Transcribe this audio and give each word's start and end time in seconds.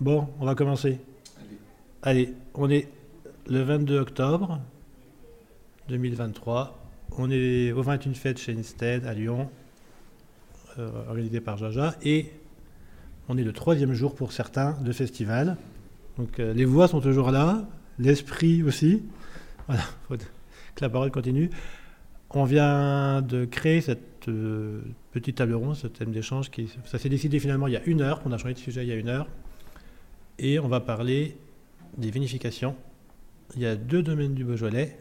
Bon, 0.00 0.28
on 0.40 0.44
va 0.44 0.56
commencer. 0.56 0.98
Allez, 2.02 2.34
on 2.54 2.68
est 2.68 2.88
le 3.46 3.62
22 3.62 4.00
octobre 4.00 4.60
2023. 5.88 6.76
On 7.16 7.30
est 7.30 7.70
au 7.70 7.80
21 7.80 8.14
fêtes 8.14 8.38
chez 8.38 8.58
Instead 8.58 9.06
à 9.06 9.14
Lyon, 9.14 9.48
euh, 10.80 11.40
par 11.44 11.58
Jaja. 11.58 11.94
Et 12.02 12.32
on 13.28 13.38
est 13.38 13.44
le 13.44 13.52
troisième 13.52 13.92
jour 13.92 14.16
pour 14.16 14.32
certains 14.32 14.72
de 14.82 14.90
festival. 14.90 15.56
Donc 16.18 16.40
euh, 16.40 16.52
les 16.52 16.64
voix 16.64 16.88
sont 16.88 17.00
toujours 17.00 17.30
là, 17.30 17.64
l'esprit 17.98 18.62
aussi. 18.62 19.02
Voilà, 19.66 19.82
faut 20.08 20.16
que 20.16 20.24
la 20.82 20.90
parole 20.90 21.10
continue. 21.10 21.48
On 22.28 22.44
vient 22.44 23.22
de 23.22 23.46
créer 23.46 23.80
cette 23.80 24.28
euh, 24.28 24.82
petite 25.12 25.36
table 25.36 25.54
ronde, 25.54 25.76
ce 25.76 25.86
thème 25.86 26.10
d'échange. 26.10 26.50
Qui, 26.50 26.68
ça 26.84 26.98
s'est 26.98 27.08
décidé 27.08 27.38
finalement 27.38 27.66
il 27.68 27.72
y 27.72 27.76
a 27.76 27.84
une 27.86 28.02
heure. 28.02 28.20
On 28.26 28.32
a 28.32 28.36
changé 28.36 28.52
de 28.52 28.58
sujet 28.58 28.82
il 28.84 28.88
y 28.88 28.92
a 28.92 28.96
une 28.96 29.08
heure. 29.08 29.26
Et 30.38 30.58
on 30.58 30.68
va 30.68 30.80
parler 30.80 31.36
des 31.96 32.10
vinifications. 32.10 32.76
Il 33.54 33.62
y 33.62 33.66
a 33.66 33.76
deux 33.76 34.02
domaines 34.02 34.34
du 34.34 34.44
Beaujolais. 34.44 34.98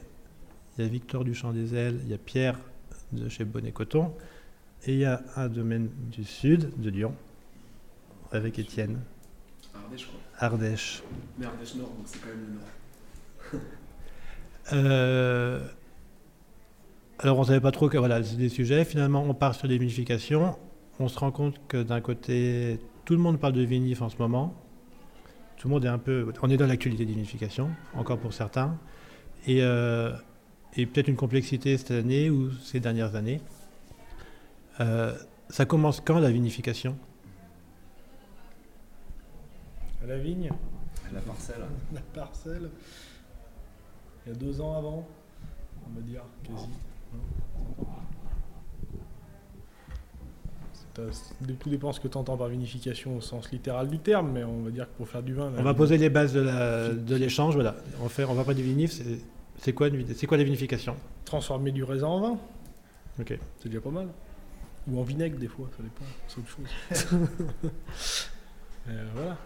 Il 0.78 0.84
y 0.84 0.88
a 0.88 0.90
Victor 0.90 1.24
du 1.24 1.34
Champ 1.34 1.54
des 1.54 1.76
Ailes, 1.76 2.00
il 2.04 2.10
y 2.10 2.14
a 2.14 2.18
Pierre 2.18 2.60
de 3.12 3.30
chez 3.30 3.46
Bonnet 3.46 3.72
Coton. 3.72 4.14
Et 4.86 4.94
il 4.94 5.00
y 5.00 5.06
a 5.06 5.22
un 5.36 5.48
domaine 5.48 5.90
du 6.12 6.24
sud, 6.24 6.72
de 6.78 6.90
Lyon, 6.90 7.16
avec 8.32 8.60
Étienne. 8.60 9.00
Ardèche, 9.74 10.02
je 10.02 10.08
crois. 10.08 10.20
Ardèche. 10.38 11.04
Mais 11.38 11.46
Ardèche 11.46 11.76
Nord, 11.76 11.90
donc 11.90 12.06
c'est 12.06 12.20
quand 12.20 12.28
même 12.28 12.46
le 12.48 12.54
Nord. 12.54 13.64
Euh, 14.72 15.60
alors 17.20 17.38
on 17.38 17.42
ne 17.42 17.48
savait 17.48 17.60
pas 17.60 17.72
trop 17.72 17.90
que 17.90 17.98
voilà, 17.98 18.22
des 18.22 18.48
sujets. 18.48 18.86
Finalement, 18.86 19.22
on 19.24 19.34
part 19.34 19.56
sur 19.56 19.68
les 19.68 19.78
vinifications. 19.78 20.58
On 21.00 21.10
se 21.10 21.20
rend 21.20 21.32
compte 21.32 21.60
que 21.68 21.84
d'un 21.84 22.00
côté, 22.00 22.80
tout 23.04 23.12
le 23.12 23.20
monde 23.20 23.42
parle 23.42 23.52
de 23.52 23.62
vinif 23.62 24.02
en 24.02 24.08
ce 24.08 24.16
moment. 24.20 24.56
Tout 25.64 25.70
le 25.70 25.76
monde 25.76 25.86
est 25.86 25.88
un 25.88 25.98
peu. 25.98 26.30
On 26.42 26.50
est 26.50 26.58
dans 26.58 26.68
l'actualité 26.68 27.06
des 27.06 27.14
vinifications, 27.14 27.70
encore 27.96 28.20
pour 28.20 28.34
certains. 28.34 28.78
Et, 29.48 29.64
euh, 29.64 30.12
et 30.76 30.86
peut-être 30.86 31.08
une 31.08 31.16
complexité 31.16 31.78
cette 31.78 31.92
année 31.92 32.30
ou 32.30 32.52
ces 32.52 32.82
dernières 32.82 33.16
années. 33.16 33.40
Euh, 34.82 35.18
ça 35.48 35.64
commence 35.64 36.02
quand 36.02 36.20
la 36.20 36.32
vinification? 36.32 36.98
À 40.04 40.08
la 40.08 40.18
vigne, 40.18 40.52
La 41.14 41.22
parcelle. 41.22 41.64
la 41.94 42.02
parcelle. 42.14 42.70
Il 44.26 44.34
y 44.34 44.36
a 44.36 44.38
deux 44.38 44.60
ans 44.60 44.78
avant, 44.78 45.08
on 45.88 45.96
va 45.96 46.02
dire, 46.02 46.24
quasi. 46.44 46.68
Tout 50.94 51.70
dépend 51.70 51.92
ce 51.92 52.00
que 52.00 52.08
tu 52.08 52.18
entends 52.18 52.38
par 52.38 52.50
vinification 52.50 53.18
au 53.18 53.22
sens 53.22 53.52
littéral 53.52 53.88
du 53.88 53.98
terme, 54.00 54.32
mais 54.32 54.44
on 54.44 54.62
va 54.62 54.70
dire 54.70 54.86
que 54.86 54.98
pour 54.98 55.08
faire 55.08 55.24
du 55.24 55.34
vin. 55.34 55.52
On 55.58 55.64
va 55.64 55.74
poser 55.74 55.98
les 55.98 56.10
bases 56.10 56.34
de, 56.34 57.16
l'échange. 57.16 57.56
Voilà. 57.56 57.76
On 58.02 58.10
fait, 58.10 58.26
on 58.26 58.34
va 58.34 58.44
pas 58.44 58.54
du 58.54 58.62
vinif. 58.62 59.02
C'est, 59.58 59.74
quoi, 59.74 59.90
c'est 59.90 60.32
la 60.32 60.44
vinification? 60.44 60.96
Transformer 61.26 61.72
du 61.72 61.84
raisin 61.84 62.08
en 62.08 62.20
vin, 62.20 62.38
Ok. 63.20 63.38
c'est 63.60 63.70
déjà 63.70 63.82
pas 63.82 63.92
mal. 63.92 64.08
Ou 64.88 65.00
en 65.00 65.04
vinaigre, 65.04 65.38
des 65.38 65.48
fois, 65.48 65.70
ça 65.78 65.82
dépend, 65.82 66.06
c'est 66.28 66.40
autre 66.40 66.50
chose. 66.50 67.72
Euh, 68.90 69.06
voilà. 69.16 69.38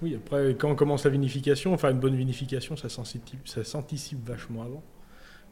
Oui, 0.00 0.14
après, 0.14 0.56
quand 0.58 0.70
on 0.70 0.74
commence 0.74 1.04
la 1.04 1.10
vinification, 1.10 1.74
enfin 1.74 1.90
une 1.90 2.00
bonne 2.00 2.16
vinification, 2.16 2.74
ça 2.74 2.88
s'anticipe, 2.88 4.26
vachement 4.26 4.62
avant, 4.62 4.82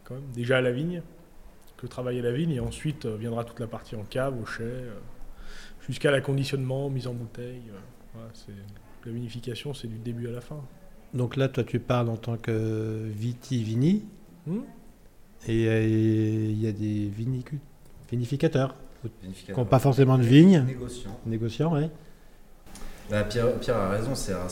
quand 0.05 0.15
même. 0.15 0.25
Déjà 0.33 0.57
à 0.57 0.61
la 0.63 0.73
vigne, 0.73 1.03
que 1.77 1.87
travailler 1.87 2.23
la 2.23 2.33
vigne, 2.33 2.53
et 2.53 2.61
ensuite 2.61 3.05
euh, 3.05 3.17
viendra 3.17 3.45
toute 3.45 3.61
la 3.61 3.67
partie 3.67 3.95
en 3.95 4.05
cave, 4.05 4.41
au 4.41 4.47
chai, 4.47 4.65
euh, 4.65 4.95
jusqu'à 5.87 6.11
la 6.11 6.21
conditionnement, 6.21 6.89
mise 6.91 7.07
en 7.07 7.15
bouteille. 7.15 7.63
euh, 8.17 8.53
la 9.07 9.13
vinification, 9.13 9.73
c'est 9.75 9.89
du 9.89 9.99
début 9.99 10.29
à 10.29 10.33
la 10.33 10.41
fin. 10.41 10.61
Donc 11.15 11.37
là, 11.37 11.49
toi, 11.49 11.65
tu 11.65 11.81
parles 11.81 12.09
en 12.09 12.17
tant 12.17 12.37
que 12.37 13.07
viti-vini. 13.09 14.05
Hmm 14.47 14.61
Et 15.49 15.67
euh, 15.69 15.87
il 15.87 16.61
y 16.61 16.69
a 16.69 16.73
des 16.73 17.09
vinicu- 17.09 17.59
vinificateurs 18.11 18.75
qui 19.47 19.53
n'ont 19.53 19.65
pas 19.65 19.79
forcément 19.79 20.19
de 20.19 20.23
vigne, 20.23 20.63
Négociant. 20.67 21.19
négociants, 21.27 21.73
ouais. 21.75 21.91
Bah, 23.11 23.25
Pierre, 23.25 23.59
Pierre 23.59 23.77
a 23.79 23.89
raison, 23.91 24.15
ça, 24.15 24.47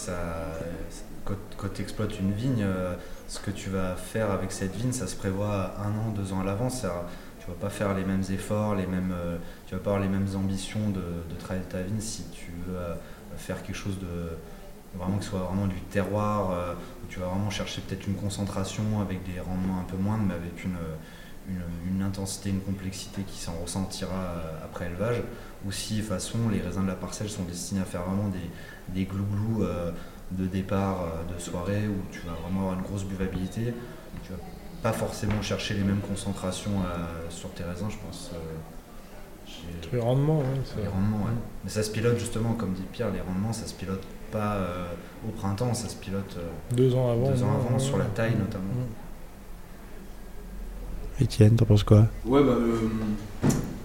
quand, 1.24 1.36
quand 1.56 1.68
tu 1.74 1.82
exploites 1.82 2.18
une 2.18 2.32
vigne, 2.32 2.62
euh, 2.62 2.94
ce 3.28 3.38
que 3.40 3.50
tu 3.50 3.68
vas 3.70 3.94
faire 3.94 4.30
avec 4.30 4.50
cette 4.50 4.74
vigne, 4.74 4.92
ça 4.92 5.06
se 5.06 5.14
prévoit 5.14 5.74
un 5.78 5.90
an, 5.90 6.10
deux 6.16 6.32
ans 6.32 6.40
à 6.40 6.44
l'avance. 6.44 6.84
Tu 7.48 7.54
vas 7.54 7.60
pas 7.60 7.70
faire 7.70 7.94
les 7.94 8.04
mêmes 8.04 8.24
efforts, 8.30 8.74
les 8.74 8.86
mêmes, 8.86 9.14
euh, 9.16 9.38
tu 9.66 9.74
vas 9.74 9.80
pas 9.80 9.92
avoir 9.94 10.02
les 10.02 10.10
mêmes 10.10 10.28
ambitions 10.36 10.90
de, 10.90 11.00
de 11.00 11.34
travailler 11.38 11.64
ta 11.64 11.80
vigne 11.80 11.98
si 11.98 12.24
tu 12.24 12.52
veux 12.66 12.76
euh, 12.76 12.94
faire 13.38 13.62
quelque 13.62 13.76
chose 13.76 13.98
de 13.98 14.36
vraiment 14.94 15.16
que 15.16 15.24
ce 15.24 15.30
soit 15.30 15.40
vraiment 15.40 15.66
du 15.66 15.80
terroir, 15.80 16.50
euh, 16.50 16.74
où 16.74 17.06
tu 17.08 17.20
vas 17.20 17.26
vraiment 17.26 17.48
chercher 17.48 17.80
peut-être 17.80 18.06
une 18.06 18.16
concentration 18.16 19.00
avec 19.00 19.22
des 19.24 19.40
rendements 19.40 19.80
un 19.80 19.84
peu 19.84 19.96
moindres, 19.96 20.24
mais 20.28 20.34
avec 20.34 20.62
une, 20.62 20.76
une, 21.88 22.02
intensité, 22.02 22.50
une 22.50 22.60
complexité 22.60 23.22
qui 23.22 23.38
s'en 23.38 23.54
ressentira 23.54 24.34
après 24.62 24.86
élevage. 24.86 25.22
Ou 25.64 25.72
si, 25.72 25.96
de 25.96 26.00
toute 26.00 26.08
façon, 26.10 26.50
les 26.50 26.60
raisins 26.60 26.82
de 26.82 26.88
la 26.88 26.94
parcelle 26.96 27.30
sont 27.30 27.44
destinés 27.44 27.80
à 27.80 27.84
faire 27.84 28.02
vraiment 28.02 28.28
des, 28.28 28.50
des 28.88 29.06
glouglous 29.06 29.64
de 30.32 30.46
départ 30.46 31.06
de 31.32 31.38
soirée 31.38 31.88
où 31.88 31.96
tu 32.12 32.20
vas 32.26 32.34
vraiment 32.42 32.60
avoir 32.60 32.74
une 32.74 32.84
grosse 32.84 33.04
buvabilité. 33.04 33.72
Pas 34.82 34.92
forcément 34.92 35.40
chercher 35.42 35.74
les 35.74 35.82
mêmes 35.82 36.00
concentrations 36.00 36.70
euh, 36.84 37.30
sur 37.30 37.50
tes 37.50 37.64
raisins, 37.64 37.88
je 37.90 37.96
pense. 38.06 38.30
euh, 38.34 38.38
les 39.92 40.00
rendements, 40.00 40.38
ouais, 40.38 40.44
c'est- 40.64 40.80
les 40.80 40.86
rendements, 40.88 41.18
ouais. 41.18 41.32
Mais 41.64 41.70
ça 41.70 41.82
se 41.82 41.90
pilote 41.90 42.18
justement, 42.18 42.52
comme 42.54 42.72
dit 42.74 42.82
Pierre, 42.92 43.10
les 43.10 43.20
rendements, 43.20 43.52
ça 43.52 43.66
se 43.66 43.74
pilote 43.74 44.02
pas 44.30 44.54
euh, 44.56 44.86
au 45.26 45.30
printemps, 45.32 45.72
ça 45.74 45.88
se 45.88 45.96
pilote 45.96 46.36
euh, 46.38 46.48
Deux 46.76 46.94
ans 46.94 47.10
avant. 47.10 47.30
deux 47.30 47.42
ans 47.42 47.54
avant, 47.54 47.72
ouais, 47.74 47.78
sur 47.80 47.96
la 47.98 48.04
taille 48.04 48.36
notamment. 48.36 48.64
Étienne, 51.20 51.56
t'en 51.56 51.64
penses 51.64 51.82
quoi? 51.82 52.06
Ouais, 52.24 52.42
bah, 52.44 52.52
euh, 52.52 52.78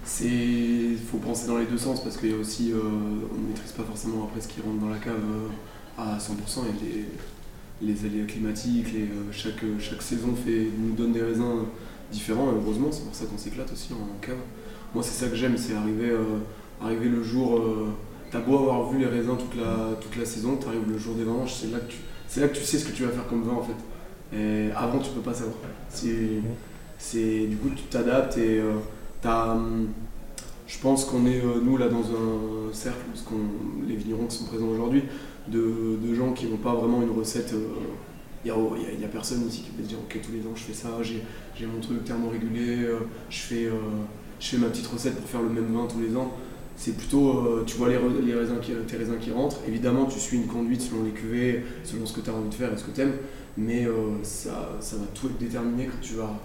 c'est. 0.04 0.94
faut 1.10 1.18
penser 1.18 1.48
dans 1.48 1.58
les 1.58 1.66
deux 1.66 1.78
sens 1.78 2.02
parce 2.02 2.16
qu'il 2.16 2.30
y 2.30 2.34
a 2.34 2.36
aussi. 2.36 2.70
euh, 2.72 2.78
on 2.82 3.40
ne 3.40 3.48
maîtrise 3.48 3.72
pas 3.72 3.82
forcément 3.82 4.24
après 4.24 4.40
ce 4.40 4.48
qui 4.48 4.60
rentre 4.60 4.78
dans 4.80 4.90
la 4.90 4.98
cave 4.98 5.14
euh, 5.16 5.48
à 5.98 6.18
100%. 6.18 6.60
Il 6.80 6.88
y 6.88 6.92
a 6.92 6.94
les, 6.94 7.04
les 7.82 8.04
aléas 8.04 8.24
climatiques, 8.26 8.86
euh, 8.96 9.30
chaque, 9.32 9.62
chaque 9.78 10.02
saison 10.02 10.34
fait, 10.34 10.68
nous 10.78 10.94
donne 10.94 11.12
des 11.12 11.22
raisins 11.22 11.64
différents 12.12 12.48
heureusement, 12.52 12.88
c'est 12.92 13.04
pour 13.04 13.14
ça 13.14 13.24
qu'on 13.26 13.38
s'éclate 13.38 13.72
aussi 13.72 13.92
en 13.92 14.18
cave. 14.24 14.36
Moi, 14.94 15.02
c'est 15.02 15.24
ça 15.24 15.28
que 15.30 15.36
j'aime, 15.36 15.56
c'est 15.56 15.74
arriver, 15.74 16.10
euh, 16.10 16.38
arriver 16.82 17.08
le 17.08 17.22
jour. 17.22 17.58
euh, 17.58 17.88
T'as 18.30 18.40
beau 18.40 18.58
avoir 18.58 18.90
vu 18.90 18.98
les 18.98 19.06
raisins 19.06 19.36
toute 19.38 19.54
la, 19.60 19.90
toute 20.00 20.16
la 20.16 20.24
saison, 20.24 20.56
t'arrives 20.56 20.88
le 20.90 20.98
jour 20.98 21.14
des 21.14 21.22
vendanges, 21.22 21.54
c'est 21.54 21.70
là, 21.70 21.78
que 21.78 21.92
tu- 21.92 22.40
là 22.40 22.48
que 22.48 22.56
tu 22.56 22.64
sais 22.64 22.78
ce 22.78 22.84
que 22.86 22.92
tu 22.92 23.04
vas 23.04 23.10
faire 23.10 23.28
comme 23.28 23.42
vin 23.44 23.52
en 23.52 23.62
fait. 23.62 24.36
Et 24.36 24.70
avant, 24.74 24.98
tu 24.98 25.10
peux 25.10 25.20
pas 25.20 25.34
savoir. 25.34 25.54
Du 27.48 27.56
coup, 27.56 27.68
tu 27.76 27.82
t'adaptes 27.84 28.38
et 28.38 28.58
euh, 28.58 28.72
t'as, 29.22 29.52
hum, 29.52 29.88
je 30.66 30.78
pense 30.78 31.04
qu'on 31.04 31.26
est, 31.26 31.40
euh, 31.44 31.60
nous, 31.62 31.76
là, 31.76 31.88
dans 31.88 32.00
un 32.00 32.72
cercle, 32.72 32.98
parce 33.12 33.22
qu'on, 33.24 33.36
les 33.86 33.94
vignerons 33.96 34.26
qui 34.26 34.36
sont 34.38 34.44
présents 34.46 34.68
aujourd'hui, 34.68 35.04
de, 35.48 36.14
gens 36.14 36.32
qui 36.32 36.46
n'ont 36.46 36.56
pas 36.56 36.74
vraiment 36.74 37.02
une 37.02 37.10
recette. 37.10 37.54
Il 38.44 38.52
n'y 38.52 39.04
a, 39.04 39.06
a- 39.06 39.08
personne 39.10 39.46
ici 39.46 39.62
qui 39.62 39.70
peut 39.70 39.82
se 39.82 39.88
dire, 39.88 39.98
ok, 39.98 40.20
tous 40.22 40.32
les 40.32 40.40
ans, 40.40 40.54
je 40.54 40.62
fais 40.62 40.74
ça, 40.74 40.90
j'ai, 41.02 41.66
mon 41.66 41.80
truc 41.80 42.04
thermorégulé, 42.04 42.84
euh, 42.84 42.98
je, 43.30 43.38
fais, 43.38 43.66
euh, 43.66 43.72
je 44.38 44.48
fais 44.48 44.58
ma 44.58 44.68
petite 44.68 44.86
recette 44.86 45.16
pour 45.16 45.28
faire 45.28 45.42
le 45.42 45.48
même 45.48 45.72
vin 45.72 45.86
tous 45.86 46.00
les 46.00 46.16
ans. 46.16 46.30
C'est 46.76 46.96
plutôt, 46.96 47.38
euh, 47.38 47.64
tu 47.64 47.76
vois 47.76 47.88
les, 47.88 47.96
raisins 48.34 48.58
qui, 48.60 48.72
tes 48.86 48.96
raisins 48.96 49.18
qui 49.20 49.30
rentrent. 49.30 49.58
Évidemment, 49.66 50.06
tu 50.06 50.18
suis 50.18 50.36
une 50.36 50.46
conduite 50.46 50.82
selon 50.82 51.04
les 51.04 51.12
cuvées, 51.12 51.64
selon 51.84 52.04
ce 52.04 52.12
que 52.12 52.20
tu 52.20 52.30
as 52.30 52.34
envie 52.34 52.48
de 52.48 52.54
faire 52.54 52.72
et 52.72 52.76
ce 52.76 52.84
que 52.84 52.90
tu 52.90 53.00
aimes. 53.00 53.14
Mais 53.56 53.86
euh, 53.86 54.22
ça, 54.22 54.72
ça 54.80 54.96
va 54.96 55.04
tout 55.14 55.28
être 55.28 55.38
déterminé 55.38 55.86
quand 55.86 56.00
tu 56.02 56.14
vas, 56.14 56.36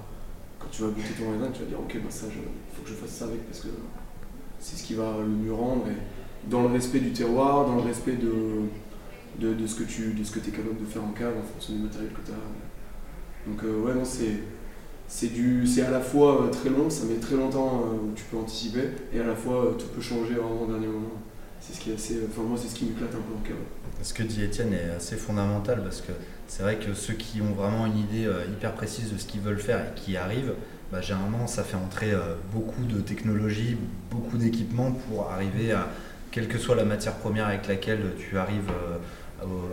quand 0.59 0.67
tu 0.71 0.83
vas 0.83 0.89
goûter 0.89 1.13
ton 1.17 1.31
raisin. 1.31 1.51
Tu 1.51 1.61
vas 1.61 1.65
dire, 1.65 1.79
ok, 1.79 1.95
bah 1.95 2.09
ça, 2.09 2.27
il 2.27 2.75
faut 2.75 2.83
que 2.83 2.89
je 2.89 2.93
fasse 2.93 3.09
ça 3.09 3.25
avec 3.25 3.43
parce 3.47 3.61
que 3.61 3.69
c'est 4.59 4.77
ce 4.77 4.83
qui 4.83 4.93
va 4.93 5.17
le 5.19 5.27
mieux 5.27 5.53
rendre. 5.53 5.85
Dans 6.47 6.61
le 6.61 6.69
respect 6.69 6.99
du 6.99 7.11
terroir, 7.11 7.65
dans 7.65 7.75
le 7.75 7.81
respect 7.81 8.13
de, 8.13 8.31
de, 9.39 9.67
ce 9.67 9.75
que 9.75 9.83
tu 9.83 10.13
de 10.13 10.23
ce 10.23 10.31
que 10.31 10.39
es 10.39 10.51
capable 10.51 10.79
de 10.79 10.85
faire 10.85 11.03
en 11.03 11.11
cave 11.11 11.33
en 11.37 11.43
fonction 11.43 11.73
du 11.73 11.79
matériel 11.79 12.11
que 12.11 12.21
tu 12.21 12.31
as. 12.31 13.49
Donc, 13.49 13.63
euh, 13.63 13.81
ouais, 13.81 13.93
non, 13.93 14.05
c'est. 14.05 14.39
C'est 15.11 15.33
du, 15.33 15.65
c'est 15.65 15.81
à 15.81 15.89
la 15.89 16.01
fois 16.01 16.43
euh, 16.43 16.49
très 16.51 16.69
long, 16.69 16.87
ça 16.87 17.03
met 17.05 17.15
très 17.15 17.35
longtemps 17.35 17.83
euh, 17.83 17.95
où 17.95 18.13
tu 18.15 18.23
peux 18.25 18.37
anticiper, 18.37 18.91
et 19.11 19.19
à 19.19 19.23
la 19.23 19.33
fois 19.33 19.65
euh, 19.65 19.71
tout 19.71 19.87
peut 19.87 20.01
changer 20.01 20.35
vraiment 20.35 20.61
au 20.61 20.67
dernier 20.67 20.85
moment. 20.85 21.13
C'est 21.59 21.73
ce 21.73 21.79
qui 21.79 21.89
est 21.89 21.95
assez, 21.95 22.19
enfin 22.29 22.43
moi 22.43 22.55
c'est 22.61 22.67
ce 22.67 22.75
qui 22.75 22.85
m'éclate 22.85 23.09
un 23.09 23.17
peu 23.17 23.35
en 23.35 23.41
cave. 23.41 23.57
Ce 24.03 24.13
que 24.13 24.21
dit 24.21 24.43
Étienne 24.43 24.71
est 24.71 24.91
assez 24.95 25.15
fondamental 25.15 25.81
parce 25.81 26.01
que 26.01 26.11
c'est 26.47 26.61
vrai 26.61 26.77
que 26.77 26.93
ceux 26.93 27.15
qui 27.15 27.41
ont 27.41 27.53
vraiment 27.53 27.87
une 27.87 27.97
idée 27.97 28.31
hyper 28.49 28.73
précise 28.75 29.11
de 29.11 29.17
ce 29.17 29.25
qu'ils 29.25 29.41
veulent 29.41 29.59
faire 29.59 29.79
et 29.79 29.99
qui 29.99 30.15
arrivent, 30.15 30.53
bah, 30.91 31.01
généralement 31.01 31.47
ça 31.47 31.63
fait 31.63 31.75
entrer 31.75 32.13
beaucoup 32.53 32.85
de 32.85 33.01
technologies, 33.01 33.75
beaucoup 34.09 34.37
d'équipements 34.37 34.91
pour 34.91 35.29
arriver 35.31 35.73
à, 35.73 35.89
quelle 36.31 36.47
que 36.47 36.57
soit 36.57 36.75
la 36.75 36.85
matière 36.85 37.15
première 37.15 37.47
avec 37.47 37.67
laquelle 37.67 38.13
tu 38.17 38.37
arrives 38.37 38.71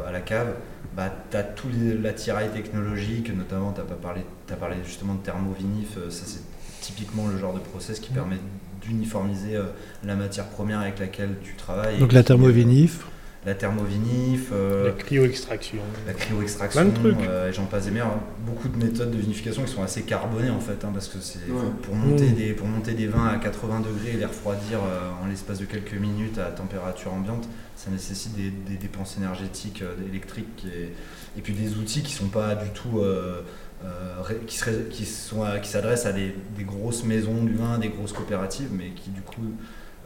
à 0.07 0.13
la 0.13 0.21
cave, 0.21 0.55
bah, 0.97 1.13
tu 1.31 1.37
as 1.37 1.43
tout 1.43 1.69
les- 1.73 1.95
l'attirail 1.95 2.51
technologique, 2.51 3.35
notamment 3.37 3.73
tu 3.73 3.81
as, 3.81 3.85
parlé, 3.85 4.23
t'as 4.47 4.57
parlé 4.57 4.77
justement 4.85 5.15
de 5.15 5.21
thermovinif, 5.23 5.97
euh, 5.99 6.11
ça 6.11 6.25
c'est 6.27 6.43
typiquement 6.81 7.27
le 7.29 7.39
genre 7.39 7.55
de 7.55 7.59
process 7.61 7.99
qui 8.01 8.11
permet 8.11 8.37
d'uniformiser 8.83 9.57
euh, 9.57 9.65
la 10.05 10.15
matière 10.15 10.47
première 10.47 10.81
avec 10.81 10.99
laquelle 10.99 11.37
tu 11.43 11.55
travailles. 11.55 11.99
Donc 11.99 12.13
la 12.13 12.21
qui- 12.23 12.29
thermovinif, 12.29 13.07
la 13.47 13.55
thermovinif, 13.55 14.51
la 14.53 14.91
cryo-extraction. 14.93 15.79
La 16.07 16.13
cryo-extraction, 16.13 16.91
Plein 16.91 16.91
de 16.91 16.97
trucs. 17.15 17.29
j'en 17.55 17.65
passe 17.67 17.85
des 17.85 17.93
meilleurs. 17.93 18.19
Beaucoup 18.45 18.69
de 18.69 18.77
méthodes 18.77 19.11
de 19.13 19.17
vinification 19.19 19.63
qui 19.63 19.73
sont 19.73 19.83
assez 19.83 20.03
carbonées 20.03 20.51
en 20.51 20.61
fait, 20.61 20.85
hein, 20.85 20.91
parce 20.93 21.09
que 21.09 21.19
c'est 21.21 21.39
Ouais. 21.51 21.61
pour, 21.83 21.95
monter 21.95 22.31
Mm. 22.31 22.35
des, 22.35 22.53
pour 22.53 22.67
monter 22.67 22.93
des 22.95 23.07
vins 23.07 23.27
à 23.29 23.37
80 23.39 23.81
degrés 23.81 24.11
et 24.15 24.17
les 24.19 24.25
refroidir 24.25 24.79
euh, 24.81 25.25
en 25.25 25.29
l'espace 25.29 25.59
de 25.61 25.65
quelques 25.65 25.95
minutes 25.95 26.39
à 26.39 26.51
température 26.51 27.13
ambiante, 27.15 27.49
ça 27.77 27.91
nécessite 27.91 28.35
des, 28.35 28.51
des 28.51 28.77
dépenses 28.77 29.17
énergétiques, 29.17 29.83
euh, 29.83 29.95
électriques 30.11 30.67
et, 30.67 30.93
et 31.39 31.43
puis 31.43 31.53
des 31.55 31.77
outils 31.77 32.03
qui 32.03 32.13
sont 32.13 32.29
pas 32.29 32.55
du 32.57 32.71
tout 32.71 32.99
euh, 33.01 33.43
euh, 33.85 34.23
qui 34.47 34.59
qui 34.91 35.05
sont 35.05 35.45
qui 35.63 35.69
s'adressent 35.69 36.07
à 36.07 36.13
des, 36.13 36.35
des 36.57 36.65
grosses 36.65 37.05
maisons 37.05 37.45
du 37.45 37.55
vin, 37.55 37.79
des 37.79 37.91
grosses 37.91 38.13
coopératives, 38.13 38.71
mais 38.73 38.91
qui 38.91 39.11
du 39.11 39.21
coup 39.21 39.43
euh, 39.43 39.53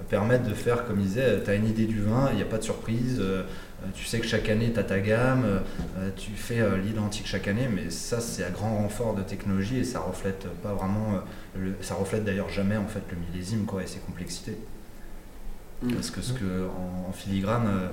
permettent 0.09 0.49
de 0.49 0.55
faire 0.55 0.85
comme 0.87 1.01
il 1.01 1.07
disait, 1.07 1.43
tu 1.45 1.51
as 1.51 1.55
une 1.55 1.67
idée 1.69 1.87
du 1.87 2.01
vin, 2.01 2.29
il 2.31 2.37
n'y 2.37 2.43
a 2.43 2.47
pas 2.47 2.59
de 2.59 2.63
surprise, 2.65 3.19
euh, 3.21 3.43
euh, 3.83 3.87
tu 3.95 4.05
sais 4.05 4.19
que 4.21 4.27
chaque 4.27 4.49
année 4.49 4.73
tu 4.73 4.79
as 4.79 4.85
ta 4.85 5.01
gamme, 5.01 5.45
euh, 5.45 6.11
tu 6.17 6.31
fais 6.33 6.61
euh, 6.61 6.77
l'identique 6.79 7.27
chaque 7.27 7.49
année, 7.49 7.69
mais 7.73 7.91
ça 7.91 8.21
c'est 8.21 8.45
à 8.45 8.51
grand 8.51 8.77
renfort 8.77 9.15
de 9.15 9.23
technologie 9.23 9.79
et 9.79 9.85
ça 9.85 10.01
reflète 10.01 10.47
pas 10.63 10.73
vraiment, 10.75 11.15
euh, 11.15 11.59
le- 11.59 11.75
ça 11.81 11.95
reflète 11.95 12.25
d'ailleurs 12.25 12.49
jamais 12.51 12.77
en 12.77 12.87
fait 12.87 13.03
le 13.11 13.17
millésime 13.19 13.65
quoi 13.67 13.83
et 13.83 13.87
ses 13.87 14.01
complexités. 14.01 14.57
Mm. 15.83 15.93
Parce 15.95 16.11
que 16.11 16.21
ce 16.21 16.33
que 16.33 16.67
en, 16.69 17.09
en 17.09 17.13
filigrane, 17.13 17.67
euh, 17.67 17.89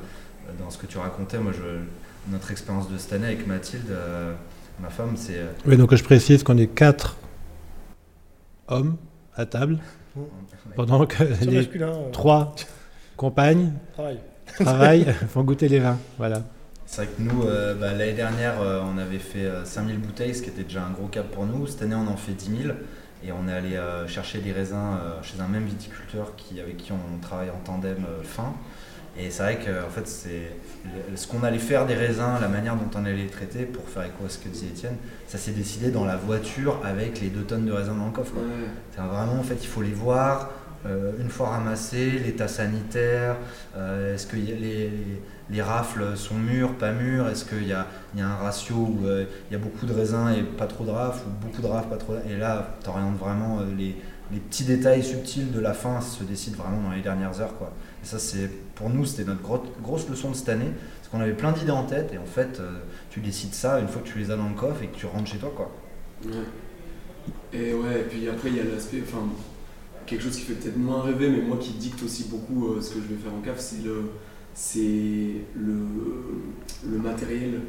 dans 0.60 0.70
ce 0.70 0.78
que 0.78 0.86
tu 0.88 0.98
racontais, 0.98 1.40
moi 1.40 1.52
je, 1.54 2.32
notre 2.32 2.52
expérience 2.52 2.90
de 2.92 2.98
cette 2.98 3.14
année 3.14 3.28
avec 3.28 3.48
Mathilde, 3.48 3.90
euh, 3.90 4.34
ma 4.82 4.90
femme, 4.90 5.16
c'est 5.16 5.38
euh, 5.38 5.48
Oui, 5.66 5.78
donc 5.78 5.94
je 5.96 6.04
précise 6.04 6.44
qu'on 6.44 6.58
est 6.58 6.68
quatre 6.68 7.18
hommes 8.68 8.98
à 9.36 9.46
table, 9.46 9.80
pendant 10.76 11.06
que 11.06 11.24
les 11.46 11.58
masculin. 11.58 11.88
euh, 11.88 12.12
trois 12.12 12.56
compagnes 13.16 13.72
Travail. 13.94 14.20
travaillent, 14.60 15.06
font 15.30 15.44
goûter 15.44 15.68
les 15.68 15.80
vins. 15.80 15.98
Voilà. 16.18 16.44
C'est 16.86 17.04
vrai 17.04 17.14
que 17.18 17.22
nous, 17.22 17.44
euh, 17.44 17.74
bah, 17.76 17.92
l'année 17.94 18.14
dernière, 18.14 18.62
euh, 18.62 18.82
on 18.84 18.98
avait 18.98 19.20
fait 19.20 19.46
euh, 19.46 19.66
5000 19.66 19.98
bouteilles, 20.00 20.34
ce 20.34 20.42
qui 20.42 20.50
était 20.50 20.64
déjà 20.64 20.84
un 20.84 20.92
gros 20.92 21.08
cap 21.08 21.28
pour 21.28 21.46
nous. 21.46 21.68
Cette 21.68 21.82
année, 21.82 21.96
on 21.96 22.08
en 22.08 22.16
fait 22.16 22.32
10 22.32 22.64
000 22.64 22.74
et 23.26 23.32
on 23.32 23.48
est 23.48 23.54
allé 23.54 23.76
euh, 23.76 24.08
chercher 24.08 24.40
des 24.40 24.52
raisins 24.54 24.76
euh, 25.02 25.22
chez 25.22 25.40
un 25.42 25.48
même 25.48 25.66
viticulteur 25.66 26.36
qui, 26.38 26.62
avec 26.62 26.78
qui 26.78 26.92
on 26.94 27.20
travaille 27.20 27.50
en 27.50 27.60
tandem 27.66 27.98
euh, 28.08 28.24
fin. 28.24 28.54
Et 29.20 29.32
c'est 29.32 29.42
vrai 29.44 29.56
que 29.58 29.72
en 29.86 29.90
fait, 29.90 30.08
c'est 30.08 30.52
ce 31.16 31.28
qu'on 31.28 31.42
allait 31.44 31.58
faire 31.58 31.86
des 31.86 31.96
raisins, 31.96 32.38
la 32.40 32.48
manière 32.48 32.76
dont 32.76 32.90
on 32.96 33.04
allait 33.06 33.16
les 33.16 33.28
traiter, 33.28 33.64
pour 33.66 33.88
faire 33.90 34.04
écho 34.04 34.26
à 34.26 34.30
ce 34.30 34.38
que 34.38 34.48
disait 34.48 34.68
Étienne, 34.68 34.96
ça 35.28 35.38
s'est 35.38 35.52
décidé 35.52 35.90
dans 35.90 36.06
la 36.06 36.16
voiture 36.18 36.80
avec 36.86 37.20
les 37.22 37.30
deux 37.30 37.42
tonnes 37.42 37.66
de 37.66 37.72
raisins 37.72 37.98
dans 37.98 38.06
le 38.06 38.12
coffre. 38.12 38.34
C'est 38.96 39.02
vraiment, 39.02 39.40
en 39.40 39.44
fait, 39.44 39.58
il 39.62 39.68
faut 39.68 39.82
les 39.82 39.92
voir 39.92 40.52
euh, 40.86 41.12
une 41.20 41.30
fois 41.30 41.50
ramassés, 41.50 42.12
l'état 42.24 42.48
sanitaire, 42.48 43.36
euh, 43.76 44.14
est-ce 44.14 44.28
que 44.28 44.38
y 44.38 44.52
a 44.52 44.56
les, 44.56 44.90
les- 44.90 45.22
les 45.50 45.62
rafles 45.62 46.16
sont 46.16 46.36
mûres, 46.36 46.74
pas 46.74 46.92
mûres, 46.92 47.28
est-ce 47.30 47.46
qu'il 47.46 47.66
y 47.68 47.74
a, 47.74 47.88
il 48.14 48.20
y 48.20 48.22
a 48.24 48.28
un 48.28 48.36
ratio 48.36 48.76
où 48.76 49.06
euh, 49.06 49.26
il 49.50 49.54
y 49.54 49.56
a 49.56 49.60
beaucoup 49.60 49.86
de 49.86 49.94
raisins 49.94 50.30
et 50.38 50.44
pas 50.44 50.68
trop 50.68 50.84
de 50.86 50.92
rafles, 50.92 51.24
ou 51.26 51.46
beaucoup 51.46 51.62
de 51.62 51.68
rafles, 51.68 51.88
pas 51.90 51.96
trop 51.98 52.14
de... 52.14 52.20
Et 52.32 52.38
là, 52.38 52.76
tu 52.84 52.90
orientes 52.90 53.18
vraiment 53.18 53.62
les, 53.78 53.96
les 54.32 54.40
petits 54.40 54.66
détails 54.66 55.04
subtils 55.04 55.52
de 55.52 55.60
la 55.60 55.74
fin 55.74 56.00
se 56.02 56.24
décident 56.26 56.58
vraiment 56.62 56.82
dans 56.90 56.92
les 56.96 57.02
dernières 57.02 57.40
heures. 57.42 57.58
Quoi. 57.58 57.72
Et 58.04 58.06
ça, 58.06 58.20
c'est 58.20 58.50
pour 58.76 58.90
nous, 58.90 59.06
c'était 59.06 59.24
notre 59.26 59.42
gro- 59.42 59.64
grosse 59.82 60.08
leçon 60.10 60.32
de 60.32 60.36
cette 60.36 60.50
année, 60.50 60.72
parce 60.98 61.10
qu'on 61.10 61.20
avait 61.20 61.34
plein 61.34 61.52
d'idées 61.52 61.72
en 61.72 61.84
tête, 61.84 62.12
et 62.14 62.18
en 62.18 62.26
fait, 62.26 62.60
euh, 62.60 62.80
tu 63.10 63.20
décides 63.20 63.54
ça 63.54 63.80
une 63.80 63.88
fois 63.88 64.02
que 64.02 64.08
tu 64.08 64.20
les 64.20 64.30
as 64.32 64.38
dans 64.38 64.48
le 64.50 64.56
coffre 64.56 64.84
et 64.84 64.88
que 64.88 64.96
tu 64.96 65.06
rentres 65.06 65.30
chez 65.30 65.38
toi. 65.38 65.52
Quoi. 65.56 65.72
Ouais. 66.26 66.32
Et 67.54 67.74
ouais, 67.74 68.02
et 68.02 68.04
puis 68.04 68.28
après, 68.30 68.50
il 68.50 68.58
y 68.58 68.60
a 68.60 68.64
l'aspect, 68.64 69.02
enfin, 69.04 69.24
quelque 70.06 70.24
chose 70.24 70.36
qui 70.38 70.44
fait 70.44 70.54
peut-être 70.54 70.78
moins 70.78 71.02
rêver, 71.02 71.30
mais 71.30 71.42
moi 71.42 71.58
qui 71.60 71.72
dicte 71.72 72.02
aussi 72.04 72.26
beaucoup 72.26 72.74
euh, 72.74 72.82
ce 72.82 72.92
que 72.96 73.02
je 73.02 73.14
vais 73.14 73.22
faire 73.22 73.34
en 73.34 73.42
cave, 73.42 73.60
c'est 73.60 73.84
le, 73.84 74.12
c'est 74.54 75.42
le, 75.56 76.98
matériel 76.98 77.62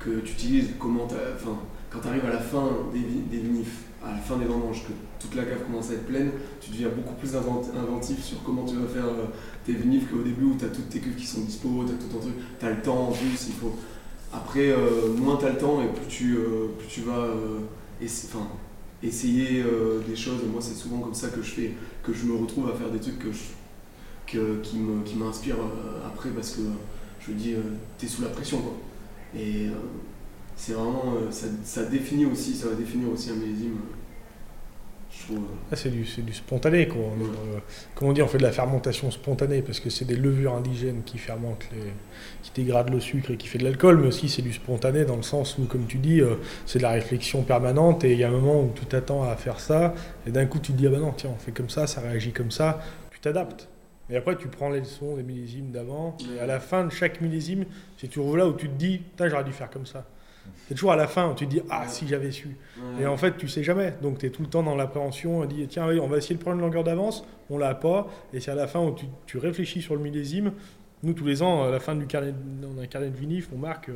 que 0.00 0.20
tu 0.20 0.32
utilises, 0.32 0.68
comment 0.78 1.04
enfin, 1.04 1.58
quand 1.90 2.00
tu 2.00 2.08
arrives 2.08 2.24
à 2.26 2.30
la 2.32 2.38
fin 2.40 2.68
des, 2.92 3.00
des 3.36 3.42
vinifs, 3.42 3.82
à 4.06 4.12
la 4.12 4.18
fin 4.18 4.36
des 4.36 4.44
vendanges, 4.44 4.82
que 4.84 4.92
toute 5.18 5.34
la 5.34 5.44
cave 5.44 5.64
commence 5.64 5.90
à 5.90 5.94
être 5.94 6.06
pleine, 6.06 6.30
tu 6.60 6.70
deviens 6.70 6.90
beaucoup 6.90 7.14
plus 7.14 7.34
invent- 7.34 7.70
inventif 7.76 8.22
sur 8.22 8.42
comment 8.42 8.64
tu 8.64 8.76
vas 8.76 8.86
faire 8.86 9.06
euh, 9.06 9.26
tes 9.64 9.72
vinifs 9.72 10.10
qu'au 10.10 10.22
début 10.22 10.44
où 10.44 10.56
tu 10.58 10.64
as 10.64 10.68
toutes 10.68 10.88
tes 10.90 10.98
cuves 11.00 11.16
qui 11.16 11.26
sont 11.26 11.40
dispo, 11.40 11.84
tu 11.86 11.92
as 11.92 11.96
tout 11.96 12.12
ton 12.12 12.18
truc, 12.20 12.34
tu 12.60 12.66
as 12.66 12.70
le 12.70 12.82
temps 12.82 13.08
en 13.08 13.12
plus, 13.12 13.46
il 13.48 13.54
faut... 13.54 13.74
Après, 14.32 14.70
euh, 14.70 15.14
moins 15.16 15.36
tu 15.36 15.46
as 15.46 15.50
le 15.50 15.58
temps 15.58 15.80
et 15.80 15.86
plus 15.86 16.06
tu, 16.08 16.36
euh, 16.36 16.66
plus 16.78 16.88
tu 16.88 17.00
vas 17.02 17.28
essayer 19.00 19.62
des 20.08 20.16
choses. 20.16 20.40
Moi, 20.50 20.60
c'est 20.60 20.74
souvent 20.74 20.98
comme 20.98 21.14
ça 21.14 21.28
que 21.28 21.40
je 21.40 21.50
fais, 21.50 21.72
que 22.02 22.12
je 22.12 22.24
me 22.24 22.36
retrouve 22.36 22.68
à 22.68 22.74
faire 22.74 22.90
des 22.90 22.98
trucs 22.98 23.26
qui 24.26 24.36
m'inspirent 25.16 25.56
après 26.04 26.30
parce 26.30 26.50
que 26.50 26.62
je 27.20 27.32
me 27.32 27.36
dis, 27.36 27.54
euh, 27.54 27.60
t'es 27.96 28.08
sous 28.08 28.22
la 28.22 28.28
pression. 28.28 28.58
Quoi. 28.58 28.74
Et 29.38 29.68
c'est 30.56 30.72
vraiment, 30.72 31.14
ça, 31.30 31.46
ça 31.64 31.84
définit 31.84 32.26
aussi, 32.26 32.54
ça 32.54 32.68
va 32.68 32.74
définir 32.74 33.10
aussi 33.12 33.30
un 33.30 33.34
millésime. 33.34 33.76
Euh, 35.30 35.34
euh, 35.34 35.38
Ah, 35.72 35.76
c'est 35.76 35.90
du, 35.90 36.04
spontané, 36.32 36.88
quoi. 36.88 37.02
Comment 37.94 38.10
on 38.10 38.14
dit, 38.14 38.22
on 38.22 38.26
fait 38.26 38.38
de 38.38 38.42
la 38.42 38.52
fermentation 38.52 39.10
spontanée 39.10 39.62
parce 39.62 39.80
que 39.80 39.90
c'est 39.90 40.04
des 40.04 40.16
levures 40.16 40.54
indigènes 40.54 41.02
qui 41.04 41.18
fermentent, 41.18 41.68
qui 42.42 42.50
dégradent 42.54 42.90
le 42.90 43.00
sucre 43.00 43.30
et 43.30 43.36
qui 43.36 43.48
fait 43.48 43.58
de 43.58 43.64
l'alcool, 43.64 43.98
mais 43.98 44.08
aussi 44.08 44.28
c'est 44.28 44.42
du 44.42 44.52
spontané 44.52 45.04
dans 45.04 45.16
le 45.16 45.22
sens 45.22 45.58
où, 45.58 45.64
comme 45.64 45.86
tu 45.86 45.98
dis, 45.98 46.20
euh, 46.20 46.36
c'est 46.66 46.78
de 46.78 46.84
la 46.84 46.90
réflexion 46.90 47.42
permanente 47.42 48.04
et 48.04 48.12
il 48.12 48.18
y 48.18 48.24
a 48.24 48.28
un 48.28 48.32
moment 48.32 48.60
où 48.60 48.72
tu 48.74 48.84
t'attends 48.86 49.22
à 49.22 49.36
faire 49.36 49.60
ça 49.60 49.94
et 50.26 50.30
d'un 50.30 50.46
coup 50.46 50.58
tu 50.58 50.72
te 50.72 50.78
dis, 50.78 50.86
ah 50.86 50.90
bah 50.90 50.98
non, 50.98 51.12
tiens, 51.12 51.30
on 51.34 51.38
fait 51.38 51.52
comme 51.52 51.70
ça, 51.70 51.86
ça 51.86 52.00
réagit 52.00 52.32
comme 52.32 52.50
ça, 52.50 52.80
tu 53.10 53.20
t'adaptes. 53.20 53.68
Et 54.10 54.16
après, 54.16 54.36
tu 54.36 54.48
prends 54.48 54.68
les 54.68 54.80
leçons 54.80 55.16
des 55.16 55.22
millésimes 55.22 55.70
d'avant. 55.70 56.16
Et 56.36 56.38
à 56.38 56.46
la 56.46 56.60
fin 56.60 56.84
de 56.84 56.90
chaque 56.90 57.22
millésime, 57.22 57.64
c'est 57.96 58.08
toujours 58.08 58.36
là 58.36 58.46
où 58.46 58.52
tu 58.52 58.68
te 58.68 58.74
dis, 58.74 59.00
j'aurais 59.18 59.44
dû 59.44 59.52
faire 59.52 59.70
comme 59.70 59.86
ça. 59.86 60.04
C'est 60.68 60.74
toujours 60.74 60.92
à 60.92 60.96
la 60.96 61.06
fin 61.06 61.30
où 61.30 61.34
tu 61.34 61.46
te 61.46 61.50
dis, 61.50 61.60
ah, 61.68 61.86
si 61.88 62.08
j'avais 62.08 62.30
su. 62.30 62.56
Et 62.98 63.06
en 63.06 63.16
fait, 63.16 63.36
tu 63.36 63.48
sais 63.48 63.62
jamais. 63.62 63.94
Donc, 64.00 64.18
tu 64.18 64.26
es 64.26 64.30
tout 64.30 64.42
le 64.42 64.48
temps 64.48 64.62
dans 64.62 64.74
l'appréhension. 64.74 65.40
On 65.40 65.44
dit, 65.44 65.66
tiens, 65.68 65.86
oui, 65.88 66.00
on 66.00 66.06
va 66.06 66.16
essayer 66.16 66.34
de 66.34 66.40
prendre 66.40 66.56
une 66.56 66.62
longueur 66.62 66.84
d'avance. 66.84 67.24
On 67.50 67.58
l'a 67.58 67.74
pas. 67.74 68.06
Et 68.32 68.40
c'est 68.40 68.50
à 68.50 68.54
la 68.54 68.66
fin 68.66 68.80
où 68.80 68.94
tu, 68.94 69.06
tu 69.26 69.38
réfléchis 69.38 69.82
sur 69.82 69.94
le 69.94 70.00
millésime. 70.00 70.52
Nous, 71.02 71.12
tous 71.12 71.26
les 71.26 71.42
ans, 71.42 71.64
à 71.64 71.70
la 71.70 71.80
fin 71.80 71.94
du 71.94 72.06
carnet, 72.06 72.32
on 72.62 72.78
a 72.78 72.82
un 72.84 72.86
carnet 72.86 73.10
de 73.10 73.16
vinif, 73.16 73.50
on 73.54 73.58
marque, 73.58 73.90
euh, 73.90 73.94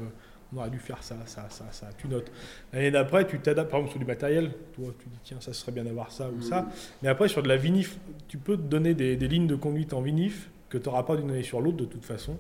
on 0.53 0.59
aurait 0.59 0.69
dû 0.69 0.79
faire 0.79 1.03
ça, 1.03 1.17
ça, 1.25 1.47
ça, 1.49 1.65
ça. 1.71 1.89
Tu 1.97 2.07
notes. 2.07 2.31
L'année 2.73 2.91
d'après, 2.91 3.27
tu 3.27 3.39
t'adaptes, 3.39 3.71
par 3.71 3.81
exemple, 3.81 3.93
sur 3.93 4.01
du 4.01 4.07
matériel. 4.07 4.53
Toi, 4.75 4.93
tu 4.99 5.09
dis, 5.09 5.19
tiens, 5.25 5.39
ça 5.41 5.55
serait 5.55 5.73
bien 5.73 5.85
d'avoir 5.85 6.13
ça 6.13 6.29
ou 6.29 6.43
ça. 6.43 6.69
Mais 7.03 7.09
après, 7.09 7.29
sur 7.29 7.43
de 7.43 7.49
la 7.49 7.57
vinif, 7.57 7.99
tu 8.29 8.37
peux 8.37 8.59
te 8.59 8.63
donner 8.63 8.93
des, 8.93 9.17
des 9.17 9.29
lignes 9.29 9.47
de 9.47 9.57
conduite 9.57 9.95
en 9.95 10.03
vinif 10.03 10.51
que 10.69 10.77
tu 10.77 10.87
n'auras 10.87 11.05
pas 11.05 11.17
d'une 11.17 11.31
année 11.31 11.43
sur 11.43 11.63
l'autre, 11.63 11.79
de 11.79 11.87
toute 11.87 12.05
façon. 12.05 12.37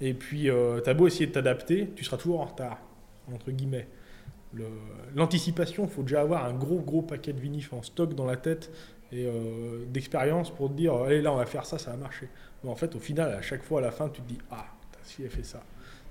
Et 0.00 0.14
puis, 0.14 0.44
tu 0.44 0.90
as 0.90 0.94
beau 0.94 1.06
essayer 1.06 1.26
de 1.26 1.32
t'adapter, 1.32 1.90
tu 1.94 2.04
seras 2.04 2.16
toujours 2.16 2.40
en 2.40 2.46
retard, 2.46 2.78
entre 3.34 3.50
guillemets. 3.50 3.88
Le- 4.52 4.64
L'anticipation, 5.14 5.84
il 5.84 5.90
faut 5.90 6.02
déjà 6.02 6.20
avoir 6.22 6.44
un 6.44 6.54
gros, 6.54 6.80
gros 6.80 7.02
paquet 7.02 7.32
de 7.32 7.40
vinif 7.40 7.72
en 7.72 7.82
stock 7.82 8.14
dans 8.14 8.24
la 8.26 8.36
tête 8.36 8.70
et 9.12 9.26
euh, 9.26 9.84
d'expérience 9.88 10.50
pour 10.50 10.68
te 10.68 10.74
dire, 10.74 10.94
allez, 10.94 11.20
là, 11.22 11.32
on 11.32 11.36
va 11.36 11.46
faire 11.46 11.64
ça, 11.66 11.78
ça 11.78 11.90
va 11.92 11.96
marcher. 11.96 12.28
Mais 12.64 12.70
en 12.70 12.76
fait, 12.76 12.94
au 12.94 12.98
final, 13.00 13.32
à 13.32 13.42
chaque 13.42 13.62
fois, 13.62 13.80
à 13.80 13.82
la 13.82 13.90
fin, 13.90 14.08
tu 14.08 14.20
te 14.22 14.28
dis, 14.28 14.38
ah, 14.50 14.66
si 15.04 15.16
j'avais 15.22 15.28
fait 15.34 15.42
ça, 15.44 15.62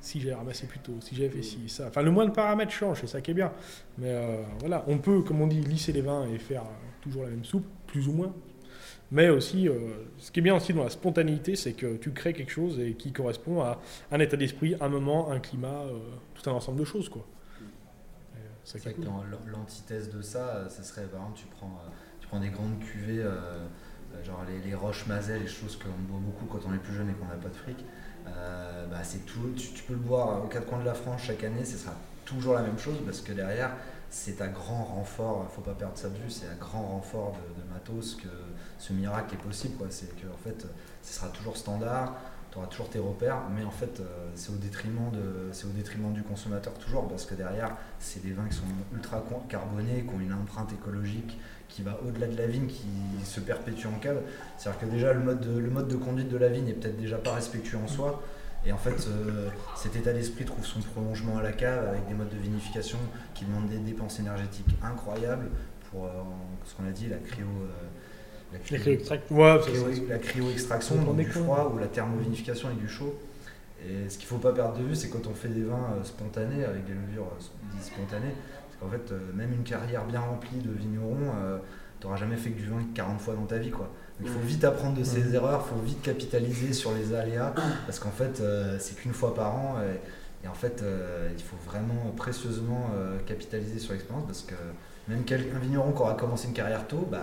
si 0.01 0.19
j'avais 0.21 0.35
ramassé 0.35 0.67
plus 0.67 0.79
tôt, 0.79 0.93
si 1.01 1.15
j'avais 1.15 1.29
fait 1.29 1.41
ci, 1.43 1.67
ça. 1.67 1.87
Enfin, 1.87 2.01
le 2.01 2.11
moins 2.11 2.25
de 2.25 2.31
paramètres 2.31 2.71
change, 2.71 3.01
c'est 3.01 3.07
ça 3.07 3.21
qui 3.21 3.31
est 3.31 3.33
bien. 3.33 3.51
Mais 3.97 4.09
euh, 4.11 4.41
voilà, 4.59 4.83
on 4.87 4.97
peut, 4.97 5.21
comme 5.21 5.41
on 5.41 5.47
dit, 5.47 5.59
lisser 5.61 5.91
les 5.93 6.01
vins 6.01 6.25
et 6.27 6.37
faire 6.39 6.61
euh, 6.63 6.65
toujours 7.01 7.23
la 7.23 7.29
même 7.29 7.43
soupe, 7.45 7.65
plus 7.87 8.07
ou 8.07 8.13
moins. 8.13 8.33
Mais 9.11 9.29
aussi, 9.29 9.67
euh, 9.67 9.73
ce 10.19 10.31
qui 10.31 10.39
est 10.39 10.43
bien 10.43 10.55
aussi 10.55 10.73
dans 10.73 10.83
la 10.83 10.89
spontanéité, 10.91 11.55
c'est 11.55 11.73
que 11.73 11.97
tu 11.97 12.11
crées 12.11 12.33
quelque 12.33 12.51
chose 12.51 12.79
et 12.79 12.93
qui 12.93 13.11
correspond 13.11 13.61
à 13.61 13.79
un 14.11 14.19
état 14.19 14.37
d'esprit, 14.37 14.75
un 14.79 14.89
moment, 14.89 15.31
un 15.31 15.39
climat, 15.39 15.67
euh, 15.67 15.97
tout 16.35 16.47
un 16.49 16.53
ensemble 16.53 16.79
de 16.79 16.85
choses, 16.85 17.09
quoi. 17.09 17.25
L'antithèse 19.47 20.11
de 20.11 20.21
ça, 20.21 20.49
euh, 20.49 20.69
ça 20.69 20.83
serait 20.83 21.05
par 21.05 21.21
exemple, 21.21 21.39
tu 21.39 21.47
prends, 21.47 21.81
tu 22.19 22.27
prends 22.27 22.39
des 22.39 22.49
grandes 22.49 22.79
cuvées, 22.79 23.23
genre 24.23 24.43
les, 24.47 24.59
les 24.59 24.75
roches 24.75 25.07
mazet, 25.07 25.39
les 25.39 25.47
choses 25.47 25.75
qu'on 25.75 25.89
boit 25.89 26.19
beaucoup 26.19 26.45
quand 26.45 26.69
on 26.69 26.73
est 26.75 26.77
plus 26.77 26.93
jeune 26.93 27.09
et 27.09 27.13
qu'on 27.13 27.25
n'a 27.25 27.35
pas 27.35 27.49
de 27.49 27.55
fric. 27.55 27.83
bah, 28.25 29.03
c'est 29.03 29.25
tout, 29.25 29.53
tu, 29.57 29.83
peux 29.83 29.93
le 29.93 29.99
boire 29.99 30.43
aux 30.43 30.47
quatre 30.47 30.67
coins 30.67 30.81
de 30.81 30.85
la 30.85 30.93
France 30.93 31.23
chaque 31.23 31.43
année, 31.43 31.65
ce 31.65 31.77
sera 31.77 31.95
toujours 32.25 32.53
la 32.53 32.61
même 32.61 32.77
chose 32.77 32.97
parce 33.03 33.21
que 33.21 33.33
derrière, 33.33 33.71
c'est 34.11 34.39
à 34.39 34.47
grand 34.47 34.83
renfort, 34.83 35.47
il 35.49 35.55
faut 35.55 35.61
pas 35.61 35.73
perdre 35.73 35.97
ça 35.97 36.09
de 36.09 36.17
vue, 36.17 36.29
c'est 36.29 36.47
à 36.47 36.55
grand 36.59 36.83
renfort 36.83 37.33
de, 37.33 37.63
de 37.63 37.73
matos 37.73 38.15
que 38.15 38.27
ce 38.79 38.93
miracle 38.93 39.35
est 39.35 39.37
possible. 39.37 39.75
C'est 39.91 40.15
que 40.19 40.25
en 40.27 40.37
fait, 40.43 40.65
ce 41.03 41.13
sera 41.13 41.27
toujours 41.27 41.55
standard, 41.55 42.15
tu 42.51 42.57
auras 42.57 42.65
toujours 42.67 42.89
tes 42.89 42.97
repères, 42.97 43.41
mais 43.55 43.63
en 43.63 43.69
fait, 43.69 43.99
euh, 43.99 44.03
c'est 44.33 44.51
au, 44.51 44.55
détriment 44.55 45.11
de- 45.11 45.51
au 45.67 45.71
détriment 45.71 46.11
du 46.11 46.23
consommateur 46.23 46.73
toujours 46.73 47.07
parce 47.07 47.25
que 47.27 47.35
derrière, 47.35 47.75
c'est 47.99 48.23
des 48.23 48.31
vins 48.31 48.47
qui 48.49 48.55
sont 48.57 48.63
ultra 48.93 49.23
carbonés, 49.47 50.03
qui 50.07 50.15
ont 50.15 50.19
une 50.19 50.33
empreinte 50.33 50.73
écologique 50.73 51.37
qui 51.67 51.83
va 51.83 51.99
au-delà 52.03 52.25
de 52.25 52.35
la 52.35 52.47
vigne, 52.47 52.65
qui 52.65 52.87
se 53.23 53.39
perpétue 53.39 53.85
en 53.85 53.99
cave. 53.99 54.21
C'est-à-dire 54.57 54.81
que 54.81 54.85
déjà, 54.87 55.13
le 55.13 55.19
mode, 55.19 55.41
de, 55.41 55.59
le 55.59 55.69
mode 55.69 55.87
de 55.87 55.95
conduite 55.97 56.29
de 56.29 56.37
la 56.37 56.49
vigne 56.49 56.67
est 56.69 56.73
peut-être 56.73 56.97
déjà 56.97 57.17
pas 57.19 57.33
respectueux 57.35 57.77
en 57.77 57.87
soi. 57.87 58.23
Et 58.65 58.71
en 58.71 58.77
fait, 58.77 59.07
euh, 59.07 59.49
cet 59.77 59.95
état 59.95 60.11
d'esprit 60.11 60.43
trouve 60.45 60.65
son 60.65 60.79
prolongement 60.81 61.37
à 61.37 61.43
la 61.43 61.51
cave 61.53 61.87
avec 61.87 62.07
des 62.07 62.13
modes 62.15 62.29
de 62.29 62.37
vinification 62.37 62.97
qui 63.35 63.45
demandent 63.45 63.69
des 63.69 63.77
dépenses 63.77 64.19
énergétiques 64.19 64.75
incroyables 64.83 65.49
pour 65.91 66.05
euh, 66.05 66.09
ce 66.65 66.73
qu'on 66.73 66.87
a 66.87 66.91
dit, 66.91 67.07
la 67.07 67.17
cryo. 67.17 67.45
La 68.53 68.59
ouais, 69.31 69.59
cryo- 69.59 70.19
cryo-extraction, 70.19 70.95
On 70.95 71.03
donc 71.03 71.17
du 71.17 71.25
froid, 71.43 71.71
ou 71.73 71.77
la 71.79 71.87
thermovinification 71.87 72.67
avec 72.69 72.79
du 72.79 72.87
chaud. 72.87 73.13
Et 73.87 74.09
ce 74.09 74.17
qu'il 74.17 74.27
faut 74.27 74.37
pas 74.39 74.51
perdre 74.51 74.77
de 74.77 74.83
vue, 74.83 74.95
c'est 74.95 75.09
quand 75.09 75.25
on 75.27 75.33
fait 75.33 75.47
des 75.49 75.63
vins 75.63 75.93
euh, 75.97 76.03
spontanés, 76.03 76.65
avec 76.65 76.85
des 76.85 76.93
levures 76.93 77.27
euh, 77.27 77.43
dites 77.73 77.83
spontanées, 77.83 78.33
c'est 78.71 78.79
qu'en 78.79 78.89
fait, 78.89 79.11
euh, 79.11 79.19
même 79.33 79.53
une 79.53 79.63
carrière 79.63 80.03
bien 80.05 80.19
remplie 80.19 80.57
de 80.57 80.71
vignerons, 80.71 81.31
tu 81.99 82.07
n'auras 82.07 82.17
jamais 82.17 82.37
fait 82.37 82.51
que 82.51 82.57
du 82.59 82.65
vin 82.67 82.77
40 82.95 83.19
fois 83.21 83.35
dans 83.35 83.45
ta 83.45 83.57
vie. 83.57 83.71
Quoi. 83.71 83.89
Donc 84.19 84.27
il 84.27 84.33
faut 84.33 84.39
vite 84.45 84.63
apprendre 84.65 84.97
de 84.97 85.03
ses 85.03 85.33
erreurs, 85.33 85.65
il 85.65 85.69
faut 85.75 85.81
vite 85.85 86.01
capitaliser 86.01 86.73
sur 86.73 86.93
les 86.93 87.13
aléas, 87.13 87.53
parce 87.85 87.99
qu'en 87.99 88.11
fait, 88.11 88.41
euh, 88.41 88.77
c'est 88.79 88.95
qu'une 88.95 89.13
fois 89.13 89.33
par 89.35 89.55
an. 89.55 89.75
Et, 89.81 90.45
et 90.45 90.47
en 90.49 90.53
fait, 90.53 90.81
euh, 90.81 91.29
il 91.37 91.43
faut 91.43 91.57
vraiment 91.65 92.11
précieusement 92.17 92.91
euh, 92.97 93.17
capitaliser 93.25 93.79
sur 93.79 93.93
l'expérience, 93.93 94.25
parce 94.25 94.41
que 94.41 94.55
même 95.07 95.23
un 95.29 95.59
vigneron 95.59 95.91
qui 95.91 96.01
aura 96.01 96.13
commencé 96.15 96.47
une 96.47 96.53
carrière 96.53 96.87
tôt, 96.87 97.07
bah, 97.09 97.21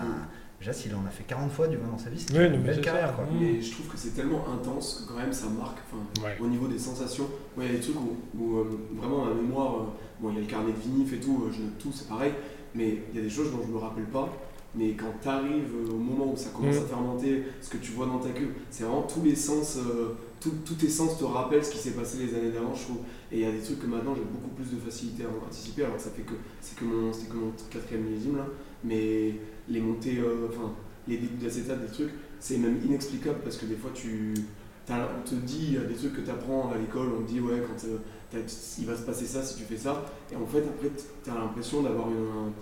déjà 0.66 0.72
s'il 0.72 0.94
en 0.94 1.06
a 1.06 1.10
fait 1.10 1.22
40 1.24 1.50
fois 1.52 1.68
du 1.68 1.76
vin 1.76 1.86
dans 1.88 1.98
sa 1.98 2.10
vie, 2.10 2.18
c'est 2.18 2.36
Oui, 2.36 2.46
une 2.46 2.62
belle 2.62 2.80
carrière. 2.80 3.14
Quoi. 3.14 3.24
Mhm. 3.26 3.38
Mais 3.40 3.60
je 3.60 3.70
trouve 3.72 3.86
que 3.86 3.96
c'est 3.96 4.10
tellement 4.16 4.44
intense 4.52 5.04
que 5.06 5.12
quand 5.12 5.18
même 5.18 5.32
ça 5.32 5.46
marque. 5.48 5.78
Ouais. 6.24 6.36
au 6.40 6.46
niveau 6.48 6.66
des 6.66 6.78
sensations, 6.78 7.26
moi 7.56 7.64
il 7.64 7.72
y 7.72 7.74
a 7.74 7.78
des 7.78 7.82
trucs 7.82 7.96
où, 8.00 8.16
où, 8.38 8.58
euh, 8.58 8.64
vraiment 8.96 9.24
ma 9.26 9.34
mémoire, 9.34 9.74
euh, 9.76 9.84
bon 10.20 10.30
il 10.30 10.34
y 10.34 10.38
a 10.38 10.40
le 10.40 10.46
carnet 10.46 10.72
de 10.72 10.78
vinif 10.78 11.12
et 11.12 11.18
tout, 11.20 11.44
euh, 11.46 11.52
je 11.52 11.62
note 11.62 11.78
tout, 11.78 11.90
c'est 11.92 12.08
pareil, 12.08 12.32
mais 12.74 12.98
il 13.12 13.16
y 13.16 13.20
a 13.20 13.22
des 13.22 13.30
choses 13.30 13.50
dont 13.52 13.60
je 13.66 13.72
me 13.72 13.78
rappelle 13.78 14.04
pas. 14.06 14.28
Mais 14.74 14.90
quand 14.92 15.12
tu 15.22 15.28
arrives 15.28 15.72
au 15.90 15.96
moment 15.96 16.32
où 16.32 16.36
ça 16.36 16.50
commence 16.50 16.74
Mm. 16.74 16.78
à 16.78 16.82
fermenter, 16.82 17.42
ce 17.62 17.70
que 17.70 17.78
tu 17.78 17.92
vois 17.92 18.06
dans 18.06 18.18
ta 18.18 18.28
queue, 18.30 18.50
c'est 18.70 18.84
vraiment 18.84 19.02
tous 19.02 19.22
les 19.22 19.34
sens, 19.36 19.78
euh, 19.78 20.14
tout- 20.40 20.52
tous 20.66 20.74
tes 20.74 20.88
sens 20.90 21.16
te 21.18 21.24
rappellent 21.24 21.64
ce 21.64 21.70
qui 21.70 21.78
s'est 21.78 21.92
passé 21.92 22.18
les 22.18 22.34
années 22.34 22.50
d'avant, 22.50 22.74
je 22.74 22.82
trouve. 22.82 22.98
Et 23.32 23.36
il 23.36 23.40
y 23.40 23.46
a 23.46 23.52
des 23.52 23.60
trucs 23.60 23.78
que 23.80 23.86
maintenant 23.86 24.14
j'ai 24.14 24.22
beaucoup 24.24 24.50
plus 24.54 24.70
de 24.76 24.78
facilité 24.80 25.22
à 25.24 25.28
anticiper, 25.46 25.84
alors 25.84 25.96
que 25.96 26.02
ça 26.02 26.10
fait 26.10 26.22
que 26.22 26.34
c'est 26.60 26.76
que 26.78 26.84
mon, 26.84 27.10
c'était 27.12 27.28
que 27.30 27.36
mon 27.36 27.52
quatrième 27.70 28.02
millésime 28.04 28.36
là. 28.36 28.46
Mais 28.84 29.34
les 29.68 29.80
montées, 29.80 30.18
euh, 30.18 30.48
enfin 30.48 30.72
les 31.08 31.18
débuts 31.18 31.42
d'acétate, 31.44 31.80
des 31.86 31.92
trucs, 31.92 32.10
c'est 32.40 32.58
même 32.58 32.78
inexplicable 32.84 33.38
parce 33.44 33.56
que 33.56 33.66
des 33.66 33.76
fois 33.76 33.90
tu 33.94 34.34
on 34.88 35.28
te 35.28 35.34
dit 35.34 35.76
des 35.88 35.94
trucs 35.94 36.14
que 36.14 36.20
tu 36.20 36.30
apprends 36.30 36.70
à 36.72 36.78
l'école 36.78 37.08
on 37.18 37.22
te 37.24 37.28
dit 37.28 37.40
ouais 37.40 37.60
quand 37.66 37.86
euh, 37.88 37.98
il 38.78 38.86
va 38.86 38.96
se 38.96 39.02
passer 39.02 39.24
ça 39.26 39.42
si 39.42 39.56
tu 39.56 39.62
fais 39.64 39.76
ça. 39.76 40.04
Et 40.32 40.36
en 40.36 40.46
fait 40.46 40.58
après 40.60 40.90
tu 41.24 41.30
as 41.30 41.34
l'impression 41.34 41.82
d'avoir 41.82 42.06
un, 42.08 42.52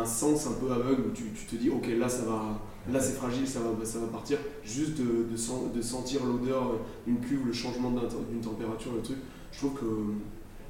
un 0.00 0.04
sens 0.04 0.46
un 0.46 0.52
peu 0.52 0.70
aveugle 0.72 1.02
où 1.08 1.10
tu, 1.12 1.24
tu 1.32 1.44
te 1.46 1.56
dis 1.56 1.68
ok 1.70 1.86
là 1.98 2.08
ça 2.08 2.22
va 2.24 2.60
là 2.90 3.00
c'est 3.00 3.12
fragile 3.16 3.46
ça 3.46 3.60
va, 3.60 3.84
ça 3.84 3.98
va 3.98 4.06
partir. 4.06 4.38
Juste 4.64 4.96
de, 4.98 5.04
de, 5.30 5.76
de 5.76 5.82
sentir 5.82 6.24
l'odeur 6.24 6.78
d'une 7.06 7.20
cuve 7.20 7.46
le 7.46 7.52
changement 7.52 7.90
d'un- 7.90 8.08
d'une 8.30 8.40
température 8.40 8.92
le 8.94 9.02
truc. 9.02 9.18
Je 9.52 9.58
trouve 9.58 9.74
que 9.74 9.84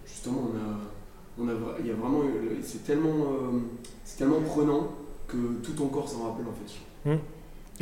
justement 0.07 0.51
on 0.53 0.57
a 0.57 1.47
on 1.47 1.49
a 1.49 1.53
il 1.81 1.87
y 1.87 1.91
a 1.91 1.95
vraiment 1.95 2.23
c'est 2.63 2.85
tellement 2.85 3.11
euh, 3.33 3.59
c'est 4.05 4.19
tellement 4.19 4.41
prenant 4.41 4.89
que 5.29 5.37
tout 5.63 5.73
ton 5.73 5.87
corps 5.89 6.09
s'en 6.09 6.25
rappelle 6.31 6.47
en 6.47 6.53
fait 6.53 7.11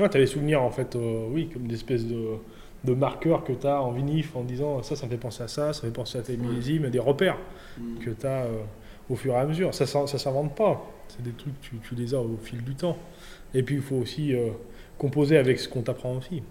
Ouais, 0.02 0.08
tu 0.10 0.16
as 0.16 0.20
des 0.20 0.26
souvenirs, 0.26 0.62
en 0.62 0.70
fait, 0.70 0.94
euh, 0.94 1.26
oui, 1.30 1.48
comme 1.52 1.66
des 1.66 1.74
espèces 1.76 2.04
de, 2.04 2.32
de 2.84 2.92
marqueurs 2.94 3.44
que 3.44 3.52
tu 3.54 3.66
as 3.66 3.80
en 3.80 3.92
vinif 3.92 4.36
en 4.36 4.42
disant 4.44 4.82
ça, 4.82 4.94
ça 4.94 5.06
me 5.06 5.10
fait 5.10 5.16
penser 5.16 5.42
à 5.44 5.48
ça, 5.48 5.72
ça 5.72 5.82
me 5.86 5.90
fait 5.90 5.94
penser 5.96 6.18
à 6.18 6.22
tes 6.22 6.36
millésimes, 6.36 6.90
des 6.90 6.98
repères 6.98 7.38
Mm. 7.78 7.98
que 7.98 8.10
tu 8.10 8.26
as 8.26 8.46
au 9.10 9.16
fur 9.16 9.34
et 9.34 9.36
à 9.36 9.44
mesure. 9.46 9.74
Ça 9.74 9.84
ne 10.00 10.06
s'invente 10.06 10.54
pas. 10.54 10.82
C'est 11.08 11.22
des 11.22 11.32
trucs, 11.32 11.60
tu, 11.60 11.76
tu 11.86 11.94
les 11.94 12.14
as 12.14 12.20
au 12.20 12.36
fil 12.42 12.62
du 12.64 12.74
temps. 12.74 12.96
Et 13.54 13.62
puis, 13.62 13.74
il 13.76 13.80
faut 13.82 13.96
aussi 13.96 14.34
euh, 14.34 14.48
composer 14.98 15.36
avec 15.36 15.58
ce 15.60 15.68
qu'on 15.68 15.82
t'apprend 15.82 16.16
aussi. 16.16 16.42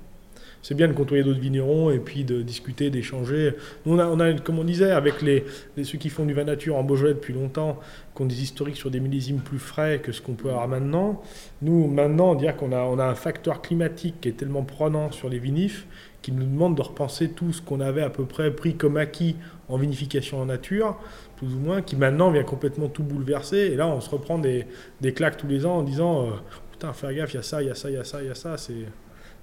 C'est 0.67 0.73
bien 0.73 0.87
de 0.87 0.93
côtoyer 0.93 1.23
d'autres 1.23 1.39
vignerons 1.39 1.91
et 1.91 1.99
puis 1.99 2.23
de 2.23 2.41
discuter, 2.41 2.89
d'échanger. 2.89 3.53
Nous, 3.85 3.95
on 3.99 4.19
a, 4.19 4.33
comme 4.33 4.57
on 4.57 4.63
disait, 4.63 4.89
avec 4.89 5.21
les, 5.21 5.45
ceux 5.83 5.99
qui 5.99 6.09
font 6.09 6.25
du 6.25 6.33
vin 6.33 6.43
nature 6.43 6.75
en 6.75 6.83
Beaujolais 6.83 7.13
depuis 7.13 7.35
longtemps, 7.35 7.79
qui 8.15 8.23
ont 8.23 8.25
des 8.25 8.41
historiques 8.41 8.75
sur 8.75 8.89
des 8.89 8.99
millésimes 8.99 9.41
plus 9.41 9.59
frais 9.59 9.99
que 10.01 10.11
ce 10.11 10.23
qu'on 10.23 10.33
peut 10.33 10.49
avoir 10.49 10.67
maintenant. 10.67 11.21
Nous, 11.61 11.85
maintenant, 11.85 12.33
dire 12.33 12.57
qu'on 12.57 12.71
a, 12.71 12.79
on 12.79 12.97
a 12.97 13.05
un 13.05 13.13
facteur 13.13 13.61
climatique 13.61 14.15
qui 14.21 14.29
est 14.29 14.31
tellement 14.31 14.63
prenant 14.63 15.11
sur 15.11 15.29
les 15.29 15.37
vinifs 15.37 15.85
qui 16.23 16.31
nous 16.31 16.43
demande 16.43 16.75
de 16.75 16.81
repenser 16.81 17.29
tout 17.29 17.53
ce 17.53 17.61
qu'on 17.61 17.79
avait 17.79 18.01
à 18.01 18.09
peu 18.09 18.25
près 18.25 18.49
pris 18.49 18.73
comme 18.73 18.97
acquis 18.97 19.35
en 19.69 19.77
vinification 19.77 20.41
en 20.41 20.45
nature, 20.47 20.97
plus 21.37 21.53
ou 21.53 21.59
moins, 21.59 21.83
qui 21.83 21.95
maintenant 21.95 22.31
vient 22.31 22.43
complètement 22.43 22.87
tout 22.87 23.03
bouleverser. 23.03 23.57
Et 23.57 23.75
là, 23.75 23.87
on 23.87 24.01
se 24.01 24.09
reprend 24.09 24.39
des, 24.39 24.65
des 24.99 25.13
claques 25.13 25.37
tous 25.37 25.45
les 25.45 25.67
ans 25.67 25.77
en 25.77 25.83
disant 25.83 26.23
euh, 26.23 26.29
Putain, 26.71 26.91
faire 26.93 27.13
gaffe, 27.13 27.33
il 27.33 27.35
y 27.35 27.39
a 27.39 27.43
ça, 27.43 27.61
il 27.61 27.67
y 27.67 27.71
a 27.71 27.75
ça, 27.75 27.91
il 27.91 27.93
y 27.93 27.97
a 27.97 28.03
ça, 28.03 28.23
il 28.23 28.27
y 28.27 28.31
a 28.31 28.33
ça. 28.33 28.57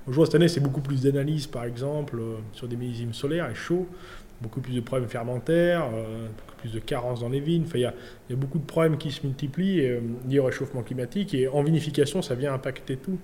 Aujourd'hui, 0.06 0.26
cette 0.26 0.34
année, 0.34 0.48
c'est 0.48 0.60
beaucoup 0.60 0.80
plus 0.80 1.02
d'analyse, 1.02 1.46
par 1.46 1.64
exemple, 1.64 2.18
euh, 2.18 2.36
sur 2.52 2.66
des 2.66 2.76
millésimes 2.76 3.14
solaires 3.14 3.48
et 3.48 3.54
chauds, 3.54 3.86
beaucoup 4.40 4.60
plus 4.60 4.74
de 4.74 4.80
problèmes 4.80 5.08
fermentaires, 5.08 5.88
euh, 5.94 6.26
beaucoup 6.26 6.56
plus 6.58 6.72
de 6.72 6.80
carences 6.80 7.20
dans 7.20 7.28
les 7.28 7.38
vignes. 7.38 7.62
Enfin, 7.66 7.78
il 7.78 7.82
y 7.82 7.84
a, 7.86 7.94
beaucoup 8.36 8.58
de 8.58 8.64
problèmes 8.64 8.98
qui 8.98 9.12
se 9.12 9.24
multiplient 9.24 9.86
euh, 9.86 10.00
liés 10.28 10.40
au 10.40 10.44
réchauffement 10.44 10.82
climatique. 10.82 11.34
Et 11.34 11.46
en 11.46 11.62
vinification, 11.62 12.20
ça 12.20 12.34
vient 12.34 12.52
impacter 12.52 12.96
tout. 12.96 13.18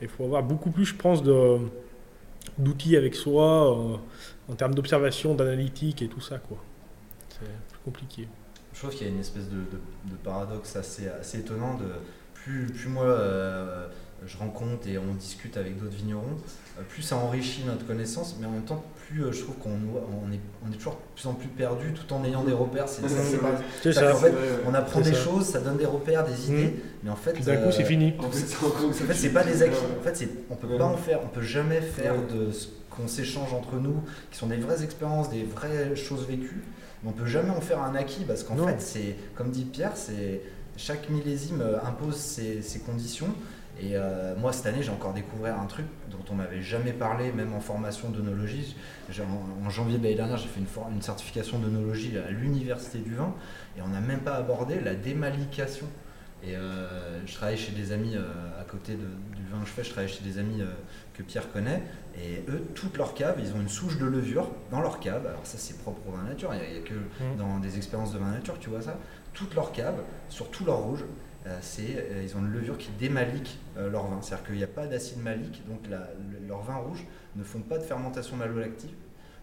Il 0.00 0.08
faut 0.08 0.24
avoir 0.24 0.42
beaucoup 0.42 0.70
plus, 0.70 0.86
je 0.86 0.94
pense, 0.94 1.22
d'outils 2.58 2.96
avec 2.96 3.14
soi 3.14 3.78
euh, 3.78 3.96
en 4.50 4.54
termes 4.54 4.74
d'observation, 4.74 5.34
d'analytique 5.34 6.00
et 6.00 6.08
tout 6.08 6.22
ça. 6.22 6.38
quoi. 6.38 6.56
C'est 7.28 7.40
plus 7.40 7.78
compliqué. 7.84 8.28
Je 8.72 8.78
trouve 8.78 8.92
qu'il 8.92 9.06
y 9.06 9.10
a 9.10 9.12
une 9.12 9.20
espèce 9.20 9.50
de, 9.50 9.56
de- 9.56 10.16
paradoxe 10.24 10.76
assez, 10.76 11.08
assez 11.08 11.40
étonnant. 11.40 11.76
De, 11.76 11.84
plus, 12.32 12.66
plus 12.66 12.88
moi 12.88 13.04
je 14.26 14.36
rencontre 14.38 14.86
et 14.88 14.98
on 14.98 15.14
discute 15.14 15.56
avec 15.56 15.78
d'autres 15.78 15.96
vignerons, 15.96 16.36
euh, 16.78 16.82
plus 16.88 17.02
ça 17.02 17.16
enrichit 17.16 17.64
notre 17.66 17.86
connaissance, 17.86 18.36
mais 18.40 18.46
en 18.46 18.50
même 18.50 18.62
temps, 18.64 18.82
plus 19.08 19.24
euh, 19.24 19.32
je 19.32 19.42
trouve 19.42 19.56
qu'on 19.56 19.70
on 19.70 20.32
est, 20.32 20.40
on 20.66 20.72
est 20.72 20.76
toujours 20.76 20.94
de 20.94 21.20
plus 21.20 21.26
en 21.28 21.34
plus 21.34 21.48
perdu 21.48 21.92
tout 21.92 22.12
en 22.14 22.24
ayant 22.24 22.44
des 22.44 22.52
repères. 22.52 22.88
C'est, 22.88 23.02
c'est- 23.08 23.92
ça. 23.92 24.00
ça. 24.00 24.14
En 24.14 24.18
fait, 24.18 24.32
on 24.66 24.74
apprend 24.74 25.00
des 25.00 25.12
ça. 25.12 25.20
choses, 25.24 25.46
ça 25.46 25.60
donne 25.60 25.76
des 25.76 25.86
repères, 25.86 26.24
des 26.26 26.50
idées, 26.50 26.64
Mhm. 26.66 26.72
mais 27.04 27.10
en 27.10 27.16
fait, 27.16 27.32
d'un 27.44 27.56
coup, 27.56 27.68
euh, 27.68 27.72
c'est 27.72 27.84
fini. 27.84 28.14
En 28.18 28.30
fait, 28.30 28.38
c'est 28.46 28.56
encore 28.64 28.86
En 28.88 28.92
fait, 28.92 29.14
c'est 29.14 29.30
pas 29.30 29.44
des 29.44 29.62
acquis. 29.62 29.76
En 30.00 30.02
fait, 30.02 30.16
c'est, 30.16 30.28
on 30.50 30.54
peut 30.56 30.66
Ouais. 30.68 30.78
pas 30.78 30.84
en 30.84 30.96
faire, 30.96 31.20
on 31.24 31.28
peut 31.28 31.42
jamais 31.42 31.80
faire 31.80 32.14
Ouais. 32.14 32.46
de 32.46 32.52
ce 32.52 32.68
qu'on 32.90 33.08
s'échange 33.08 33.52
entre 33.54 33.76
nous, 33.76 34.02
qui 34.30 34.38
sont 34.38 34.46
des 34.46 34.56
vraies 34.56 34.82
expériences, 34.84 35.30
des 35.30 35.44
vraies 35.44 35.96
choses 35.96 36.26
vécues. 36.26 36.62
Mais 37.02 37.08
on 37.10 37.12
peut 37.12 37.26
jamais 37.26 37.50
en 37.50 37.60
faire 37.60 37.82
un 37.82 37.94
acquis 37.96 38.24
parce 38.26 38.44
qu'en 38.44 38.56
fait, 38.66 38.80
c'est 38.80 39.16
comme 39.34 39.50
dit 39.50 39.64
Pierre, 39.64 39.92
c'est 39.96 40.40
chaque 40.76 41.10
millésime 41.10 41.60
euh, 41.60 41.78
impose 41.84 42.16
ses, 42.16 42.62
ses 42.62 42.78
conditions. 42.78 43.28
Et 43.84 43.96
euh, 43.96 44.36
moi, 44.36 44.52
cette 44.52 44.66
année, 44.66 44.82
j'ai 44.82 44.92
encore 44.92 45.12
découvert 45.12 45.58
un 45.58 45.66
truc 45.66 45.86
dont 46.10 46.24
on 46.30 46.34
m'avait 46.36 46.62
jamais 46.62 46.92
parlé, 46.92 47.32
même 47.32 47.52
en 47.52 47.60
formation 47.60 48.10
d'œnologie. 48.10 48.76
J'ai- 49.10 49.22
En, 49.22 49.66
en 49.66 49.70
janvier 49.70 49.98
de 49.98 50.04
l'année 50.04 50.14
dernière, 50.14 50.36
j'ai 50.36 50.46
fait 50.48 50.60
une, 50.60 50.94
une 50.94 51.02
certification 51.02 51.58
d'œnologie 51.58 52.16
à 52.16 52.30
l'Université 52.30 52.98
du 52.98 53.14
vin 53.16 53.34
et 53.76 53.82
on 53.82 53.88
n'a 53.88 54.00
même 54.00 54.20
pas 54.20 54.36
abordé 54.36 54.80
la 54.80 54.94
démalication. 54.94 55.86
Et 56.44 56.56
euh, 56.56 57.24
je 57.26 57.34
travaille 57.34 57.56
chez 57.56 57.72
des 57.72 57.92
amis 57.92 58.14
euh, 58.16 58.22
à 58.60 58.64
côté 58.64 58.92
de- 58.94 58.98
du 59.36 59.44
vin 59.50 59.60
que 59.62 59.66
je 59.66 59.72
fais, 59.72 59.84
je 59.84 59.90
travaille 59.90 60.08
chez 60.10 60.22
des 60.24 60.38
amis 60.38 60.62
que 61.14 61.22
Pierre 61.24 61.50
connaît. 61.52 61.82
Et 62.16 62.44
eux, 62.48 62.62
toute 62.76 62.96
leur 62.98 63.14
cave, 63.14 63.36
ils 63.40 63.52
ont 63.52 63.60
une 63.60 63.68
souche 63.68 63.98
de 63.98 64.06
levure 64.06 64.48
dans 64.70 64.80
leur 64.80 65.00
cave. 65.00 65.26
Alors 65.26 65.44
ça, 65.44 65.58
c'est 65.58 65.78
propre 65.78 66.00
au 66.08 66.12
vin 66.12 66.22
nature. 66.22 66.50
Il 66.54 66.72
n'y 66.72 66.78
a, 66.78 66.82
que 66.82 66.94
dans 67.38 67.58
des 67.58 67.76
expériences 67.78 68.12
de 68.12 68.18
vin 68.18 68.30
nature 68.30 68.58
tu 68.60 68.70
vois 68.70 68.82
ça. 68.82 68.96
Toute 69.32 69.54
leur 69.56 69.72
cave, 69.72 69.96
sur 70.28 70.50
tout 70.50 70.64
leur 70.64 70.78
rouge, 70.78 71.04
c'est, 71.60 71.82
euh, 71.96 72.22
ils 72.24 72.36
ont 72.36 72.40
une 72.40 72.52
levure 72.52 72.78
qui 72.78 72.90
démalique 73.00 73.58
euh, 73.76 73.90
leur 73.90 74.06
vin. 74.06 74.20
C'est-à-dire 74.22 74.46
qu'il 74.46 74.56
n'y 74.56 74.62
a 74.64 74.68
pas 74.68 74.86
d'acide 74.86 75.18
malique, 75.22 75.62
donc 75.68 75.80
la- 75.90 76.10
le- 76.40 76.46
leurs 76.46 76.62
vins 76.62 76.76
rouges 76.76 77.04
ne 77.36 77.42
font 77.42 77.60
pas 77.60 77.78
de 77.78 77.82
fermentation 77.82 78.36
malolactive. 78.36 78.90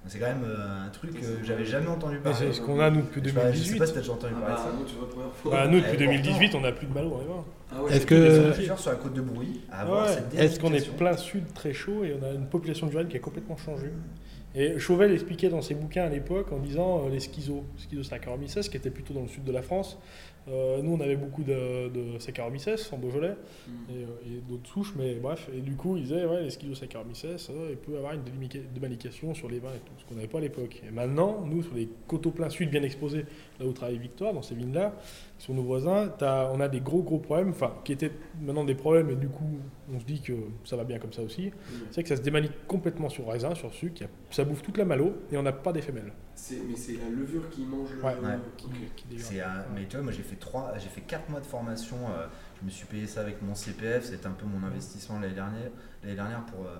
C'est 0.08 0.18
quand 0.18 0.28
même 0.28 0.46
euh, 0.46 0.86
un 0.88 0.90
truc 0.90 1.14
que 1.20 1.44
j'avais 1.44 1.66
jamais 1.66 1.88
entendu 1.90 2.20
parler. 2.20 2.38
c'est 2.40 2.54
ce 2.54 2.62
qu'on 2.62 2.80
a, 2.80 2.90
nous, 2.90 3.02
depuis 3.02 3.20
Je 3.22 3.30
sais 3.30 3.36
pas- 3.36 3.52
je 3.52 3.58
sais 3.58 3.76
2018. 3.76 3.80
pas 3.80 3.86
si 3.86 3.94
t'as 3.94 4.00
déjà 4.00 4.12
entendu 4.14 4.34
Ah 4.38 4.40
parler 4.40 4.56
de 4.56 4.60
bah, 4.60 4.64
ça. 4.64 4.78
nous, 4.80 4.88
vois, 5.22 5.32
fois. 5.36 5.52
Bah, 5.52 5.68
nous, 5.68 5.78
depuis 5.80 5.90
pourtant- 5.90 6.06
2018, 6.06 6.56
on 6.56 6.62
n'a 6.62 6.72
plus 6.72 6.88
de 6.88 6.94
malo 6.94 7.10
les 7.20 7.26
vins. 7.28 7.46
Ah 7.72 7.84
ouais, 7.84 7.94
Est-ce 7.94 8.06
que- 8.06 8.54
sur 8.78 8.92
la 8.92 8.96
côte 8.96 9.14
de 9.14 9.22
Brouilly 9.22 9.60
Ouais. 9.70 10.40
Est-ce 10.46 10.60
qu'on 10.60 10.74
est 10.74 10.90
plein 10.96 11.18
sud, 11.18 11.54
très 11.54 11.74
chaud, 11.74 12.06
et 12.06 12.16
on 12.20 12.26
a 12.26 12.32
une 12.32 12.48
population 12.48 12.88
de 12.88 12.92
qui 13.10 13.18
a 13.18 13.20
complètement 13.20 13.58
changé 13.58 13.92
Et 14.56 14.80
Chauvel 14.80 15.12
expliquait 15.12 15.50
dans 15.50 15.62
ses 15.62 15.76
bouquins 15.76 16.06
à 16.06 16.10
l'époque 16.10 16.52
en 16.54 16.58
disant 16.58 17.04
euh, 17.06 17.10
les 17.10 17.20
schizos, 17.20 17.64
schizos 17.78 18.04
Saccharomyces, 18.04 18.68
qui 18.70 18.78
étaient 18.78 18.90
plutôt 18.90 19.14
dans 19.14 19.22
le 19.22 19.28
sud 19.28 19.44
de 19.44 19.52
la 19.52 19.62
France. 19.62 20.00
Euh, 20.52 20.82
nous, 20.82 20.94
on 20.94 21.00
avait 21.00 21.16
beaucoup 21.16 21.44
de, 21.44 21.90
de 21.90 22.20
Saccharomyces 22.20 22.92
en 22.92 22.98
Beaujolais 22.98 23.36
Mm. 23.68 23.92
et, 23.92 24.04
euh, 24.04 24.08
et 24.38 24.42
d'autres 24.50 24.70
souches, 24.70 24.94
mais 24.98 25.16
bref. 25.16 25.50
Et 25.56 25.62
du 25.62 25.76
coup, 25.76 25.98
ils 25.98 26.04
disaient 26.04 26.26
ouais, 26.26 26.44
les 26.44 26.50
schizos 26.50 26.76
Saccharomyces, 26.76 27.26
euh, 27.26 27.68
il 27.72 27.78
peut 27.78 27.98
avoir 27.98 28.14
une 28.14 28.24
démalication 28.74 29.34
sur 29.34 29.50
les 29.50 29.60
vins 29.60 29.70
et 29.70 29.80
tout, 29.80 29.92
ce 29.98 30.06
qu'on 30.06 30.16
n'avait 30.16 30.28
pas 30.28 30.40
à 30.40 30.42
l'époque. 30.42 30.82
Et 30.88 30.92
maintenant, 30.92 31.44
nous, 31.46 31.64
sur 31.64 31.76
les 31.76 31.88
coteaux 32.08 32.32
plein 32.32 32.50
sud 32.50 32.70
bien 32.70 32.84
exposés, 32.84 33.26
là 33.60 33.66
où 33.66 33.74
travaille 33.74 33.98
Victoire, 33.98 34.34
dans 34.34 34.42
ces 34.42 34.56
vignes-là, 34.56 34.94
qui 35.40 35.46
sont 35.46 35.54
nos 35.54 35.64
voisins, 35.64 36.12
on 36.22 36.60
a 36.60 36.68
des 36.68 36.82
gros 36.82 37.02
gros 37.02 37.18
problèmes, 37.18 37.50
enfin, 37.50 37.74
qui 37.86 37.94
étaient 37.94 38.12
maintenant 38.42 38.66
des 38.66 38.76
problèmes, 38.76 39.10
et 39.10 39.16
du 39.16 39.30
coup, 39.30 39.58
on 39.92 40.00
se 40.00 40.06
dit 40.06 40.22
que 40.22 40.34
ça 40.66 40.76
va 40.76 40.84
bien 40.84 41.00
comme 41.00 41.14
ça 41.14 41.22
aussi. 41.24 41.52
C'est 41.92 42.04
que 42.04 42.10
ça 42.10 42.18
se 42.18 42.22
démalique 42.22 42.52
complètement 42.68 43.08
sur 43.10 43.28
raisin, 43.28 43.56
sur 43.56 43.74
sucre, 43.74 44.04
ça 44.30 44.44
bouffe 44.44 44.62
toute 44.62 44.78
la 44.78 44.86
malo, 44.86 45.14
et 45.32 45.38
on 45.38 45.44
n'a 45.44 45.54
pas 45.54 45.72
d'effet 45.72 45.94
mêle. 45.94 46.12
C'est- 46.36 46.60
Mais 46.68 46.76
c'est 46.76 46.94
la 46.98 47.10
levure 47.10 47.50
qui 47.50 47.62
mange 47.66 47.90
le. 47.94 48.02
Ouais. 48.04 48.14
Ouais. 48.16 48.36
Ok. 48.66 48.70
Qui 48.96 49.40
un- 49.42 49.66
mais 49.74 49.86
tu 49.88 49.96
vois, 49.96 50.04
moi 50.04 50.12
j'ai 50.14 50.24
fait 50.24 50.36
trois, 50.38 50.74
j'ai 50.78 50.88
fait 50.90 51.02
quatre 51.02 51.30
mois 51.30 51.40
de 51.40 51.46
formation. 51.46 51.98
euh, 52.18 52.28
je 52.62 52.66
me 52.66 52.70
suis 52.70 52.86
payé 52.86 53.08
ça 53.08 53.22
avec 53.22 53.42
mon 53.42 53.56
CPF. 53.56 54.06
C'était 54.06 54.28
un 54.28 54.32
peu 54.32 54.46
mon 54.46 54.66
investissement 54.68 55.20
l'année 55.20 55.34
dernière, 55.34 55.70
l'année 56.04 56.16
dernière 56.16 56.46
pour 56.46 56.66
euh, 56.66 56.76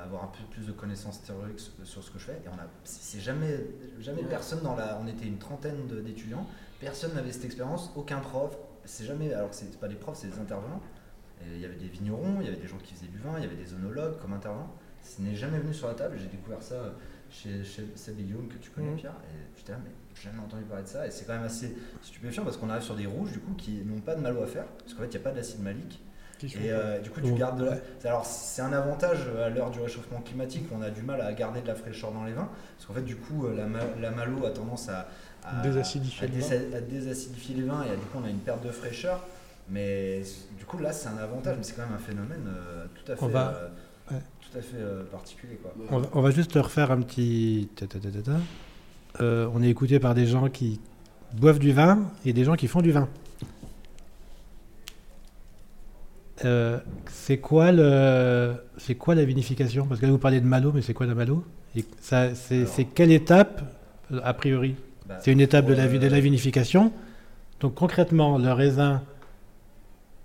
avoir 0.00 0.24
un 0.24 0.28
peu 0.28 0.42
plus 0.50 0.66
de 0.66 0.72
connaissances 0.72 1.22
théoriques 1.22 1.60
sur, 1.84 2.02
ce 2.02 2.10
que 2.10 2.18
je 2.18 2.24
fais. 2.24 2.40
Et 2.44 2.48
on 2.48 2.54
a, 2.54 2.66
c'est 2.84 3.20
jamais, 3.20 3.58
jamais 4.00 4.22
Ouais. 4.22 4.28
personne 4.28 4.60
dans 4.62 4.74
la, 4.74 4.98
on 5.02 5.06
était 5.06 5.26
une 5.26 5.38
trentaine 5.38 5.86
d'étudiants. 6.04 6.46
Personne 6.80 7.14
n'avait 7.14 7.32
cette 7.32 7.44
expérience, 7.44 7.90
aucun 7.96 8.18
prof. 8.20 8.56
C'est 8.84 9.04
jamais, 9.04 9.32
alors 9.32 9.50
que 9.50 9.56
c'est 9.56 9.78
pas 9.78 9.88
des 9.88 9.94
profs, 9.94 10.18
c'est 10.18 10.28
des 10.28 10.38
intervenants. 10.38 10.80
Et 11.42 11.54
il 11.54 11.60
y 11.60 11.64
avait 11.64 11.76
des 11.76 11.88
vignerons, 11.88 12.38
il 12.40 12.46
y 12.46 12.48
avait 12.48 12.56
des 12.60 12.66
gens 12.68 12.78
qui 12.78 12.94
faisaient 12.94 13.06
du 13.10 13.18
vin, 13.18 13.34
il 13.38 13.42
y 13.44 13.46
avait 13.46 13.56
des 13.56 13.74
onologues 13.74 14.18
comme 14.20 14.32
intervenants. 14.32 14.72
Ce 15.02 15.20
n'est 15.20 15.34
jamais 15.34 15.58
venu 15.58 15.74
sur 15.74 15.88
la 15.88 15.94
table. 15.94 16.16
J'ai 16.18 16.28
découvert 16.28 16.62
ça. 16.62 16.94
chez, 17.30 17.64
chez 17.64 17.86
Seb 17.94 18.20
et 18.20 18.24
Guillaume, 18.24 18.46
que 18.48 18.58
tu 18.58 18.68
connais 18.70 18.90
Mhm. 18.90 18.96
Pierre, 18.96 19.14
et 19.32 19.70
mais 19.72 19.90
j'ai 20.14 20.24
jamais 20.24 20.40
entendu 20.40 20.64
parler 20.64 20.82
de 20.82 20.88
ça, 20.88 21.06
et 21.06 21.10
c'est 21.10 21.24
quand 21.24 21.32
même 21.32 21.44
assez 21.44 21.74
stupéfiant 22.02 22.44
parce 22.44 22.58
qu'on 22.58 22.68
arrive 22.68 22.82
sur 22.82 22.94
des 22.94 23.06
rouges 23.06 23.32
du 23.32 23.38
coup 23.40 23.54
qui 23.54 23.82
n'ont 23.86 24.02
pas 24.02 24.14
de 24.14 24.20
malo 24.20 24.42
à 24.42 24.46
faire, 24.46 24.66
parce 24.66 24.92
qu'en 24.92 25.00
fait 25.00 25.06
il 25.06 25.10
n'y 25.12 25.16
a 25.16 25.20
pas 25.20 25.30
d'acide 25.30 25.62
malique, 25.62 26.02
Et 26.46 26.70
euh, 26.70 26.98
du 27.00 27.10
coup 27.10 27.20
tu 27.20 27.32
gardes 27.32 27.58
de 27.60 27.64
la... 27.66 27.76
c'est- 28.00 28.08
Alors 28.08 28.24
c'est 28.24 28.62
un 28.62 28.72
avantage 28.72 29.18
à 29.44 29.48
l'heure 29.48 29.70
du 29.70 29.80
réchauffement 29.80 30.20
climatique, 30.20 30.64
on 30.76 30.82
a 30.82 30.90
du 30.90 31.02
mal 31.02 31.20
à 31.20 31.32
garder 31.32 31.60
de 31.60 31.66
la 31.66 31.74
fraîcheur 31.74 32.12
dans 32.12 32.24
les 32.24 32.32
vins, 32.32 32.48
parce 32.76 32.86
qu'en 32.86 32.94
fait 32.94 33.02
du 33.02 33.16
coup 33.16 33.46
euh, 33.46 33.54
la, 33.56 33.66
ma- 33.66 33.80
la 34.00 34.10
malo 34.10 34.44
a 34.46 34.50
tendance 34.50 34.88
à, 34.88 35.08
à- 35.44 35.62
Désacidifier 35.62 36.26
à 36.26 36.30
le 36.30 36.38
vin. 36.40 36.46
désa- 36.46 36.76
à 36.76 36.80
désacidifier 36.80 37.54
les 37.56 37.62
vins, 37.62 37.82
et 37.84 37.90
du 37.96 38.04
coup 38.06 38.18
on 38.22 38.24
a 38.26 38.30
une 38.30 38.38
perte 38.38 38.64
de 38.64 38.70
fraîcheur. 38.70 39.20
Mais 39.68 40.22
du 40.58 40.64
coup 40.64 40.78
là 40.78 40.92
c'est 40.92 41.08
un 41.08 41.18
avantage, 41.18 41.56
mais 41.56 41.62
c'est 41.62 41.74
quand 41.76 41.82
même 41.86 41.94
un 41.94 41.98
phénomène 41.98 42.46
euh, 42.48 42.84
tout 42.94 43.12
à 43.12 43.16
fait, 43.16 43.24
On 43.24 43.28
va- 43.28 43.54
euh, 43.54 43.68
ouais. 44.14 44.20
tout 44.40 44.58
à 44.58 44.60
fait 44.60 44.76
euh, 44.76 45.04
particulier 45.04 45.54
quoi. 45.56 45.72
On 45.90 45.98
va, 46.00 46.08
on 46.14 46.20
va 46.20 46.30
juste 46.30 46.52
refaire 46.54 46.90
un 46.90 47.00
petit. 47.02 47.68
ta, 47.76 47.86
ta, 47.86 47.98
ta, 48.00 48.10
ta, 48.10 48.22
ta. 48.22 48.32
Euh, 49.20 49.48
on 49.54 49.62
est 49.62 49.68
écouté 49.68 50.00
par 50.00 50.14
des 50.14 50.26
gens 50.26 50.48
qui 50.48 50.80
boivent 51.34 51.58
du 51.60 51.72
vin 51.72 52.10
et 52.24 52.32
des 52.32 52.44
gens 52.44 52.56
qui 52.56 52.66
font 52.66 52.80
du 52.82 52.90
vin. 52.92 53.08
Euh, 56.44 56.78
c'est 57.06 57.38
quoi 57.38 57.72
le, 57.72 58.52
c'est 58.78 58.94
quoi 58.94 59.14
la 59.14 59.24
vinification? 59.24 59.86
Parce 59.86 60.00
que 60.00 60.06
là 60.06 60.12
vous 60.12 60.18
parlez 60.18 60.40
de 60.40 60.46
malo, 60.46 60.72
mais 60.74 60.82
c'est 60.82 60.94
quoi 60.94 61.06
la 61.06 61.14
malo? 61.14 61.44
Et 61.76 61.84
ça, 62.00 62.34
c'est, 62.34 62.56
Alors. 62.62 62.68
c'est 62.68 62.84
quelle 62.84 63.12
étape 63.12 63.62
euh, 64.12 64.20
a 64.24 64.34
priori? 64.34 64.74
Bah, 65.08 65.16
C'est 65.20 65.32
une 65.32 65.40
étape 65.40 65.66
de 65.66 65.74
la, 65.74 65.86
de 65.88 65.96
euh, 66.14 66.20
vinification. 66.20 66.92
Donc 67.60 67.74
concrètement, 67.74 68.38
le 68.38 68.52
raisin, 68.52 69.02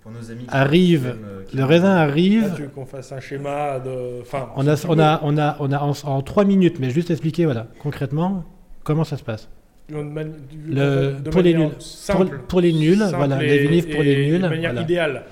Pour 0.02 0.12
nos 0.12 0.30
amis 0.30 0.44
qui 0.44 0.54
Arrive, 0.54 1.06
aiment, 1.06 1.18
le 1.54 1.64
raisin 1.64 1.94
Là, 1.94 2.00
arrive. 2.02 2.52
tu 2.56 2.62
veux 2.62 2.68
qu'on 2.68 2.86
fasse 2.86 3.12
un 3.12 3.20
schéma 3.20 3.78
de. 3.78 4.20
Enfin, 4.22 4.48
On 4.56 4.66
a, 4.66 4.74
on 4.88 4.98
a, 4.98 5.20
on 5.22 5.38
a, 5.38 5.56
on 5.60 5.72
a 5.72 5.78
en, 5.80 5.92
en 6.04 6.22
trois 6.22 6.44
minutes, 6.44 6.78
mais 6.80 6.90
juste 6.90 7.10
expliquer 7.10 7.44
voilà 7.44 7.66
concrètement 7.80 8.44
comment 8.84 9.04
ça 9.04 9.16
se 9.16 9.22
passe. 9.24 9.48
Le- 9.90 11.14
pour 11.30 11.40
les 11.42 11.54
nuls. 11.54 11.70
simple, 11.78 12.26
Pour- 12.36 12.38
pour 12.46 12.60
les 12.60 12.72
nuls, 12.72 12.98
simple 12.98 13.16
voilà, 13.16 13.42
et- 13.42 13.46
les 13.46 13.58
vinifs 13.66 13.88
pour 13.90 14.02
les 14.02 14.26
nuls, 14.26 14.42
De 14.42 14.48
manière 14.48 14.70
voilà. 14.72 14.82
idéale, 14.82 15.22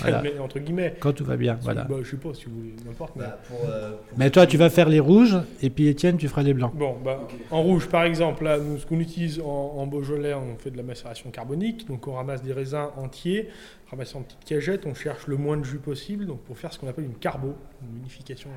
Voilà. 0.00 0.22
Entre 0.42 0.58
guillemets. 0.58 0.94
Quand 1.00 1.12
tout 1.12 1.24
va 1.24 1.36
bien, 1.36 1.58
voilà. 1.62 1.84
Bah, 1.84 1.96
je 2.02 2.10
sais 2.10 2.16
pas 2.16 2.32
si 2.34 2.46
vous 2.46 2.56
voulez, 2.56 2.74
n'importe. 2.86 3.16
mais- 3.16 3.22
Bah, 3.24 3.38
pour, 3.48 3.58
euh, 3.68 3.90
pour 4.08 4.18
Mais 4.18 4.30
toi, 4.30 4.46
tu 4.46 4.56
vas 4.56 4.70
faire 4.70 4.88
les 4.88 5.00
rouges, 5.00 5.36
et 5.62 5.70
puis 5.70 5.88
Étienne, 5.88 6.16
tu 6.16 6.28
feras 6.28 6.42
les 6.42 6.54
blancs. 6.54 6.72
Bon, 6.74 6.96
bah, 7.04 7.26
en 7.50 7.62
rouge, 7.62 7.88
par 7.88 8.04
exemple, 8.04 8.44
là, 8.44 8.58
nous, 8.58 8.78
ce 8.78 8.86
qu'on 8.86 9.00
utilise 9.00 9.40
en, 9.40 9.44
en 9.76 9.86
Beaujolais, 9.86 10.34
on 10.34 10.56
fait 10.56 10.70
de 10.70 10.76
la 10.76 10.82
macération 10.82 11.30
carbonique. 11.30 11.86
Donc, 11.86 12.06
on 12.08 12.14
ramasse 12.14 12.42
des 12.42 12.52
raisins 12.52 12.88
entiers, 12.96 13.48
ramassés 13.90 14.16
en 14.16 14.22
petites 14.22 14.44
cagettes, 14.44 14.86
on 14.86 14.94
cherche 14.94 15.26
le 15.26 15.36
moins 15.36 15.56
de 15.56 15.64
jus 15.64 15.78
possible, 15.78 16.26
donc 16.26 16.40
pour 16.40 16.56
faire 16.58 16.72
ce 16.72 16.78
qu'on 16.78 16.88
appelle 16.88 17.04
une 17.04 17.14
carbo, 17.14 17.54
une 17.82 17.98
unification 17.98 18.50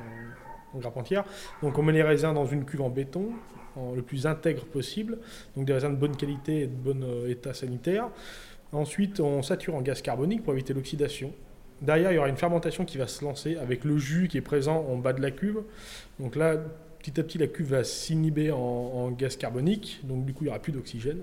en, 0.73 0.77
en 0.77 0.79
grappe 0.79 0.97
entière. 0.97 1.23
Donc, 1.61 1.77
on 1.77 1.83
met 1.83 1.93
les 1.93 2.03
raisins 2.03 2.33
dans 2.33 2.45
une 2.45 2.65
cuve 2.65 2.81
en 2.81 2.89
béton, 2.89 3.29
en- 3.75 3.93
le 3.95 4.01
plus 4.01 4.25
intègre 4.25 4.65
possible, 4.65 5.17
donc 5.55 5.65
des 5.65 5.73
raisins 5.73 5.91
de 5.91 5.95
bonne 5.99 6.15
qualité 6.15 6.61
et 6.61 6.67
de 6.67 6.73
bon 6.75 7.03
euh, 7.03 7.29
état 7.29 7.53
sanitaire. 7.53 8.09
Ensuite, 8.71 9.19
on 9.19 9.41
sature 9.41 9.75
en 9.75 9.81
gaz 9.81 10.01
carbonique 10.01 10.43
pour 10.43 10.53
éviter 10.53 10.73
l'oxydation. 10.73 11.33
Derrière, 11.81 12.11
il 12.11 12.15
y 12.15 12.17
aura 12.17 12.29
une 12.29 12.37
fermentation 12.37 12.85
qui 12.85 12.97
va 12.97 13.07
se 13.07 13.23
lancer 13.23 13.55
avec 13.57 13.83
le 13.83 13.97
jus 13.97 14.27
qui 14.27 14.37
est 14.37 14.41
présent 14.41 14.85
en 14.89 14.97
bas 14.97 15.13
de 15.13 15.21
la 15.21 15.31
cuve. 15.31 15.61
Donc 16.19 16.35
là, 16.35 16.57
petit 16.99 17.19
à 17.19 17.23
petit, 17.23 17.37
la 17.37 17.47
cuve 17.47 17.69
va 17.69 17.83
s'inhiber 17.83 18.51
en, 18.51 19.11
gaz 19.11 19.37
carbonique, 19.37 20.01
donc 20.03 20.25
du 20.25 20.33
coup, 20.33 20.43
il 20.43 20.47
n'y 20.47 20.49
aura 20.49 20.59
plus 20.59 20.71
d'oxygène. 20.71 21.19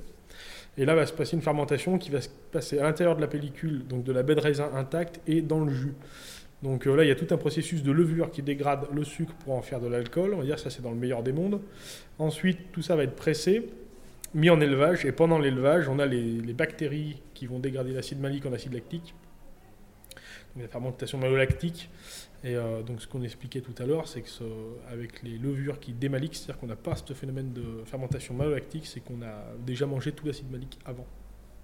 Et 0.76 0.84
là 0.84 0.94
va 0.94 1.06
se 1.06 1.12
passer 1.12 1.36
une 1.36 1.42
fermentation 1.42 1.98
qui 1.98 2.10
va 2.10 2.20
se 2.20 2.28
passer 2.50 2.78
à 2.78 2.84
l'intérieur 2.84 3.14
de 3.14 3.20
la 3.20 3.28
pellicule, 3.28 3.86
donc 3.86 4.02
de 4.02 4.12
la 4.12 4.24
baie 4.24 4.34
de 4.34 4.40
raisin 4.40 4.70
intacte 4.74 5.20
et 5.26 5.40
dans 5.40 5.64
le 5.64 5.72
jus. 5.72 5.94
Donc 6.62 6.86
euh, 6.86 6.96
là, 6.96 7.04
il 7.04 7.08
y 7.08 7.12
a 7.12 7.14
tout 7.14 7.32
un 7.32 7.36
processus 7.36 7.82
de 7.82 7.92
levure 7.92 8.30
qui 8.30 8.42
dégrade 8.42 8.86
le 8.92 9.04
sucre 9.04 9.34
pour 9.34 9.54
en 9.54 9.62
faire 9.62 9.80
de 9.80 9.86
l'alcool. 9.86 10.34
On 10.34 10.38
va 10.38 10.44
dire 10.44 10.58
ça, 10.58 10.70
c'est 10.70 10.82
dans 10.82 10.90
le 10.90 10.96
meilleur 10.96 11.22
des 11.22 11.32
mondes. 11.32 11.60
Ensuite, 12.18 12.72
tout 12.72 12.82
ça 12.82 12.96
va 12.96 13.04
être 13.04 13.14
pressé, 13.14 13.68
mis 14.34 14.50
en 14.50 14.60
élevage, 14.60 15.04
et 15.04 15.12
pendant 15.12 15.38
l'élevage, 15.38 15.88
on 15.88 15.98
a 15.98 16.06
les 16.06 16.52
bactéries 16.54 17.20
qui 17.44 17.52
vont 17.52 17.58
dégrader 17.58 17.92
l'acide 17.92 18.20
malique 18.20 18.46
en 18.46 18.52
acide 18.54 18.72
lactique. 18.72 19.14
Donc 20.54 20.62
la 20.62 20.68
fermentation 20.68 21.18
malolactique. 21.18 21.90
Et 22.42 22.56
euh, 22.56 22.82
donc 22.82 23.02
ce 23.02 23.06
qu'on 23.06 23.22
expliquait 23.22 23.60
tout 23.60 23.74
à 23.82 23.86
l'heure, 23.86 24.08
c'est 24.08 24.22
que 24.22 24.28
ce- 24.30 24.44
avec 24.90 25.22
les 25.22 25.36
levures 25.36 25.78
qui 25.78 25.92
démaliquent, 25.92 26.36
c'est-à-dire 26.36 26.58
qu'on 26.58 26.66
n'a 26.68 26.76
pas 26.76 26.94
ce 26.96 27.12
phénomène 27.12 27.52
de 27.52 27.82
fermentation 27.84 28.32
malolactique, 28.34 28.86
c'est 28.86 29.00
qu'on 29.00 29.20
a 29.22 29.34
déjà 29.66 29.86
mangé 29.86 30.12
tout 30.12 30.26
l'acide 30.26 30.50
malique 30.50 30.78
avant 30.86 31.06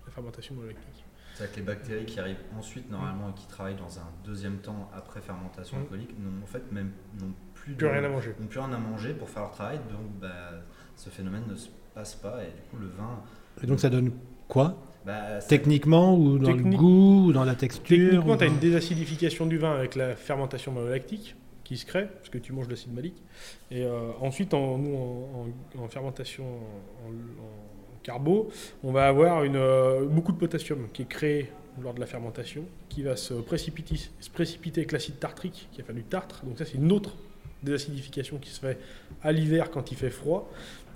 la 0.07 0.13
fermentation 0.13 0.55
malolactique. 0.55 1.05
C'est-à-dire 1.35 1.55
que 1.55 1.61
les 1.61 1.67
bactéries 1.67 2.05
qui 2.07 2.21
arrivent 2.21 2.43
ensuite 2.59 2.91
normalement 2.91 3.31
et 3.31 3.35
qui 3.41 3.47
travaillent 3.47 3.77
dans 3.77 3.99
un 3.99 4.09
deuxième 4.25 4.59
temps 4.59 4.91
après 4.95 5.21
fermentation 5.23 5.79
Mm. 5.79 5.81
alcoolique 5.83 6.19
n'ont 6.19 6.43
en 6.43 6.47
fait 6.47 6.71
même 6.73 6.91
n'ont 7.19 7.33
plus, 7.55 7.75
Plus 7.75 7.87
de- 7.87 7.91
rien 7.91 8.05
à 8.05 8.09
manger. 8.09 8.35
n'ont 8.39 8.47
plus 8.49 8.59
rien 8.59 8.73
à 8.73 8.79
manger 8.79 9.15
pour 9.15 9.31
faire 9.31 9.43
leur 9.45 9.53
travail, 9.53 9.79
donc 9.91 10.11
bah, 10.21 10.51
ce 10.97 11.09
phénomène 11.09 11.45
ne 11.49 11.57
se 11.57 11.69
passe 11.95 12.17
pas 12.17 12.43
et 12.45 12.49
du 12.49 12.61
coup 12.71 12.77
le 12.79 12.89
vin. 12.89 13.23
Et 13.63 13.67
donc, 13.67 13.81
ça 13.81 13.89
donne 13.91 14.13
quoi? 14.49 14.77
Bah, 15.07 15.41
Techniquement, 15.49 16.15
ou 16.17 16.39
dans 16.39 16.51
le 16.53 16.63
goût, 16.77 17.25
ou 17.29 17.33
dans 17.33 17.45
la 17.45 17.55
texture 17.55 17.85
Techniquement, 17.97 18.37
tu 18.37 18.45
as 18.45 18.47
une 18.49 18.59
désacidification 18.59 19.47
du 19.47 19.57
vin 19.59 19.73
avec 19.73 19.95
la 19.95 20.15
fermentation 20.15 20.73
malolactique 20.73 21.37
qui 21.65 21.77
se 21.79 21.87
crée, 21.87 22.07
parce 22.07 22.29
que 22.29 22.39
tu 22.39 22.53
manges 22.53 22.67
de 22.67 22.73
l'acide 22.73 22.93
malique. 22.93 23.23
Et 23.71 23.85
euh, 23.85 24.11
ensuite, 24.21 24.53
en, 24.55 24.77
nous, 24.77 24.95
en, 24.97 25.47
en- 25.79 25.85
en 25.85 25.89
fermentation 25.89 26.45
en, 26.45 27.09
en 27.11 27.99
carbo, 28.03 28.51
on 28.83 28.93
va 28.93 29.07
avoir 29.07 29.45
une, 29.45 29.57
euh, 29.57 30.05
beaucoup 30.05 30.33
de 30.33 30.37
potassium 30.39 30.89
qui 30.93 31.03
est 31.03 31.09
créé 31.09 31.51
lors 31.81 31.95
de 31.95 32.01
la 32.01 32.07
fermentation, 32.07 32.65
qui 32.89 33.03
va 33.03 33.17
se 33.17 33.33
précipiter, 33.35 33.97
se 34.21 34.29
précipiter 34.31 34.81
avec 34.81 34.93
l'acide 34.93 35.19
tartrique, 35.19 35.69
qui 35.73 35.81
a 35.81 35.85
fait 35.85 35.93
du 35.95 36.03
tartre. 36.03 36.45
Donc 36.45 36.59
ça, 36.59 36.65
c'est 36.67 36.75
une 36.77 36.91
autre 36.93 37.17
désacidification 37.63 38.39
qui 38.39 38.51
se 38.51 38.59
fait 38.61 38.79
à 39.23 39.33
l'hiver 39.33 39.71
quand 39.71 39.93
il 39.93 39.97
fait 39.97 40.11
froid. 40.11 40.51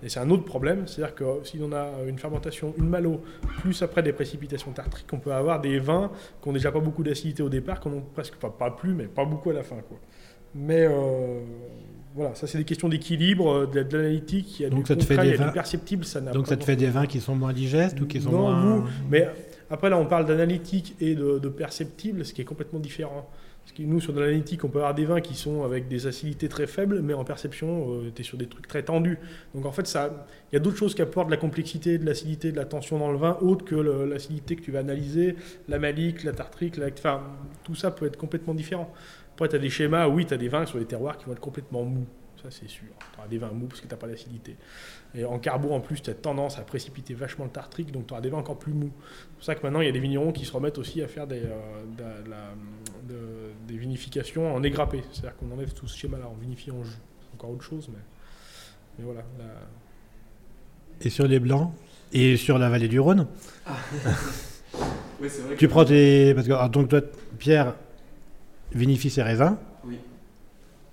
Et 0.05 0.09
c'est 0.11 0.21
un 0.21 0.29
autre 0.29 0.45
problème, 0.45 0.87
c'est-à-dire 0.87 1.15
que 1.15 1.25
si 1.45 1.59
on 1.63 1.73
a 1.73 1.87
une 2.07 2.19
fermentation, 2.19 2.75
une 2.77 2.89
malo, 2.89 3.23
plus 3.63 3.81
après 3.83 4.03
des 4.03 4.13
précipitations 4.13 4.71
tartriques, 4.73 5.07
on 5.13 5.19
peut 5.19 5.33
avoir 5.33 5.61
des 5.63 5.79
vins 5.79 6.11
qui 6.43 6.49
ont 6.49 6.53
déjà 6.53 6.71
pas 6.71 6.81
beaucoup 6.81 7.03
d'acidité 7.03 7.43
au 7.43 7.49
départ, 7.49 7.81
qu'on 7.81 7.93
ont 7.95 8.05
presque, 8.13 8.35
enfin 8.37 8.53
pas 8.57 8.71
plus, 8.71 8.93
mais 8.93 9.05
pas 9.05 9.25
beaucoup 9.25 9.49
à 9.51 9.55
la 9.55 9.63
fin. 9.63 9.77
Quoi. 9.77 9.99
Mais 10.55 10.87
euh, 10.87 11.41
voilà, 12.15 12.35
ça 12.35 12.47
c'est 12.47 12.59
des 12.59 12.65
questions 12.65 12.89
d'équilibre, 12.91 13.51
euh, 13.51 13.67
de, 13.67 13.83
de 13.83 13.97
l'analytique, 13.97 14.61
il 14.61 14.63
y 14.65 14.67
a 14.67 14.69
Donc 14.71 14.81
du 14.83 14.87
ça 14.89 14.97
te 14.97 15.03
fait 15.05 15.15
concret, 15.15 15.27
il 15.27 15.29
y 15.29 15.33
des 15.33 15.39
du 15.39 15.45
vins- 15.45 15.53
perceptible, 15.53 16.05
ça 16.05 16.21
n'a 16.21 16.33
Donc, 16.33 16.47
ça 16.49 16.57
te 16.57 16.65
fait 16.65 16.77
des 16.77 16.89
vins 16.89 17.07
qui 17.07 17.21
sont 17.21 17.35
moins 17.35 17.53
digestes 17.55 17.99
ou 18.01 18.07
qui 18.07 18.21
sont 18.21 18.31
Non, 18.31 18.39
moins. 18.43 18.61
mous. 18.81 18.85
Mais 19.11 19.27
après 19.71 19.89
là, 19.89 19.97
on 19.99 20.05
parle 20.07 20.27
d'analytique 20.27 20.95
et 21.01 21.15
de, 21.15 21.39
de 21.39 21.49
perceptible, 21.49 22.25
ce 22.27 22.35
qui 22.35 22.43
est 22.43 22.45
complètement 22.45 22.79
différent. 22.79 23.29
Parce 23.65 23.73
que 23.79 23.83
nous, 23.83 23.99
sur 23.99 24.13
de 24.13 24.21
l'analytique, 24.21 24.63
on 24.63 24.69
peut 24.69 24.79
avoir 24.79 24.95
des 24.95 25.07
vins 25.07 25.23
qui 25.23 25.35
sont 25.35 25.65
avec 25.65 25.89
des 25.89 26.07
acidités 26.07 26.49
très 26.49 26.67
faibles, 26.67 27.01
mais 27.01 27.15
en 27.15 27.25
perception, 27.25 28.03
tu 28.15 28.21
es 28.21 28.25
sur 28.25 28.37
des 28.37 28.47
trucs 28.47 28.69
très 28.69 28.83
tendus. 28.83 29.19
Donc 29.55 29.65
en 29.65 29.73
fait, 29.73 29.91
il 29.91 30.55
y 30.55 30.57
a 30.57 30.59
d'autres 30.61 30.77
choses 30.77 30.95
qui 30.95 31.01
apportent 31.01 31.29
de 31.29 31.33
la 31.33 31.39
complexité, 31.39 31.97
de 31.97 32.05
l'acidité, 32.05 32.53
de 32.53 32.57
la 32.57 32.67
tension 32.67 32.99
dans 32.99 33.11
le 33.11 33.17
vin, 33.17 33.39
autre 33.41 33.65
que 33.65 33.75
l'acidité 33.75 34.55
que 34.57 34.61
tu 34.61 34.71
vas 34.71 34.81
analyser, 34.81 35.37
la 35.69 35.79
malique, 35.79 36.25
la 36.25 36.33
tartrique, 36.33 36.77
la... 36.77 36.89
enfin, 36.89 37.23
tout 37.65 37.75
ça 37.75 37.91
peut 37.91 38.05
être 38.05 38.19
complètement 38.19 38.53
différent. 38.55 38.93
Après, 39.33 39.49
tu 39.49 39.57
as 39.57 39.59
des 39.59 39.71
schémas, 39.71 40.09
oui, 40.09 40.27
tu 40.27 40.35
as 40.35 40.37
des 40.37 40.49
vins 40.49 40.67
sur 40.67 40.79
les 40.79 40.85
terroirs 40.85 41.17
qui 41.17 41.25
vont 41.25 41.33
être 41.33 41.41
complètement 41.41 41.85
mous. 41.85 42.07
Ça, 42.45 42.51
c'est 42.51 42.69
sûr. 42.69 42.89
Tu 43.15 43.19
auras 43.19 43.27
des 43.29 43.39
vins 43.39 43.51
mous 43.53 43.67
parce 43.67 43.81
que 43.81 43.87
tu 43.87 43.93
n'as 43.95 43.99
pas 43.99 44.07
d'acidité. 44.07 44.55
Et 45.15 45.25
en 45.25 45.39
carbo, 45.39 45.73
en 45.73 45.81
plus, 45.81 46.03
tu 46.03 46.11
as 46.11 46.15
tendance 46.15 46.59
à 46.59 46.63
précipiter 46.63 47.15
vachement 47.15 47.47
le 47.47 47.51
tartrique, 47.51 47.91
donc 47.91 48.07
tu 48.07 48.13
auras 48.13 48.21
des 48.21 48.29
vins 48.29 48.37
encore 48.39 48.59
plus 48.59 48.75
mous. 48.75 48.91
C'est 48.99 49.35
pour 49.37 49.45
ça 49.45 49.55
que 49.55 49.63
maintenant, 49.63 49.81
il 49.81 49.87
y 49.87 49.89
a 49.89 49.93
des 49.93 49.99
vignerons 50.01 50.31
qui 50.31 50.45
se 50.45 50.53
remettent 50.53 50.77
aussi 50.77 51.01
à 51.01 51.09
faire 51.09 51.27
des, 51.27 51.41
euh, 51.43 51.85
de 51.97 52.03
la- 52.03 52.21
de 52.23 52.31
la- 52.31 52.55
de- 53.09 53.51
des 53.67 53.79
vinifications 53.79 54.55
en 54.55 54.63
égrappé. 54.63 55.03
C'est-à-dire 55.11 55.37
qu'on 55.39 55.51
enlève 55.53 55.73
tout 55.73 55.89
ce 55.89 55.97
schéma-là, 55.97 56.29
on 56.31 56.37
vinifie 56.39 56.71
en 56.71 56.85
jus. 56.85 56.91
C'est 57.23 57.35
encore 57.35 57.51
autre 57.51 57.65
chose, 57.65 57.89
mais, 57.91 57.99
mais 58.99 59.05
voilà. 59.07 59.23
la- 59.39 61.07
Et 61.07 61.09
sur 61.11 61.27
les 61.27 61.41
blancs 61.41 61.73
Et 62.13 62.37
sur 62.37 62.59
la 62.59 62.69
vallée 62.69 62.89
du 62.89 63.01
Rhône 63.01 63.27
c'est 65.27 65.41
vrai 65.43 65.57
Tu 65.57 65.67
que- 65.67 65.71
prends 65.71 65.85
tes. 65.85 66.35
Parce 66.35 66.47
que, 66.47 66.53
alors, 66.53 66.69
donc, 66.69 66.89
toi, 66.89 67.01
Pierre 67.39 67.75
vinifie 68.73 69.09
ses 69.11 69.23
raisins. 69.23 69.57
Oui. 69.85 69.99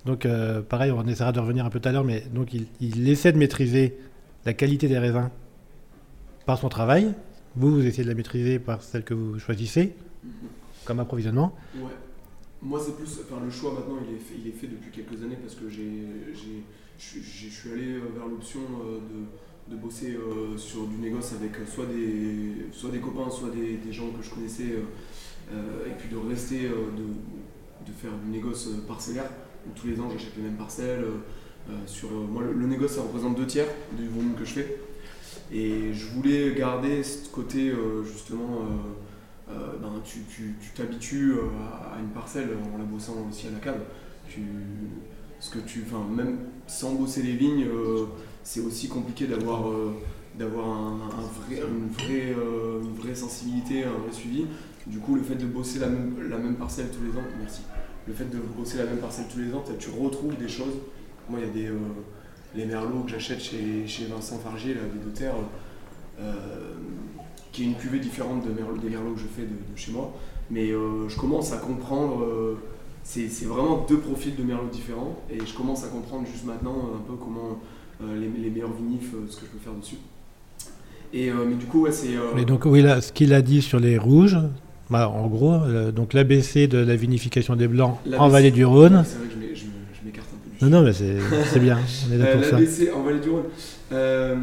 Donc, 0.05 0.25
euh, 0.25 0.61
pareil, 0.61 0.91
on 0.91 1.05
essaiera 1.07 1.31
de 1.31 1.39
revenir 1.39 1.65
un 1.65 1.69
peu 1.69 1.79
tout 1.79 1.89
à 1.89 1.91
l'heure, 1.91 2.03
mais 2.03 2.23
donc, 2.33 2.49
il, 2.53 3.09
essaie 3.09 3.31
de 3.31 3.37
maîtriser 3.37 3.97
la 4.45 4.53
qualité 4.53 4.87
des 4.87 4.97
raisins 4.97 5.29
par 6.45 6.57
son 6.57 6.69
travail. 6.69 7.13
Vous, 7.55 7.71
vous 7.71 7.85
essayez 7.85 8.03
de 8.03 8.09
la 8.09 8.15
maîtriser 8.15 8.57
par 8.57 8.81
celle 8.81 9.03
que 9.03 9.13
vous 9.13 9.37
choisissez 9.37 9.93
comme 10.85 10.99
approvisionnement. 10.99 11.55
Ouais. 11.75 11.91
Moi, 12.63 12.79
c'est 12.83 12.95
plus. 12.95 13.19
Enfin, 13.23 13.43
le 13.43 13.51
choix 13.51 13.73
maintenant, 13.73 13.97
il 14.07 14.47
est 14.47 14.51
fait, 14.51 14.67
depuis 14.67 14.89
quelques 14.91 15.21
années 15.23 15.37
parce 15.39 15.55
que 15.55 15.69
je 15.69 15.81
suis- 16.97 17.71
allé 17.71 17.93
euh, 17.93 18.01
vers 18.15 18.27
l'option 18.27 18.59
euh, 18.85 18.99
de, 19.69 19.75
bosser 19.75 20.17
sur 20.57 20.85
du 20.87 20.97
négoce 20.97 21.33
avec 21.33 21.51
soit 21.65 21.85
des, 21.85 22.67
soit 22.73 22.89
des 22.89 22.99
copains, 22.99 23.29
soit 23.29 23.49
des, 23.51 23.93
gens 23.93 24.09
que 24.09 24.21
je 24.21 24.29
connaissais, 24.29 24.65
et 24.65 25.91
puis 25.97 26.09
de 26.09 26.17
rester, 26.17 26.63
de, 26.67 27.91
faire 27.93 28.11
du 28.25 28.31
négoce 28.31 28.67
parcellaire. 28.85 29.29
Donc, 29.65 29.75
tous 29.75 29.87
les 29.87 29.99
ans, 29.99 30.09
j'achète 30.11 30.35
les 30.37 30.43
mêmes 30.43 30.57
parcelles. 30.57 31.03
euh, 31.03 31.17
euh, 31.69 31.73
sur, 31.85 32.09
euh, 32.09 32.25
moi, 32.27 32.41
le, 32.43 32.53
le 32.53 32.65
négoce, 32.67 32.93
ça 32.95 33.01
représente 33.01 33.35
deux 33.37 33.45
tiers 33.45 33.67
du 33.97 34.07
volume 34.07 34.33
que 34.33 34.43
je 34.45 34.53
fais. 34.53 34.77
Et 35.53 35.93
je 35.93 36.07
voulais 36.07 36.53
garder 36.55 37.03
ce 37.03 37.29
côté, 37.29 37.71
justement. 38.05 38.61
ben, 39.47 39.91
tu 40.05 40.19
tu- 40.33 40.55
tu 40.61 40.69
t'habitues 40.75 41.33
à 41.93 41.99
une 41.99 42.09
parcelle 42.09 42.49
en 42.73 42.77
la 42.77 42.83
bossant 42.85 43.15
aussi 43.29 43.47
à 43.47 43.51
la 43.51 43.59
cave. 43.59 43.81
Parce 45.37 45.49
que 45.49 45.59
tu, 45.59 45.83
même 46.15 46.37
sans 46.67 46.93
bosser 46.95 47.21
les 47.21 47.33
vignes, 47.35 47.65
c'est 48.43 48.61
aussi 48.61 48.87
compliqué 48.87 49.27
d'avoir 49.27 49.65
d'avoir 50.39 50.67
un, 50.69 50.97
vrai, 51.45 51.57
une, 51.61 51.89
vraie, 51.89 52.33
une 52.81 52.95
vraie 52.95 53.15
sensibilité, 53.15 53.83
un 53.83 53.91
vrai 53.91 54.11
suivi. 54.13 54.45
Du 54.87 54.99
coup, 54.99 55.15
le 55.15 55.21
fait 55.21 55.35
de 55.35 55.45
bosser 55.45 55.79
la 55.79 55.89
même 55.89 56.55
parcelle 56.55 56.87
tous 56.89 57.03
les 57.03 57.19
ans, 57.19 57.25
merci. 57.39 57.61
Le 58.07 58.13
fait 58.13 58.29
de 58.29 58.37
bosser 58.57 58.77
la 58.79 58.85
même 58.85 58.97
parcelle 58.97 59.25
tous 59.31 59.39
les 59.39 59.53
ans, 59.53 59.63
tu 59.79 59.89
retrouves 59.89 60.35
des 60.37 60.47
choses. 60.49 60.73
Moi, 61.29 61.39
il 61.41 61.47
y 61.47 61.49
a 61.49 61.53
des 61.53 61.67
euh, 61.69 61.77
les 62.55 62.65
merlots 62.65 63.01
que 63.03 63.11
j'achète 63.11 63.39
chez, 63.41 63.85
Vincent 64.09 64.37
Fargier, 64.39 64.73
là, 64.73 64.81
des 64.93 64.99
Doter, 64.99 65.31
euh, 66.19 66.33
qui 67.51 67.63
est 67.63 67.65
une 67.65 67.75
cuvée 67.75 67.99
différente 67.99 68.43
de 68.45 68.51
des 68.51 68.89
merlots 68.89 69.13
que 69.13 69.19
je 69.19 69.27
fais 69.27 69.43
de, 69.43 69.55
chez 69.75 69.91
moi. 69.91 70.13
Mais 70.49 70.71
euh, 70.71 71.07
je 71.07 71.17
commence 71.17 71.53
à 71.53 71.57
comprendre. 71.57 72.23
euh, 72.23 72.57
c'est 73.03 73.45
vraiment 73.45 73.85
deux 73.89 73.97
profils 73.97 74.35
de 74.35 74.43
merlot 74.43 74.67
différents 74.71 75.17
et 75.29 75.39
je 75.43 75.53
commence 75.55 75.83
à 75.83 75.87
comprendre 75.87 76.25
juste 76.27 76.45
maintenant 76.45 76.75
euh, 76.77 76.97
un 76.97 77.01
peu 77.07 77.13
comment 77.17 77.59
euh, 78.03 78.19
les, 78.19 78.49
meilleurs 78.49 78.71
vinifs, 78.73 79.13
euh, 79.15 79.25
ce 79.27 79.37
que 79.37 79.45
je 79.47 79.51
peux 79.51 79.57
faire 79.57 79.73
dessus. 79.73 79.97
Et, 81.13 81.29
euh, 81.29 81.45
mais 81.47 81.55
du 81.55 81.65
coup, 81.65 81.81
ouais, 81.81 81.91
c'est. 81.91 82.15
euh, 82.15 82.37
Et 82.37 82.45
donc, 82.45 82.65
oui, 82.65 82.81
là, 82.81 83.01
ce 83.01 83.11
qu'il 83.11 83.33
a 83.33 83.41
dit 83.41 83.61
sur 83.61 83.79
les 83.79 83.97
rouges, 83.97 84.37
bah, 84.91 85.09
en 85.09 85.27
gros, 85.27 85.53
euh, 85.53 85.91
donc 85.91 86.13
l'ABC 86.13 86.67
de 86.67 86.77
la 86.77 86.95
vinification 86.95 87.55
des 87.55 87.67
blancs 87.67 87.97
en 88.17 88.27
vallée 88.27 88.51
du 88.51 88.65
Rhône. 88.65 89.03
C'est 89.05 89.17
vrai 89.17 89.27
que 89.27 89.55
je 89.55 90.05
m'écarte 90.05 90.27
un 90.33 90.37
peu 90.59 90.65
du 90.65 90.71
Non, 90.71 90.79
non, 90.79 90.85
mais 90.85 90.93
c'est 90.93 91.59
bien, 91.59 91.79
on 92.09 92.13
est 92.13 92.17
là 92.17 92.25
Euh, 92.25 92.35
pour 92.35 92.45
ça. 92.45 92.59
L'ABC 92.59 92.91
en 92.93 93.01
Vallée 93.03 93.19
du 93.19 93.29
Rhône. 93.29 93.43
Euh, 93.93 94.35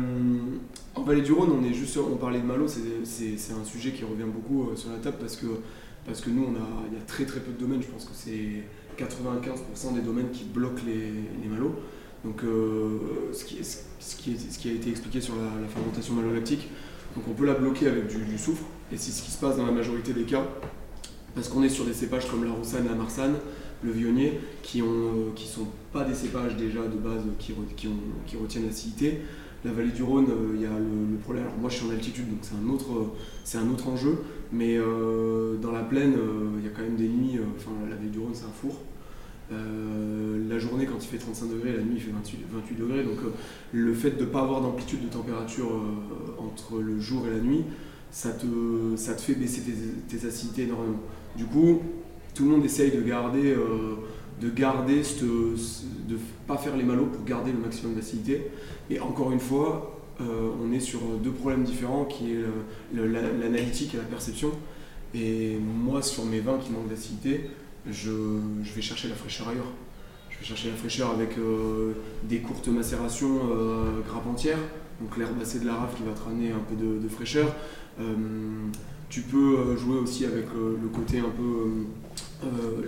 en 0.94 1.02
Vallée 1.02 1.22
du 1.22 1.32
Rhône, 1.32 1.50
on 1.61 1.64
est 1.64 1.74
juste 1.74 1.96
on 1.98 2.16
parlait 2.16 2.40
de 2.40 2.44
Malo, 2.46 2.66
c'est 2.66 3.52
un 3.52 3.64
sujet 3.64 3.90
qui 3.92 4.04
revient 4.04 4.24
beaucoup 4.32 4.70
euh, 4.70 4.76
sur 4.76 4.90
la 4.90 4.98
table 4.98 5.18
parce 5.20 5.37
que, 5.37 5.46
parce 6.06 6.20
que 6.20 6.30
nous, 6.30 6.44
on 6.44 6.54
a, 6.56 6.66
il 6.90 6.98
y 6.98 7.00
a 7.00 7.04
très 7.06 7.24
très 7.24 7.40
peu 7.40 7.52
de 7.52 7.58
domaines. 7.61 7.82
Je 7.82 7.88
pense 7.88 8.04
que 8.04 8.12
c'est 8.14 8.64
95% 8.98 9.94
des 9.94 10.00
domaines 10.00 10.30
qui 10.32 10.44
bloquent 10.44 10.82
les, 10.87 11.12
les 11.42 11.48
malos. 11.48 11.74
Donc, 12.24 12.42
euh, 12.42 12.98
ce, 13.32 13.44
qui 13.44 13.58
ce 13.62 14.58
qui 14.58 14.68
a 14.68 14.72
été 14.72 14.90
expliqué 14.90 15.20
sur 15.20 15.34
la, 15.37 15.61
la 15.62 15.68
fermentation 15.68 16.14
malolactique, 16.14 16.68
donc 17.14 17.24
on 17.28 17.32
peut 17.32 17.46
la 17.46 17.54
bloquer 17.54 17.88
avec 17.88 18.06
du, 18.06 18.38
soufre, 18.38 18.64
et 18.92 18.96
c'est 18.96 19.10
ce 19.10 19.22
qui 19.22 19.30
se 19.30 19.38
passe 19.38 19.56
dans 19.56 19.66
la 19.66 19.72
majorité 19.72 20.12
des 20.12 20.24
cas, 20.24 20.46
parce 21.34 21.48
qu'on 21.48 21.62
est 21.62 21.68
sur 21.68 21.84
des 21.84 21.92
cépages 21.92 22.28
comme 22.30 22.44
la 22.44 22.52
Roussanne 22.52 22.86
la 22.86 22.94
Marsanne, 22.94 23.34
le 23.82 23.92
Vionnier, 23.92 24.40
qui 24.62 24.82
ont, 24.82 24.86
euh, 24.88 25.36
sont 25.36 25.66
pas 25.92 26.04
des 26.04 26.14
cépages 26.14 26.56
déjà 26.56 26.80
de 26.82 26.96
base 26.96 27.22
qui, 27.38 27.54
retiennent 28.36 28.66
l'acidité. 28.66 29.18
La 29.64 29.72
vallée 29.72 29.90
du 29.90 30.02
Rhône, 30.02 30.26
euh, 30.30 30.52
il 30.54 30.62
y 30.62 30.66
a 30.66 30.70
le, 30.70 31.16
problème. 31.18 31.44
Alors 31.44 31.56
moi, 31.58 31.70
je 31.70 31.76
suis 31.76 31.86
en 31.86 31.90
altitude, 31.90 32.28
donc 32.28 32.38
c'est 32.42 32.54
un 32.54 32.68
autre, 32.72 33.12
c'est 33.44 33.58
un 33.58 33.68
autre 33.70 33.88
enjeu. 33.88 34.18
Mais 34.52 34.78
euh, 34.78 35.56
dans 35.56 35.72
la 35.72 35.82
plaine, 35.82 36.14
il 36.58 36.64
y 36.64 36.68
a 36.68 36.70
quand 36.70 36.82
même 36.82 36.96
des 36.96 37.08
nuits. 37.08 37.38
Enfin, 37.56 37.70
la 37.88 37.96
vallée 37.96 38.08
du 38.08 38.18
Rhône, 38.18 38.34
c'est 38.34 38.46
un 38.46 38.48
four. 38.48 38.80
Euh, 39.50 40.48
la 40.48 40.58
journée, 40.58 40.84
quand 40.84 40.98
il 41.00 41.06
fait 41.06 41.18
35 41.18 41.46
degrés, 41.48 41.72
la 41.72 41.82
nuit, 41.82 41.94
il 41.96 42.00
fait 42.00 42.11
28, 42.11 42.38
28 42.50 42.74
degrés. 42.76 43.04
Donc, 43.04 43.18
euh, 43.24 43.30
le 43.72 43.94
fait 43.94 44.12
de 44.12 44.24
ne 44.24 44.26
pas 44.26 44.40
avoir 44.40 44.61
d'amplitude 44.61 45.02
de 45.02 45.08
température 45.08 45.70
euh, 45.70 46.42
entre 46.42 46.80
le 46.80 47.00
jour 47.00 47.26
et 47.26 47.30
la 47.30 47.40
nuit, 47.40 47.64
ça 48.11 48.30
te, 48.30 48.46
ça 48.96 49.14
te 49.14 49.20
fait 49.20 49.34
baisser 49.34 49.62
tes, 50.08 50.26
acidités 50.26 50.62
énormément. 50.62 51.00
Du 51.37 51.44
coup, 51.44 51.82
tout 52.34 52.44
le 52.44 52.50
monde 52.50 52.64
essaye 52.64 52.90
de 52.90 53.00
garder, 53.02 53.54
de 54.40 54.48
garder, 54.48 55.02
de 55.02 56.16
pas 56.46 56.56
faire 56.56 56.74
les 56.76 56.84
malos 56.84 57.06
pour 57.06 57.22
garder 57.24 57.52
le 57.52 57.58
maximum 57.58 57.94
d'acidité. 57.94 58.50
Et 58.88 58.98
encore 58.98 59.30
une 59.30 59.40
fois, 59.40 60.00
on 60.20 60.72
est 60.72 60.80
sur 60.80 61.00
deux 61.22 61.32
problèmes 61.32 61.64
différents 61.64 62.06
qui 62.06 62.32
est 62.32 62.44
l'analytique 62.94 63.94
et 63.94 63.98
la 63.98 64.04
perception. 64.04 64.52
Et 65.14 65.58
moi, 65.58 66.00
sur 66.00 66.24
mes 66.24 66.40
vins 66.40 66.58
qui 66.58 66.72
manquent 66.72 66.88
d'acidité, 66.88 67.42
je, 67.90 68.11
vais 68.74 68.83
chercher 68.83 69.09
la 69.09 69.14
fraîcheur 69.14 69.48
ailleurs. 69.48 69.72
Je 70.31 70.38
vais 70.38 70.44
chercher 70.44 70.70
la 70.70 70.77
fraîcheur 70.77 71.11
avec 71.11 71.37
euh, 71.38 71.92
des 72.24 72.38
courtes 72.38 72.68
macérations 72.68 73.40
euh, 73.51 74.01
grappe 74.07 74.27
entière, 74.27 74.59
donc 75.01 75.16
l'herbacée 75.16 75.61
de 75.61 75.66
la 75.66 75.74
rafle 75.74 75.96
qui 75.96 76.03
va 76.05 76.12
te 76.12 76.22
ramener 76.22 76.53
un 76.53 76.61
peu 76.61 76.77
de, 76.77 77.09
fraîcheur. 77.09 77.55
Euh, 78.01 78.14
tu 79.09 79.22
peux 79.22 79.59
euh, 79.59 79.77
jouer 79.77 79.98
aussi 79.98 80.24
avec 80.27 80.46
le 80.55 80.88
côté 80.88 81.18
un 81.18 81.31
peu 81.31 82.44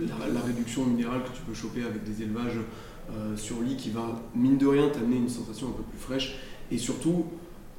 la, 0.07 0.41
réduction 0.41 0.85
minérale 0.85 1.23
que 1.23 1.35
tu 1.35 1.41
peux 1.45 1.53
choper 1.53 1.83
avec 1.83 2.03
des 2.03 2.23
élevages 2.23 2.59
sur 3.35 3.61
lit 3.61 3.75
qui 3.75 3.89
va 3.89 4.21
mine 4.33 4.57
de 4.57 4.65
rien 4.65 4.87
t'amener 4.87 5.17
une 5.17 5.27
sensation 5.27 5.67
un 5.67 5.71
peu 5.71 5.83
plus 5.83 5.99
fraîche 5.99 6.37
et 6.71 6.77
surtout 6.77 7.25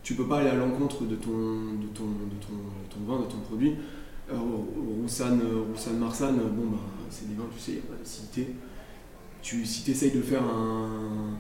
tu 0.03 0.15
peux 0.15 0.27
pas 0.27 0.41
aller 0.41 0.51
à 0.51 0.57
l'encontre 0.57 1.05
de, 1.05 1.15
ton, 1.15 1.31
de, 1.31 1.87
ton, 1.95 2.05
de 2.05 2.91
ton 2.91 3.01
vin, 3.07 3.21
de 3.21 3.25
ton 3.25 3.39
produit. 3.39 3.77
Euh, 4.33 5.01
Roussanne, 5.03 5.41
euh, 5.43 5.63
Roussanne 5.73 5.99
Marsanne, 5.99 6.39
euh, 6.39 6.49
bon 6.49 6.71
bah 6.71 6.79
c'est 7.11 7.29
des 7.29 7.35
vins, 7.35 7.45
tu 7.55 7.61
sais, 7.61 7.81
d'acidité. 7.99 8.49
Tu, 9.43 9.65
si 9.67 9.83
tu 9.83 9.91
essayes 9.91 10.13
de 10.13 10.23
faire 10.23 10.43
un, 10.45 11.37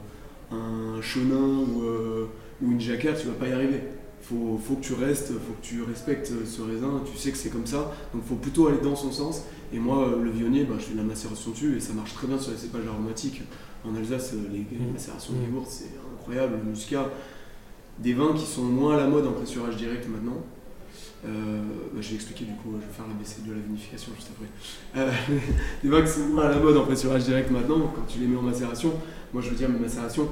un 0.50 1.00
chenin 1.00 1.60
ou, 1.60 1.82
euh, 1.82 2.26
ou 2.60 2.72
une 2.72 2.80
jacquère, 2.80 3.18
tu 3.18 3.26
vas 3.28 3.34
pas 3.34 3.48
y 3.48 3.52
arriver. 3.52 3.80
Faut, 4.20 4.58
faut 4.62 4.74
que 4.74 4.82
tu 4.82 4.94
restes, 4.94 5.28
faut 5.32 5.52
que 5.60 5.62
tu 5.62 5.82
respectes 5.82 6.32
ce 6.46 6.62
raisin, 6.62 7.02
tu 7.10 7.16
sais 7.16 7.30
que 7.32 7.36
c'est 7.36 7.48
comme 7.50 7.66
ça, 7.66 7.92
donc 8.14 8.24
faut 8.24 8.34
plutôt 8.36 8.68
aller 8.68 8.78
dans 8.82 8.94
son 8.96 9.10
sens. 9.10 9.42
Et 9.72 9.78
moi, 9.78 10.08
euh, 10.08 10.22
le 10.22 10.30
vionnier, 10.30 10.64
bah, 10.64 10.74
je 10.78 10.84
fais 10.84 10.92
de 10.92 10.98
la 10.98 11.04
macération 11.04 11.50
dessus 11.52 11.76
et 11.76 11.80
ça 11.80 11.92
marche 11.94 12.12
très 12.14 12.26
bien 12.26 12.38
sur 12.38 12.52
les 12.52 12.58
cépages 12.58 12.86
aromatiques. 12.86 13.42
En 13.84 13.94
Alsace, 13.96 14.34
euh, 14.34 14.48
les, 14.52 14.58
les 14.70 14.84
Mhm. 14.84 14.92
macérations 14.92 15.32
de 15.34 15.38
Mhm. 15.38 15.46
yogourt, 15.46 15.66
c'est 15.68 15.90
incroyable. 16.20 16.58
Le 16.64 16.70
muscat, 16.70 17.08
des 17.98 18.12
vins 18.14 18.32
qui 18.34 18.46
sont 18.46 18.62
moins 18.62 18.94
à 18.94 19.00
la 19.00 19.06
mode 19.08 19.26
en 19.26 19.32
pressurage 19.32 19.76
direct 19.76 20.06
maintenant. 20.08 20.38
Euh, 21.24 21.62
je 22.00 22.08
vais 22.08 22.14
expliquer 22.16 22.44
du 22.44 22.54
coup, 22.54 22.70
je 22.72 22.86
vais 22.86 22.92
faire 22.92 23.06
l'ABC 23.06 23.46
de 23.46 23.52
la 23.52 23.60
vinification 23.60 24.12
juste 24.16 24.30
après. 24.34 25.00
Euh, 25.00 25.12
des 25.82 25.88
vins 25.88 26.04
sont 26.04 26.26
moins 26.28 26.46
à 26.46 26.48
la 26.50 26.58
mode 26.58 26.76
en 26.76 26.84
pressurage 26.84 27.24
direct 27.24 27.50
maintenant, 27.50 27.92
quand 27.94 28.02
tu 28.08 28.18
les 28.18 28.26
mets 28.26 28.36
en 28.36 28.42
macération, 28.42 28.92
moi 29.32 29.40
je 29.40 29.50
veux 29.50 29.56
dire 29.56 29.68
mes 29.68 29.78
macérations. 29.78 30.28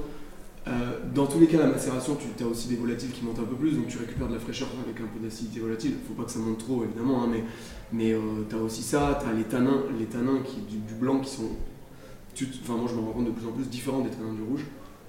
euh, 0.67 0.99
dans 1.15 1.27
tous 1.27 1.39
les 1.39 1.47
cas, 1.47 1.59
la 1.59 1.69
macération, 1.69 2.17
tu 2.37 2.43
as 2.43 2.47
aussi 2.47 2.69
des 2.69 2.75
volatiles 2.75 3.13
qui 3.13 3.25
montent 3.25 3.39
un 3.39 3.45
peu 3.45 3.55
plus, 3.55 3.73
donc 3.73 3.87
tu 3.87 3.99
récupères 3.99 4.29
de 4.29 4.35
la 4.35 4.41
fraîcheur 4.41 4.69
avec 4.85 5.01
un 5.01 5.07
peu 5.07 5.21
d'acidité 5.23 5.61
volatile. 5.61 5.95
Faut 6.09 6.15
pas 6.15 6.25
que 6.25 6.33
ça 6.33 6.41
monte 6.41 6.59
trop 6.59 6.83
évidemment, 6.83 7.23
hein, 7.23 7.29
mais, 7.31 7.45
mais 7.93 8.17
tu 8.49 8.57
as 8.57 8.59
aussi 8.59 8.83
ça, 8.83 9.19
tu 9.23 9.31
as 9.31 9.33
les 9.33 9.45
tanins, 9.45 9.85
les 9.97 10.07
tanins 10.07 10.41
qui, 10.45 10.57
du, 10.63 10.95
blanc 10.95 11.21
qui 11.21 11.31
sont, 11.31 11.51
enfin 12.63 12.75
moi 12.75 12.89
je 12.91 12.97
me 12.97 13.01
rends 13.01 13.13
compte 13.13 13.27
de 13.27 13.31
plus 13.31 13.47
en 13.47 13.53
plus 13.53 13.69
différents 13.69 14.01
des 14.01 14.11
tanins 14.11 14.35
du 14.35 14.43
rouge, 14.43 14.65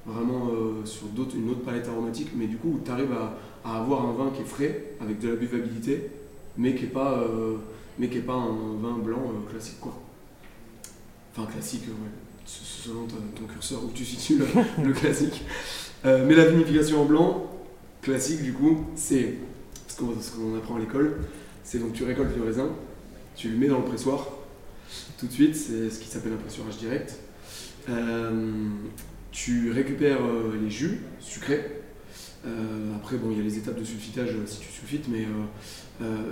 vraiment 0.06 0.48
euh, 0.48 0.86
sur 0.86 1.08
une 1.36 1.50
autre 1.50 1.62
palette 1.62 1.88
aromatique, 1.88 2.30
mais 2.36 2.48
du 2.48 2.58
coup 2.58 2.80
tu 2.84 2.92
arrives 2.92 3.14
à, 3.14 3.78
avoir 3.78 4.06
un 4.06 4.14
vin 4.14 4.32
qui 4.32 4.42
est 4.42 4.46
frais, 4.46 4.94
avec 5.00 5.20
de 5.20 5.30
la 5.30 5.36
buvabilité, 5.36 6.10
mais 6.58 6.76
qui 6.76 6.84
n'est 6.84 6.90
pas, 6.90 7.20
euh, 7.20 7.58
pas 8.26 8.34
un 8.34 8.78
vin 8.82 8.98
blanc 8.98 9.22
euh, 9.28 9.52
classique 9.52 9.80
quoi. 9.80 9.94
Enfin 11.36 11.50
classique, 11.50 11.84
ouais, 11.88 12.10
selon 12.46 13.06
ton 13.06 13.46
curseur 13.46 13.84
où 13.84 13.92
tu 13.94 14.04
situes 14.04 14.42
le, 14.84 14.92
classique. 14.94 15.46
Mais 16.04 16.34
la 16.36 16.46
vinification 16.46 17.04
en 17.04 17.06
blanc, 17.06 17.52
classique 18.02 18.44
du 18.44 18.54
coup, 18.54 18.86
c'est 18.96 19.36
ce 19.88 19.96
qu'on 19.96 20.58
apprend 20.58 20.76
à 20.76 20.80
l'école, 20.80 21.20
c'est 21.64 21.78
donc 21.78 21.94
tu 21.94 22.04
récoltes 22.04 22.36
le 22.36 22.44
raisin, 22.44 22.70
tu 23.36 23.50
le 23.50 23.58
mets 23.58 23.68
dans 23.68 23.78
le 23.78 23.86
pressoir, 23.86 24.28
tout 25.18 25.28
de 25.28 25.32
suite, 25.32 25.56
c'est 25.56 25.90
ce 25.90 26.00
qui 26.00 26.08
s'appelle 26.10 26.34
un 26.34 26.38
pressurage 26.38 26.78
direct. 26.78 27.16
Tu 29.32 29.72
récupères 29.72 30.24
euh, 30.24 30.54
les 30.62 30.70
jus 30.70 31.02
sucrés. 31.20 31.82
Euh, 32.46 32.96
après, 32.96 33.17
bon, 33.17 33.32
il 33.32 33.38
y 33.38 33.39
a 33.39 33.44
les 33.44 33.58
étapes 33.58 33.80
de 33.80 33.84
sulfitage 33.84 34.32
euh, 34.32 34.46
si 34.46 34.60
tu 34.60 34.67
sulfites, 34.67 35.08
mais 35.08 35.26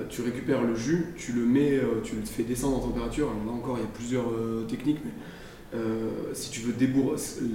tu 0.10 0.24
récupères 0.24 0.64
le 0.64 0.76
jus, 0.76 1.14
tu 1.16 1.32
le 1.32 1.46
mets, 1.46 1.80
tu 2.04 2.16
le 2.16 2.24
fais 2.24 2.42
descendre 2.42 2.78
en 2.78 2.80
température. 2.80 3.30
Alors 3.30 3.46
là 3.46 3.52
encore, 3.52 3.78
il 3.78 3.82
y 3.82 3.84
a 3.84 3.90
plusieurs 3.90 4.26
techniques, 4.68 4.98
mais 5.06 5.80
si 6.34 6.50
tu 6.50 6.62
veux 6.62 6.74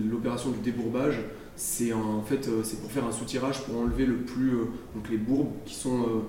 l'opération 0.09 0.51
du 0.51 0.61
débourbage, 0.61 1.19
c'est 1.57 1.93
en 1.93 2.23
fait 2.23 2.49
c'est 2.63 2.81
pour 2.81 2.93
faire 2.93 3.05
un 3.05 3.11
soutirage 3.11 3.65
pour 3.65 3.79
enlever 3.79 4.07
le 4.07 4.19
plus 4.19 4.53
donc 4.95 5.11
les 5.11 5.17
bourbes 5.17 5.51
qui 5.65 5.75
sont 5.75 6.23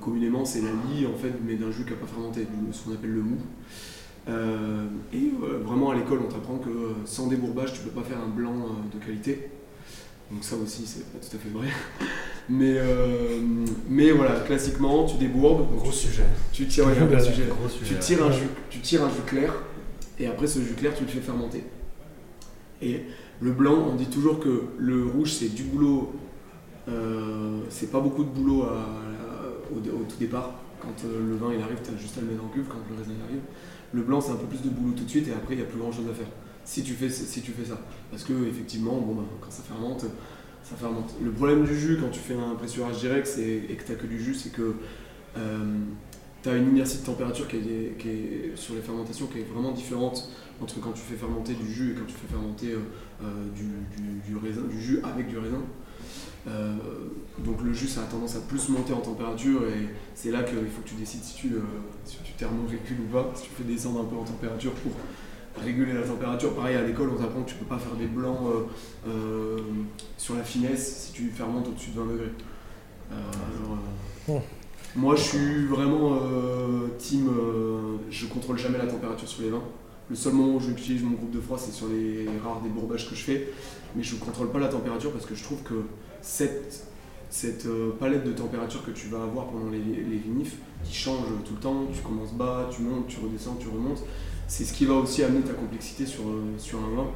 communément 0.00 0.46
c'est 0.46 0.62
la 0.62 0.70
lie 0.70 1.04
en 1.04 1.18
fait 1.18 1.32
mais 1.44 1.56
d'un 1.56 1.70
jus 1.70 1.84
qui 1.84 1.90
n'a 1.90 1.96
pas 1.96 2.06
fermenté, 2.06 2.46
ce 2.72 2.84
qu'on 2.84 2.94
appelle 2.94 3.12
le 3.12 3.22
mou. 3.22 3.36
Euh, 4.28 4.84
et 5.12 5.32
euh, 5.42 5.58
vraiment 5.64 5.90
à 5.90 5.96
l'école 5.96 6.20
on 6.24 6.30
t'apprend 6.32 6.58
que 6.58 6.68
euh, 6.68 6.92
sans 7.06 7.26
débourbage 7.26 7.72
tu 7.72 7.80
peux 7.80 7.90
pas 7.90 8.06
faire 8.06 8.18
un 8.24 8.28
blanc 8.28 8.54
de 8.92 9.04
qualité. 9.04 9.48
Donc 10.30 10.44
ça 10.44 10.54
aussi 10.56 10.86
c'est 10.86 11.04
pas 11.12 11.18
tout 11.18 11.36
à 11.36 11.40
fait 11.40 11.48
vrai. 11.48 11.66
Mais, 12.48 12.74
euh, 12.76 13.38
mais 13.88 14.10
voilà, 14.10 14.40
classiquement 14.40 15.04
tu 15.06 15.16
débourbes, 15.16 15.76
Gros 15.76 15.92
sujet. 15.92 16.24
tu 16.52 16.66
tires 16.66 16.86
ouais, 16.88 16.94
gros 16.98 17.18
sujet. 17.20 17.44
Tu 17.84 17.94
tires, 18.00 18.24
un 18.24 18.32
jus, 18.32 18.48
tu 18.68 18.80
tires 18.80 19.04
un 19.04 19.08
jus 19.08 19.22
clair 19.26 19.54
et 20.18 20.26
après 20.26 20.48
ce 20.48 20.58
jus 20.58 20.74
clair 20.74 20.92
tu 20.96 21.04
le 21.04 21.08
fais 21.08 21.20
fermenter. 21.20 21.62
Et 22.82 23.02
le 23.40 23.52
blanc, 23.52 23.86
on 23.92 23.94
dit 23.94 24.06
toujours 24.06 24.40
que 24.40 24.64
le 24.76 25.06
rouge 25.06 25.32
c'est 25.34 25.54
du 25.54 25.62
boulot, 25.62 26.12
euh, 26.88 27.60
c'est 27.68 27.92
pas 27.92 28.00
beaucoup 28.00 28.24
de 28.24 28.30
boulot 28.30 28.64
à- 28.64 28.80
à- 28.80 29.72
au, 29.72 29.76
au 29.78 30.02
tout 30.04 30.16
départ. 30.18 30.50
Quand 30.80 31.06
euh, 31.06 31.28
le 31.28 31.36
vin 31.36 31.52
il 31.56 31.62
arrive, 31.62 31.78
tu 31.84 31.94
as 31.94 31.96
juste 31.96 32.18
à 32.18 32.22
le 32.22 32.26
mettre 32.26 32.42
en 32.44 32.48
cuve, 32.48 32.64
quand 32.68 32.78
le 32.90 32.96
raisin 32.96 33.12
arrive. 33.24 33.40
Le 33.92 34.02
blanc 34.02 34.20
c'est 34.20 34.32
un 34.32 34.36
peu 34.36 34.46
plus 34.46 34.62
de 34.62 34.70
boulot 34.70 34.94
tout 34.96 35.04
de 35.04 35.10
suite 35.10 35.28
et 35.28 35.32
après 35.32 35.54
il 35.54 35.58
n'y 35.58 35.62
a 35.62 35.66
plus 35.66 35.78
grand 35.78 35.92
chose 35.92 36.06
à 36.10 36.14
faire. 36.14 36.28
Si 36.64 36.82
tu 36.82 36.94
fais, 36.94 37.08
ça. 37.08 37.80
Parce 38.10 38.24
que 38.24 38.32
effectivement, 38.48 39.00
bah, 39.00 39.22
quand 39.40 39.50
ça 39.50 39.62
fermente, 39.62 40.04
ça 40.62 40.76
fermente. 40.76 41.12
Le 41.22 41.30
problème 41.32 41.64
du 41.64 41.76
jus 41.76 41.98
quand 42.00 42.10
tu 42.10 42.20
fais 42.20 42.34
un 42.34 42.54
pressurage 42.54 42.98
direct 42.98 43.28
et 43.38 43.74
que 43.74 43.84
tu 43.84 43.96
que 43.96 44.06
du 44.06 44.22
jus, 44.22 44.34
c'est 44.34 44.52
que 44.52 44.74
euh, 45.36 45.78
tu 46.42 46.48
as 46.48 46.56
une 46.56 46.70
inertie 46.70 46.98
de 46.98 47.04
température 47.04 47.48
qui 47.48 47.56
est, 47.56 48.52
sur 48.54 48.74
les 48.74 48.80
fermentations 48.80 49.26
qui 49.26 49.40
est 49.40 49.46
vraiment 49.52 49.72
différente 49.72 50.28
entre 50.60 50.80
quand 50.80 50.92
tu 50.92 51.00
fais 51.00 51.16
fermenter 51.16 51.54
du 51.54 51.70
jus 51.70 51.92
et 51.92 51.94
quand 51.94 52.06
tu 52.06 52.14
fais 52.14 52.28
fermenter 52.28 52.74
euh, 52.74 53.24
du, 53.54 53.64
du, 54.30 54.36
raisin, 54.36 54.62
du 54.62 54.80
jus 54.80 55.00
avec 55.02 55.28
du 55.28 55.38
raisin. 55.38 55.62
Euh, 56.48 56.74
donc 57.38 57.62
le 57.62 57.72
jus 57.72 57.86
ça 57.86 58.00
a 58.00 58.04
tendance 58.04 58.34
à 58.34 58.40
plus 58.40 58.68
monter 58.68 58.92
en 58.92 59.00
température 59.00 59.62
et 59.68 59.88
c'est 60.16 60.32
là 60.32 60.42
qu'il 60.42 60.56
faut 60.56 60.82
que 60.82 60.88
tu 60.88 60.96
décides 60.96 61.22
si 61.22 61.36
tu, 61.36 61.54
euh, 61.54 61.60
si 62.04 62.16
tu 62.24 62.32
thermorégules 62.32 62.98
ou 63.00 63.12
pas, 63.12 63.30
si 63.36 63.44
tu 63.44 63.50
fais 63.50 63.62
descendre 63.62 64.00
un 64.00 64.04
peu 64.04 64.16
en 64.16 64.24
température 64.24 64.72
pour 64.72 64.92
réguler 65.62 65.92
la 65.92 66.02
température. 66.02 66.52
Pareil 66.54 66.76
à 66.76 66.82
l'école 66.82 67.10
on 67.10 67.20
t'apprend 67.20 67.42
que 67.42 67.50
tu 67.50 67.54
peux 67.54 67.66
pas 67.66 67.78
faire 67.78 67.94
des 67.94 68.06
blancs 68.06 68.38
sur 70.16 70.34
la 70.34 70.42
finesse 70.42 71.04
si 71.06 71.12
tu 71.12 71.28
fermentes 71.28 71.68
au-dessus 71.68 71.90
de 71.90 72.00
20 72.00 72.06
degrés. 72.06 72.32
Moi 74.96 75.14
je 75.14 75.22
suis 75.22 75.66
vraiment 75.66 76.18
team, 76.98 77.30
je 78.10 78.26
contrôle 78.26 78.58
jamais 78.58 78.78
la 78.78 78.86
température 78.86 79.28
sur 79.28 79.42
les 79.42 79.50
vins. 79.50 79.62
Le 80.10 80.16
seul 80.16 80.32
moment 80.32 80.56
où 80.56 80.60
j'utilise 80.60 81.02
mon 81.02 81.12
groupe 81.12 81.30
de 81.30 81.40
froid, 81.40 81.56
c'est 81.56 81.70
sur 81.70 81.86
les 81.86 82.26
rares 82.44 82.60
débourbages 82.60 83.08
que 83.08 83.14
je 83.14 83.22
fais. 83.22 83.48
Mais 83.94 84.02
je 84.02 84.16
ne 84.16 84.20
contrôle 84.20 84.50
pas 84.50 84.58
la 84.58 84.68
température 84.68 85.12
parce 85.12 85.24
que 85.24 85.34
je 85.34 85.44
trouve 85.44 85.62
que 85.62 85.74
cette, 86.22 86.86
cette 87.30 87.66
euh, 87.66 87.92
palette 87.98 88.24
de 88.24 88.32
température 88.32 88.84
que 88.84 88.90
tu 88.90 89.08
vas 89.08 89.22
avoir 89.22 89.48
pendant 89.48 89.70
les, 89.70 89.78
les 89.78 90.16
vinifs, 90.16 90.56
qui 90.84 90.94
change 90.94 91.26
tout 91.44 91.54
le 91.54 91.60
temps, 91.60 91.86
tu 91.92 92.00
commences 92.00 92.32
bas, 92.32 92.68
tu 92.74 92.82
montes, 92.82 93.06
tu 93.08 93.18
redescends, 93.20 93.56
tu 93.60 93.68
remontes, 93.68 94.02
c'est 94.48 94.64
ce 94.64 94.72
qui 94.72 94.84
va 94.84 94.94
aussi 94.94 95.22
amener 95.22 95.42
ta 95.42 95.52
complexité 95.52 96.06
sur, 96.06 96.24
euh, 96.24 96.54
sur 96.58 96.78
un 96.78 96.96
vin. 96.96 97.06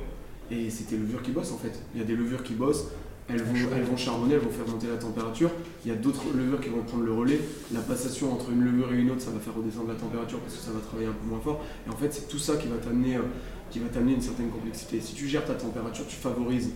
Et 0.50 0.70
c'est 0.70 0.84
tes 0.84 0.96
levures 0.96 1.22
qui 1.22 1.32
bossent 1.32 1.52
en 1.52 1.58
fait. 1.58 1.72
Il 1.94 2.00
y 2.00 2.02
a 2.02 2.06
des 2.06 2.14
levures 2.14 2.42
qui 2.42 2.54
bossent, 2.54 2.86
elles 3.28 3.42
vont, 3.42 3.54
elles 3.74 3.82
vont 3.82 3.96
charbonner, 3.96 4.34
elles 4.34 4.40
vont 4.40 4.50
faire 4.50 4.66
monter 4.68 4.86
la 4.86 4.96
température. 4.96 5.50
Il 5.84 5.90
y 5.90 5.94
a 5.94 5.96
d'autres 5.96 6.24
levures 6.34 6.60
qui 6.60 6.68
vont 6.68 6.82
prendre 6.82 7.02
le 7.02 7.12
relais. 7.12 7.40
La 7.74 7.80
passation 7.80 8.32
entre 8.32 8.50
une 8.52 8.62
levure 8.62 8.92
et 8.92 8.96
une 8.96 9.10
autre, 9.10 9.22
ça 9.22 9.32
va 9.32 9.40
faire 9.40 9.54
redescendre 9.54 9.88
la 9.88 9.96
température 9.96 10.38
parce 10.38 10.54
que 10.54 10.60
ça 10.60 10.70
va 10.70 10.78
travailler 10.80 11.08
un 11.08 11.12
peu 11.12 11.28
moins 11.28 11.40
fort. 11.40 11.64
Et 11.86 11.90
en 11.90 11.96
fait, 11.96 12.12
c'est 12.12 12.28
tout 12.28 12.38
ça 12.38 12.56
qui 12.56 12.68
va 12.68 12.76
t'amener, 12.76 13.16
euh, 13.16 13.22
qui 13.70 13.80
va 13.80 13.88
t'amener 13.88 14.14
une 14.14 14.20
certaine 14.20 14.48
complexité. 14.48 15.00
Si 15.00 15.14
tu 15.14 15.26
gères 15.26 15.44
ta 15.44 15.54
température, 15.54 16.06
tu 16.06 16.16
favorises 16.16 16.70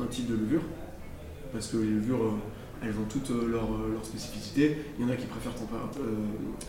un 0.00 0.06
type 0.06 0.26
de 0.26 0.34
levure 0.34 0.62
parce 1.52 1.68
que 1.68 1.78
les 1.78 1.90
levures, 1.90 2.22
euh, 2.22 2.82
elles 2.82 2.94
ont 2.94 3.08
toutes 3.08 3.30
euh, 3.30 3.48
leurs 3.48 3.70
leur 3.92 4.04
spécificités. 4.04 4.76
Il 4.98 5.04
y 5.04 5.08
en 5.08 5.12
a 5.12 5.16
qui 5.16 5.26
préfèrent, 5.26 5.52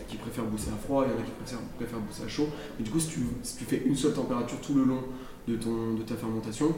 qui 0.08 0.16
préfèrent 0.16 0.44
bosser 0.44 0.70
à 0.70 0.76
froid, 0.76 1.04
il 1.06 1.12
y 1.12 1.14
en 1.14 1.20
a 1.20 1.22
qui 1.22 1.32
préfèrent, 1.32 1.60
préfèrent 1.76 2.26
à 2.26 2.28
chaud. 2.28 2.48
Mais 2.78 2.84
du 2.84 2.90
coup, 2.90 3.00
si 3.00 3.08
tu, 3.08 3.64
fais 3.64 3.82
une 3.84 3.96
seule 3.96 4.14
température 4.14 4.60
tout 4.60 4.74
le 4.74 4.84
long 4.84 5.02
de, 5.48 5.56
ton, 5.56 5.94
de 5.94 6.02
ta 6.02 6.14
fermentation, 6.14 6.74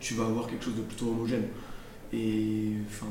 tu 0.00 0.14
vas 0.14 0.26
avoir 0.26 0.46
quelque 0.46 0.64
chose 0.64 0.76
de 0.76 0.82
plutôt 0.82 1.08
homogène. 1.10 1.44
Et 2.12 2.72
enfin, 2.86 3.06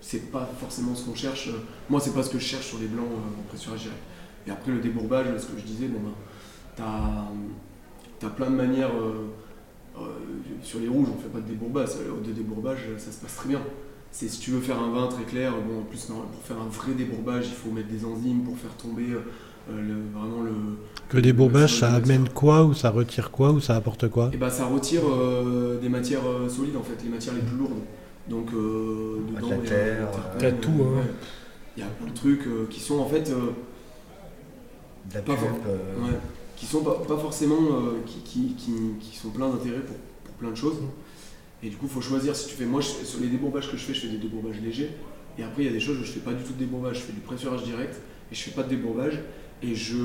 c'est 0.00 0.30
pas 0.30 0.48
forcément 0.58 0.94
ce 0.94 1.06
qu'on 1.06 1.14
cherche. 1.14 1.48
Moi, 1.88 2.00
c'est 2.00 2.12
pas 2.12 2.22
ce 2.22 2.30
que 2.30 2.38
je 2.38 2.44
cherche 2.44 2.66
sur 2.66 2.78
les 2.78 2.86
blancs 2.86 3.06
euh, 3.06 3.40
en 3.40 3.42
pressurage 3.48 3.82
direct. 3.82 4.02
Et 4.46 4.50
après, 4.50 4.72
le 4.72 4.80
débourbage, 4.80 5.26
ce 5.38 5.46
que 5.46 5.58
je 5.58 5.64
disais, 5.64 5.86
bon, 5.86 6.00
ben, 6.00 6.12
t'as 8.20 8.26
as 8.26 8.30
plein 8.30 8.50
de 8.50 8.56
manières. 8.56 8.90
Euh, 8.90 9.00
euh, 9.00 9.28
sur 10.62 10.80
les 10.80 10.88
rouges, 10.88 11.08
on 11.14 11.20
fait 11.20 11.28
pas 11.28 11.40
de 11.40 11.48
débourbage. 11.48 11.90
De 12.24 12.32
débourbage, 12.32 12.88
ça 12.98 13.12
se 13.12 13.18
passe 13.18 13.36
très 13.36 13.48
bien. 13.48 13.60
C'est 14.10 14.28
si 14.28 14.40
tu 14.40 14.50
veux 14.52 14.60
faire 14.60 14.78
un 14.78 14.92
vin 14.92 15.08
très 15.08 15.24
clair, 15.24 15.52
bon, 15.66 15.80
en 15.80 15.82
plus, 15.82 16.04
pour 16.06 16.42
faire 16.44 16.58
un 16.60 16.68
vrai 16.68 16.94
débourbage, 16.94 17.46
il 17.48 17.54
faut 17.54 17.70
mettre 17.70 17.88
des 17.88 18.04
enzymes 18.04 18.42
pour 18.42 18.56
faire 18.56 18.74
tomber 18.76 19.06
le, 19.70 19.94
vraiment 20.14 20.42
le, 20.42 20.52
le 21.12 21.22
débourbage, 21.22 21.78
ça 21.78 21.92
amène 21.92 22.28
quoi 22.28 22.64
ou 22.64 22.74
ça 22.74 22.90
retire 22.90 23.30
quoi 23.30 23.52
ou 23.52 23.60
ça 23.60 23.76
apporte 23.76 24.08
quoi? 24.08 24.26
Et 24.26 24.30
eh 24.34 24.36
ben, 24.36 24.50
ça 24.50 24.66
retire 24.66 25.02
euh, 25.06 25.78
des 25.80 25.88
matières 25.88 26.26
euh, 26.26 26.48
solides 26.48 26.76
en 26.76 26.82
fait, 26.82 27.02
les 27.04 27.10
matières 27.10 27.34
les 27.34 27.40
plus 27.40 27.56
lourdes. 27.56 27.72
Donc 28.28 28.48
euh, 28.52 29.20
dedans, 29.28 29.48
il 29.62 30.42
y 30.42 30.46
a, 30.46 30.52
tout. 30.52 30.70
Hein. 30.70 31.02
Il 31.76 31.80
y 31.80 31.86
a 31.86 31.88
plein 31.88 32.08
de 32.08 32.14
trucs 32.14 32.68
qui 32.70 32.80
sont 32.80 32.98
en 32.98 33.06
fait 33.06 33.30
pas, 35.12 35.36
qui 36.64 36.70
sont 36.70 36.82
pas, 36.82 37.16
forcément 37.18 37.58
qui, 38.06 38.54
qui, 38.54 38.54
qui, 39.00 39.16
sont 39.16 39.30
plein 39.30 39.48
d'intérêt 39.48 39.80
pour, 39.80 39.96
pour, 40.24 40.34
plein 40.34 40.50
de 40.50 40.56
choses. 40.56 40.76
Et 41.62 41.68
du 41.68 41.76
coup, 41.76 41.86
il 41.86 41.92
faut 41.92 42.00
choisir 42.00 42.34
si 42.34 42.46
tu 42.48 42.54
fais. 42.54 42.64
Moi, 42.64 42.82
sur 42.82 43.20
les 43.20 43.28
débourbages 43.28 43.70
que 43.70 43.76
je 43.76 43.84
fais, 43.84 43.94
je 43.94 44.00
fais 44.00 44.08
des 44.08 44.18
débourbages 44.18 44.60
légers. 44.60 44.90
Et 45.38 45.42
après, 45.42 45.62
il 45.62 45.66
y 45.66 45.68
a 45.68 45.72
des 45.72 45.80
choses 45.80 45.98
où 45.98 46.04
je 46.04 46.12
fais 46.12 46.20
pas 46.20 46.32
du 46.32 46.42
tout 46.42 46.52
de 46.52 46.58
débourbage, 46.58 46.96
je 46.96 47.02
fais 47.02 47.12
du 47.12 47.20
pressurage 47.20 47.64
direct 47.64 48.00
et 48.30 48.34
je 48.34 48.42
fais 48.42 48.50
pas 48.52 48.62
de 48.62 48.68
débourbage. 48.68 49.18
Et 49.62 49.74
je, 49.74 49.96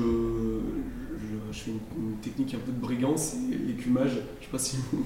je, 1.52 1.58
fais 1.58 1.70
une, 1.70 2.16
technique 2.22 2.54
un 2.54 2.58
peu 2.58 2.72
de 2.72 2.80
brigand, 2.80 3.16
c'est 3.16 3.36
l'écumage. 3.66 4.12
Je 4.40 4.44
sais 4.46 4.50
pas 4.50 4.58
si 4.58 4.76
vous. 4.90 5.04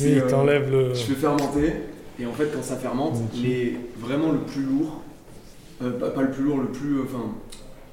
Oui, 0.00 0.18
euh, 0.18 0.70
le. 0.70 0.94
Je 0.94 1.00
fais 1.00 1.14
fermenter, 1.14 1.72
et 2.18 2.26
en 2.26 2.32
fait, 2.32 2.50
quand 2.54 2.62
ça 2.62 2.76
fermente, 2.76 3.18
les, 3.42 3.76
vraiment 3.98 4.32
le 4.32 4.40
plus 4.40 4.62
lourd, 4.62 5.02
euh, 5.82 5.90
pas, 5.90 6.22
le 6.22 6.30
plus 6.30 6.44
lourd, 6.44 6.58
le 6.58 6.68
plus. 6.68 6.98
Euh, 6.98 7.04
enfin, 7.04 7.34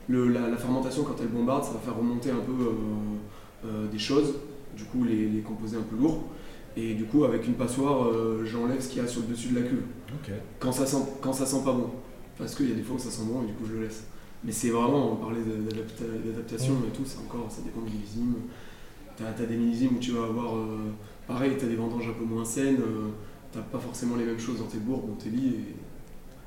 le, 0.07 0.29
la, 0.29 0.55
fermentation, 0.57 1.03
quand 1.03 1.15
elle 1.19 1.27
bombarde, 1.27 1.63
ça 1.63 1.71
va 1.71 1.79
faire 1.79 1.97
remonter 1.97 2.31
un 2.31 2.39
peu 2.39 2.53
des 3.91 3.99
choses, 3.99 4.35
du 4.75 4.83
coup, 4.85 5.03
les, 5.03 5.27
les, 5.27 5.41
composés 5.41 5.77
un 5.77 5.81
peu 5.81 5.97
lourds. 5.97 6.23
Et 6.77 6.93
du 6.93 7.05
coup, 7.05 7.25
avec 7.25 7.45
une 7.45 7.55
passoire, 7.55 8.07
j'enlève 8.45 8.79
ce 8.79 8.87
qu'il 8.87 9.01
y 9.01 9.05
a 9.05 9.07
sur 9.07 9.21
le 9.21 9.27
dessus 9.27 9.49
de 9.49 9.59
la 9.59 9.67
cuve. 9.67 9.83
Quand, 10.59 10.71
ça 10.71 10.85
sent, 10.85 11.03
quand 11.21 11.33
ça 11.33 11.45
sent 11.45 11.61
pas 11.65 11.73
bon. 11.73 11.89
Parce 12.37 12.55
qu'il 12.55 12.69
y 12.69 12.71
a 12.71 12.75
des 12.75 12.83
fois 12.83 12.95
où 12.95 12.99
ça 12.99 13.09
sent 13.09 13.23
bon 13.25 13.43
et 13.43 13.47
du 13.47 13.53
coup, 13.53 13.65
je 13.67 13.73
le 13.73 13.83
laisse. 13.83 14.03
Mais 14.43 14.51
c'est 14.51 14.69
vraiment, 14.69 15.13
on 15.13 15.15
parlait 15.15 15.41
d'adaptation 15.41 16.73
et 16.87 16.95
tout, 16.95 17.03
c'est 17.05 17.17
encore, 17.19 17.47
ça 17.49 17.61
dépend 17.63 17.81
des 17.81 17.91
millésimes. 17.91 18.35
Tu 19.17 19.23
as, 19.23 19.45
des 19.45 19.55
millésimes 19.55 19.97
où 19.97 19.99
tu 19.99 20.11
vas 20.11 20.25
avoir, 20.25 20.55
euh, 20.55 20.91
pareil, 21.27 21.53
tu 21.57 21.65
as 21.65 21.67
des 21.67 21.75
vendanges 21.75 22.07
un 22.07 22.13
peu 22.13 22.23
moins 22.23 22.45
saines, 22.45 22.77
euh, 22.79 23.09
n'as 23.55 23.63
pas 23.63 23.79
forcément 23.79 24.15
les 24.15 24.25
mêmes 24.25 24.39
choses 24.39 24.59
dans 24.59 24.67
tes 24.67 24.77
bourgs, 24.77 25.07
dans 25.07 25.15
tes 25.15 25.29
lits. 25.29 25.55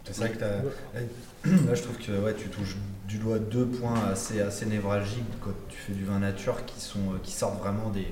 C'est 0.05 0.17
vrai 0.17 0.33
que 0.33 0.39
là 1.67 1.75
je 1.75 1.83
trouve 1.83 1.99
que 1.99 2.13
ouais, 2.25 2.35
tu 2.35 2.49
touches 2.49 2.77
du 3.11 3.19
doigt 3.19 3.41
deux 3.41 3.67
points 3.67 4.05
assez, 4.13 4.41
assez 4.41 4.67
névralgiques 4.67 5.25
quand 5.41 5.51
tu 5.69 5.77
fais 5.77 5.93
du 5.93 6.05
vin 6.05 6.21
nature 6.21 6.65
qui, 6.65 6.81
sont, 6.81 6.99
euh, 6.99 7.19
qui 7.23 7.33
sortent 7.33 7.59
vraiment 7.59 7.91
des, 7.91 8.07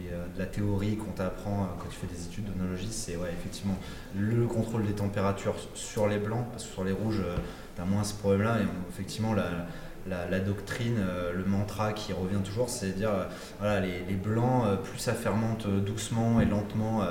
de 0.00 0.38
la 0.38 0.46
théorie 0.46 0.96
qu'on 0.96 1.10
t'apprend 1.10 1.68
quand 1.78 1.88
tu 1.90 1.96
fais 1.96 2.06
des 2.06 2.24
études 2.24 2.44
d'onologie, 2.44 2.88
c'est 2.90 3.16
ouais, 3.16 3.30
effectivement 3.32 3.76
le 4.16 4.46
contrôle 4.46 4.86
des 4.86 4.92
températures 4.92 5.56
sur 5.74 6.06
les 6.06 6.18
blancs, 6.18 6.46
parce 6.52 6.64
que 6.64 6.72
sur 6.72 6.84
les 6.84 6.92
rouges, 6.92 7.20
moins 7.84 8.04
ce 8.04 8.14
problème-là. 8.14 8.58
Et 8.60 8.66
effectivement, 8.90 9.34
la, 9.34 10.40
doctrine, 10.40 10.96
euh, 10.98 11.32
le 11.32 11.44
mantra 11.44 11.92
qui 11.92 12.12
revient 12.12 12.42
toujours, 12.44 12.68
c'est 12.68 12.88
de 12.88 12.92
dire 12.92 13.12
euh, 13.62 13.80
les, 13.80 14.14
blancs, 14.14 14.64
euh, 14.66 14.76
plus 14.76 14.98
ça 14.98 15.12
fermente 15.12 15.66
doucement 15.66 16.40
et 16.40 16.46
lentement. 16.46 17.02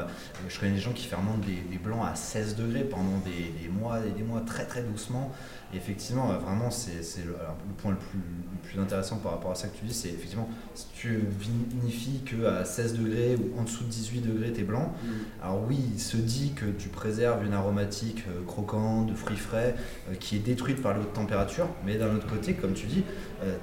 je 0.48 0.60
connais 0.60 0.74
des 0.74 0.80
gens 0.80 0.94
qui 0.94 1.06
fermentent 1.06 1.42
des, 1.42 1.62
des 1.70 1.78
blancs 1.78 2.06
à 2.06 2.16
16 2.16 2.56
degrés 2.56 2.84
pendant 2.84 3.18
des, 3.24 3.54
des, 3.62 3.70
mois 3.70 4.00
et 4.06 4.12
des 4.12 4.24
mois 4.24 4.42
très 4.42 4.66
très 4.66 4.82
doucement 4.82 5.32
effectivement, 5.74 6.32
euh, 6.32 6.38
vraiment, 6.38 6.72
c'est 6.72 7.26
le, 7.26 7.36
point 7.78 7.92
le 7.92 7.98
plus, 7.98 8.20
plus, 8.64 8.80
intéressant 8.80 9.18
par 9.18 9.34
rapport 9.34 9.52
à 9.52 9.56
ça 9.56 9.68
que 9.68 9.78
tu 9.78 9.86
dis, 9.86 9.94
c'est 9.94 10.10
effectivement, 10.10 10.50
si 10.74 10.88
tu 10.94 11.20
vinifies 11.40 12.22
qu'à 12.26 12.64
16 12.64 12.98
degrés 13.00 13.36
ou 13.36 13.60
en 13.60 13.64
dessous 13.64 13.84
de 13.84 13.90
18 13.90 14.22
degrés, 14.22 14.54
t'es 14.54 14.64
blanc. 14.64 14.94
Mm. 15.04 15.08
Alors 15.44 15.64
oui, 15.68 15.78
il 15.94 16.00
se 16.00 16.18
dit 16.18 16.54
que 16.54 16.66
tu 16.66 16.90
préserves 16.90 17.46
une 17.46 17.54
aromatique 17.54 18.24
euh, 18.30 18.46
croquante, 18.46 19.08
de 19.08 19.14
fruits 19.14 19.38
frais, 19.38 19.76
euh, 20.10 20.16
qui 20.16 20.38
est 20.38 20.40
détruite 20.40 20.82
par 20.82 20.94
l'haute 20.94 21.14
température, 21.14 21.68
mais 21.86 21.96
d'un 21.96 22.16
autre 22.16 22.28
côté, 22.28 22.54
comme 22.54 22.74
tu 22.74 22.88
dis, 22.88 23.04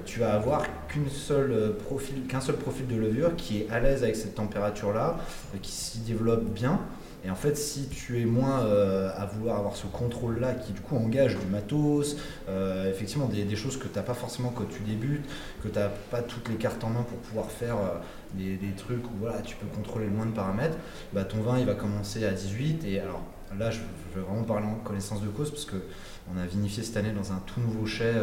tu 0.05 0.21
vas 0.21 0.33
avoir 0.33 0.63
qu'un 0.87 1.09
seul, 1.11 1.75
profil, 1.85 2.27
qu'un 2.27 2.39
seul 2.39 2.55
profil 2.55 2.87
de 2.87 2.95
levure 2.95 3.35
qui 3.35 3.59
est 3.59 3.69
à 3.69 3.81
l'aise 3.81 4.03
avec 4.03 4.15
cette 4.15 4.35
température-là, 4.35 5.17
qui 5.61 5.71
s'y 5.71 5.99
développe 5.99 6.45
bien. 6.45 6.79
Et 7.25 7.31
en 7.31 7.35
fait, 7.35 7.57
si 7.57 7.87
tu 7.87 8.21
es 8.21 8.25
moins 8.25 8.61
euh, 8.61 9.09
à 9.17 9.25
vouloir 9.25 9.57
avoir 9.57 9.75
ce 9.75 9.87
contrôle-là 9.87 10.53
qui 10.53 10.73
du 10.73 10.81
coup 10.81 10.95
engage 10.95 11.35
du 11.35 11.47
matos, 11.47 12.17
euh, 12.47 12.87
effectivement 12.91 13.25
des, 13.25 13.55
choses 13.55 13.77
que 13.77 13.87
tu 13.87 13.95
n'as 13.95 14.03
pas 14.03 14.13
forcément 14.13 14.53
quand 14.55 14.65
tu 14.65 14.81
débutes, 14.83 15.25
que 15.63 15.67
tu 15.67 15.79
n'as 15.79 15.89
pas 15.89 16.21
toutes 16.21 16.47
les 16.49 16.55
cartes 16.55 16.83
en 16.83 16.89
main 16.89 17.01
pour 17.01 17.17
pouvoir 17.17 17.49
faire 17.49 17.77
euh, 17.77 17.97
des, 18.35 18.59
trucs 18.77 19.03
où 19.05 19.13
voilà, 19.19 19.41
tu 19.41 19.55
peux 19.55 19.65
contrôler 19.65 20.05
le 20.05 20.11
moins 20.11 20.27
de 20.27 20.33
paramètres, 20.33 20.77
bah, 21.13 21.23
ton 21.23 21.41
vin 21.41 21.57
il 21.57 21.65
va 21.65 21.73
commencer 21.73 22.23
à 22.25 22.31
18. 22.31 22.85
Et 22.85 22.99
alors 22.99 23.23
là, 23.57 23.71
je, 23.71 23.79
vais 24.13 24.21
vraiment 24.21 24.43
parler 24.43 24.67
en 24.67 24.75
connaissance 24.75 25.21
de 25.21 25.27
cause 25.27 25.49
parce 25.49 25.65
qu'on 25.65 26.37
a 26.37 26.45
vinifié 26.45 26.83
cette 26.83 26.97
année 26.97 27.11
dans 27.11 27.33
un 27.33 27.41
tout 27.47 27.59
nouveau 27.59 27.87
chai 27.87 28.13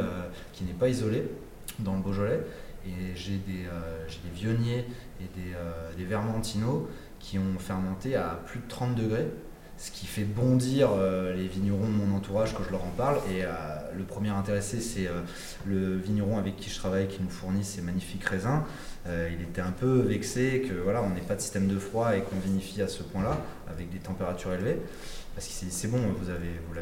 qui 0.52 0.64
n'est 0.64 0.72
pas 0.72 0.88
isolé, 0.88 1.28
dans 1.80 1.96
le 1.96 2.02
Beaujolais. 2.02 2.40
Et 2.86 3.14
j'ai 3.14 3.36
des, 3.36 3.64
des 3.64 4.30
vionniers 4.34 4.86
et 5.20 5.28
des, 5.36 5.54
des 5.98 6.04
qui 7.22 7.38
ont 7.38 7.58
fermenté 7.58 8.16
à 8.16 8.40
plus 8.46 8.60
de 8.60 8.68
30 8.68 8.94
degrés, 8.96 9.30
ce 9.78 9.90
qui 9.90 10.06
fait 10.06 10.24
bondir 10.24 10.90
euh, 10.92 11.34
les 11.34 11.46
vignerons 11.46 11.86
de 11.86 11.92
mon 11.92 12.14
entourage 12.14 12.52
quand 12.52 12.64
je 12.64 12.70
leur 12.70 12.84
en 12.84 12.90
parle. 12.90 13.16
Et 13.30 13.44
euh, 13.44 13.48
le 13.96 14.04
premier 14.04 14.30
intéressé, 14.30 14.80
c'est 14.80 15.06
euh, 15.06 15.22
le 15.64 15.96
vigneron 15.96 16.36
avec 16.36 16.56
qui 16.56 16.68
je 16.68 16.76
travaille, 16.76 17.08
qui 17.08 17.22
nous 17.22 17.30
fournit 17.30 17.64
ces 17.64 17.80
magnifiques 17.80 18.24
raisins. 18.24 18.62
Il 19.06 19.42
était 19.42 19.60
un 19.60 19.72
peu 19.72 20.00
vexé 20.00 20.64
que 20.68 20.74
voilà, 20.74 21.02
on 21.02 21.10
n'ait 21.10 21.20
pas 21.20 21.34
de 21.34 21.40
système 21.40 21.66
de 21.66 21.78
froid 21.78 22.16
et 22.16 22.20
qu'on 22.20 22.38
vinifie 22.38 22.82
à 22.82 22.88
ce 22.88 23.02
point-là, 23.02 23.36
avec 23.68 23.90
des 23.90 23.98
températures 23.98 24.52
élevées. 24.52 24.78
Parce 25.34 25.46
que 25.46 25.52
c'est 25.70 25.88
bon, 25.88 25.98
vous 26.20 26.28
avez 26.28 26.60
vous 26.68 26.74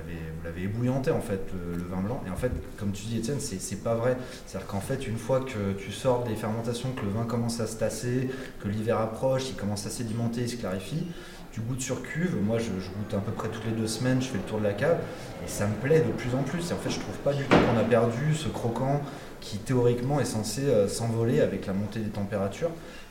l'avez 0.44 0.62
ébouillanté 0.62 1.12
en 1.12 1.20
fait 1.20 1.40
le, 1.72 1.84
vin 1.84 2.00
blanc. 2.00 2.20
Et 2.26 2.30
en 2.30 2.36
fait, 2.36 2.50
comme 2.76 2.90
tu 2.90 3.04
dis 3.04 3.18
Étienne, 3.18 3.38
c'est 3.38 3.82
pas 3.82 3.94
vrai. 3.94 4.16
C'est-à-dire 4.46 4.66
qu'en 4.66 4.80
fait, 4.80 5.06
une 5.06 5.18
fois 5.18 5.40
que 5.40 5.72
tu 5.78 5.92
sors 5.92 6.24
des 6.24 6.34
fermentations, 6.34 6.90
que 6.92 7.02
le 7.04 7.10
vin 7.12 7.24
commence 7.24 7.60
à 7.60 7.68
se 7.68 7.76
tasser, 7.76 8.28
que 8.60 8.68
l'hiver 8.68 8.98
approche, 8.98 9.50
il 9.50 9.54
commence 9.54 9.86
à 9.86 9.90
sédimenter, 9.90 10.42
il 10.42 10.48
se 10.48 10.56
clarifie, 10.56 11.06
tu 11.52 11.60
goûtes 11.60 11.80
sur 11.80 12.02
cuve. 12.02 12.36
Moi, 12.42 12.58
je, 12.58 12.64
je 12.64 12.90
goûte 12.90 13.14
à 13.14 13.18
peu 13.18 13.30
près 13.30 13.48
toutes 13.48 13.66
les 13.66 13.72
deux 13.72 13.86
semaines, 13.86 14.20
je 14.20 14.26
fais 14.26 14.38
le 14.38 14.42
tour 14.42 14.58
de 14.58 14.64
la 14.64 14.72
cave 14.72 14.98
et 15.44 15.48
ça 15.48 15.68
me 15.68 15.74
plaît 15.74 16.00
de 16.00 16.10
plus 16.12 16.34
en 16.34 16.42
plus. 16.42 16.70
Et 16.70 16.72
en 16.72 16.78
fait, 16.78 16.90
je 16.90 16.98
trouve 16.98 17.18
pas 17.18 17.32
du 17.32 17.44
tout 17.44 17.56
qu'on 17.56 17.78
a 17.78 17.84
perdu 17.84 18.34
ce 18.34 18.48
croquant 18.48 19.00
qui 19.40 19.58
théoriquement 19.58 20.20
est 20.20 20.24
censé 20.24 20.62
euh, 20.62 20.88
s'envoler 20.88 21.40
avec 21.40 21.66
la 21.66 21.72
montée 21.72 22.00
des 22.00 22.10
températures. 22.10 22.70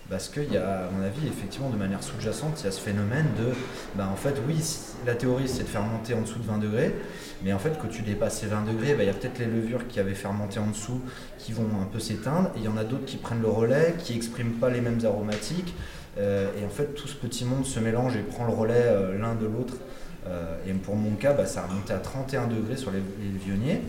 Parce 0.09 0.27
qu'il 0.27 0.51
y 0.51 0.57
a, 0.57 0.87
à 0.87 0.89
mon 0.89 1.03
avis, 1.03 1.27
effectivement, 1.27 1.69
de 1.69 1.77
manière 1.77 2.01
sous-jacente, 2.01 2.59
il 2.61 2.65
y 2.65 2.67
a 2.67 2.71
ce 2.71 2.81
phénomène 2.81 3.27
de, 3.37 3.53
ben, 3.95 4.07
en 4.07 4.15
fait, 4.15 4.33
oui, 4.47 4.59
la 5.05 5.13
théorie, 5.13 5.47
c'est 5.47 5.63
de 5.63 5.67
faire 5.67 5.83
monter 5.83 6.15
en 6.15 6.21
dessous 6.21 6.39
de 6.39 6.47
20 6.47 6.57
degrés, 6.57 6.95
mais 7.43 7.53
en 7.53 7.59
fait, 7.59 7.77
quand 7.79 7.89
tu 7.89 8.01
dépasses 8.01 8.41
les 8.41 8.47
20 8.47 8.65
degrés, 8.65 8.95
ben, 8.95 9.03
il 9.03 9.05
y 9.05 9.09
a 9.09 9.13
peut-être 9.13 9.37
les 9.37 9.45
levures 9.45 9.87
qui 9.87 9.99
avaient 9.99 10.15
fermenté 10.15 10.57
en 10.57 10.65
dessous 10.65 10.99
qui 11.37 11.51
vont 11.51 11.67
un 11.79 11.85
peu 11.85 11.99
s'éteindre, 11.99 12.49
et 12.55 12.59
il 12.59 12.63
y 12.63 12.67
en 12.67 12.77
a 12.77 12.83
d'autres 12.83 13.05
qui 13.05 13.17
prennent 13.17 13.41
le 13.41 13.49
relais, 13.49 13.93
qui 13.99 14.15
expriment 14.15 14.53
pas 14.53 14.71
les 14.71 14.81
mêmes 14.81 14.99
aromatiques, 15.05 15.75
euh, 16.17 16.49
et 16.59 16.65
en 16.65 16.69
fait, 16.69 16.95
tout 16.95 17.07
ce 17.07 17.15
petit 17.15 17.45
monde 17.45 17.67
se 17.67 17.79
mélange 17.79 18.15
et 18.15 18.21
prend 18.21 18.47
le 18.47 18.53
relais 18.53 18.73
euh, 18.85 19.15
l'un 19.19 19.35
de 19.35 19.45
l'autre. 19.45 19.75
Et 20.67 20.73
pour 20.73 20.95
mon 20.95 21.15
cas, 21.15 21.33
bah, 21.33 21.47
ça 21.47 21.63
a 21.63 21.65
remonté 21.65 21.91
à 21.91 21.97
31 21.97 22.45
degrés 22.45 22.77
sur 22.77 22.91
les, 22.91 22.99
les 22.99 23.35
vionniers. 23.43 23.81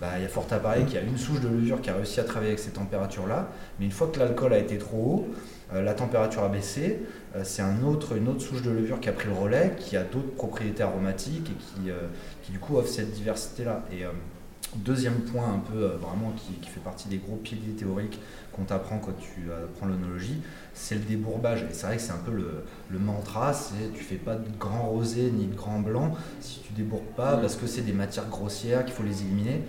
Bah, 0.00 0.12
il 0.16 0.22
y 0.22 0.26
a 0.26 0.28
fort 0.28 0.46
à 0.50 0.56
parier 0.58 0.84
qu'il 0.84 0.94
y 0.94 0.98
a 0.98 1.02
une 1.02 1.18
souche 1.18 1.40
de 1.40 1.48
levure 1.48 1.80
qui 1.80 1.90
a 1.90 1.94
réussi 1.94 2.18
à 2.18 2.24
travailler 2.24 2.50
avec 2.52 2.58
ces 2.58 2.70
températures-là. 2.70 3.50
Mais 3.78 3.86
une 3.86 3.92
fois 3.92 4.08
que 4.12 4.18
l'alcool 4.18 4.52
a 4.52 4.58
été 4.58 4.78
trop 4.78 4.96
haut, 4.96 5.28
euh, 5.74 5.82
la 5.82 5.94
température 5.94 6.42
a 6.42 6.48
baissé. 6.48 7.02
euh, 7.36 7.42
c'est 7.44 7.62
un 7.62 7.82
autre, 7.82 8.16
une 8.16 8.28
autre 8.28 8.40
souche 8.40 8.62
de 8.62 8.70
levure 8.70 9.00
qui 9.00 9.08
a 9.08 9.12
pris 9.12 9.28
le 9.28 9.34
relais, 9.34 9.74
qui 9.78 9.96
a 9.96 10.02
d'autres 10.02 10.34
propriétés 10.34 10.82
aromatiques 10.82 11.50
et 11.50 11.54
qui, 11.54 11.90
euh, 11.90 12.08
qui 12.42 12.52
du 12.52 12.58
coup 12.58 12.76
offre 12.76 12.88
cette 12.88 13.12
diversité-là. 13.12 13.84
Et 13.92 14.04
deuxième 14.74 15.20
point 15.20 15.52
un 15.52 15.58
peu 15.58 15.84
vraiment 16.00 16.32
qui, 16.36 16.54
qui 16.54 16.70
fait 16.70 16.80
partie 16.80 17.08
des 17.08 17.18
gros 17.18 17.36
piliers 17.36 17.74
théoriques 17.74 18.18
qu'on 18.52 18.64
t'apprend 18.64 18.98
quand 18.98 19.12
tu 19.18 19.50
apprends 19.52 19.86
l'onologie, 19.86 20.42
c'est 20.74 20.94
le 20.94 21.00
débourbage. 21.02 21.62
Et 21.62 21.72
c'est 21.72 21.86
vrai 21.86 21.96
que 21.96 22.02
c'est 22.02 22.12
un 22.12 22.22
peu 22.24 22.32
le, 22.32 22.64
le 22.90 22.98
mantra, 22.98 23.52
c'est 23.52 23.92
tu 23.94 24.02
fais 24.02 24.16
pas 24.16 24.34
de 24.34 24.48
grand 24.58 24.88
rosé 24.88 25.30
ni 25.30 25.46
de 25.46 25.54
grand 25.54 25.80
blanc 25.80 26.14
si 26.40 26.60
tu 26.60 26.72
débourbes 26.72 27.14
pas, 27.16 27.36
parce 27.36 27.56
que 27.56 27.66
c'est 27.66 27.82
des 27.82 27.92
matières 27.92 28.28
grossières 28.28 28.84
qu'il 28.84 28.94
faut 28.94 29.02
les 29.02 29.22
éliminer. 29.22 29.62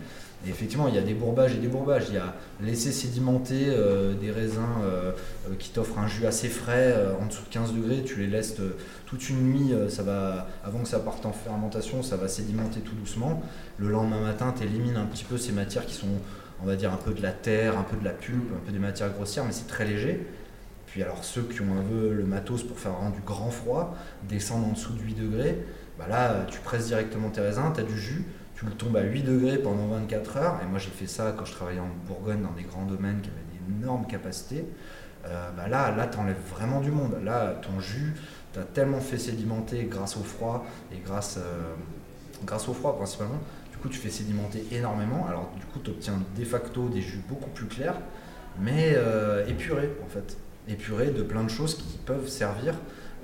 Et 0.45 0.49
effectivement, 0.49 0.89
il 0.89 0.95
y 0.95 0.97
a 0.97 1.01
des 1.01 1.13
bourbages 1.13 1.55
et 1.55 1.57
des 1.57 1.69
bourbages. 1.69 2.05
Il 2.09 2.15
y 2.15 2.17
a 2.17 2.35
laisser 2.61 2.91
sédimenter 2.91 3.67
euh, 3.69 4.13
des 4.13 4.29
raisins 4.29 4.61
euh, 4.83 5.13
euh, 5.49 5.55
qui 5.57 5.69
t'offrent 5.69 5.99
un 5.99 6.07
jus 6.07 6.25
assez 6.25 6.49
frais 6.49 6.93
euh, 6.97 7.13
en 7.21 7.27
dessous 7.27 7.43
de 7.43 7.49
15 7.49 7.73
degrés. 7.73 8.03
Tu 8.03 8.19
les 8.19 8.27
laisses 8.27 8.59
euh, 8.59 8.75
toute 9.05 9.29
une 9.29 9.41
nuit, 9.41 9.71
euh, 9.71 9.87
ça 9.87 10.03
va, 10.03 10.47
avant 10.65 10.79
que 10.79 10.89
ça 10.89 10.99
parte 10.99 11.25
en 11.25 11.31
fermentation, 11.31 12.03
ça 12.03 12.17
va 12.17 12.27
sédimenter 12.27 12.81
tout 12.81 12.95
doucement. 12.95 13.41
Le 13.77 13.89
lendemain 13.89 14.19
matin, 14.19 14.53
tu 14.57 14.63
élimines 14.65 14.97
un 14.97 15.05
petit 15.05 15.23
peu 15.23 15.37
ces 15.37 15.53
matières 15.53 15.85
qui 15.85 15.93
sont, 15.93 16.07
on 16.63 16.65
va 16.65 16.75
dire, 16.75 16.93
un 16.93 16.97
peu 16.97 17.13
de 17.13 17.21
la 17.21 17.31
terre, 17.31 17.77
un 17.77 17.83
peu 17.83 17.97
de 17.97 18.05
la 18.05 18.11
pulpe, 18.11 18.51
un 18.55 18.65
peu 18.65 18.71
des 18.71 18.79
matières 18.79 19.11
grossières, 19.11 19.43
mais 19.45 19.51
c'est 19.51 19.67
très 19.67 19.85
léger. 19.85 20.25
Puis 20.93 21.01
alors 21.01 21.23
ceux 21.23 21.41
qui 21.41 21.59
ont 21.61 21.77
un 21.77 21.83
peu 21.83 22.13
le 22.13 22.23
matos 22.23 22.63
pour 22.63 22.77
faire 22.77 22.91
vraiment 22.91 23.09
du 23.09 23.21
grand 23.21 23.49
froid, 23.49 23.95
descendre 24.29 24.67
en 24.67 24.73
dessous 24.73 24.93
de 24.93 25.01
8 25.01 25.15
degrés, 25.15 25.57
bah 25.97 26.05
là 26.07 26.45
tu 26.47 26.59
presses 26.59 26.85
directement 26.85 27.29
tes 27.29 27.41
raisins, 27.41 27.71
tu 27.73 27.81
as 27.81 27.83
du 27.83 27.97
jus, 27.97 28.23
tu 28.55 28.65
le 28.65 28.71
tombes 28.73 28.95
à 28.97 29.01
8 29.01 29.23
degrés 29.23 29.57
pendant 29.57 29.87
24 29.87 30.37
heures. 30.37 30.59
Et 30.63 30.67
moi 30.67 30.77
j'ai 30.77 30.91
fait 30.91 31.07
ça 31.07 31.33
quand 31.35 31.45
je 31.45 31.53
travaillais 31.53 31.79
en 31.79 31.89
Bourgogne 32.07 32.43
dans 32.43 32.51
des 32.51 32.61
grands 32.61 32.85
domaines 32.85 33.21
qui 33.21 33.29
avaient 33.29 33.73
d'énormes 33.73 34.05
capacités. 34.05 34.65
Euh, 35.25 35.49
bah 35.57 35.67
là, 35.67 35.95
là 35.95 36.05
tu 36.05 36.19
enlèves 36.19 36.37
vraiment 36.51 36.79
du 36.79 36.91
monde. 36.91 37.17
Là 37.23 37.55
ton 37.61 37.79
jus, 37.79 38.13
tu 38.53 38.59
as 38.59 38.63
tellement 38.63 38.99
fait 38.99 39.17
sédimenter 39.17 39.85
grâce 39.89 40.15
au 40.15 40.23
froid 40.23 40.63
et 40.91 40.99
grâce, 41.03 41.37
euh, 41.39 41.73
grâce 42.45 42.69
au 42.69 42.73
froid 42.73 42.95
principalement. 42.95 43.39
Coup 43.83 43.89
tu 43.89 43.99
fais 43.99 44.09
sédimenter 44.09 44.63
énormément. 44.71 45.27
Alors 45.27 45.51
du 45.59 45.65
coup 45.65 45.79
tu 45.83 45.89
obtiens 45.89 46.13
de 46.39 46.45
facto 46.45 46.87
des 46.87 47.01
jus 47.01 47.19
beaucoup 47.27 47.49
plus 47.49 47.65
clairs, 47.65 47.97
mais 48.61 48.93
euh, 48.95 49.45
épurés 49.45 49.89
en 50.05 50.07
fait 50.07 50.37
épuré 50.69 51.11
de 51.11 51.21
plein 51.21 51.43
de 51.43 51.49
choses 51.49 51.75
qui 51.75 51.97
peuvent 52.05 52.29
servir 52.29 52.75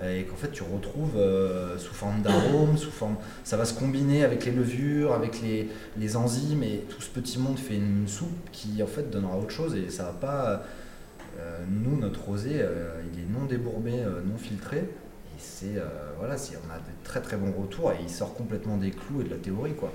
euh, 0.03 0.19
et 0.19 0.25
qu'en 0.25 0.35
fait 0.35 0.51
tu 0.51 0.63
retrouves 0.63 1.15
euh, 1.15 1.77
sous 1.77 1.93
forme 1.93 2.21
d'arômes, 2.23 2.77
sous 2.77 2.91
forme, 2.91 3.15
ça 3.45 3.55
va 3.55 3.63
se 3.63 3.73
combiner 3.73 4.25
avec 4.25 4.43
les 4.43 4.51
levures, 4.51 5.13
avec 5.13 5.41
les, 5.41 5.69
les 5.95 6.17
enzymes 6.17 6.63
et 6.63 6.83
tout 6.89 7.01
ce 7.01 7.09
petit 7.09 7.39
monde 7.39 7.57
fait 7.57 7.75
une 7.75 8.05
soupe 8.09 8.49
qui 8.51 8.83
en 8.83 8.87
fait 8.87 9.09
donnera 9.09 9.37
autre 9.37 9.51
chose 9.51 9.77
et 9.77 9.89
ça 9.89 10.03
va 10.03 10.11
pas. 10.11 10.63
nous 11.69 11.97
notre 11.97 12.21
rosé, 12.25 12.51
il 13.13 13.19
est 13.21 13.39
non 13.39 13.45
débourbé, 13.45 13.93
non 14.25 14.37
filtré 14.37 14.79
et 14.79 15.37
c'est 15.37 15.81
voilà, 16.17 16.35
on 16.35 16.73
a 16.73 16.79
de 16.79 16.93
très 17.05 17.21
très 17.21 17.37
bons 17.37 17.53
retours 17.53 17.93
et 17.93 17.97
il 18.01 18.09
sort 18.09 18.33
complètement 18.33 18.75
des 18.75 18.91
clous 18.91 19.21
et 19.21 19.23
de 19.23 19.29
la 19.29 19.37
théorie 19.37 19.75
quoi. 19.75 19.89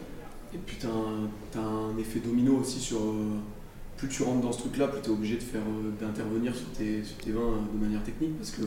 Et 0.55 0.59
puis 0.64 0.77
t'as 0.81 0.88
un, 0.88 1.61
un 1.61 1.99
effet 1.99 2.21
domino 2.21 2.57
aussi 2.61 2.79
sur. 2.81 2.99
euh, 2.99 3.38
plus 3.97 4.09
tu 4.09 4.23
rentres 4.25 4.40
dans 4.40 4.53
ce 4.53 4.59
truc-là, 4.61 4.88
plus 4.88 5.01
tu 5.03 5.09
es 5.09 5.12
obligé 5.12 5.37
de 5.37 5.43
faire 5.43 5.61
euh, 5.62 5.90
d'intervenir 6.05 6.55
sur 6.55 6.67
tes, 6.73 7.03
sur 7.05 7.17
tes 7.19 7.31
vins 7.31 7.40
euh, 7.40 7.79
de 7.79 7.85
manière 7.85 8.03
technique 8.03 8.37
parce 8.38 8.51
que 8.51 8.62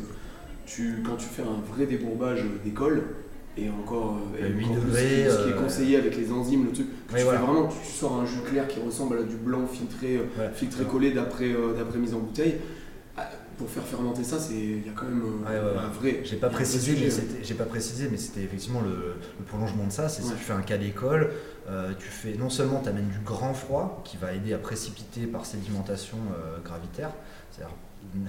tu, 0.65 1.03
quand 1.05 1.15
tu 1.17 1.25
fais 1.25 1.41
un 1.43 1.61
vrai 1.75 1.85
débourbage 1.85 2.43
d'école, 2.63 3.03
et 3.59 3.69
encore, 3.69 4.19
et 4.39 4.43
encore 4.45 4.75
plus, 4.75 4.85
degrés, 4.85 5.25
ce 5.29 5.35
qui- 5.35 5.37
ce 5.37 5.43
qui 5.45 5.49
est 5.49 5.55
conseillé 5.63 5.97
avec 5.97 6.15
les 6.15 6.31
enzymes, 6.31 6.65
le 6.65 6.71
truc, 6.71 6.87
que 7.07 7.15
tu 7.17 7.23
voilà. 7.23 7.39
fais 7.39 7.45
vraiment, 7.45 7.67
tu 7.67 7.91
sors 7.91 8.13
un 8.21 8.25
jus 8.25 8.41
clair 8.47 8.67
qui 8.67 8.79
ressemble 8.79 9.17
à 9.17 9.23
du 9.23 9.35
blanc 9.35 9.65
filtré, 9.65 10.17
Ouais. 10.17 10.49
filtré 10.53 10.83
collé 10.85 11.11
d'après 11.11 11.45
euh, 11.51 11.73
d'après 11.75 11.97
mise 11.97 12.13
en 12.13 12.19
bouteille. 12.19 12.55
Pour 13.57 13.67
faire 13.69 13.83
fermenter 13.83 14.23
ça, 14.23 14.39
c'est 14.39 14.53
il 14.53 14.85
y 14.85 14.89
a 14.89 14.93
quand 14.95 15.05
même 15.05 15.21
euh, 15.21 15.49
Ouais, 15.49 15.59
ouais, 15.59 15.71
ouais. 15.77 15.83
un 15.83 15.87
vrai. 15.89 16.21
J'ai 16.23 16.35
pas 16.37 16.49
précisé, 16.49 16.95
mais 16.99 17.07
hein. 17.07 17.09
c'était, 17.11 17.43
j'ai 17.43 17.55
pas 17.55 17.65
précisé, 17.65 18.07
mais 18.11 18.17
c'était 18.17 18.41
effectivement 18.43 18.81
le, 18.81 19.15
le 19.39 19.45
prolongement 19.45 19.85
de 19.87 19.91
ça. 19.91 20.09
C'est 20.09 20.21
si 20.21 20.29
tu 20.31 20.37
fais 20.37 20.53
un 20.53 20.61
cas 20.61 20.77
d'école, 20.77 21.31
euh, 21.67 21.91
tu 21.97 22.07
fais 22.07 22.35
non 22.35 22.49
seulement 22.51 22.81
tu 22.81 22.89
amènes 22.89 23.07
du 23.09 23.19
grand 23.25 23.55
froid 23.55 24.01
qui 24.05 24.17
va 24.17 24.33
aider 24.33 24.53
à 24.53 24.59
précipiter 24.59 25.25
par 25.25 25.45
sédimentation 25.47 26.17
euh, 26.35 26.59
gravitaire, 26.63 27.09
c'est-à-dire 27.51 27.73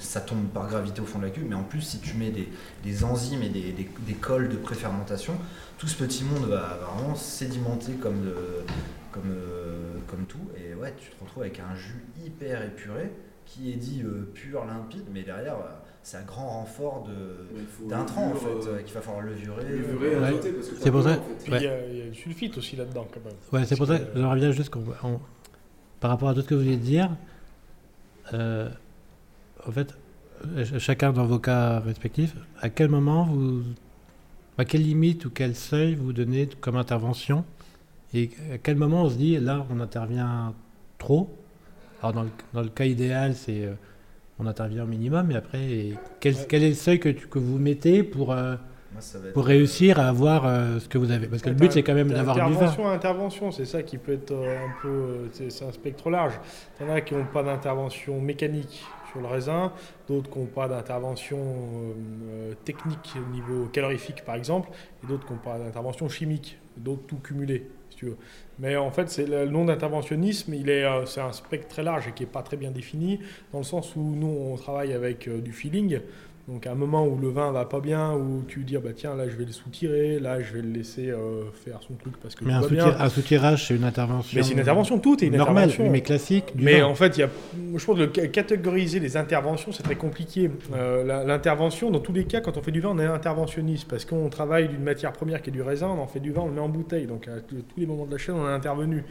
ça 0.01 0.23
tombe 0.23 0.47
par 0.49 0.67
gravité 0.67 1.03
au 1.03 1.05
fond 1.05 1.19
de 1.19 1.25
la 1.25 1.31
cuve, 1.31 1.45
mais 1.47 1.55
en 1.55 1.63
plus 1.63 1.83
si 1.83 1.99
tu 2.01 2.15
mets 2.17 2.31
des, 2.31 2.49
des 2.83 3.05
enzymes 3.05 3.43
et 3.43 3.51
des, 3.51 3.71
des- 3.73 3.89
des 4.01 4.15
cols 4.15 4.49
de 4.49 4.57
préfermentation, 4.57 5.35
tout 5.77 5.87
ce 5.87 6.03
petit 6.03 6.25
monde 6.25 6.49
va, 6.49 6.79
va 6.81 6.87
vraiment 6.95 7.15
sédimenter 7.15 7.93
comme, 7.93 8.23
de, 8.25 8.35
comme, 9.13 9.31
euh, 9.31 9.77
comme 10.09 10.25
tout, 10.25 10.41
et 10.57 10.75
ouais, 10.75 10.95
tu 10.99 11.11
te 11.11 11.23
retrouves 11.23 11.43
avec 11.43 11.61
un 11.61 11.77
jus 11.77 12.03
hyper 12.25 12.65
épuré 12.65 13.13
qui 13.51 13.73
est 13.73 13.77
dit 13.77 14.03
euh, 14.05 14.31
pur, 14.35 14.65
limpide, 14.67 15.05
mais 15.13 15.23
derrière 15.23 15.55
euh, 15.55 15.71
c'est 16.03 16.19
un 16.19 16.23
grand 16.23 16.49
renfort 16.61 17.09
d'intrants 17.89 18.31
en 18.31 18.35
fait 18.35 18.69
euh, 18.69 18.83
qu'il 18.83 18.95
va 18.95 19.01
falloir 19.01 19.25
levurer. 19.25 20.17
Ouais. 20.19 20.41
C'est 20.81 20.91
pour 20.91 21.03
ça- 21.03 21.11
en 21.11 21.15
fait. 21.15 21.21
Puis 21.45 21.53
Ouais. 21.53 21.59
il 21.61 21.65
y, 21.65 21.69
a- 21.69 21.87
il 21.89 21.97
y 21.99 22.03
a 22.03 22.07
le 22.07 22.13
sulfite 22.15 22.59
aussi 22.59 22.77
là-dedans 22.77 23.07
quand 23.13 23.21
même. 23.25 23.35
Ouais, 23.53 23.65
c'est 23.67 23.77
pour 23.77 23.87
ça 23.87 23.99
que 23.99 24.05
j'aimerais 24.15 24.37
bien 24.37 24.53
juste 24.53 24.71
qu'on. 24.71 24.85
on- 25.03 25.21
par 26.01 26.11
rapport 26.11 26.29
à 26.29 26.35
tout 26.35 26.43
ce 26.43 26.47
que 26.47 26.55
vous 26.55 26.61
venez 26.61 26.77
de 26.77 26.83
dire, 26.83 27.11
euh, 28.35 28.69
en 29.67 29.73
fait, 29.73 29.95
ch- 30.57 30.79
chacun 30.79 31.13
dans 31.13 31.25
vos 31.27 31.39
cas 31.39 31.81
respectifs, 31.81 32.37
à 32.61 32.69
quel 32.69 32.89
moment 32.89 33.25
vous. 33.25 33.63
À 34.59 34.65
quelle 34.65 34.83
limite 34.83 35.25
ou 35.25 35.31
quel 35.31 35.55
seuil 35.55 35.95
vous 35.95 36.13
donnez 36.13 36.49
comme 36.61 36.77
intervention 36.77 37.45
Et 38.15 38.31
à 38.53 38.59
quel 38.59 38.77
moment 38.77 39.05
on 39.05 39.11
se 39.11 39.17
dit, 39.17 39.39
là, 39.39 39.65
on 39.71 39.79
intervient 39.81 40.53
trop 40.99 41.31
Alors, 42.01 42.13
dans 42.13 42.23
le, 42.23 42.31
dans 42.55 42.63
le 42.63 42.69
cas 42.69 42.85
idéal, 42.85 43.35
c'est. 43.35 43.65
euh, 43.65 43.75
on 44.41 44.47
intervient 44.47 44.85
au 44.85 44.87
minimum, 44.87 45.27
mais 45.27 45.35
après, 45.35 45.61
et 45.65 45.95
quel, 46.21 46.37
est 46.37 46.69
le 46.69 46.75
seuil 46.75 47.01
que, 47.01 47.09
tu- 47.09 47.27
que 47.27 47.41
vous 47.41 47.59
mettez 47.59 48.05
pour, 48.05 48.31
euh, 48.33 48.55
Moi, 48.93 49.01
ça 49.01 49.19
va 49.19 49.27
être- 49.27 49.33
pour 49.35 49.45
réussir 49.45 49.99
à 49.99 50.09
avoir 50.09 50.47
euh, 50.47 50.79
ce 50.79 50.89
que 50.89 50.97
vous 50.97 51.11
avez? 51.11 51.27
Parce 51.27 51.43
que 51.43 51.49
le 51.49 51.57
but, 51.57 51.73
c'est 51.73 51.83
quand 51.83 51.95
même 51.95 52.09
d'avoir 52.13 52.37
du 52.37 52.43
vin. 52.43 52.49
Intervention 52.51 52.87
à 52.89 52.93
intervention, 52.93 53.51
c'est 53.51 53.65
ça 53.65 53.83
qui 53.83 53.99
peut 53.99 54.13
être 54.13 54.33
un 54.33 54.81
peu. 54.81 55.29
c'est 55.33 55.65
un 55.65 55.73
spectre 55.73 56.09
large. 56.09 56.35
Il 56.81 56.87
y 56.87 56.91
en 56.91 56.93
a 56.95 57.01
qui 57.01 57.15
n'ont 57.15 57.25
pas 57.27 57.43
d'intervention 57.43 58.21
mécanique 58.21 58.85
sur 59.11 59.21
le 59.21 59.27
raisin, 59.27 59.73
d'autres 60.09 60.31
qui 60.31 60.39
n'ont 60.39 60.47
pas 60.47 60.69
d'intervention 60.69 61.39
technique 62.65 63.15
au 63.17 63.33
niveau 63.33 63.67
calorifique 63.73 64.25
par 64.25 64.37
exemple, 64.37 64.69
et 65.03 65.07
d'autres 65.09 65.27
qui 65.27 65.33
n'ont 65.33 65.39
pas 65.41 65.59
d'intervention 65.59 66.09
chimique, 66.09 66.59
d'autres 66.77 67.03
tout 67.07 67.17
cumulé, 67.19 67.67
Mais 68.59 68.77
en 68.77 68.91
fait, 68.91 69.09
c'est 69.09 69.27
le 69.27 69.47
nom 69.47 69.65
d'interventionnisme, 69.65 70.55
il 70.55 70.69
est, 70.69 70.85
euh, 70.85 71.07
c'est 71.07 71.21
un 71.21 71.33
spectre 71.33 71.69
très 71.69 71.83
large 71.83 72.09
et 72.09 72.13
qui 72.13 72.25
n'est 72.25 72.31
pas 72.31 72.43
très 72.43 72.57
bien 72.57 72.71
défini, 72.71 73.21
dans 73.53 73.59
le 73.59 73.65
sens 73.65 73.95
où 73.95 74.01
nous, 74.01 74.27
on 74.27 74.57
travaille 74.57 74.93
avec 74.93 75.29
euh, 75.29 75.41
du 75.41 75.53
feeling. 75.53 76.01
Donc 76.49 76.67
à 76.67 76.73
un 76.73 76.75
moment 76.75 77.07
où 77.07 77.19
le 77.19 77.29
vin 77.29 77.53
va 77.53 77.67
pas 77.67 77.79
bien, 77.81 78.15
où 78.15 78.43
tu 78.49 78.65
dis 78.65 78.75
ah 78.77 78.81
bah 78.83 78.91
tiens 78.97 79.15
là 79.15 79.29
je 79.29 79.37
vais 79.37 79.45
le 79.45 79.53
soutirer, 79.53 80.19
là 80.19 80.41
je 80.41 80.55
vais 80.55 80.63
le 80.63 80.71
laisser 80.71 81.11
euh, 81.11 81.43
faire 81.53 81.81
son 81.87 81.93
truc 81.93 82.15
parce 82.23 82.35
que 82.35 82.43
Mais 82.47 82.55
un, 82.55 82.67
bien. 82.67 83.09
soutirage, 83.11 83.67
c'est 83.69 83.77
une 83.77 83.85
intervention. 83.85 84.35
Mais 84.35 84.43
c'est 84.43 84.55
une 84.55 84.61
intervention, 84.61 84.99
tout 84.99 85.23
est 85.23 85.27
une 85.27 85.37
normale, 85.37 85.65
intervention. 85.69 85.93
mais 85.93 86.01
classique. 86.01 86.57
Du 86.57 86.65
Mais 86.65 86.81
vin. 86.81 86.87
en 86.87 86.95
fait, 86.95 87.19
il 87.19 87.21
y 87.21 87.23
a, 87.25 87.29
je 87.77 87.85
pense 87.85 87.99
ca- 88.15 88.29
catégoriser 88.29 88.99
les 88.99 89.19
interventions, 89.19 89.73
c'est 89.73 89.83
très 89.83 89.95
compliqué. 89.97 90.51
Euh, 90.75 91.05
L'intervention, 91.27 91.91
dans 91.91 92.01
tous 92.01 92.15
les 92.15 92.25
cas, 92.25 92.41
quand 92.41 92.57
on 92.57 92.63
fait 92.63 92.71
du 92.73 92.81
vin, 92.81 92.91
on 92.95 92.99
est 92.99 93.05
interventionniste 93.05 93.87
parce 93.87 94.07
qu'on 94.07 94.31
travaille 94.31 94.69
d'une 94.69 94.83
matière 94.83 95.13
première 95.13 95.43
qui 95.43 95.51
est 95.51 95.53
du 95.53 95.61
raisin, 95.63 95.89
on 95.89 96.01
en 96.01 96.07
fait 96.07 96.21
du 96.21 96.33
vin, 96.33 96.41
on 96.43 96.47
le 96.49 96.55
met 96.55 96.61
en 96.63 96.71
bouteille. 96.71 97.07
Donc 97.07 97.29
à 97.29 97.41
tous 97.41 97.57
les 97.77 97.85
moments 97.87 98.07
de 98.07 98.13
la 98.13 98.19
chaîne, 98.19 98.37
on 98.37 98.49
est 98.49 98.53
intervenu. 98.53 99.05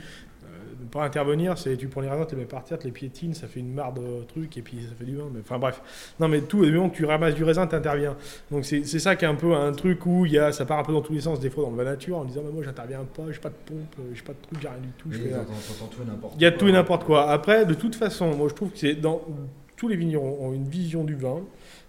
Ne 0.79 0.87
pas 0.87 1.03
intervenir, 1.03 1.57
c'est 1.57 1.75
tu 1.77 1.87
prends 1.87 2.01
les 2.01 2.09
raisins, 2.09 2.25
tu 2.27 2.35
les 2.35 2.41
mets 2.41 2.47
par 2.47 2.63
terre, 2.63 2.77
tu 2.77 2.87
les 2.87 2.93
piétines, 2.93 3.33
ça 3.33 3.47
fait 3.47 3.59
une 3.59 3.73
mare 3.73 3.93
de 3.93 4.23
trucs 4.27 4.57
et 4.57 4.61
puis 4.61 4.77
ça 4.81 4.95
fait 4.97 5.05
du 5.05 5.15
vin. 5.15 5.29
Mais, 5.33 5.39
enfin 5.41 5.57
bref. 5.57 5.81
Non, 6.19 6.27
mais 6.27 6.41
tout, 6.41 6.59
au 6.59 6.65
moment 6.65 6.89
que 6.89 6.95
tu 6.95 7.05
ramasses 7.05 7.35
du 7.35 7.43
raisin, 7.43 7.67
tu 7.67 7.75
interviens. 7.75 8.15
Donc 8.51 8.65
c'est 8.65 8.83
ça 8.83 9.15
qui 9.15 9.25
est 9.25 9.27
un 9.27 9.35
peu 9.35 9.53
un 9.53 9.71
truc 9.71 10.05
où 10.05 10.25
y 10.25 10.37
a, 10.37 10.51
ça 10.51 10.65
part 10.65 10.79
un 10.79 10.83
peu 10.83 10.93
dans 10.93 11.01
tous 11.01 11.13
les 11.13 11.21
sens, 11.21 11.39
des 11.39 11.49
fois 11.49 11.63
dans 11.63 11.71
le 11.71 11.77
vin 11.77 11.83
nature, 11.83 12.17
en 12.17 12.25
disant 12.25 12.41
bah, 12.43 12.49
moi 12.53 12.63
j'interviens 12.63 13.05
pas, 13.15 13.23
j'ai 13.31 13.39
pas 13.39 13.49
de 13.49 13.55
pompe, 13.65 13.95
euh, 13.99 14.11
j'ai 14.13 14.23
pas 14.23 14.33
de 14.33 14.41
truc, 14.41 14.59
j'ai 14.61 14.67
rien 14.67 14.77
du 14.77 14.89
tout. 14.97 15.09
il 16.35 16.41
y 16.41 16.45
a 16.45 16.51
tout 16.51 16.67
et 16.67 16.71
n'importe 16.71 17.03
quoi. 17.03 17.29
Après, 17.29 17.65
de 17.65 17.73
toute 17.73 17.95
façon, 17.95 18.33
moi 18.35 18.47
je 18.49 18.53
trouve 18.53 18.71
que 18.71 18.77
c'est 18.77 18.95
dans 18.95 19.21
tous 19.77 19.87
les 19.87 19.95
vignerons 19.95 20.37
ont 20.41 20.53
une 20.53 20.67
vision 20.67 21.03
du 21.03 21.15
vin 21.15 21.41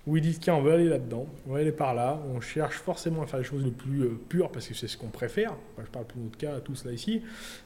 où 0.08 0.16
ils 0.16 0.22
disent 0.22 0.40
tiens 0.40 0.54
on 0.54 0.62
veut 0.62 0.72
aller 0.72 0.88
là-dedans, 0.88 1.26
on 1.46 1.52
va 1.52 1.60
aller 1.60 1.70
par 1.70 1.94
là, 1.94 2.18
on 2.34 2.40
cherche 2.40 2.76
forcément 2.76 3.22
à 3.22 3.26
faire 3.26 3.38
les 3.38 3.44
choses 3.44 3.62
le 3.62 3.70
plus 3.70 4.02
euh, 4.04 4.18
pures 4.28 4.50
parce 4.50 4.66
que 4.66 4.74
c'est 4.74 4.88
ce 4.88 4.96
qu'on 4.96 5.08
préfère. 5.08 5.52
Je 5.78 5.90
parle 5.90 6.06
pour 6.06 6.20
notre 6.20 6.38
cas 6.38 6.58
tous 6.60 6.86
là 6.86 6.92
ici, 6.92 7.22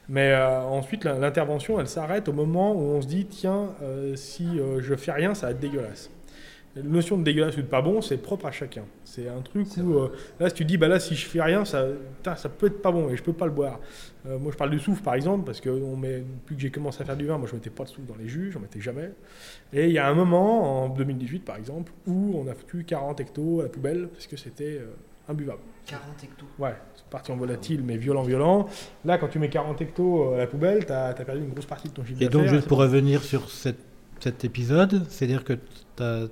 mais 0.09 0.33
euh, 0.33 0.61
ensuite 0.61 1.05
l'intervention 1.05 1.79
elle 1.79 1.87
s'arrête 1.87 2.27
au 2.27 2.33
moment 2.33 2.73
où 2.73 2.81
on 2.81 3.01
se 3.01 3.07
dit 3.07 3.25
tiens 3.25 3.69
euh, 3.81 4.15
si 4.17 4.45
je 4.79 4.95
fais 4.95 5.13
rien 5.13 5.33
ça 5.33 5.47
va 5.47 5.51
être 5.53 5.59
dégueulasse. 5.59 6.11
La 6.75 6.81
notion 6.81 7.17
de 7.17 7.23
dégueulasse 7.23 7.55
ou 7.57 7.61
de 7.61 7.67
pas 7.67 7.83
bon, 7.83 8.01
c'est 8.01 8.17
propre 8.17 8.47
à 8.47 8.51
chacun. 8.51 8.83
C'est 9.05 9.29
un 9.29 9.41
truc 9.41 9.67
où, 9.77 10.09
là, 10.39 10.49
si 10.49 10.55
tu 10.55 10.65
dis, 10.65 10.75
bah 10.75 10.87
là, 10.87 10.99
si 10.99 11.13
je 11.13 11.27
fais 11.27 11.39
rien, 11.39 11.65
ça, 11.65 11.85
putain, 12.15 12.35
ça 12.35 12.49
peut 12.49 12.65
être 12.65 12.81
pas 12.81 12.91
bon 12.91 13.11
et 13.11 13.15
je 13.15 13.21
peux 13.21 13.31
pas 13.31 13.45
le 13.45 13.51
boire. 13.51 13.79
Euh, 14.25 14.39
moi, 14.39 14.51
je 14.51 14.57
parle 14.57 14.69
du 14.69 14.79
soufre, 14.79 15.01
par 15.01 15.15
exemple, 15.15 15.45
parce 15.45 15.59
que 15.59 15.69
on 15.69 15.97
met, 15.97 16.19
depuis 16.19 16.55
que 16.55 16.61
j'ai 16.61 16.71
commencé 16.71 17.01
à 17.01 17.05
faire 17.05 17.17
du 17.17 17.25
vin, 17.25 17.37
moi, 17.37 17.47
je 17.49 17.55
mettais 17.55 17.69
pas 17.69 17.83
de 17.83 17.89
soufre 17.89 18.07
dans 18.07 18.15
les 18.15 18.27
jus, 18.29 18.51
j'en 18.51 18.59
mettais 18.61 18.79
jamais. 18.79 19.11
Et 19.73 19.87
il 19.87 19.91
y 19.93 19.97
a 19.97 20.07
un 20.07 20.13
moment, 20.13 20.85
en 20.85 20.89
2018, 20.89 21.39
par 21.43 21.57
exemple, 21.57 21.91
où 22.07 22.33
on 22.37 22.47
a 22.49 22.53
foutu 22.53 22.83
40 22.85 23.19
hectos 23.19 23.59
à 23.59 23.63
la 23.63 23.69
poubelle 23.69 24.07
parce 24.07 24.27
que 24.27 24.37
c'était 24.37 24.77
euh, 24.79 24.93
imbuvable. 25.27 25.59
40 25.87 26.03
hectos. 26.23 26.45
Ouais, 26.57 26.73
c'est 26.95 27.05
parti 27.09 27.31
en 27.33 27.35
volatile, 27.35 27.81
mais 27.83 27.97
violent, 27.97 28.23
violent. 28.23 28.67
Là, 29.03 29.17
quand 29.17 29.27
tu 29.27 29.39
mets 29.39 29.49
40 29.49 29.81
hectos 29.81 30.33
à 30.33 30.37
la 30.37 30.47
poubelle, 30.47 30.85
tu 30.85 30.93
as, 30.93 31.13
perdu 31.13 31.41
une 31.41 31.49
grosse 31.49 31.65
partie 31.65 31.89
de 31.89 31.93
ton 31.93 32.05
chiffre 32.05 32.21
Et 32.21 32.29
donc, 32.29 32.47
juste 32.47 32.67
pour 32.67 32.77
revenir 32.77 33.21
sur 33.23 33.49
cette- 33.49 33.83
cet 34.21 34.45
épisode, 34.45 35.05
c'est-à-dire 35.09 35.43
que 35.43 35.53
t'as- 35.97 36.27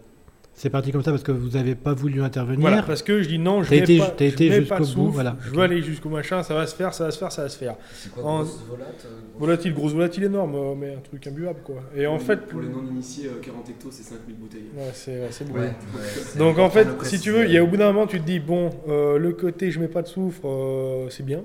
c'est 0.61 0.69
parti 0.69 0.91
comme 0.91 1.01
ça 1.01 1.09
parce 1.09 1.23
que 1.23 1.31
vous 1.31 1.49
n'avez 1.57 1.73
pas 1.73 1.93
voulu 1.95 2.21
intervenir. 2.21 2.59
Voilà, 2.61 2.83
parce 2.83 3.01
que 3.01 3.23
je 3.23 3.27
dis 3.27 3.39
non, 3.39 3.63
je 3.63 3.73
été- 3.73 3.97
pas, 3.97 4.09
t'as 4.15 4.25
je 4.27 4.31
été 4.33 4.51
jusqu'au 4.51 4.69
pas 4.69 4.75
de 4.75 4.79
bout, 4.85 4.85
souffle, 4.91 5.09
voilà. 5.13 5.35
Je 5.43 5.49
veux 5.49 5.59
aller 5.61 5.81
jusqu'au 5.81 6.09
machin, 6.09 6.43
ça 6.43 6.53
va 6.53 6.67
se 6.67 6.75
faire, 6.75 6.93
ça 6.93 7.05
va 7.05 7.11
se 7.11 7.17
faire, 7.17 7.31
ça 7.31 7.41
va 7.41 7.49
se 7.49 7.57
faire. 7.57 7.75
C'est 7.95 8.11
quoi, 8.11 8.23
En- 8.23 8.43
grosse 8.43 8.59
volate 8.69 8.87
euh, 9.05 9.09
grosse- 9.09 9.39
Volatile, 9.39 9.73
grosse 9.73 9.93
volatile 9.93 10.23
énorme, 10.25 10.53
euh, 10.53 10.75
mais 10.77 10.93
un 10.93 10.99
truc 10.99 11.25
imbuvable 11.25 11.61
quoi. 11.63 11.77
Et 11.95 12.05
en 12.05 12.17
Pour 12.17 12.27
fait, 12.27 12.35
les- 12.35 12.41
Pour 12.47 12.61
les 12.61 12.67
non-initiés, 12.69 13.25
euh, 13.29 13.39
40 13.41 13.67
hectos, 13.69 13.89
c'est 13.91 14.03
5000 14.03 14.35
bouteilles. 14.35 14.69
ouais, 14.77 14.83
c'est 14.93 15.47
beaucoup. 15.47 15.57
Ouais, 15.59 15.65
ouais, 15.65 15.73
c'est 16.03 16.37
Donc 16.37 16.59
en 16.59 16.69
fait, 16.69 16.87
si 17.05 17.19
tu 17.19 17.31
veux, 17.31 17.45
il 17.45 17.51
y 17.51 17.57
a 17.57 17.63
au 17.63 17.67
bout 17.67 17.77
d'un 17.77 17.91
moment, 17.91 18.05
tu 18.05 18.19
te 18.21 18.25
dis 18.25 18.39
bon, 18.39 18.69
euh, 18.87 19.17
le 19.17 19.31
côté 19.31 19.71
je 19.71 19.79
mets 19.79 19.87
pas 19.87 20.03
de 20.03 20.07
soufre, 20.07 20.41
euh, 20.45 21.07
c'est 21.09 21.25
bien. 21.25 21.41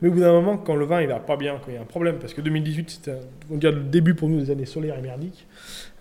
Mais 0.00 0.08
au 0.08 0.12
bout 0.12 0.20
d'un 0.20 0.32
moment, 0.32 0.58
quand 0.58 0.76
le 0.76 0.84
vin 0.84 1.00
il 1.00 1.08
va 1.08 1.20
pas 1.20 1.36
bien, 1.36 1.58
quand 1.58 1.70
il 1.70 1.74
y 1.74 1.76
a 1.76 1.82
un 1.82 1.86
problème, 1.86 2.18
parce 2.18 2.34
que 2.34 2.40
2018 2.40 2.90
c'était, 2.90 3.18
on 3.50 3.56
dirait 3.56 3.72
le 3.72 3.84
début 3.84 4.14
pour 4.14 4.28
nous 4.28 4.40
des 4.40 4.50
années 4.50 4.66
solaires 4.66 4.98
et 4.98 5.02
merdiques. 5.02 5.46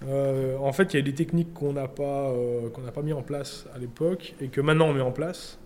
euh, 0.08 0.58
en 0.58 0.74
fait, 0.74 0.94
il 0.94 0.98
y 0.98 1.00
a 1.00 1.04
des 1.04 1.14
techniques 1.14 1.54
qu'on 1.54 1.74
n'a 1.74 1.88
pas, 1.88 2.30
euh, 2.32 2.70
qu'on 2.70 2.82
pas 2.82 3.02
mis 3.02 3.14
en 3.14 3.22
place 3.22 3.68
à 3.76 3.78
l'époque 3.78 4.36
et 4.41 4.48
que 4.48 4.62
maintenant 4.62 4.88
on 4.88 4.94
met 4.94 5.02
en 5.02 5.12
place. 5.12 5.60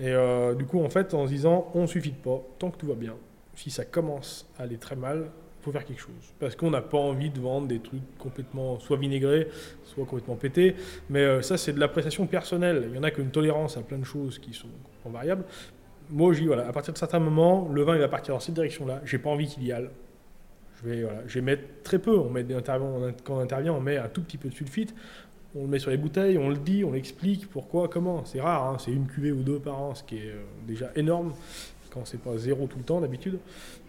Et 0.00 0.08
euh, 0.08 0.54
du 0.54 0.64
coup, 0.64 0.82
en 0.82 0.90
fait, 0.90 1.14
en 1.14 1.26
se 1.26 1.32
disant 1.32 1.70
on 1.74 1.86
suffit 1.86 2.10
de 2.10 2.16
pas, 2.16 2.42
tant 2.58 2.70
que 2.70 2.78
tout 2.78 2.86
va 2.86 2.94
bien. 2.94 3.14
Si 3.54 3.70
ça 3.70 3.84
commence 3.84 4.46
à 4.58 4.64
aller 4.64 4.76
très 4.76 4.96
mal, 4.96 5.30
faut 5.66 5.72
faire 5.72 5.84
quelque 5.84 6.00
chose. 6.00 6.34
Parce 6.38 6.54
qu'on 6.54 6.70
n'a 6.70 6.80
pas 6.80 6.98
envie 6.98 7.30
de 7.30 7.40
vendre 7.40 7.66
des 7.66 7.80
trucs 7.80 8.18
complètement 8.18 8.78
soit 8.78 8.96
vinaigrés, 8.96 9.48
soit 9.84 10.04
complètement 10.04 10.36
pétés. 10.36 10.76
Mais 11.10 11.20
euh, 11.20 11.42
ça, 11.42 11.56
c'est 11.56 11.72
de 11.72 11.80
l'appréciation 11.80 12.26
personnelle. 12.26 12.86
Il 12.90 12.96
y 12.96 12.98
en 12.98 13.02
a 13.02 13.10
qui 13.10 13.20
ont 13.20 13.24
une 13.24 13.30
tolérance 13.30 13.76
à 13.76 13.82
plein 13.82 13.98
de 13.98 14.04
choses 14.04 14.38
qui 14.38 14.54
sont 14.54 14.68
variables. 15.04 15.44
Moi, 16.10 16.32
je 16.32 16.40
dis, 16.40 16.46
voilà, 16.46 16.66
à 16.68 16.72
partir 16.72 16.92
de 16.92 16.98
certains 16.98 17.18
moments, 17.18 17.68
le 17.72 17.82
vin, 17.82 17.94
il 17.94 18.00
va 18.00 18.08
partir 18.08 18.34
dans 18.34 18.40
cette 18.40 18.54
direction-là. 18.54 19.00
J'ai 19.04 19.18
pas 19.18 19.30
envie 19.30 19.46
qu'il 19.46 19.64
y 19.64 19.72
aille. 19.72 19.88
Je 20.82 20.88
vais, 20.88 21.02
voilà, 21.02 21.18
je 21.26 21.34
vais 21.34 21.40
mettre 21.44 21.62
très 21.82 21.98
peu. 21.98 22.16
On 22.18 22.30
met 22.30 22.42
des 22.42 22.54
on- 22.54 22.60
quand 23.24 23.36
on 23.36 23.40
intervient, 23.40 23.72
on 23.72 23.80
met 23.80 23.96
un 23.96 24.08
tout 24.08 24.22
petit 24.22 24.36
peu 24.38 24.48
de 24.48 24.54
sulfite. 24.54 24.94
On 25.58 25.62
le 25.62 25.68
met 25.68 25.78
sur 25.78 25.90
les 25.90 25.96
bouteilles, 25.96 26.36
on 26.36 26.50
le 26.50 26.56
dit, 26.56 26.84
on 26.84 26.92
l'explique 26.92 27.48
pourquoi, 27.48 27.88
comment. 27.88 28.24
C'est 28.26 28.40
rare, 28.42 28.64
hein, 28.64 28.76
c'est 28.78 28.92
une 28.92 29.06
cuvée 29.06 29.32
ou 29.32 29.42
deux 29.42 29.58
par 29.58 29.80
an, 29.80 29.94
ce 29.94 30.02
qui 30.02 30.16
est 30.16 30.28
euh, 30.30 30.42
déjà 30.66 30.90
énorme 30.96 31.32
quand 31.90 32.04
c'est 32.04 32.20
pas 32.20 32.36
zéro 32.36 32.66
tout 32.66 32.76
le 32.76 32.84
temps 32.84 33.00
d'habitude. 33.00 33.38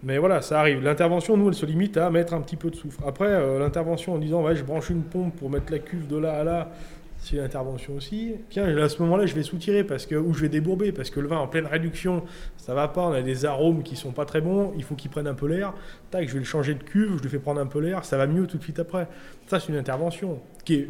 Mais 0.01 0.17
voilà, 0.17 0.41
ça 0.41 0.61
arrive. 0.61 0.81
L'intervention, 0.81 1.35
nous, 1.35 1.49
elle 1.49 1.55
se 1.55 1.65
limite 1.65 1.97
à 1.97 2.09
mettre 2.09 2.33
un 2.33 2.39
petit 2.39 2.55
peu 2.55 2.69
de 2.69 2.75
soufre. 2.77 3.01
Après, 3.05 3.27
euh, 3.27 3.59
l'intervention 3.59 4.13
en 4.13 4.17
disant, 4.17 4.41
ouais, 4.43 4.55
je 4.55 4.63
branche 4.63 4.89
une 4.89 5.03
pompe 5.03 5.35
pour 5.35 5.49
mettre 5.49 5.73
la 5.73 5.79
cuve 5.79 6.07
de 6.07 6.15
là 6.17 6.39
à 6.39 6.43
là, 6.45 6.71
c'est 7.19 7.35
une 7.35 7.41
intervention 7.43 7.95
aussi. 7.95 8.35
Tiens, 8.49 8.65
à 8.77 8.89
ce 8.89 9.01
moment-là, 9.01 9.25
je 9.25 9.33
vais 9.35 9.43
soutirer 9.43 9.83
parce 9.83 10.05
que, 10.05 10.15
ou 10.15 10.33
je 10.33 10.41
vais 10.41 10.49
débourber 10.49 10.91
parce 10.91 11.09
que 11.09 11.19
le 11.19 11.27
vin 11.27 11.37
en 11.37 11.47
pleine 11.47 11.65
réduction, 11.65 12.23
ça 12.57 12.73
va 12.73 12.87
pas. 12.87 13.07
On 13.07 13.11
a 13.11 13.21
des 13.21 13.45
arômes 13.45 13.83
qui 13.83 13.95
sont 13.95 14.11
pas 14.11 14.25
très 14.25 14.39
bons. 14.41 14.73
Il 14.77 14.83
faut 14.83 14.95
qu'il 14.95 15.09
prenne 15.11 15.27
un 15.27 15.33
peu 15.33 15.47
l'air. 15.47 15.73
Tac, 16.11 16.27
je 16.27 16.33
vais 16.33 16.39
le 16.39 16.45
changer 16.45 16.73
de 16.75 16.83
cuve, 16.83 17.17
je 17.17 17.23
lui 17.23 17.29
fais 17.29 17.39
prendre 17.39 17.59
un 17.59 17.65
peu 17.67 17.79
l'air. 17.79 18.05
Ça 18.05 18.17
va 18.17 18.27
mieux 18.27 18.47
tout 18.47 18.57
de 18.57 18.63
suite 18.63 18.79
après. 18.79 19.07
Ça, 19.47 19.59
c'est 19.59 19.69
une 19.69 19.77
intervention 19.77 20.39
qui 20.63 20.75
est 20.75 20.87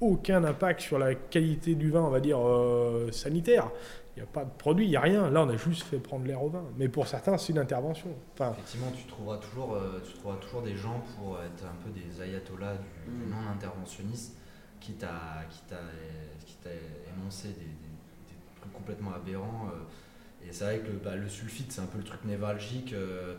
aucun 0.00 0.44
impact 0.44 0.80
sur 0.80 0.98
la 0.98 1.14
qualité 1.14 1.74
du 1.74 1.90
vin, 1.90 2.02
on 2.02 2.10
va 2.10 2.20
dire, 2.20 2.38
euh, 2.38 3.10
sanitaire. 3.10 3.70
Il 4.16 4.20
n'y 4.22 4.28
a 4.28 4.30
pas 4.30 4.44
de 4.44 4.50
produit, 4.58 4.86
il 4.86 4.90
n'y 4.90 4.96
a 4.96 5.00
rien. 5.00 5.28
Là, 5.30 5.42
on 5.42 5.48
a 5.48 5.56
juste 5.56 5.82
fait 5.84 5.96
prendre 5.96 6.24
l'air 6.26 6.40
au 6.40 6.48
vin. 6.48 6.62
Mais 6.78 6.86
pour 6.88 7.08
certains, 7.08 7.36
c'est 7.36 7.52
une 7.52 7.58
intervention. 7.58 8.10
Enfin, 8.34 8.52
Effectivement, 8.52 8.92
tu 8.96 9.06
trouveras 9.08 9.38
toujours, 9.38 9.74
euh, 9.74 10.00
tu 10.06 10.12
trouveras 10.18 10.36
toujours 10.36 10.62
des 10.62 10.76
gens 10.76 11.02
pour 11.18 11.38
être 11.40 11.64
un 11.64 11.74
peu 11.82 11.90
des 11.90 12.22
ayatollahs 12.22 12.74
du, 12.76 13.10
du 13.10 13.26
Mm. 13.26 13.30
non-interventionniste 13.30 14.36
qui 14.84 14.92
t'a 14.92 15.44
qui 15.50 15.60
t'a 15.68 15.76
qui 16.46 16.54
t'a 16.62 16.70
énoncé 17.16 17.48
des, 17.48 17.54
des- 17.54 18.28
des 18.30 18.36
trucs 18.60 18.72
complètement 18.72 19.14
aberrants. 19.14 19.68
euh, 19.72 20.46
et 20.46 20.52
c'est 20.52 20.64
vrai 20.64 20.78
que 20.80 20.88
le, 20.92 20.98
bah, 21.02 21.16
le 21.16 21.28
sulfite, 21.28 21.72
c'est 21.72 21.80
un 21.80 21.86
peu 21.86 21.98
le 21.98 22.04
truc 22.04 22.22
névralgique. 22.24 22.92
euh, 22.92 23.34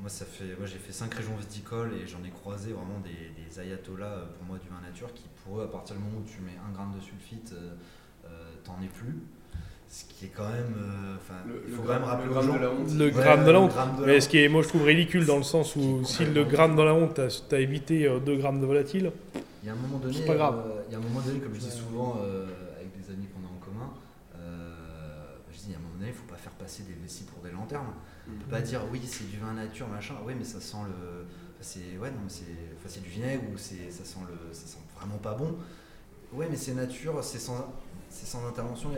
moi, 0.00 0.10
ça 0.10 0.24
fait, 0.26 0.56
moi, 0.58 0.66
j'ai 0.66 0.78
fait 0.78 0.92
cinq 0.92 1.12
régions 1.14 1.36
viticoles 1.36 1.92
et 1.94 2.06
j'en 2.06 2.22
ai 2.24 2.30
croisé 2.30 2.72
vraiment 2.72 3.00
des, 3.00 3.10
des 3.42 3.60
ayatollahs 3.60 4.06
euh, 4.06 4.24
pour 4.36 4.44
moi 4.46 4.58
du 4.58 4.68
vin 4.68 4.80
nature 4.86 5.12
qui, 5.14 5.24
pour 5.44 5.60
eux, 5.60 5.64
à 5.64 5.68
partir 5.68 5.96
du 5.96 6.02
moment 6.02 6.18
où 6.18 6.28
tu 6.28 6.40
mets 6.42 6.56
un 6.68 6.72
gramme 6.72 6.94
de 6.98 7.02
sulfite, 7.02 7.52
euh, 7.52 7.74
t'en 8.64 8.76
es 8.82 8.88
plus. 8.88 9.16
Ce 9.88 10.04
qui 10.04 10.26
est 10.26 10.32
quand 10.36 10.48
même, 10.48 10.74
enfin, 11.16 11.34
il 11.66 11.72
faut 11.72 11.82
quand 11.82 11.88
gramme, 11.88 12.00
même 12.02 12.08
rappeler 12.10 12.26
le 12.26 12.32
gramme 12.32 12.52
de 12.58 12.58
la 12.64 12.70
honte. 12.70 12.90
le 12.98 13.04
Ouais, 13.06 13.10
gramme 13.12 13.44
de 13.46 13.50
la 13.50 13.60
honte. 13.60 13.74
la 13.76 14.06
Mais 14.06 14.20
ce 14.20 14.28
qui 14.28 14.38
est, 14.38 14.48
moi, 14.48 14.62
je 14.62 14.68
trouve 14.68 14.82
ridicule 14.84 15.24
dans 15.26 15.36
le 15.36 15.42
sens 15.44 15.76
où 15.76 16.04
si 16.04 16.24
le 16.24 16.44
gramme 16.44 16.74
dans 16.74 16.84
la 16.84 16.94
honte, 16.94 17.14
t'as 17.14 17.56
as 17.56 17.60
évité 17.60 18.08
2 18.24 18.36
grammes 18.36 18.60
de 18.60 18.66
volatile. 18.66 19.12
Il 19.66 19.70
y 19.70 19.72
a 19.72 19.72
un 19.72 19.82
moment 19.82 19.98
donné, 19.98 20.20
pas 20.24 20.36
grave. 20.36 20.62
euh, 20.64 20.82
il 20.86 20.92
y 20.92 20.94
a 20.94 20.98
un 20.98 21.00
moment 21.00 21.20
donné, 21.20 21.40
comme 21.40 21.52
je 21.52 21.58
dis 21.58 21.70
souvent 21.72 22.18
euh, 22.20 22.46
avec 22.76 22.96
des 22.96 23.12
amis 23.12 23.26
qu'on 23.26 23.44
a 23.44 23.50
en 23.50 23.58
commun, 23.58 23.92
euh, 24.36 25.38
je 25.50 25.56
dis, 25.56 25.64
il 25.66 25.72
y 25.72 25.74
a 25.74 25.78
un 25.78 25.80
moment 25.80 25.94
donné, 25.98 26.10
il 26.10 26.14
faut 26.14 26.30
pas 26.30 26.36
faire 26.36 26.52
passer 26.52 26.84
des 26.84 26.92
vessies 26.92 27.24
pour 27.24 27.42
des 27.42 27.50
lanternes. 27.50 27.92
On 28.28 28.38
peut 28.44 28.48
pas 28.48 28.60
dire, 28.60 28.82
oui, 28.92 29.00
c'est 29.04 29.28
du 29.28 29.38
vin 29.38 29.54
nature, 29.54 29.88
machin. 29.88 30.14
Oui, 30.24 30.34
mais 30.38 30.44
ça 30.44 30.60
sent 30.60 30.76
le, 30.86 31.24
enfin, 31.24 31.62
c'est, 31.62 31.98
ouais, 31.98 32.12
non, 32.12 32.18
mais 32.22 32.28
c'est, 32.30 32.44
enfin, 32.76 32.86
c'est 32.86 33.02
du 33.02 33.08
vinaigre 33.08 33.42
ou 33.52 33.58
c'est, 33.58 33.90
ça 33.90 34.04
sent 34.04 34.20
le, 34.28 34.54
ça 34.54 34.68
sent 34.68 34.78
vraiment 34.96 35.18
pas 35.18 35.34
bon. 35.34 35.56
Ouais, 36.32 36.46
mais 36.48 36.56
c'est 36.56 36.74
nature, 36.74 37.24
c'est 37.24 37.40
sans, 37.40 37.74
c'est 38.08 38.26
sans 38.26 38.46
intervention. 38.46 38.90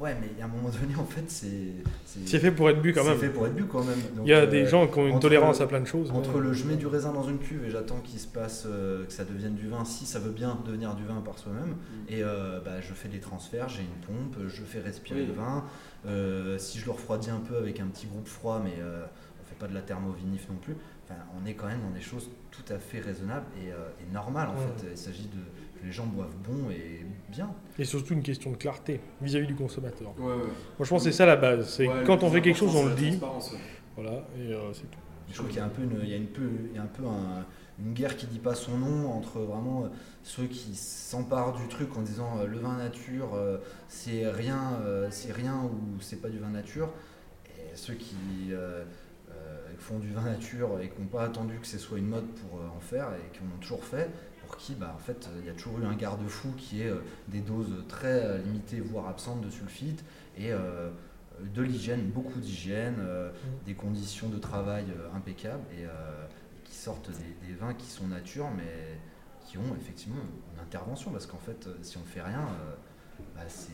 Ouais, 0.00 0.16
mais 0.20 0.26
il 0.32 0.38
y 0.40 0.42
a 0.42 0.46
un 0.46 0.48
moment 0.48 0.70
donné, 0.70 0.94
en 0.98 1.04
fait, 1.04 1.24
c'est, 1.28 1.72
C'est 2.26 2.40
fait 2.40 2.50
pour 2.50 2.68
être 2.68 2.82
bu 2.82 2.92
quand 2.92 3.04
c'est 3.04 3.10
même. 3.10 3.18
fait 3.18 3.28
pour 3.28 3.46
être 3.46 3.54
bu 3.54 3.64
quand 3.64 3.84
même. 3.84 3.98
Il 4.22 4.28
y 4.28 4.32
a 4.32 4.40
Donc, 4.42 4.50
des 4.50 4.62
euh, 4.62 4.66
gens 4.66 4.88
qui 4.88 4.98
ont 4.98 5.06
une 5.06 5.20
tolérance 5.20 5.60
à 5.60 5.66
plein 5.68 5.80
de 5.80 5.84
choses. 5.86 6.10
entre 6.10 6.34
mais- 6.34 6.40
le 6.48 6.52
je 6.52 6.64
mets 6.64 6.74
du 6.74 6.86
raisin 6.88 7.12
dans 7.12 7.22
une 7.28 7.38
cuve 7.38 7.64
et 7.64 7.70
j'attends 7.70 8.00
qu'il 8.00 8.18
se 8.18 8.26
passe, 8.26 8.64
euh, 8.66 9.04
que 9.06 9.12
ça 9.12 9.24
devienne 9.24 9.54
du 9.54 9.68
vin, 9.68 9.84
si 9.84 10.04
ça 10.04 10.18
veut 10.18 10.32
bien 10.32 10.58
devenir 10.66 10.94
du 10.96 11.04
vin 11.04 11.20
par 11.24 11.38
soi-même, 11.38 11.70
Mm. 11.70 11.74
et 12.12 12.22
euh, 12.24 12.60
bah, 12.64 12.80
je 12.80 12.92
fais 12.92 13.08
des 13.08 13.20
transferts, 13.20 13.68
j'ai 13.68 13.82
une 13.82 14.06
pompe, 14.06 14.36
je 14.48 14.62
fais 14.62 14.80
respirer 14.80 15.20
Oui. 15.20 15.26
le 15.28 15.32
vin. 15.34 15.64
Euh, 16.06 16.58
si 16.58 16.80
je 16.80 16.86
le 16.86 16.90
refroidis 16.90 17.30
un 17.30 17.40
peu 17.40 17.56
avec 17.56 17.78
un 17.78 17.86
petit 17.86 18.06
groupe 18.08 18.26
froid, 18.26 18.60
mais 18.64 18.74
euh, 18.80 19.04
on 19.40 19.48
fait 19.48 19.54
pas 19.58 19.68
de 19.68 19.74
la 19.74 19.80
thermovinif 19.80 20.48
non 20.50 20.56
plus, 20.56 20.74
enfin, 21.04 21.20
on 21.40 21.46
est 21.46 21.54
quand 21.54 21.66
même 21.68 21.80
dans 21.80 21.94
des 21.96 22.02
choses 22.02 22.28
tout 22.50 22.72
à 22.72 22.78
fait 22.78 22.98
raisonnables 23.00 23.46
et, 23.64 23.70
euh, 23.70 23.76
et 24.00 24.12
normales 24.12 24.48
en 24.48 24.52
Ouais. 24.54 24.66
fait. 24.78 24.88
Il 24.90 24.98
s'agit 24.98 25.28
de 25.28 25.38
que 25.84 25.88
les 25.88 25.92
gens 25.92 26.06
boivent 26.06 26.34
bon 26.48 26.70
et 26.70 27.04
bien. 27.30 27.50
Et 27.78 27.84
surtout 27.84 28.14
une 28.14 28.22
question 28.22 28.50
de 28.50 28.56
clarté 28.56 29.00
vis-à-vis 29.20 29.46
du 29.46 29.54
consommateur. 29.54 30.12
Ouais, 30.18 30.24
ouais. 30.26 30.32
Moi, 30.36 30.46
je 30.80 30.88
pense 30.88 31.04
que 31.04 31.10
c'est 31.10 31.16
ça 31.16 31.26
la 31.26 31.36
base. 31.36 31.68
C'est 31.68 31.86
Ouais, 31.88 32.04
quand 32.06 32.22
on 32.22 32.30
fait 32.30 32.40
quelque 32.40 32.56
chose, 32.58 32.74
on 32.74 32.86
le 32.86 32.94
dit. 32.94 33.18
Voilà, 33.96 34.26
et 34.38 34.52
euh, 34.52 34.72
c'est 34.72 34.90
tout. 34.90 34.98
Je 35.28 35.34
trouve 35.34 35.48
qu'il 35.48 35.56
y 35.58 35.60
a 35.60 35.64
un 35.64 35.68
peu 35.68 35.82
une, 35.82 35.98
il 36.02 36.08
y 36.08 36.14
a 36.14 36.16
une 36.16 36.26
peu, 36.26 36.48
il 36.70 36.74
y 36.76 36.78
a 36.78 36.82
un, 36.82 36.86
peu 36.86 37.04
un- 37.04 37.44
une 37.78 37.92
guerre 37.92 38.16
qui 38.16 38.26
dit 38.26 38.38
pas 38.38 38.54
son 38.54 38.76
nom 38.78 39.10
entre 39.12 39.40
vraiment 39.40 39.84
euh, 39.84 39.88
ceux 40.22 40.44
qui 40.46 40.74
s'emparent 40.74 41.54
du 41.54 41.66
truc 41.68 41.96
en 41.96 42.02
disant 42.02 42.38
euh, 42.38 42.46
le 42.46 42.58
vin 42.58 42.76
nature 42.76 43.30
c'est 43.88 44.28
rien, 44.30 44.78
c'est 45.10 45.32
rien 45.32 45.54
ou 45.64 46.00
c'est 46.00 46.20
pas 46.20 46.28
du 46.28 46.38
vin 46.38 46.50
nature, 46.50 46.88
et 47.48 47.74
ceux 47.76 47.94
qui 47.94 48.16
euh, 48.50 48.84
font 49.78 49.98
du 49.98 50.12
vin 50.12 50.22
nature 50.22 50.78
et 50.82 50.88
qui 50.88 51.00
n'ont 51.00 51.08
pas 51.08 51.22
attendu 51.24 51.58
que 51.60 51.66
ce 51.66 51.78
soit 51.78 51.98
une 51.98 52.08
mode 52.08 52.26
pour 52.26 52.60
en 52.60 52.80
faire 52.80 53.08
et 53.14 53.32
qui 53.36 53.40
en 53.42 53.46
ont 53.46 53.60
toujours 53.60 53.84
fait, 53.84 54.10
pour 54.54 54.62
qui 54.62 54.74
bah, 54.74 54.92
en 54.94 54.98
fait 54.98 55.28
il 55.40 55.46
y 55.46 55.50
a 55.50 55.52
toujours 55.52 55.78
eu 55.80 55.84
un 55.84 55.94
garde-fou 55.96 56.48
qui 56.56 56.82
est 56.82 56.86
euh, 56.88 56.96
des 57.28 57.40
doses 57.40 57.74
très 57.88 58.06
euh, 58.24 58.38
limitées 58.38 58.80
voire 58.80 59.08
absentes 59.08 59.40
de 59.40 59.50
sulfite 59.50 60.04
et 60.38 60.52
euh, 60.52 60.90
de 61.54 61.62
l'hygiène, 61.62 62.02
beaucoup 62.14 62.38
d'hygiène, 62.38 62.94
euh, 63.00 63.30
Mm. 63.30 63.66
des 63.66 63.74
conditions 63.74 64.28
de 64.28 64.38
travail 64.38 64.84
euh, 64.90 65.16
impeccables 65.16 65.64
et, 65.76 65.84
euh, 65.84 65.88
qui 66.64 66.74
sortent 66.76 67.10
des, 67.10 67.48
des 67.48 67.54
vins 67.54 67.74
qui 67.74 67.86
sont 67.86 68.06
nature 68.06 68.46
mais 68.56 68.98
qui 69.46 69.58
ont 69.58 69.74
effectivement 69.80 70.20
une 70.54 70.60
intervention 70.62 71.10
parce 71.10 71.26
qu'en 71.26 71.38
fait 71.44 71.66
euh, 71.66 71.74
si 71.82 71.96
on 71.98 72.04
fait 72.04 72.22
rien, 72.22 72.38
euh, 72.42 73.22
bah, 73.34 73.42
c'est. 73.48 73.72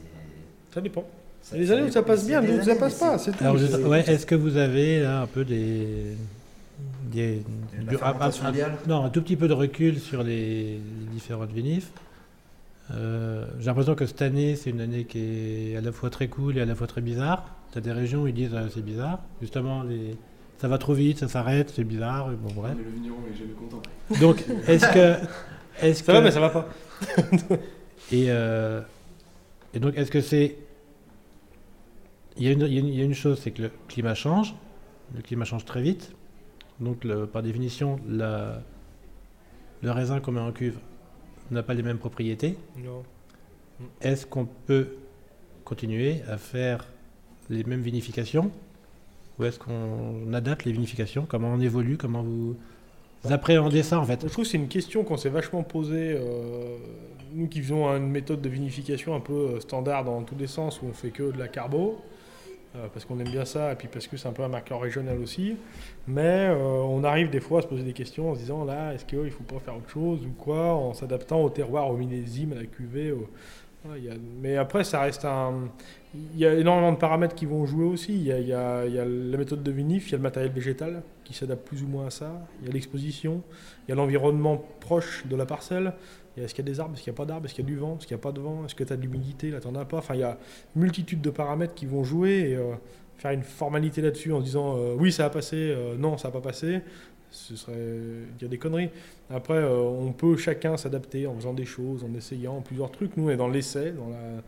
Ça 0.73 0.81
dépend. 0.81 1.05
ça- 1.43 1.57
des 1.59 1.71
années 1.73 1.83
où 1.83 1.91
ça 1.91 2.01
dépend, 2.01 2.07
passe 2.13 2.27
bien, 2.27 2.41
d'autres 2.41 2.61
où 2.61 2.65
ça 2.65 2.77
passe 2.77 2.99
pas. 2.99 3.19
c'est- 3.19 3.33
C'est 3.33 3.37
tout. 3.37 3.45
Alors, 3.45 3.59
je- 3.59 3.67
C'est- 3.67 3.85
ouais, 3.85 4.09
est-ce 4.11 4.25
que 4.25 4.35
vous 4.35 4.57
avez 4.57 5.01
là 5.03 5.21
un 5.23 5.27
peu 5.27 5.45
des. 5.45 6.17
Des 7.11 7.43
La 7.79 7.85
du- 7.93 7.97
fermentation 7.97 8.45
un- 8.47 8.89
non, 8.89 9.05
un 9.05 9.11
tout 9.11 9.23
petit 9.23 9.37
peu 9.37 9.49
de 9.49 9.53
recul 9.53 9.99
sur 9.99 10.23
les, 10.23 10.75
les 10.75 11.07
différentes 11.13 11.51
vinifs. 11.53 11.91
Euh, 12.93 13.45
J'ai 13.59 13.67
l'impression 13.67 13.95
que 13.95 14.07
cette 14.07 14.23
année, 14.23 14.57
c'est 14.57 14.71
une 14.71 14.81
année 14.81 15.05
qui 15.05 15.19
est 15.73 15.77
à 15.77 15.81
la 15.81 15.93
fois 15.93 16.11
très 16.11 16.29
cool 16.29 16.59
et 16.59 16.61
à 16.61 16.65
la 16.65 16.75
fois 16.75 16.87
très 16.87 17.01
bizarre. 17.01 17.45
Tu 17.73 17.79
as 17.79 17.81
des 17.81 17.93
régions 17.93 18.23
où 18.23 18.27
ils 18.27 18.35
disent 18.35 18.55
euh, 18.55 18.69
c'est 18.75 18.85
bizarre. 18.85 19.21
Justement, 19.41 19.83
les 19.83 20.17
ça 20.59 20.69
va 20.69 20.77
trop 20.77 20.93
vite, 20.93 21.19
ça 21.19 21.29
s'arrête, 21.29 21.73
c'est 21.75 21.85
bizarre, 21.85 22.29
bon 22.31 22.53
bref. 22.55 22.75
Mais 22.77 22.85
le 22.85 22.91
vigneron 22.91 23.17
est 23.33 23.39
jamais 23.39 23.53
content. 23.55 23.81
Donc, 24.21 24.45
est-ce 24.69 24.87
que. 24.93 25.15
Est-ce 25.83 26.05
Ça 26.05 26.13
que 26.13 26.19
va, 26.19 26.21
mais 26.21 26.31
ça 26.33 26.41
va 26.41 26.51
pas. 26.51 26.69
Et, 28.13 28.27
euh, 28.29 28.83
et 29.73 29.79
donc, 29.79 29.97
est-ce 29.97 30.11
que 30.11 30.21
c'est. 30.21 30.57
Y 32.37 32.49
a 32.49 32.51
une, 32.53 32.61
il 32.63 32.95
y 32.95 33.01
a 33.01 33.05
une 33.05 33.15
chose, 33.15 33.39
c'est 33.43 33.51
que 33.53 33.63
le 33.63 33.71
climat 33.89 34.15
change. 34.15 34.55
Le 35.15 35.23
climat 35.23 35.45
change 35.47 35.65
très 35.65 35.81
vite. 35.81 36.13
Donc, 36.81 37.05
le- 37.05 37.27
par 37.27 37.43
définition, 37.43 37.99
la- 38.09 38.63
le 39.83 39.91
raisin 39.91 40.21
qu'on 40.21 40.33
met 40.33 40.41
en 40.41 40.53
cuve 40.53 40.79
n'a 41.51 41.63
pas 41.63 41.75
les 41.75 41.83
mêmes 41.83 41.99
propriétés. 41.99 42.57
Non. 42.79 43.03
Est-ce 44.01 44.27
qu'on 44.27 44.47
peut 44.67 44.97
continuer 45.65 46.23
à 46.29 46.37
faire 46.37 46.87
les 47.49 47.65
mêmes 47.65 47.81
vinifications 47.83 48.51
Ou 49.39 49.45
est-ce 49.45 49.59
qu'on 49.59 50.33
adapte 50.35 50.65
les 50.65 50.73
vinifications? 50.73 51.25
Comment 51.27 51.49
on 51.55 51.61
évolue? 51.61 51.97
Comment 51.97 52.23
vous, 52.23 52.57
vous 53.23 53.33
appréhendez 53.33 53.83
ça 53.83 53.99
en 53.99 54.05
fait? 54.05 54.21
Je 54.23 54.29
trouve 54.29 54.45
que 54.45 54.51
c'est 54.51 54.59
une 54.59 54.69
question 54.69 55.03
qu'on 55.03 55.17
s'est 55.17 55.31
vachement 55.31 55.63
posée. 55.63 56.15
euh, 56.19 56.77
nous 57.33 57.47
qui 57.47 57.63
faisons 57.63 57.87
une 57.97 58.09
méthode 58.09 58.41
de 58.43 58.49
vinification 58.49 59.15
un 59.15 59.21
peu 59.21 59.33
euh, 59.33 59.61
standard 59.61 60.05
dans 60.05 60.23
tous 60.25 60.35
les 60.37 60.49
sens, 60.49 60.83
où 60.83 60.87
on 60.87 60.93
fait 60.93 61.11
que 61.11 61.31
de 61.31 61.39
la 61.39 61.47
carbo, 61.49 62.01
parce 62.73 63.05
qu'on 63.05 63.19
aime 63.19 63.29
bien 63.29 63.45
ça, 63.45 63.73
et 63.73 63.75
puis 63.75 63.89
parce 63.89 64.07
que 64.07 64.17
c'est 64.17 64.29
un 64.29 64.33
peu 64.33 64.43
un 64.43 64.49
marqueur 64.49 64.81
régional 64.81 65.19
aussi. 65.19 65.57
Mais 66.07 66.49
euh, 66.49 66.55
on 66.55 67.03
arrive 67.05 67.31
des 67.31 67.41
fois 67.41 67.59
à 67.59 67.63
se 67.63 67.67
poser 67.67 67.83
des 67.83 67.93
questions 67.93 68.31
en 68.31 68.35
se 68.35 68.41
disant 68.41 68.65
là, 68.65 68.95
est-ce 68.95 69.05
qu'il 69.05 69.31
faut 69.31 69.43
pas 69.43 69.59
faire 69.59 69.77
autre 69.77 69.91
chose 69.91 70.21
ou 70.25 70.31
quoi, 70.39 70.75
en 70.75 70.95
s'adaptant 70.95 71.43
au 71.43 71.51
terroir, 71.51 71.91
au 71.91 71.97
millésime, 71.97 72.53
à 72.53 72.57
la 72.57 72.67
cuvée. 72.67 73.15
Mais 74.43 74.57
après, 74.57 74.85
ça 74.85 75.01
reste 75.01 75.25
un. 75.25 75.71
Il 76.15 76.39
y 76.39 76.45
a 76.45 76.55
énormément 76.55 76.93
de 76.93 76.99
paramètres 76.99 77.35
qui 77.35 77.47
vont 77.47 77.65
jouer 77.67 77.87
aussi. 77.87 78.13
Il 78.13 78.23
y 78.23 78.27
y 78.27 78.53
a 78.53 78.85
la 78.85 79.39
méthode 79.39 79.63
de 79.63 79.71
vinif, 79.71 80.09
il 80.09 80.13
y 80.13 80.15
a 80.15 80.19
le 80.19 80.23
matériel 80.23 80.53
végétal 80.53 81.03
qui 81.31 81.37
s'adapte 81.37 81.67
plus 81.67 81.85
ou 81.85 81.87
moins 81.87 82.09
à 82.09 82.11
ça, 82.11 82.33
il 82.61 82.67
y 82.67 82.71
a 82.71 82.75
l'exposition, 82.75 83.41
il 83.87 83.91
y 83.91 83.93
a 83.93 83.95
l'environnement 83.95 84.61
proche 84.81 85.25
de 85.29 85.37
la 85.37 85.47
parcelle. 85.47 85.93
Il 86.37 86.41
y 86.41 86.43
a- 86.43 86.45
Est-ce 86.47 86.55
qu'il 86.55 86.65
y 86.65 86.69
a 86.69 86.73
des 86.73 86.81
arbres 86.81 86.95
Est-ce 86.95 87.03
qu'il 87.03 87.13
n'y 87.13 87.17
a 87.17 87.19
pas 87.19 87.25
d'arbres 87.27 87.47
Est-ce 87.47 87.55
qu'il 87.55 87.65
y 87.65 87.67
a 87.69 87.71
du 87.71 87.77
vent 87.77 87.97
Est-ce 87.99 88.07
qu'il 88.07 88.15
n'y 88.17 88.21
a 88.21 88.23
pas 88.23 88.33
de 88.33 88.41
vent 88.41 88.65
Est-ce 88.65 88.75
que 88.75 88.85
tu 88.85 88.93
as 88.93 88.97
de 88.97 89.03
l'humidité 89.03 89.51
Là, 89.51 89.61
tu 89.61 89.69
n'en 89.69 89.81
as 89.81 89.85
pas. 89.85 89.99
Enfin, 89.99 90.15
il 90.15 90.21
y 90.21 90.25
a 90.25 90.39
multitude 90.77 91.21
de 91.21 91.31
paramètres 91.31 91.75
qui 91.75 91.87
vont 91.87 92.05
jouer. 92.05 92.51
Et, 92.51 92.57
euh, 92.57 92.75
faire 93.19 93.33
une 93.33 93.43
formalité 93.43 94.01
là-dessus 94.01 94.33
en 94.33 94.41
disant 94.41 94.77
euh, 94.79 94.95
oui, 94.99 95.13
ça 95.13 95.27
a 95.27 95.31
passé, 95.31 95.57
euh, 95.57 95.95
non, 95.99 96.17
ça 96.17 96.29
n'a 96.29 96.33
pas 96.33 96.41
passé, 96.41 96.81
ce 97.31 97.55
serait 97.55 97.77
dire 98.39 98.49
des 98.49 98.57
conneries. 98.57 98.89
Après, 99.29 99.63
on 99.63 100.13
peut 100.13 100.37
chacun 100.39 100.77
s'adapter 100.79 101.27
en 101.27 101.35
faisant 101.37 101.53
des 101.53 101.67
choses, 101.67 102.03
en 102.03 102.15
essayant 102.15 102.63
plusieurs 102.63 102.91
trucs. 102.91 103.17
Nous, 103.19 103.27
on 103.27 103.31
est 103.31 103.37
dans 103.37 103.49
l'essai, 103.49 103.93
dans 103.93 104.09
la... 104.09 104.43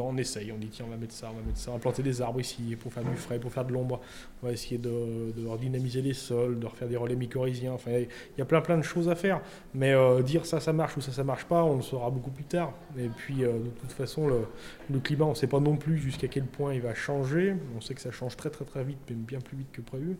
on 0.00 0.16
essaye. 0.16 0.52
On 0.52 0.58
dit 0.58 0.68
tiens, 0.68 0.84
on 0.86 0.90
va 0.90 0.96
mettre 0.96 1.14
ça, 1.14 1.30
on 1.32 1.36
va 1.36 1.42
mettre 1.42 1.58
ça, 1.58 1.70
on 1.70 1.74
va 1.74 1.80
planter 1.80 2.02
des 2.02 2.22
arbres 2.22 2.40
ici 2.40 2.76
pour 2.80 2.92
faire 2.92 3.04
du 3.04 3.16
frais, 3.16 3.38
pour 3.38 3.52
faire 3.52 3.64
de 3.64 3.72
l'ombre. 3.72 4.00
On 4.42 4.46
va 4.46 4.52
essayer 4.52 4.78
de, 4.78 5.32
de 5.36 5.46
redynamiser 5.46 6.02
les 6.02 6.14
sols, 6.14 6.58
de 6.58 6.66
refaire 6.66 6.88
des 6.88 6.96
relais 6.96 7.16
mycorhiziens. 7.16 7.72
Enfin, 7.72 7.90
il 7.92 8.38
y 8.38 8.42
a 8.42 8.44
plein 8.44 8.60
plein 8.60 8.76
de 8.76 8.82
choses 8.82 9.08
à 9.08 9.14
faire. 9.14 9.40
Mais 9.74 9.92
euh, 9.92 10.22
dire 10.22 10.46
ça, 10.46 10.60
ça 10.60 10.72
marche 10.72 10.96
ou 10.96 11.00
ça, 11.00 11.12
ça 11.12 11.24
marche 11.24 11.44
pas, 11.44 11.64
on 11.64 11.76
le 11.76 11.82
saura 11.82 12.10
beaucoup 12.10 12.30
plus 12.30 12.44
tard. 12.44 12.72
Et 12.98 13.08
puis, 13.08 13.44
euh, 13.44 13.52
de 13.52 13.70
toute 13.80 13.92
façon, 13.92 14.28
le, 14.28 15.00
climat, 15.00 15.24
on 15.24 15.30
ne 15.30 15.34
sait 15.34 15.46
pas 15.46 15.60
non 15.60 15.76
plus 15.76 15.98
jusqu'à 15.98 16.28
quel 16.28 16.44
point 16.44 16.74
il 16.74 16.80
va 16.80 16.94
changer. 16.94 17.54
On 17.76 17.80
sait 17.80 17.94
que 17.94 18.00
ça 18.00 18.10
change 18.10 18.36
très 18.36 18.50
très 18.50 18.64
très 18.64 18.84
vite, 18.84 18.98
même 19.08 19.20
bien 19.20 19.40
plus 19.40 19.56
vite 19.56 19.72
que 19.72 19.80
prévu. 19.80 20.16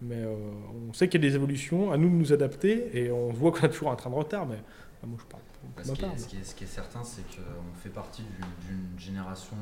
Mais 0.00 0.22
euh, 0.22 0.34
on 0.88 0.92
sait 0.92 1.08
qu'il 1.08 1.22
y 1.22 1.26
a 1.26 1.28
des 1.28 1.34
évolutions, 1.34 1.90
à 1.90 1.96
nous 1.96 2.08
de 2.08 2.14
nous 2.14 2.32
adapter, 2.32 2.88
et 2.94 3.10
on 3.10 3.32
voit 3.32 3.50
qu'on 3.50 3.66
a 3.66 3.68
toujours 3.68 3.90
un 3.90 3.96
train 3.96 4.10
de 4.10 4.14
retard, 4.14 4.46
mais 4.46 4.58
ah, 5.02 5.06
moi 5.06 5.18
je 5.20 5.26
parle 5.26 5.42
ce, 5.82 5.92
qui 5.92 6.00
part. 6.02 6.14
est, 6.14 6.18
ce, 6.18 6.26
qui 6.28 6.36
est, 6.36 6.44
ce 6.44 6.54
qui 6.54 6.64
est 6.64 6.68
certain, 6.68 7.04
c'est 7.04 7.22
qu'on 7.22 7.78
fait 7.82 7.88
partie 7.90 8.22
d'une 8.66 8.98
génération 8.98 9.56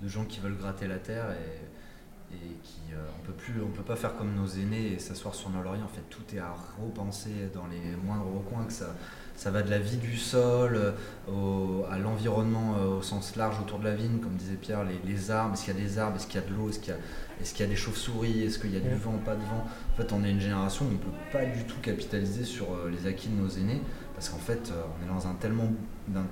de, 0.00 0.04
de 0.06 0.08
gens 0.10 0.24
qui 0.24 0.40
veulent 0.40 0.56
gratter 0.58 0.86
la 0.88 0.98
terre 0.98 1.26
et, 1.32 2.34
et 2.34 2.56
qui 2.62 2.80
euh, 2.92 2.96
on 3.20 3.24
peut 3.26 3.32
plus, 3.32 3.54
on 3.62 3.68
peut 3.68 3.82
pas 3.84 3.94
faire 3.96 4.16
comme 4.16 4.34
nos 4.34 4.48
aînés 4.48 4.94
et 4.94 4.98
s'asseoir 4.98 5.34
sur 5.34 5.50
nos 5.50 5.62
lauriers. 5.62 5.82
En 5.82 5.88
fait, 5.88 6.02
tout 6.10 6.24
est 6.34 6.38
à 6.40 6.54
repenser 6.82 7.50
dans 7.54 7.66
les 7.68 7.94
moindres 8.04 8.26
recoins. 8.26 8.64
Que 8.64 8.72
ça, 8.72 8.94
ça 9.36 9.50
va 9.50 9.62
de 9.62 9.70
la 9.70 9.78
vie 9.78 9.98
du 9.98 10.16
sol 10.16 10.94
au- 11.28 11.84
à 11.90 11.98
l'environnement 11.98 12.74
euh, 12.78 12.98
au 12.98 13.02
sens 13.02 13.36
large 13.36 13.60
autour 13.60 13.78
de 13.78 13.84
la 13.84 13.94
vigne, 13.94 14.18
comme 14.18 14.34
disait 14.34 14.54
Pierre, 14.56 14.82
les, 14.84 14.98
les 15.04 15.30
arbres. 15.30 15.54
Est-ce 15.54 15.64
qu'il 15.66 15.74
y 15.74 15.78
a 15.78 15.80
des 15.80 15.98
arbres? 15.98 16.16
Est-ce 16.16 16.26
qu'il 16.26 16.40
y 16.40 16.44
a 16.44 16.46
de 16.46 16.54
l'eau? 16.54 16.68
Est-ce 16.70 16.80
qu'il 16.80 16.90
y 16.90 17.62
a 17.62 17.66
y 17.66 17.68
des 17.68 17.76
chauves-souris? 17.76 18.42
Est-ce 18.44 18.58
qu'il 18.58 18.72
y 18.72 18.76
a 18.76 18.80
du 18.80 18.94
vent 18.94 19.18
Pas 19.18 19.36
de 19.36 19.42
vent? 19.42 19.66
En 19.92 19.96
fait, 19.96 20.12
on 20.12 20.24
est 20.24 20.30
une 20.30 20.40
génération 20.40 20.86
où 20.86 20.88
on 20.88 20.92
ne 20.92 20.98
peut 20.98 21.10
pas 21.32 21.44
du 21.44 21.64
tout 21.64 21.78
capitaliser 21.80 22.44
sur 22.44 22.72
euh, 22.74 22.90
les 22.90 23.06
acquis 23.06 23.28
de 23.28 23.34
nos 23.40 23.48
aînés 23.48 23.82
parce 24.16 24.30
qu'en 24.30 24.38
fait, 24.38 24.70
euh, 24.70 24.82
on 24.98 25.04
est 25.04 25.14
dans 25.14 25.28
un 25.28 25.36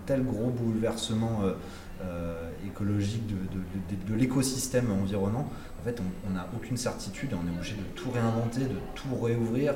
tel 0.07 0.25
gros 0.25 0.49
bouleversement 0.49 1.43
euh, 1.43 1.53
euh, 2.03 2.51
écologique 2.67 3.27
de, 3.27 4.15
l'écosystème 4.15 4.91
environnant. 4.91 5.51
En 5.81 5.85
fait, 5.85 6.01
on 6.27 6.33
n'a 6.33 6.49
aucune 6.57 6.79
certitude 6.79 7.33
et 7.33 7.35
on 7.35 7.47
est 7.47 7.55
obligé 7.55 7.75
de 7.75 7.83
tout 7.95 8.11
réinventer, 8.11 8.61
de 8.61 8.79
tout 8.95 9.15
réouvrir. 9.23 9.75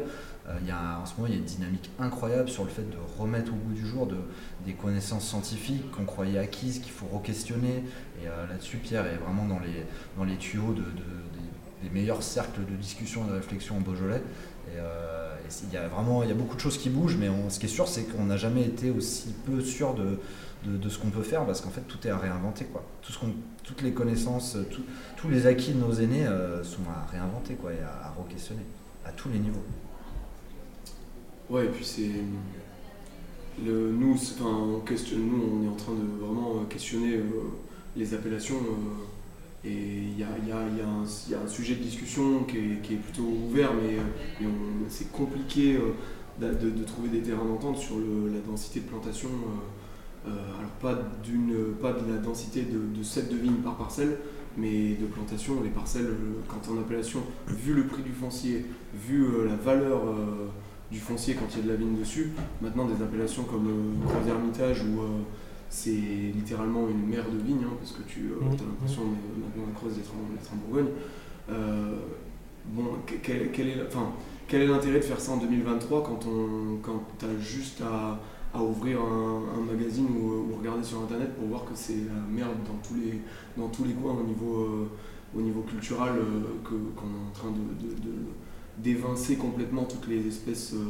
Y 0.66 0.70
a, 0.70 0.98
en 0.98 1.04
ce 1.04 1.14
moment, 1.16 1.26
il 1.26 1.34
y 1.34 1.36
a 1.36 1.40
une 1.40 1.44
dynamique 1.44 1.90
incroyable 1.98 2.48
sur 2.48 2.64
le 2.64 2.70
fait 2.70 2.88
de 2.88 2.96
remettre 3.18 3.52
au 3.52 3.56
goût 3.56 3.74
du 3.74 3.86
jour 3.86 4.06
de, 4.06 4.16
des 4.64 4.72
connaissances 4.72 5.28
scientifiques 5.28 5.90
qu'on 5.90 6.06
croyait 6.06 6.38
acquises, 6.38 6.78
qu'il 6.78 6.92
faut 6.92 7.04
re-questionner. 7.04 7.84
Et 8.22 8.26
là-dessus, 8.48 8.78
Pierre 8.78 9.04
est 9.04 9.16
vraiment 9.16 9.44
dans 9.44 10.24
les, 10.24 10.36
tuyaux 10.36 10.72
de, 10.72 10.80
de- 10.80 11.82
des, 11.82 11.90
meilleurs 11.90 12.22
cercles 12.22 12.62
de 12.64 12.76
discussion 12.76 13.26
et 13.26 13.28
de 13.28 13.34
réflexion 13.34 13.76
en 13.76 13.80
Beaujolais. 13.80 14.22
Et, 14.68 14.78
il 15.64 15.72
y 15.72 15.76
a 15.76 15.88
vraiment 15.88 16.22
il 16.22 16.28
y 16.28 16.32
a 16.32 16.34
beaucoup 16.34 16.56
de 16.56 16.60
choses 16.60 16.78
qui 16.78 16.90
bougent, 16.90 17.16
mais 17.16 17.28
ce 17.48 17.58
qui 17.58 17.66
est 17.66 17.68
sûr, 17.68 17.88
c'est 17.88 18.04
qu'on 18.04 18.24
n'a 18.24 18.36
jamais 18.36 18.62
été 18.62 18.90
aussi 18.90 19.34
peu 19.46 19.60
sûr 19.60 19.94
de, 19.94 20.18
de, 20.70 20.88
ce 20.88 20.98
qu'on 20.98 21.10
peut 21.10 21.22
faire, 21.22 21.44
parce 21.46 21.60
qu'en 21.60 21.70
fait, 21.70 21.82
tout 21.82 22.06
est 22.06 22.10
à 22.10 22.18
réinventer. 22.18 22.64
Quoi. 22.66 22.84
Tout 23.02 23.12
ce 23.12 23.18
toutes 23.64 23.82
les 23.82 23.92
connaissances, 23.92 24.56
tous 25.16 25.28
les 25.28 25.46
acquis 25.46 25.72
de 25.72 25.78
nos 25.80 25.92
aînés 25.92 26.26
euh, 26.26 26.64
sont 26.64 26.82
à 26.88 27.10
réinventer 27.10 27.54
quoi, 27.54 27.72
et 27.72 27.80
à, 27.80 28.06
à 28.06 28.10
re-questionner, 28.10 28.62
à 29.04 29.12
tous 29.12 29.28
les 29.28 29.38
niveaux. 29.38 29.64
Ouais, 31.50 31.66
et 31.66 31.68
puis 31.68 31.84
c'est. 31.84 32.10
Nous, 33.60 34.16
on 34.40 34.80
questionne, 34.80 35.26
nous, 35.26 35.42
on 35.42 35.64
est 35.64 35.68
en 35.68 35.74
train 35.76 35.92
de 35.92 36.24
vraiment 36.24 36.64
questionner 36.66 37.16
euh, 37.16 37.24
les 37.96 38.14
appellations. 38.14 38.56
euh, 38.56 39.17
et 39.64 39.70
il 39.70 40.18
y 40.18 40.22
a, 40.22 40.28
un- 40.28 41.48
sujet 41.48 41.74
de 41.74 41.82
discussion 41.82 42.44
qui 42.44 42.56
est, 42.58 42.96
plutôt 42.96 43.28
ouvert, 43.48 43.70
mais, 43.74 43.96
euh, 44.44 44.48
c'est 44.88 45.10
compliqué 45.10 45.76
euh, 45.76 46.52
de, 46.54 46.84
trouver 46.84 47.08
des 47.08 47.20
terrains 47.20 47.44
d'entente 47.44 47.78
sur 47.78 47.96
la 47.96 48.40
densité 48.48 48.80
de 48.80 48.86
plantation. 48.86 49.28
euh, 50.26 50.30
alors, 50.58 50.70
pas, 50.80 50.94
de 50.94 52.12
la 52.12 52.18
densité 52.18 52.62
de, 52.62 52.98
de 52.98 53.02
cèpes 53.02 53.30
de 53.30 53.36
vigne 53.36 53.56
par 53.64 53.76
parcelle, 53.76 54.18
mais 54.56 54.94
de 54.94 55.06
plantation. 55.06 55.60
Les 55.62 55.70
parcelles, 55.70 56.10
quand 56.46 56.70
en 56.72 56.78
appellation, 56.78 57.20
vu 57.48 57.74
le 57.74 57.86
prix 57.86 58.02
du 58.02 58.12
foncier, 58.12 58.64
vu 58.94 59.26
la 59.46 59.56
valeur. 59.56 60.02
du 60.90 60.98
foncier 60.98 61.34
quand 61.34 61.46
il 61.52 61.58
y 61.58 61.60
a 61.60 61.64
de 61.64 61.68
la 61.68 61.76
vigne 61.76 61.98
dessus. 61.98 62.30
Maintenant, 62.62 62.86
des 62.86 63.02
appellations 63.02 63.44
comme 63.44 63.68
Croix 64.06 64.22
Hermitage 64.26 64.82
euh, 64.82 65.22
c'est 65.70 65.90
littéralement 65.90 66.88
une 66.88 67.06
mer 67.06 67.24
de 67.30 67.38
vigne, 67.44 67.64
hein, 67.64 67.74
parce 67.78 67.92
que 67.92 68.02
tu 68.02 68.20
Mhm. 68.20 68.48
as 68.48 68.50
l'impression 68.64 69.02
maintenant 69.02 69.64
à 69.74 69.78
Creuse 69.78 69.94
d'être 69.96 70.10
en, 70.12 70.56
Bourgogne. 70.56 70.92
Euh, 71.50 71.96
bon, 72.66 72.84
que- 73.06 73.14
quel, 73.22 73.50
quel 73.52 73.68
est, 73.68 73.76
la- 73.76 73.84
enfin, 73.86 74.12
quel 74.46 74.62
est 74.62 74.66
l'intérêt 74.66 74.98
de 74.98 75.04
faire 75.04 75.20
ça 75.20 75.32
en 75.32 75.36
2023 75.38 76.02
quand, 76.02 76.20
on, 76.26 76.76
quand 76.82 77.02
as 77.22 77.40
juste 77.42 77.82
à, 77.82 78.18
à 78.54 78.62
ouvrir 78.62 79.00
un, 79.02 79.42
un 79.58 79.72
magazine 79.72 80.06
ou, 80.06 80.50
ou 80.52 80.56
regarder 80.58 80.82
sur 80.82 81.00
internet 81.02 81.34
pour 81.36 81.48
voir 81.48 81.64
que 81.64 81.72
c'est 81.74 81.96
la 82.06 82.20
merde 82.34 82.56
dans 82.66 82.78
tous 82.86 82.94
les, 82.94 83.20
dans 83.56 83.68
tous 83.68 83.84
les 83.84 83.92
coins 83.92 84.14
au 84.14 84.24
niveau, 84.26 84.60
euh, 84.62 84.88
au 85.36 85.42
niveau 85.42 85.60
culturel 85.62 86.14
euh, 86.16 86.42
que- 86.64 86.98
qu'on 86.98 87.06
est 87.08 87.28
en 87.28 87.32
train 87.34 87.50
de- 87.50 87.86
de- 87.86 87.94
de 87.94 88.14
d'évincer 88.78 89.34
complètement 89.36 89.82
toutes 89.84 90.06
les 90.06 90.24
espèces 90.28 90.72
euh, 90.72 90.84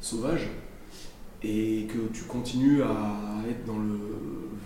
sauvages 0.00 0.48
et 1.44 1.86
que 1.92 2.12
tu 2.12 2.24
continues 2.24 2.82
à 2.82 3.16
être 3.48 3.64
dans 3.66 3.78
le 3.78 3.98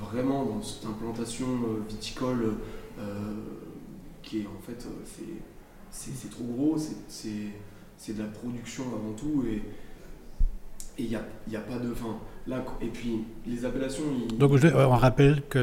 vraiment 0.01 0.45
dans 0.45 0.63
cette 0.63 0.85
implantation 0.87 1.47
euh, 1.47 1.83
viticole 1.89 2.55
euh, 2.99 3.03
qui 4.23 4.41
est 4.41 4.47
en 4.47 4.61
fait 4.67 4.85
euh, 4.87 4.91
c'est- 5.05 5.43
trop 6.31 6.45
gros, 6.45 6.77
c'est- 6.79 8.13
de 8.13 8.23
la 8.23 8.29
production 8.29 8.85
avant 8.95 9.13
tout 9.17 9.45
et 9.51 9.63
et 10.99 11.03
il 11.03 11.09
n'y 11.11 11.17
a, 11.17 11.23
y 11.51 11.57
a 11.57 11.61
pas 11.61 11.79
de 11.79 11.93
fin 11.93 12.17
là 12.47 12.65
et 12.81 12.87
puis 12.87 13.25
les 13.47 13.65
appellations 13.67 14.05
ils- 14.31 14.39
Donc 14.39 14.57
je- 14.57 14.69
on 14.69 14.91
rappelle 14.97 15.43
que 15.49 15.59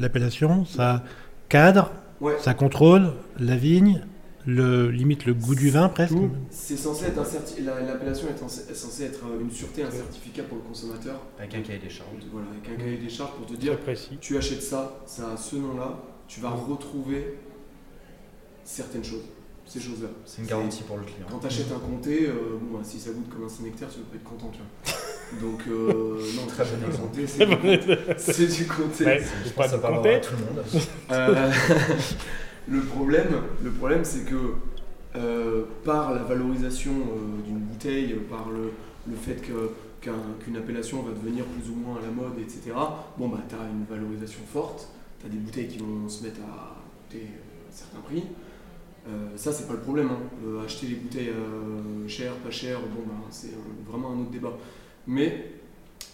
l'appellation, 0.00 0.64
ça 0.64 1.02
cadre, 1.48 1.90
ouais. 2.20 2.36
ça 2.38 2.54
contrôle 2.54 3.12
la 3.40 3.56
vigne, 3.56 4.02
le, 4.46 4.90
limite 4.90 5.26
le 5.26 5.34
goût 5.34 5.54
du 5.54 5.70
vin 5.70 5.88
presque. 5.88 6.14
C'est 6.50 6.76
censé 6.76 7.06
être 7.06 7.18
un 7.18 7.24
certi- 7.24 7.62
la- 7.62 7.80
l'appellation 7.80 8.28
est 8.34 8.38
censée- 8.38 8.70
est 8.70 8.74
censée 8.74 9.04
être 9.04 9.20
une 9.40 9.50
sûreté 9.50 9.82
un 9.82 9.90
certificat 9.90 10.42
pour 10.44 10.56
le 10.58 10.62
consommateur 10.64 11.20
Avec 11.38 11.54
un 11.54 11.60
cahier 11.60 11.78
des 11.80 11.90
charges. 11.90 12.08
voilà 12.32 12.46
avec 12.50 12.68
un 12.72 12.82
cahier 12.82 12.96
des 12.98 13.08
charges 13.10 13.32
pour 13.32 13.46
te 13.46 13.52
Très 13.52 13.60
dire 13.60 13.78
précis. 13.80 14.16
tu 14.20 14.36
achètes 14.38 14.62
ça, 14.62 15.00
ça 15.06 15.32
a 15.32 15.36
ce 15.36 15.56
nom-là, 15.56 15.98
tu 16.28 16.40
vas 16.40 16.50
retrouver 16.50 17.34
certaines 18.64 19.04
choses, 19.04 19.24
ces 19.66 19.80
choses-là. 19.80 20.08
C'est 20.24 20.42
une 20.42 20.48
garantie 20.48 20.82
pour 20.82 20.96
le 20.98 21.02
client. 21.04 21.26
Quand 21.30 21.38
tu 21.40 21.46
achètes 21.46 21.72
un 21.74 21.78
comté, 21.80 22.26
euh, 22.28 22.58
bon, 22.60 22.78
bah, 22.78 22.84
si 22.84 22.98
ça 23.00 23.10
goûte 23.10 23.28
comme 23.30 23.44
un 23.44 23.48
Saint-Nectaire, 23.48 23.88
tu 23.90 23.98
vas 23.98 24.04
pas 24.06 24.16
être 24.16 24.24
content, 24.24 24.50
tu 24.52 24.58
vois. 24.60 24.98
Donc, 25.50 25.60
euh, 25.68 26.20
non, 26.36 26.46
Très 26.46 26.62
exemple. 26.62 27.08
comté, 27.08 27.26
c'est 27.26 27.44
du 27.46 27.56
comté. 27.56 27.96
C'est 28.16 28.46
du 28.46 28.64
comté. 28.66 29.04
Ouais, 29.04 29.20
Je 29.20 29.48
c'est 29.48 29.54
pense 29.54 29.54
pas 29.54 29.64
que 29.64 29.70
ça 29.70 29.76
de 29.76 29.82
parlera 29.82 30.08
à 30.08 30.18
tout 30.20 30.32
le 30.38 30.44
monde. 30.44 30.64
Euh, 31.12 31.52
le 32.70 32.80
problème, 32.80 33.28
le 33.62 33.70
problème 33.70 34.04
c'est 34.04 34.24
que 34.24 34.36
euh, 35.16 35.64
par 35.84 36.14
la 36.14 36.22
valorisation 36.22 36.92
euh, 36.92 37.42
d'une 37.46 37.58
bouteille, 37.58 38.14
par 38.30 38.48
le, 38.50 38.72
fait 39.16 39.40
que- 39.40 39.70
qu'un- 40.00 40.12
qu'une 40.44 40.56
appellation 40.56 41.02
va 41.02 41.12
devenir 41.12 41.44
plus 41.46 41.70
ou 41.70 41.74
moins 41.74 41.96
à 41.98 42.02
la 42.02 42.10
mode, 42.10 42.38
etc., 42.38 42.72
bon, 43.16 43.28
bah, 43.28 43.38
tu 43.48 43.54
as 43.54 43.68
une 43.70 43.84
valorisation 43.88 44.40
forte, 44.52 44.88
tu 45.20 45.26
as 45.26 45.30
des 45.30 45.38
bouteilles 45.38 45.68
qui 45.68 45.78
vont 45.78 46.08
se 46.08 46.22
mettre 46.24 46.40
à 46.42 46.76
coûter 47.08 47.24
euh, 47.24 47.68
un 47.70 47.72
certain 47.74 48.00
prix. 48.00 48.24
Ça, 49.36 49.52
c'est 49.54 49.66
pas 49.66 49.72
le 49.72 49.80
problème. 49.80 50.10
hein. 50.10 50.62
Acheter 50.62 50.86
les 50.88 50.96
bouteilles 50.96 51.32
chères, 52.06 52.34
pas 52.34 52.50
chères, 52.50 52.78
bon, 52.80 53.04
bah, 53.06 53.14
c'est 53.30 53.52
vraiment 53.90 54.10
un 54.12 54.20
autre 54.20 54.30
débat. 54.30 54.52
Mais 55.06 55.46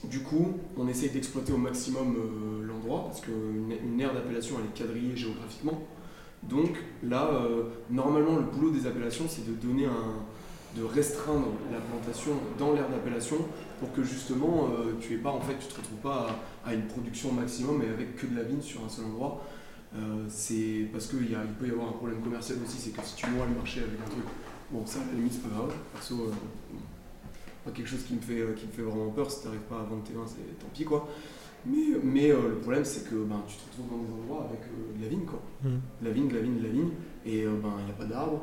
du 0.05 0.21
coup, 0.21 0.53
on 0.77 0.87
essaye 0.87 1.11
d'exploiter 1.11 1.53
au 1.53 1.57
maximum 1.57 2.15
l'endroit 2.63 3.07
parce 3.09 3.21
qu'une 3.21 3.73
une 3.85 4.01
aire 4.01 4.15
d'appellation 4.15 4.55
elle 4.61 4.67
est 4.67 4.87
quadrillée 4.87 5.17
géographiquement. 5.17 5.83
Donc 6.49 6.77
là, 7.03 7.29
euh, 7.33 7.65
normalement, 7.91 8.37
le 8.37 8.43
boulot 8.43 8.71
des 8.71 8.87
appellations, 8.87 9.25
c'est 9.29 9.47
de 9.47 9.55
donner 9.55 9.87
un, 9.87 10.79
de 10.79 10.85
restreindre 10.85 11.49
la 11.73 11.79
plantation 11.79 12.33
dans 12.59 12.73
l'aire 12.73 12.89
d'appellation 12.89 13.37
pour 13.79 13.93
que 13.93 14.03
justement 14.03 14.69
euh, 14.71 14.93
tu 15.01 15.15
aies 15.15 15.19
pas 15.19 15.31
en 15.31 15.41
fait, 15.41 15.57
tu 15.59 15.67
te 15.67 15.77
retrouves 15.77 15.99
pas 15.99 16.27
à, 16.65 16.75
une 16.75 16.87
production 16.87 17.33
maximum 17.33 17.83
et 17.83 17.89
avec 17.89 18.17
que 18.17 18.27
de 18.27 18.37
la 18.37 18.43
vigne 18.43 18.61
sur 18.61 18.85
un 18.85 18.89
seul 18.89 19.07
endroit. 19.07 19.45
Euh, 19.97 20.25
c'est 20.29 20.89
parce 20.93 21.07
qu'il 21.07 21.19
peut 21.19 21.69
y 21.69 21.71
avoir 21.71 21.89
un 21.89 21.93
problème 21.93 22.21
commercial 22.21 22.59
aussi, 22.65 22.79
c'est 22.79 22.91
que 22.91 23.05
si 23.05 23.15
tu 23.15 23.31
noies 23.31 23.47
le 23.47 23.55
marché 23.55 23.81
avec 23.81 24.01
un 24.01 24.11
truc, 24.11 24.25
bon 24.73 24.85
ça 24.85 24.99
à 25.01 25.13
la 25.13 25.19
limite 25.19 25.35
c'est 25.35 25.49
pas 25.49 25.55
grave. 25.55 25.73
Perso, 25.93 26.31
pas 27.65 27.71
quelque 27.71 27.89
chose 27.89 28.03
qui 28.03 28.15
me 28.15 28.21
fait, 28.21 28.55
qui 28.57 28.67
me 28.67 28.73
fait 28.73 28.83
vraiment 28.83 29.11
peur. 29.11 29.31
Si 29.31 29.43
t'arrives 29.45 29.61
pas 29.61 29.77
à 29.77 29.85
vendre 29.85 30.03
tes 30.03 30.13
vins, 30.13 30.27
c'est 30.27 30.59
tant 30.59 30.67
pis 30.75 30.85
quoi. 30.85 31.09
Mais, 31.67 31.99
mais 32.03 32.31
euh, 32.31 32.49
le 32.51 32.57
problème 32.57 32.85
c'est 32.85 33.09
que 33.09 33.15
ben, 33.15 33.43
tu 33.47 33.57
te 33.57 33.63
retrouves 33.71 33.91
dans 33.99 34.05
des 34.05 34.13
endroits 34.23 34.47
avec 34.51 34.61
euh, 34.65 34.99
de 34.99 35.03
la 35.03 35.09
vigne 35.09 35.25
quoi. 35.25 35.41
Mhm. 35.63 35.81
De 36.03 36.07
la 36.09 36.13
vigne, 36.13 36.29
de 36.29 36.35
la 36.37 36.43
vigne, 36.43 36.59
de 36.59 36.63
la 36.65 36.69
vigne. 36.73 36.91
Et 37.25 37.43
euh, 37.45 37.55
ben 37.63 37.73
il 37.81 37.85
n'y 37.87 37.91
a 37.91 37.95
pas 37.95 38.05
d'arbres. 38.05 38.43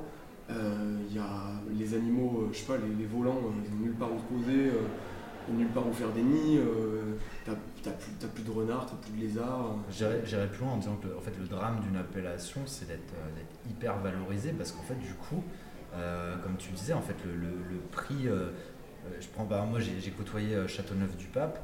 Euh, 0.50 0.98
Il 1.10 1.16
y 1.16 1.20
a 1.20 1.52
les 1.78 1.94
animaux, 1.94 2.44
euh, 2.46 2.50
je 2.52 2.58
sais 2.60 2.66
pas, 2.66 2.78
les, 2.78 2.94
les 2.96 3.06
volants, 3.06 3.38
euh, 3.38 3.62
ils 3.66 3.72
ont 3.74 3.86
nulle 3.86 3.94
part 3.96 4.10
où 4.12 4.18
se 4.18 4.24
poser, 4.44 4.68
euh, 4.68 5.54
nulle 5.54 5.68
part 5.70 5.88
où 5.88 5.94
faire 5.94 6.12
des 6.12 6.24
nids. 6.24 6.58
euh, 6.58 7.14
t'as 7.46 7.92
plus, 7.92 8.28
plus 8.28 8.44
de 8.44 8.52
renards, 8.52 8.86
t'as 8.88 8.96
plus 8.98 9.12
de 9.14 9.22
lézards. 9.22 9.76
J'irais 9.92 10.22
j'irais 10.26 10.48
plus 10.48 10.62
loin 10.64 10.74
en 10.74 10.78
disant 10.78 10.98
que 11.02 11.08
en 11.16 11.22
fait, 11.22 11.34
le 11.40 11.46
drame 11.48 11.80
d'une 11.82 11.96
appellation, 11.98 12.62
c'est 12.66 12.88
d'être 12.88 13.14
euh, 13.16 13.70
hyper 13.70 14.00
valorisé 14.00 14.52
parce 14.52 14.72
qu'en 14.72 14.82
fait, 14.84 14.96
du 15.00 15.14
coup, 15.14 15.44
euh, 15.96 16.36
comme 16.44 16.58
tu 16.58 16.72
disais, 16.72 16.94
en 16.94 17.02
fait, 17.02 17.16
le, 17.26 17.32
le- 17.34 17.48
le 17.72 17.78
prix. 17.92 18.28
je 19.20 19.28
prends, 19.34 19.46
bah, 19.46 19.66
moi, 19.70 19.80
j'ai 19.80 20.12
côtoyé 20.12 20.56
euh, 20.56 20.68
Châteauneuf-du-Pape 20.68 21.60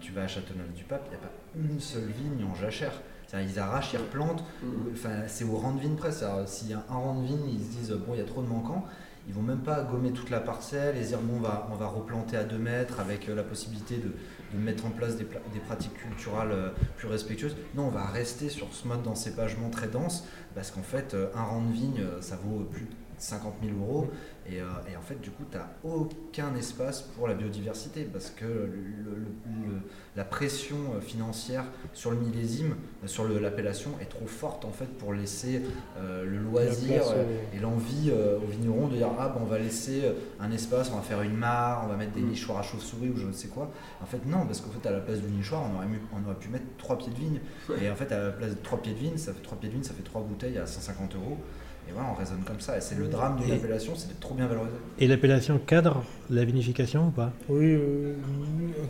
tu 0.00 0.12
vas 0.12 0.22
à 0.22 0.28
Châteauneuf-du-Pape, 0.28 1.02
il 1.06 1.10
n'y 1.10 1.16
a 1.16 1.18
pas 1.18 1.32
une 1.56 1.80
seule 1.80 2.06
vigne 2.06 2.44
en 2.44 2.54
jachère. 2.54 2.92
C'est-à-dire, 3.26 3.50
ils 3.50 3.58
arrachent, 3.58 3.92
ils 3.92 3.98
replantent. 3.98 4.42
Mhm. 4.62 4.92
Enfin, 4.94 5.10
c'est 5.26 5.44
au 5.44 5.56
rang 5.56 5.72
de 5.72 5.80
vigne 5.80 5.96
près. 5.96 6.10
S'il 6.46 6.70
y 6.70 6.72
a 6.72 6.84
un 6.88 6.94
rang 6.94 7.20
de 7.20 7.26
vigne, 7.26 7.48
ils 7.48 7.60
se 7.60 7.78
disent 7.78 7.90
bon, 8.06 8.14
il 8.14 8.18
y 8.18 8.22
a 8.22 8.24
trop 8.24 8.42
de 8.42 8.48
manquants. 8.48 8.84
Ils 9.28 9.34
vont 9.34 9.42
même 9.42 9.58
pas 9.58 9.82
gommer 9.82 10.12
toute 10.12 10.30
la 10.30 10.40
parcelle 10.40 10.96
et 10.96 11.02
se 11.02 11.08
dire 11.08 11.20
bon, 11.20 11.36
on 11.36 11.40
va, 11.40 11.68
on 11.70 11.74
va 11.74 11.86
replanter 11.86 12.38
à 12.38 12.44
2 12.44 12.56
mètres 12.56 12.98
avec 12.98 13.28
euh, 13.28 13.34
la 13.34 13.42
possibilité 13.42 13.98
de, 13.98 14.14
de 14.54 14.58
mettre 14.58 14.86
en 14.86 14.90
place 14.90 15.16
des, 15.18 15.24
des 15.52 15.60
pratiques 15.60 15.92
culturales 15.94 16.50
euh, 16.50 16.70
plus 16.96 17.08
respectueuses. 17.08 17.54
Non, 17.74 17.88
on 17.88 17.90
va 17.90 18.06
rester 18.06 18.48
sur 18.48 18.72
ce 18.72 18.88
mode 18.88 19.02
d'encépagement 19.02 19.68
très 19.68 19.88
dense 19.88 20.26
parce 20.54 20.70
qu'en 20.70 20.82
fait, 20.82 21.12
euh, 21.12 21.28
un 21.34 21.42
rang 21.42 21.60
de 21.60 21.72
vigne, 21.72 22.02
ça 22.22 22.36
vaut 22.36 22.64
plus 22.64 22.84
de 22.84 22.90
50 23.18 23.56
000 23.62 23.76
euros. 23.78 24.10
Et, 24.50 24.60
euh, 24.60 24.64
et 24.90 24.96
en 24.96 25.02
fait, 25.02 25.20
du 25.20 25.30
coup, 25.30 25.42
tu 25.50 25.58
n'as 25.58 25.66
aucun 25.84 26.54
espace 26.56 27.02
pour 27.02 27.28
la 27.28 27.34
biodiversité 27.34 28.04
parce 28.10 28.30
que 28.30 28.44
le- 28.46 28.66
le- 28.66 29.66
le- 29.66 29.80
la 30.16 30.24
pression 30.24 30.76
euh, 30.96 31.00
financière 31.00 31.64
sur 31.92 32.10
le 32.12 32.16
millésime, 32.16 32.74
euh, 33.04 33.06
sur 33.06 33.28
l'appellation, 33.28 33.90
est 34.00 34.06
trop 34.06 34.26
forte 34.26 34.64
en 34.64 34.70
fait 34.72 34.86
pour 34.98 35.12
laisser 35.12 35.60
euh, 35.98 36.24
le 36.24 36.38
loisir 36.38 36.94
place, 37.02 37.08
euh, 37.14 37.24
et 37.54 37.58
l'envie 37.60 38.10
aux 38.10 38.46
vignerons 38.50 38.88
de 38.88 38.96
dire 38.96 39.08
ah 39.18 39.28
ben, 39.28 39.40
on 39.42 39.46
va 39.46 39.58
laisser 39.58 40.02
un 40.40 40.50
espace, 40.50 40.90
on 40.92 40.96
va 40.96 41.02
faire 41.02 41.20
une 41.22 41.36
mare, 41.36 41.82
on 41.84 41.88
va 41.88 41.96
mettre 41.96 42.12
des 42.12 42.22
Mm. 42.22 42.28
nichoirs 42.30 42.58
à 42.58 42.62
chauve-souris 42.62 43.10
ou 43.10 43.16
je 43.18 43.26
ne 43.26 43.32
sais 43.32 43.48
quoi. 43.48 43.70
En 44.02 44.06
fait 44.06 44.24
non, 44.24 44.46
parce 44.46 44.60
qu'en 44.62 44.70
fait 44.70 44.88
à 44.88 44.92
la 44.92 45.00
place 45.00 45.20
du 45.20 45.28
nichoir 45.30 45.62
on 45.70 45.76
aurait, 45.76 45.86
mu- 45.86 46.00
on 46.14 46.24
aurait 46.26 46.38
pu 46.38 46.48
mettre 46.48 46.64
trois 46.78 46.96
pieds 46.96 47.12
de 47.12 47.18
vigne. 47.18 47.40
Et 47.82 47.90
en 47.90 47.94
fait 47.96 48.10
à 48.12 48.18
la 48.24 48.30
place 48.30 48.50
de 48.56 48.62
trois 48.62 48.80
pieds 48.80 48.94
de 48.94 48.98
vigne, 48.98 49.18
ça 49.18 49.34
fait 49.34 49.42
trois 49.42 49.58
pieds 49.58 49.68
de 49.68 49.74
vigne, 49.74 49.84
ça 49.84 49.92
fait 49.94 50.02
trois 50.02 50.22
bouteilles 50.22 50.56
à 50.58 50.66
150 50.66 51.14
euros. 51.16 51.36
Et 51.88 51.92
voilà, 51.92 52.10
on 52.12 52.14
raisonne 52.14 52.42
comme 52.46 52.60
ça. 52.60 52.76
Et 52.76 52.80
c'est 52.82 52.96
le 52.98 53.06
drame 53.08 53.38
d'une 53.40 53.52
appellation, 53.54 53.94
c'est 53.96 54.08
d'être 54.08 54.20
trop 54.20 54.34
bien 54.34 54.46
valorisé. 54.46 54.74
Et 54.98 55.06
l'appellation 55.08 55.58
cadre 55.58 56.04
la 56.28 56.44
vinification 56.44 57.08
ou 57.08 57.10
pas? 57.10 57.32
Oui, 57.48 57.64
euh, 57.72 58.12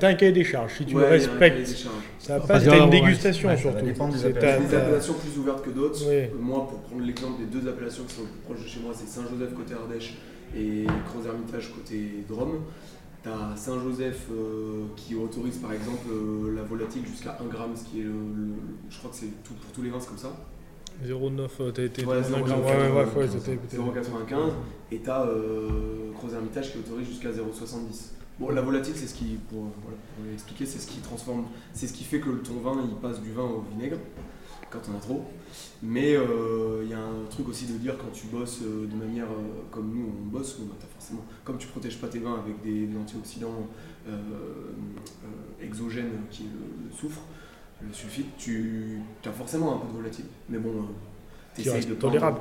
t'as 0.01 0.09
un 0.09 0.14
cahier 0.14 0.32
des 0.32 0.42
charges. 0.44 0.74
Si 0.78 0.84
tu 0.84 0.96
Ouais, 0.96 1.03
le 1.03 1.09
respectes, 1.11 1.66
charges. 1.68 1.94
ça 2.18 2.40
passe. 2.40 2.64
T'as 2.64 2.76
une 2.76 2.84
ouais. 2.84 2.90
dégustation 2.90 3.49
Ouais, 3.49 3.57
ça 3.57 3.62
surtout. 3.62 3.84
dépendre 3.84 4.14
des 4.14 4.18
C'est- 4.18 4.26
appellations. 4.26 4.59
t'as- 4.62 4.66
des 4.66 4.72
t'as- 4.74 4.82
appellations 4.82 5.14
plus 5.14 5.38
ouvertes 5.38 5.64
que 5.64 5.70
d'autres. 5.70 6.01
Oui. 6.09 6.14
Euh, 6.14 6.28
Moi, 6.40 6.66
pour 6.68 6.80
prendre 6.80 7.03
l'exemple 7.05 7.38
des 7.38 7.46
deux 7.61 7.68
appellations 7.68 8.03
qui 8.05 8.14
sont 8.14 8.22
le 8.22 8.28
plus 8.28 8.40
proches 8.40 8.62
de 8.64 8.68
chez 8.68 8.80
moi, 8.80 8.92
c'est 8.94 9.07
Saint-Joseph 9.07 9.55
côté 9.55 9.74
Ardèche 9.74 10.14
et 10.57 10.84
Creuse-Hermitage 11.09 11.72
côté 11.74 12.24
Drôme. 12.28 12.62
Tu 13.22 13.28
as 13.28 13.57
Saint-Joseph 13.57 14.26
euh, 14.32 14.84
qui 14.96 15.14
autorise 15.14 15.59
par 15.59 15.72
exemple 15.72 16.09
euh, 16.11 16.55
la 16.57 16.62
volatile 16.62 17.03
jusqu'à 17.07 17.36
1 17.40 17.46
gramme, 17.46 17.76
ce 17.76 17.84
qui 17.84 18.01
est 18.01 18.05
le, 18.05 18.11
le- 18.11 18.55
je 18.90 18.99
crois 18.99 19.11
que 19.11 19.16
c'est 19.16 19.42
tout, 19.44 19.55
pour 19.55 19.70
tous 19.72 19.82
les 19.82 19.90
vins, 19.90 19.99
c'est 20.01 20.09
comme 20.09 20.18
ça. 20.18 20.32
0,9, 21.05 21.49
euh, 21.61 21.70
t'as 21.72 21.84
été. 21.84 22.05
Ouais, 22.05 22.20
dans 22.20 22.26
un 22.34 22.40
0,9, 22.40 22.44
gramme. 22.44 22.61
Ouais, 22.61 22.66
ouais, 22.66 22.88
ouais, 22.88 23.05
ouais, 23.05 23.05
0,95. 23.28 23.30
c'était 23.38 23.57
peut-être- 23.57 23.76
0,95 23.76 24.53
et 24.92 25.01
tu 25.01 25.11
as 25.11 25.26
Creuse-Hermitage 26.18 26.72
qui 26.72 26.78
autorise 26.78 27.07
jusqu'à 27.09 27.30
0,70. 27.32 28.14
Bon, 28.40 28.51
la 28.51 28.61
volatile, 28.62 28.94
c'est 28.96 29.07
ce 29.07 29.14
qui, 29.14 29.36
pour, 29.51 29.64
euh, 29.64 29.68
voilà, 29.82 29.96
pour 30.16 30.32
expliquer, 30.32 30.64
c'est 30.66 30.78
ce 30.78 30.86
qui 30.86 30.99
transforme, 31.01 31.44
c'est 31.72 31.86
ce 31.88 31.92
qui 31.92 32.05
fait 32.05 32.20
que 32.20 32.30
ton 32.30 32.55
vin 32.61 32.76
il 32.88 32.94
passe 32.96 33.20
du 33.20 33.32
vin 33.32 33.42
au 33.42 33.64
vinaigre 33.72 33.96
quand 34.70 34.78
on 34.92 34.96
a 34.96 35.01
trop. 35.01 35.24
Mais 35.82 36.14
euh, 36.16 36.82
il 36.84 36.90
y 36.90 36.94
a 36.94 36.99
un 37.01 37.24
truc 37.30 37.49
aussi 37.49 37.66
de 37.66 37.78
dire 37.78 37.96
quand 37.99 38.12
tu 38.12 38.26
bosses 38.28 38.61
euh, 38.62 38.86
de 38.86 38.94
manière 38.94 39.26
euh, 39.26 39.62
comme 39.72 39.90
nous 39.92 40.07
on 40.07 40.26
bosse, 40.28 40.57
bon, 40.59 40.66
bah, 40.66 40.74
t'as 40.80 40.86
forcément, 40.86 41.24
comme 41.44 41.59
tu 41.59 41.66
protèges 41.68 41.99
pas 41.99 42.07
tes 42.09 42.18
vins 42.20 42.34
avec 42.44 42.61
des, 42.62 42.86
des 42.86 42.96
antioxydants 42.96 43.66
euh, 44.09 44.12
euh, 44.12 45.64
exogènes 45.64 46.11
qui 46.30 46.42
est 46.44 46.46
le, 46.46 46.88
le 46.90 46.96
soufre, 46.96 47.20
le 47.87 47.93
sulfite, 47.93 48.26
tu 48.39 48.99
as 49.24 49.33
forcément 49.33 49.74
un 49.76 49.79
peu 49.79 49.89
de 49.89 49.97
volatile. 49.99 50.24
Mais 50.49 50.59
bon, 50.59 50.70
euh, 50.70 50.83
Qui 51.55 51.62
t'essayes 51.62 51.72
reste 51.76 51.89
de 51.91 51.95
tolérable. 51.95 52.39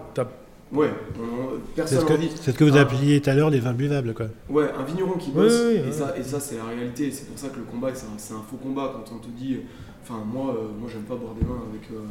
Ouais, 0.71 0.89
on- 1.17 1.21
on- 1.21 1.49
C'est 1.67 1.75
personne 1.75 2.07
ce, 2.07 2.13
envie. 2.13 2.29
c'est 2.35 2.51
ce 2.51 2.57
que 2.57 2.63
vous 2.65 2.75
Ah. 2.75 2.81
appeliez 2.81 3.21
tout 3.21 3.29
à 3.29 3.33
l'heure 3.35 3.49
les 3.49 3.59
vins 3.61 3.71
buvables, 3.73 4.13
quoi. 4.13 4.25
Ouais, 4.49 4.69
un 4.77 4.83
vigneron 4.83 5.13
qui 5.17 5.31
bosse, 5.31 5.53
oui, 5.53 5.67
oui, 5.69 5.75
et, 5.77 5.83
ouais. 5.85 5.91
ça, 5.93 6.17
et 6.17 6.23
ça 6.23 6.39
c'est 6.41 6.57
la 6.57 6.65
réalité, 6.65 7.09
c'est 7.09 7.25
pour 7.27 7.37
ça 7.39 7.47
que 7.47 7.57
le 7.57 7.63
combat 7.63 7.91
c'est 7.95 8.33
un, 8.33 8.41
faux 8.41 8.57
combat 8.57 8.91
quand 8.93 9.15
on 9.15 9.19
te 9.19 9.29
dit, 9.29 9.59
enfin 10.03 10.21
moi, 10.25 10.53
euh, 10.53 10.67
moi 10.77 10.89
j'aime 10.91 11.03
pas 11.03 11.15
boire 11.15 11.35
des 11.35 11.45
vins 11.45 11.61
avec, 11.71 11.89
euh, 11.93 12.01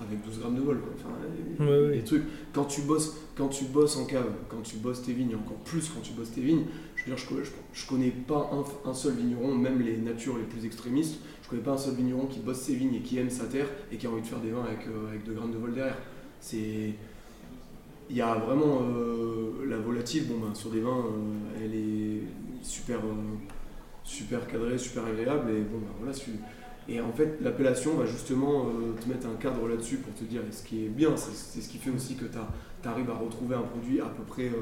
avec 0.00 0.24
12 0.24 0.38
grammes 0.38 0.54
de 0.54 0.60
vol, 0.60 0.78
quoi. 0.78 0.92
Enfin, 0.96 1.16
les, 1.58 1.66
Ouais, 1.66 1.88
les 1.90 1.96
ouais. 1.96 2.04
trucs, 2.04 2.22
quand 2.52 2.66
tu, 2.66 2.82
bosses, 2.82 3.16
quand 3.36 3.48
tu 3.48 3.64
bosses 3.64 3.96
en 3.96 4.04
cave, 4.04 4.30
quand 4.48 4.62
tu 4.62 4.76
bosses 4.76 5.02
tes 5.02 5.12
vignes, 5.12 5.32
et 5.32 5.34
encore 5.34 5.56
plus 5.64 5.88
quand 5.88 6.00
tu 6.00 6.12
bosses 6.12 6.30
tes 6.30 6.42
vignes, 6.42 6.66
je 6.94 7.10
veux 7.10 7.16
dire, 7.16 7.18
je, 7.18 7.28
connais- 7.28 7.44
je, 7.44 7.50
je 7.72 7.88
connais 7.88 8.10
pas 8.10 8.50
un, 8.52 8.88
un 8.88 8.94
seul 8.94 9.14
vigneron, 9.14 9.52
même 9.56 9.80
les 9.80 9.96
natures 9.96 10.36
les 10.38 10.44
plus 10.44 10.64
extrémistes, 10.64 11.18
je 11.46 11.50
connais 11.50 11.62
pas 11.62 11.72
un 11.72 11.78
seul 11.78 11.94
vigneron 11.94 12.26
qui 12.26 12.40
bosse 12.40 12.58
ses 12.58 12.74
vignes 12.74 12.96
et 12.96 13.00
qui 13.00 13.18
aime 13.18 13.30
sa 13.30 13.44
terre 13.44 13.68
et 13.92 13.96
qui 13.96 14.06
a 14.06 14.10
envie 14.10 14.20
de 14.20 14.26
faire 14.26 14.40
des 14.40 14.50
vins 14.50 14.64
avec, 14.64 14.86
euh, 14.88 15.08
avec 15.08 15.24
2 15.24 15.32
grammes 15.32 15.52
de 15.52 15.58
vol 15.58 15.72
derrière. 15.72 15.96
C'est 16.40 16.94
il 18.08 18.16
y 18.16 18.22
a 18.22 18.34
vraiment 18.34 18.82
euh, 18.82 19.66
la 19.68 19.78
volatile, 19.78 20.28
bon 20.28 20.38
ben, 20.38 20.54
sur 20.54 20.70
des 20.70 20.80
vins, 20.80 20.90
euh, 20.90 21.64
elle 21.64 21.74
est 21.74 22.22
super, 22.62 22.98
euh, 22.98 23.36
super 24.04 24.46
cadrée, 24.46 24.78
super 24.78 25.04
agréable, 25.04 25.50
et 25.50 25.60
bon 25.60 25.78
ben, 25.78 25.88
voilà. 26.00 26.16
Et 26.88 27.00
en 27.00 27.12
fait, 27.12 27.38
l'appellation 27.40 27.94
va 27.94 28.06
justement 28.06 28.66
te 29.00 29.08
mettre 29.08 29.26
un 29.26 29.34
cadre 29.34 29.66
là-dessus 29.66 29.96
pour 29.96 30.14
te 30.14 30.22
dire, 30.22 30.42
ce 30.52 30.62
qui 30.62 30.84
est 30.84 30.88
bien, 30.88 31.16
c'est 31.16 31.60
ce 31.60 31.68
qui 31.68 31.78
fait 31.78 31.90
aussi 31.90 32.14
que 32.14 32.26
tu 32.26 32.88
arrives 32.88 33.10
à 33.10 33.14
retrouver 33.14 33.56
un 33.56 33.62
produit 33.62 34.00
à 34.00 34.06
peu 34.06 34.22
près 34.22 34.52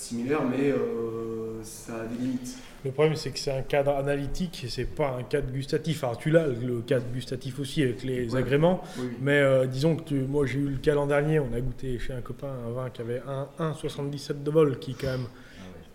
similaire, 0.00 0.40
mais 0.48 0.70
euh, 0.70 1.62
ça 1.62 2.02
a 2.02 2.06
des 2.06 2.16
limites. 2.16 2.56
Le 2.84 2.92
problème, 2.92 3.16
c'est 3.16 3.30
que 3.30 3.38
c'est 3.40 3.50
un 3.50 3.62
cadre 3.62 3.96
analytique 3.96 4.64
c'est 4.68 4.84
pas 4.84 5.16
un 5.18 5.24
cadre 5.24 5.50
gustatif. 5.52 6.04
Alors, 6.04 6.16
tu 6.16 6.30
l'as, 6.30 6.46
le 6.46 6.80
cadre 6.86 7.06
gustatif 7.12 7.58
aussi 7.58 7.82
avec 7.82 8.04
les 8.04 8.32
Ouais. 8.32 8.38
agréments. 8.40 8.82
Oui. 8.98 9.06
Mais 9.20 9.38
euh, 9.40 9.66
disons 9.66 9.96
que 9.96 10.02
tu- 10.04 10.14
moi, 10.14 10.46
j'ai 10.46 10.60
eu 10.60 10.68
le 10.68 10.76
cas 10.78 10.94
l'an 10.94 11.06
dernier. 11.06 11.40
On 11.40 11.52
a 11.52 11.60
goûté 11.60 11.98
chez 11.98 12.12
un 12.12 12.20
copain 12.20 12.48
un 12.68 12.70
vin 12.72 12.90
qui 12.90 13.00
avait 13.00 13.20
un 13.26 13.48
1,77 13.58 14.44
de 14.44 14.50
vol, 14.50 14.78
qui 14.78 14.94
quand 14.94 15.08
même. 15.08 15.26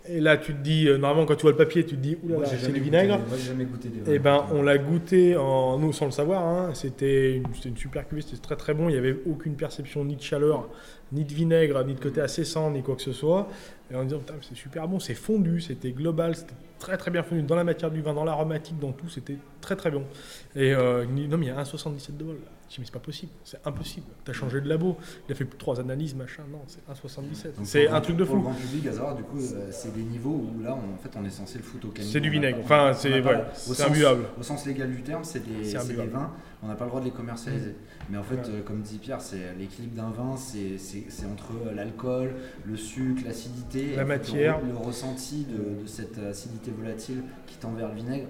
Et 0.09 0.19
là, 0.19 0.35
tu 0.35 0.53
te 0.53 0.61
dis, 0.61 0.89
euh, 0.89 0.97
normalement, 0.97 1.25
quand 1.25 1.35
tu 1.37 1.43
vois 1.43 1.51
le 1.51 1.57
papier, 1.57 1.85
tu 1.85 1.95
te 1.95 2.01
dis, 2.01 2.17
oulala, 2.23 2.45
c'est 2.45 2.73
du 2.73 2.81
vinaigre. 2.81 3.17
Moi, 3.19 3.37
j'ai 3.37 3.47
jamais 3.47 3.63
goûté 3.63 3.87
des. 3.87 4.13
Et 4.15 4.19
ben, 4.19 4.45
on 4.51 4.61
l'a 4.61 4.77
goûté 4.77 5.37
en 5.37 5.79
nous 5.79 5.93
sans 5.93 6.03
le 6.05 6.11
savoir. 6.11 6.43
hein. 6.45 6.71
C'était 6.73 7.37
une, 7.37 7.77
super 7.77 8.05
cuvée, 8.05 8.21
c'était 8.21 8.35
très 8.41 8.57
très 8.57 8.73
bon. 8.73 8.89
Il 8.89 8.91
n'y 8.91 8.97
avait 8.97 9.15
aucune 9.25 9.55
perception 9.55 10.03
ni 10.03 10.17
de 10.17 10.21
chaleur, 10.21 10.67
ni 11.13 11.23
de 11.23 11.33
vinaigre, 11.33 11.81
ni 11.85 11.93
de 11.93 12.01
côté 12.01 12.19
assaissant, 12.19 12.69
ni 12.71 12.83
quoi 12.83 12.97
que 12.97 13.01
ce 13.01 13.13
soit. 13.13 13.47
Et 13.93 13.95
en 13.95 14.03
disant, 14.03 14.19
c'est 14.41 14.55
super 14.55 14.87
bon, 14.87 14.99
c'est 14.99 15.13
fondu, 15.13 15.61
c'était 15.61 15.91
global, 15.91 16.35
c'était 16.35 16.55
très 16.79 16.97
très 16.97 17.11
bien 17.11 17.21
fondu 17.21 17.43
dans 17.43 17.55
la 17.55 17.63
matière 17.63 17.91
du 17.91 18.01
vin, 18.01 18.13
dans 18.15 18.23
l'aromatique, 18.23 18.79
dans 18.79 18.91
tout, 18.91 19.07
c'était 19.07 19.37
très 19.61 19.75
très 19.75 19.91
bon. 19.91 20.03
Et 20.55 20.73
euh, 20.73 21.03
il 21.05 21.11
me 21.11 21.17
dit, 21.17 21.27
non, 21.27 21.37
mais 21.37 21.45
il 21.45 21.49
y 21.49 21.51
a 21.51 21.61
1,77 21.61 22.17
de 22.17 22.23
vol. 22.23 22.37
Je 22.69 22.75
dis, 22.75 22.79
mais 22.79 22.85
c'est 22.85 22.91
pas 22.91 22.97
possible, 22.99 23.31
c'est 23.43 23.59
impossible. 23.67 24.07
Tu 24.25 24.31
as 24.31 24.33
changé 24.33 24.59
de 24.61 24.67
labo, 24.67 24.97
il 25.29 25.31
a 25.31 25.35
fait 25.35 25.45
plus 25.45 25.53
de 25.57 25.59
trois 25.59 25.79
analyses, 25.79 26.15
machin. 26.15 26.41
Non, 26.51 26.61
c'est 26.65 26.79
1,77. 26.91 27.55
Donc, 27.57 27.65
C'est 27.67 27.87
un 27.87 28.01
truc 28.01 28.17
de 28.17 28.23
Pour 28.23 28.35
le 28.35 28.41
fou. 28.41 28.47
grand 28.47 28.55
public, 28.55 28.81
du 28.83 29.23
coup, 29.25 29.37
euh, 29.37 29.67
c'est 29.69 29.93
des 29.93 30.01
niveaux 30.03 30.43
où 30.57 30.63
là, 30.63 30.75
on- 30.75 30.95
en 30.95 30.97
fait, 30.97 31.09
on 31.15 31.23
est 31.23 31.29
censé 31.29 31.59
le 31.59 31.63
foutre 31.63 31.87
au 31.87 31.91
caniveau. 31.91 32.11
C'est 32.13 32.19
du 32.19 32.31
vinaigre. 32.31 32.57
Enfin, 32.63 32.93
c'est 32.95 33.21
ouais, 33.21 33.35
au 33.35 33.39
c'est 33.53 33.73
sens- 33.75 33.81
imbuvable. 33.87 34.23
Au 34.39 34.41
sens 34.43 34.65
légal 34.65 34.89
du 34.89 35.03
terme, 35.03 35.23
c'est 35.23 35.43
des, 35.45 35.71
vins, 36.07 36.31
on 36.63 36.67
n'a 36.67 36.75
pas 36.75 36.85
le 36.85 36.89
droit 36.89 37.01
de 37.01 37.05
les 37.05 37.11
commercialiser. 37.11 37.75
Mais 38.09 38.17
en 38.17 38.23
fait, 38.23 38.35
Ouais. 38.35 38.41
euh, 38.49 38.61
comme 38.63 38.81
dit 38.81 38.97
Pierre, 38.97 39.21
c'est 39.21 39.53
l'équilibre 39.59 39.95
d'un 39.95 40.09
vin, 40.11 40.35
c'est 40.37 41.25
entre 41.31 41.51
euh, 41.67 41.73
l'alcool, 41.73 42.35
le 42.65 42.77
sucre, 42.77 43.21
l'acidité, 43.25 43.95
La 43.95 44.05
matière. 44.05 44.59
le, 44.61 44.67
le 44.71 44.77
ressenti 44.77 45.45
de, 45.45 45.81
de 45.83 45.87
cette 45.87 46.17
acidité 46.19 46.71
volatile 46.71 47.23
qui 47.47 47.57
tend 47.57 47.71
vers 47.73 47.89
le 47.89 47.95
vinaigre. 47.95 48.27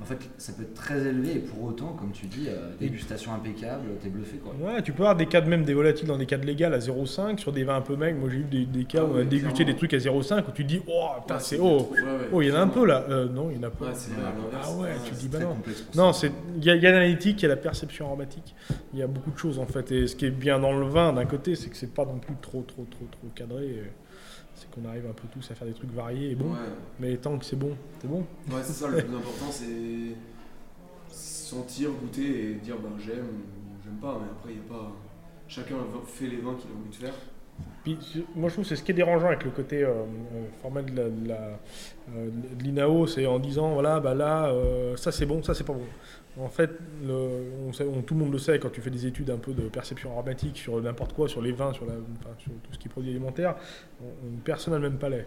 En 0.00 0.04
fait, 0.06 0.18
ça 0.38 0.52
peut 0.54 0.62
être 0.62 0.74
très 0.74 0.98
élevé 1.06 1.36
et 1.36 1.38
pour 1.40 1.62
autant, 1.62 1.88
comme 1.92 2.10
tu 2.12 2.26
dis, 2.26 2.46
euh, 2.48 2.70
dégustation 2.80 3.34
impeccable, 3.34 3.82
t'es 4.02 4.08
bluffé 4.08 4.38
quoi. 4.38 4.54
Ouais, 4.58 4.82
tu 4.82 4.92
peux 4.92 5.02
avoir 5.02 5.14
des 5.16 5.26
cas 5.26 5.40
de 5.42 5.48
même 5.48 5.62
des 5.62 5.74
volatiles 5.74 6.08
dans 6.08 6.16
des 6.16 6.24
cas 6.26 6.38
de 6.38 6.46
légal 6.46 6.72
à 6.72 6.78
0,5 6.78 7.38
sur 7.38 7.52
des 7.52 7.64
vins 7.64 7.76
un 7.76 7.80
peu 7.82 7.96
maigres. 7.96 8.18
Moi 8.18 8.30
j'ai 8.30 8.38
eu 8.38 8.44
des, 8.44 8.64
des 8.64 8.84
cas 8.84 9.00
Ah 9.02 9.04
où 9.04 9.14
on 9.16 9.20
a 9.20 9.24
dégusté 9.24 9.64
des 9.64 9.76
trucs 9.76 9.92
à 9.92 9.98
0,5 9.98 10.40
où 10.48 10.52
tu 10.52 10.62
te 10.64 10.68
dis, 10.68 10.80
oh 10.88 11.08
putain, 11.20 11.34
Ouais, 11.34 11.40
c'est 11.40 11.58
haut. 11.58 11.90
Ouais, 11.92 12.00
ouais, 12.00 12.06
Oh, 12.32 12.42
il 12.42 12.48
y 12.48 12.52
en 12.52 12.54
a 12.54 12.60
un 12.60 12.68
peu 12.68 12.86
là. 12.86 13.04
Euh, 13.10 13.28
non, 13.28 13.50
il 13.50 13.56
y 13.56 13.60
en 13.60 13.64
a 13.64 13.70
pas. 13.70 13.86
Ah 14.62 14.72
ouais, 14.80 14.88
tu 15.04 15.10
te 15.12 15.20
dis, 15.20 15.28
bah 15.28 15.38
non. 15.40 15.56
Non, 15.94 16.12
il 16.56 16.64
y, 16.64 16.70
a- 16.70 16.76
l'analytique, 16.76 17.40
il 17.40 17.42
y 17.42 17.46
a 17.46 17.48
la 17.48 17.56
perception 17.56 18.06
aromatique. 18.06 18.54
Il 18.94 19.00
y 19.00 19.02
a 19.02 19.06
beaucoup 19.06 19.30
de 19.30 19.38
choses 19.38 19.58
en 19.58 19.66
fait. 19.66 19.92
Et 19.92 20.06
ce 20.06 20.16
qui 20.16 20.26
est 20.26 20.30
bien 20.30 20.58
dans 20.58 20.72
le 20.72 20.86
vin, 20.86 21.12
d'un 21.12 21.26
côté, 21.26 21.54
c'est 21.56 21.68
que 21.68 21.76
c'est 21.76 21.92
pas 21.92 22.04
non 22.06 22.18
plus 22.18 22.34
trop, 22.40 22.62
trop, 22.62 22.86
trop, 22.90 23.04
trop 23.10 23.28
cadré. 23.34 23.64
Et 23.66 23.82
qu'on 24.70 24.88
arrive 24.88 25.06
un 25.06 25.12
peu 25.12 25.26
tous 25.32 25.50
à 25.50 25.54
faire 25.54 25.66
des 25.66 25.74
trucs 25.74 25.92
variés 25.92 26.30
et. 26.30 26.34
Ouais, 26.34 26.42
Mais 26.98 27.16
tant 27.16 27.36
que 27.38 27.44
c'est 27.44 27.56
bon, 27.56 27.76
c'est 28.00 28.08
bon. 28.08 28.20
ouais 28.50 28.62
c'est 28.62 28.72
ça, 28.72 28.88
le 28.88 28.98
plus 28.98 29.14
important, 29.16 29.46
c'est 29.50 30.14
sentir, 31.12 31.90
goûter 31.92 32.50
et 32.50 32.54
dire 32.54 32.76
ben, 32.78 32.90
j'aime 32.98 33.26
ou 33.26 33.82
j'aime 33.84 33.96
pas, 33.96 34.18
mais 34.22 34.28
après, 34.30 34.52
il 34.52 34.58
a 34.60 34.78
pas. 34.78 34.92
Chacun 35.48 35.74
fait 36.06 36.26
les 36.26 36.36
vins 36.36 36.54
qu'il 36.54 36.70
a 36.70 36.74
envie 36.74 36.90
de 36.90 36.94
faire. 36.94 37.14
Puis, 37.82 37.98
moi, 38.36 38.48
je 38.48 38.54
trouve 38.54 38.64
que 38.64 38.68
c'est 38.68 38.76
ce 38.76 38.82
qui 38.82 38.92
est 38.92 38.94
dérangeant 38.94 39.26
avec 39.26 39.44
le 39.44 39.50
côté 39.50 39.82
euh, 39.82 39.88
euh, 39.90 40.04
format 40.62 40.82
de 40.82 40.94
la- 40.96 41.10
de 41.10 41.28
la- 41.28 41.58
euh, 42.14 42.30
de 42.58 42.62
l'INAO, 42.62 43.06
c'est 43.06 43.26
en 43.26 43.38
disant 43.38 43.72
voilà, 43.72 44.00
bah 44.00 44.14
là, 44.14 44.48
euh, 44.50 44.96
ça 44.96 45.10
c'est 45.12 45.26
bon, 45.26 45.42
ça 45.42 45.54
c'est 45.54 45.64
pas 45.64 45.72
bon. 45.72 45.84
En 46.38 46.48
fait, 46.48 46.70
le- 47.04 48.02
tout 48.06 48.14
le 48.14 48.20
monde 48.20 48.32
le 48.32 48.38
sait 48.38 48.58
quand 48.58 48.70
tu 48.70 48.80
fais 48.80 48.90
des 48.90 49.04
études 49.06 49.30
un 49.30 49.36
peu 49.38 49.52
de 49.52 49.62
perception 49.68 50.12
aromatique 50.12 50.56
sur 50.58 50.80
n'importe 50.80 51.12
quoi, 51.12 51.28
sur 51.28 51.42
les 51.42 51.52
vins, 51.52 51.72
sur, 51.72 51.84
la, 51.86 51.94
sur 52.38 52.52
tout 52.52 52.72
ce 52.72 52.78
qui 52.78 52.86
est 52.88 52.90
produit 52.90 53.10
alimentaire, 53.10 53.56
on- 54.00 54.04
on- 54.06 54.36
personne 54.44 54.72
n'a 54.72 54.78
le 54.78 54.88
même 54.90 54.98
palais. 54.98 55.26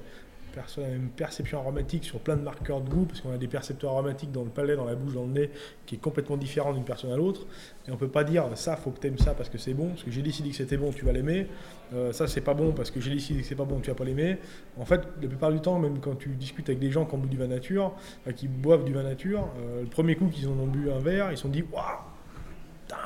Personne 0.54 0.84
la 0.84 0.89
même 0.91 1.10
perception 1.10 1.60
aromatique 1.60 2.04
sur 2.04 2.20
plein 2.20 2.36
de 2.36 2.41
marqueurs 2.41 2.82
de 2.82 2.89
goût, 2.89 3.06
parce 3.06 3.22
qu'on 3.22 3.32
a 3.32 3.38
des 3.38 3.47
percepteurs 3.47 3.91
aromatiques 3.91 4.32
dans 4.32 4.43
le 4.43 4.49
palais, 4.49 4.76
dans 4.76 4.86
la 4.86 4.95
bouche, 4.95 5.14
dans 5.14 5.24
le 5.24 5.32
nez, 5.32 5.49
qui 5.86 5.95
est 5.95 5.97
complètement 5.97 6.38
différent 6.38 6.74
d'une 6.74 6.84
personne 6.84 7.12
à 7.12 7.18
l'autre. 7.18 7.47
Et 7.88 7.91
on 7.91 7.97
peut 7.97 8.08
pas 8.08 8.24
dire 8.24 8.45
ça, 8.56 8.76
faut 8.76 8.91
que 8.91 8.99
tu 8.99 9.08
aimes 9.08 9.18
ça 9.18 9.34
parce 9.34 9.49
que 9.49 9.58
c'est 9.58 9.74
bon, 9.74 9.89
parce 9.89 10.04
que 10.04 10.12
j'ai 10.12 10.22
décidé 10.22 10.49
que 10.49 10.56
c'était 10.56 10.78
bon, 10.78 10.91
tu 10.91 11.06
vas 11.06 11.12
l'aimer. 11.12 11.47
Euh, 11.93 12.14
ça, 12.14 12.28
c'est 12.28 12.41
pas 12.41 12.54
bon 12.54 12.72
parce 12.72 12.91
que 12.91 12.99
j'ai 13.01 13.12
décidé 13.12 13.41
que 13.41 13.47
c'est 13.47 13.56
pas 13.56 13.66
bon, 13.66 13.80
tu 13.80 13.89
vas 13.89 13.95
pas 13.95 14.06
l'aimer. 14.06 14.38
En 14.78 14.86
fait, 14.86 15.01
la 15.22 15.28
plupart 15.28 15.51
du 15.51 15.60
temps, 15.60 15.80
même 15.80 15.99
quand 15.99 16.16
tu 16.16 16.30
discutes 16.30 16.70
avec 16.70 16.80
des 16.80 16.91
gens 16.91 17.06
qui 17.06 17.16
ont 17.16 17.18
bu 17.18 17.30
du 17.30 17.38
vin 17.38 17.47
nature, 17.47 17.93
enfin, 18.22 18.34
qui 18.34 18.47
boivent 18.47 18.86
du 18.86 18.93
vin 18.93 19.04
nature, 19.04 19.49
euh, 19.60 19.82
le 19.82 19.88
premier 19.88 20.16
coup 20.16 20.28
qu'ils 20.28 20.47
en 20.47 20.51
ont 20.51 20.68
bu 20.68 20.91
un 20.91 20.99
verre, 20.99 21.32
ils 21.32 21.38
se 21.38 21.43
sont 21.43 21.49
dit 21.49 21.64
waouh, 21.72 21.84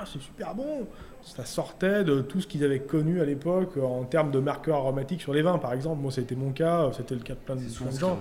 c'est 0.06 0.20
super 0.20 0.54
bon. 0.54 0.88
Ça 1.36 1.44
sortait 1.44 2.06
de 2.06 2.22
tout 2.22 2.40
ce 2.40 2.48
qu'ils 2.48 2.64
avaient 2.64 2.80
connu 2.80 3.20
à 3.20 3.26
l'époque 3.26 3.72
euh, 3.78 3.84
en 3.84 4.04
termes 4.06 4.32
de 4.32 4.40
marqueurs 4.40 4.78
aromatiques 4.78 5.22
sur 5.22 5.34
les 5.34 5.42
vins, 5.42 5.58
par 5.58 5.74
exemple. 5.74 6.02
Moi, 6.02 6.12
c'était 6.12 6.36
mon 6.36 6.52
cas, 6.52 6.84
euh, 6.84 6.92
c'était 6.94 7.16
le 7.16 7.22
cas 7.22 7.34
de 7.34 7.40
plein 7.40 7.56
de, 7.56 7.62
plein 7.62 8.00
gens. 8.00 8.18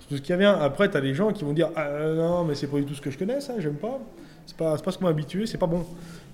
C'est 0.00 0.08
tout 0.08 0.16
ce 0.16 0.22
qui 0.22 0.36
vient. 0.36 0.58
Après, 0.60 0.90
tu 0.90 0.96
as 0.96 1.00
des 1.00 1.14
gens 1.14 1.32
qui 1.32 1.44
vont 1.44 1.54
dire 1.54 1.70
Ah 1.74 1.86
euh, 1.86 2.16
non, 2.16 2.44
mais 2.44 2.54
c'est 2.54 2.66
pas 2.66 2.76
du 2.76 2.84
tout 2.84 2.94
ce 2.94 3.00
que 3.00 3.10
je 3.10 3.18
connais, 3.18 3.40
ça, 3.40 3.54
j'aime 3.58 3.76
pas. 3.76 3.98
C'est 4.44 4.56
pas, 4.56 4.76
pas 4.76 4.92
ce 4.92 4.98
qu'on 4.98 5.04
m'a 5.04 5.10
habitué, 5.10 5.46
c'est 5.46 5.58
pas 5.58 5.66
bon. 5.66 5.86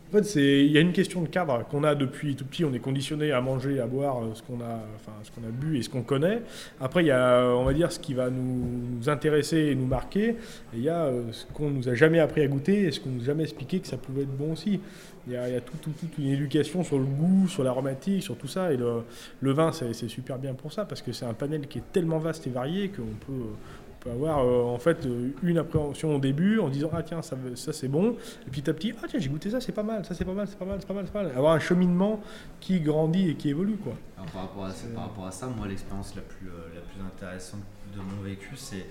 En 0.09 0.13
fait, 0.19 0.35
il 0.37 0.71
y 0.71 0.79
a 0.79 0.81
une 0.81 0.93
question 0.93 1.23
de 1.23 1.29
cadre 1.29 1.65
qu'on 1.69 1.85
a 1.85 1.95
depuis 1.95 2.37
tout 2.37 2.45
petit. 2.45 2.65
On 2.65 2.73
est 2.73 2.79
conditionné 2.79 3.33
à 3.33 3.41
manger, 3.41 3.81
à 3.81 3.87
boire 3.87 4.19
ce 4.35 4.43
qu'on 4.43 4.61
a, 4.61 4.81
enfin, 4.97 5.13
ce 5.23 5.31
qu'on 5.31 5.47
a 5.47 5.51
bu 5.51 5.79
et 5.79 5.83
ce 5.83 5.89
qu'on 5.89 6.03
connaît. 6.03 6.43
Après, 6.81 7.03
il 7.03 7.09
y 7.09 7.13
a, 7.13 7.45
on 7.45 7.65
va 7.65 7.73
dire, 7.73 7.91
ce 7.91 7.99
qui 7.99 8.15
va 8.15 8.31
nous, 8.31 8.99
nous 8.99 9.09
intéresser 9.09 9.59
et 9.59 9.75
nous 9.75 9.87
marquer. 9.87 10.29
Et 10.29 10.37
il 10.75 10.83
y 10.83 10.89
a 10.89 11.11
ce 11.33 11.45
qu'on 11.53 11.71
nous 11.71 11.89
a 11.89 11.95
jamais 11.95 12.21
appris 12.21 12.43
à 12.43 12.47
goûter 12.47 12.85
et 12.85 12.93
ce 12.93 13.01
qu'on 13.01 13.11
nous 13.11 13.23
a 13.23 13.27
jamais 13.27 13.43
expliqué 13.43 13.81
que 13.81 13.89
ça 13.89 13.97
pouvait 13.97 14.23
être 14.23 14.37
bon 14.37 14.53
aussi. 14.53 14.81
Il 15.27 15.33
y 15.33 15.37
a, 15.37 15.61
toute 15.61 16.19
une 16.19 16.29
éducation 16.29 16.85
sur 16.85 16.99
le 16.99 17.05
goût, 17.05 17.49
sur 17.49 17.65
l'aromatique, 17.65 18.23
sur 18.23 18.37
tout 18.37 18.47
ça. 18.47 18.73
Et 18.73 18.77
le, 18.77 19.53
vin, 19.53 19.73
c'est 19.73 20.09
super 20.09 20.39
bien 20.39 20.55
pour 20.55 20.73
ça 20.73 20.85
parce 20.85 21.03
que 21.03 21.13
c'est 21.13 21.25
un 21.27 21.35
panel 21.35 21.67
qui 21.67 21.79
est 21.79 21.93
tellement 21.93 22.19
vaste 22.19 22.47
et 22.47 22.51
varié 22.51 22.89
qu'on 22.89 23.03
peut, 23.27 23.33
on 23.33 24.05
peut 24.05 24.11
avoir 24.11 24.45
euh, 24.45 24.63
en 24.63 24.79
fait 24.79 25.05
euh, 25.05 25.31
une 25.43 25.59
appréhension 25.59 26.15
au 26.15 26.19
début 26.21 26.61
en 26.61 26.69
disant 26.69 26.91
ah 26.93 27.03
tiens 27.03 27.23
ça, 27.23 27.37
c'est 27.73 27.89
bon 27.89 28.17
et 28.47 28.51
petit 28.51 28.71
à 28.71 28.75
petit 28.75 28.95
ah 29.03 29.07
tiens 29.09 29.19
j'ai 29.19 29.29
goûté 29.29 29.51
ça 29.51 29.61
c'est 29.61 29.73
pas 29.73 29.83
mal 29.83 30.05
ça 30.05 30.15
c'est 30.15 30.25
pas 30.25 30.33
mal 30.33 30.47
c'est 30.47 30.59
pas 30.59 30.65
mal 30.65 30.79
c'est 30.81 31.13
pas 31.13 31.23
mal 31.23 31.33
avoir 31.35 31.55
un 31.55 31.59
cheminement 31.59 32.21
qui 32.61 32.81
grandit 32.81 33.31
et 33.31 33.35
qui 33.35 33.49
évolue 33.49 33.77
quoi 33.77 33.95
par, 34.33 34.43
rapport 34.43 35.27
à, 35.27 35.31
ça, 35.31 35.47
moi, 35.47 35.67
l'expérience 35.67 36.15
la 36.15 36.23
plus, 36.23 36.49
euh, 36.49 36.75
la 36.75 36.81
plus 36.81 37.01
intéressante 37.01 37.63
de 37.95 38.01
mon 38.01 38.23
vécu, 38.23 38.57
c'est 38.57 38.87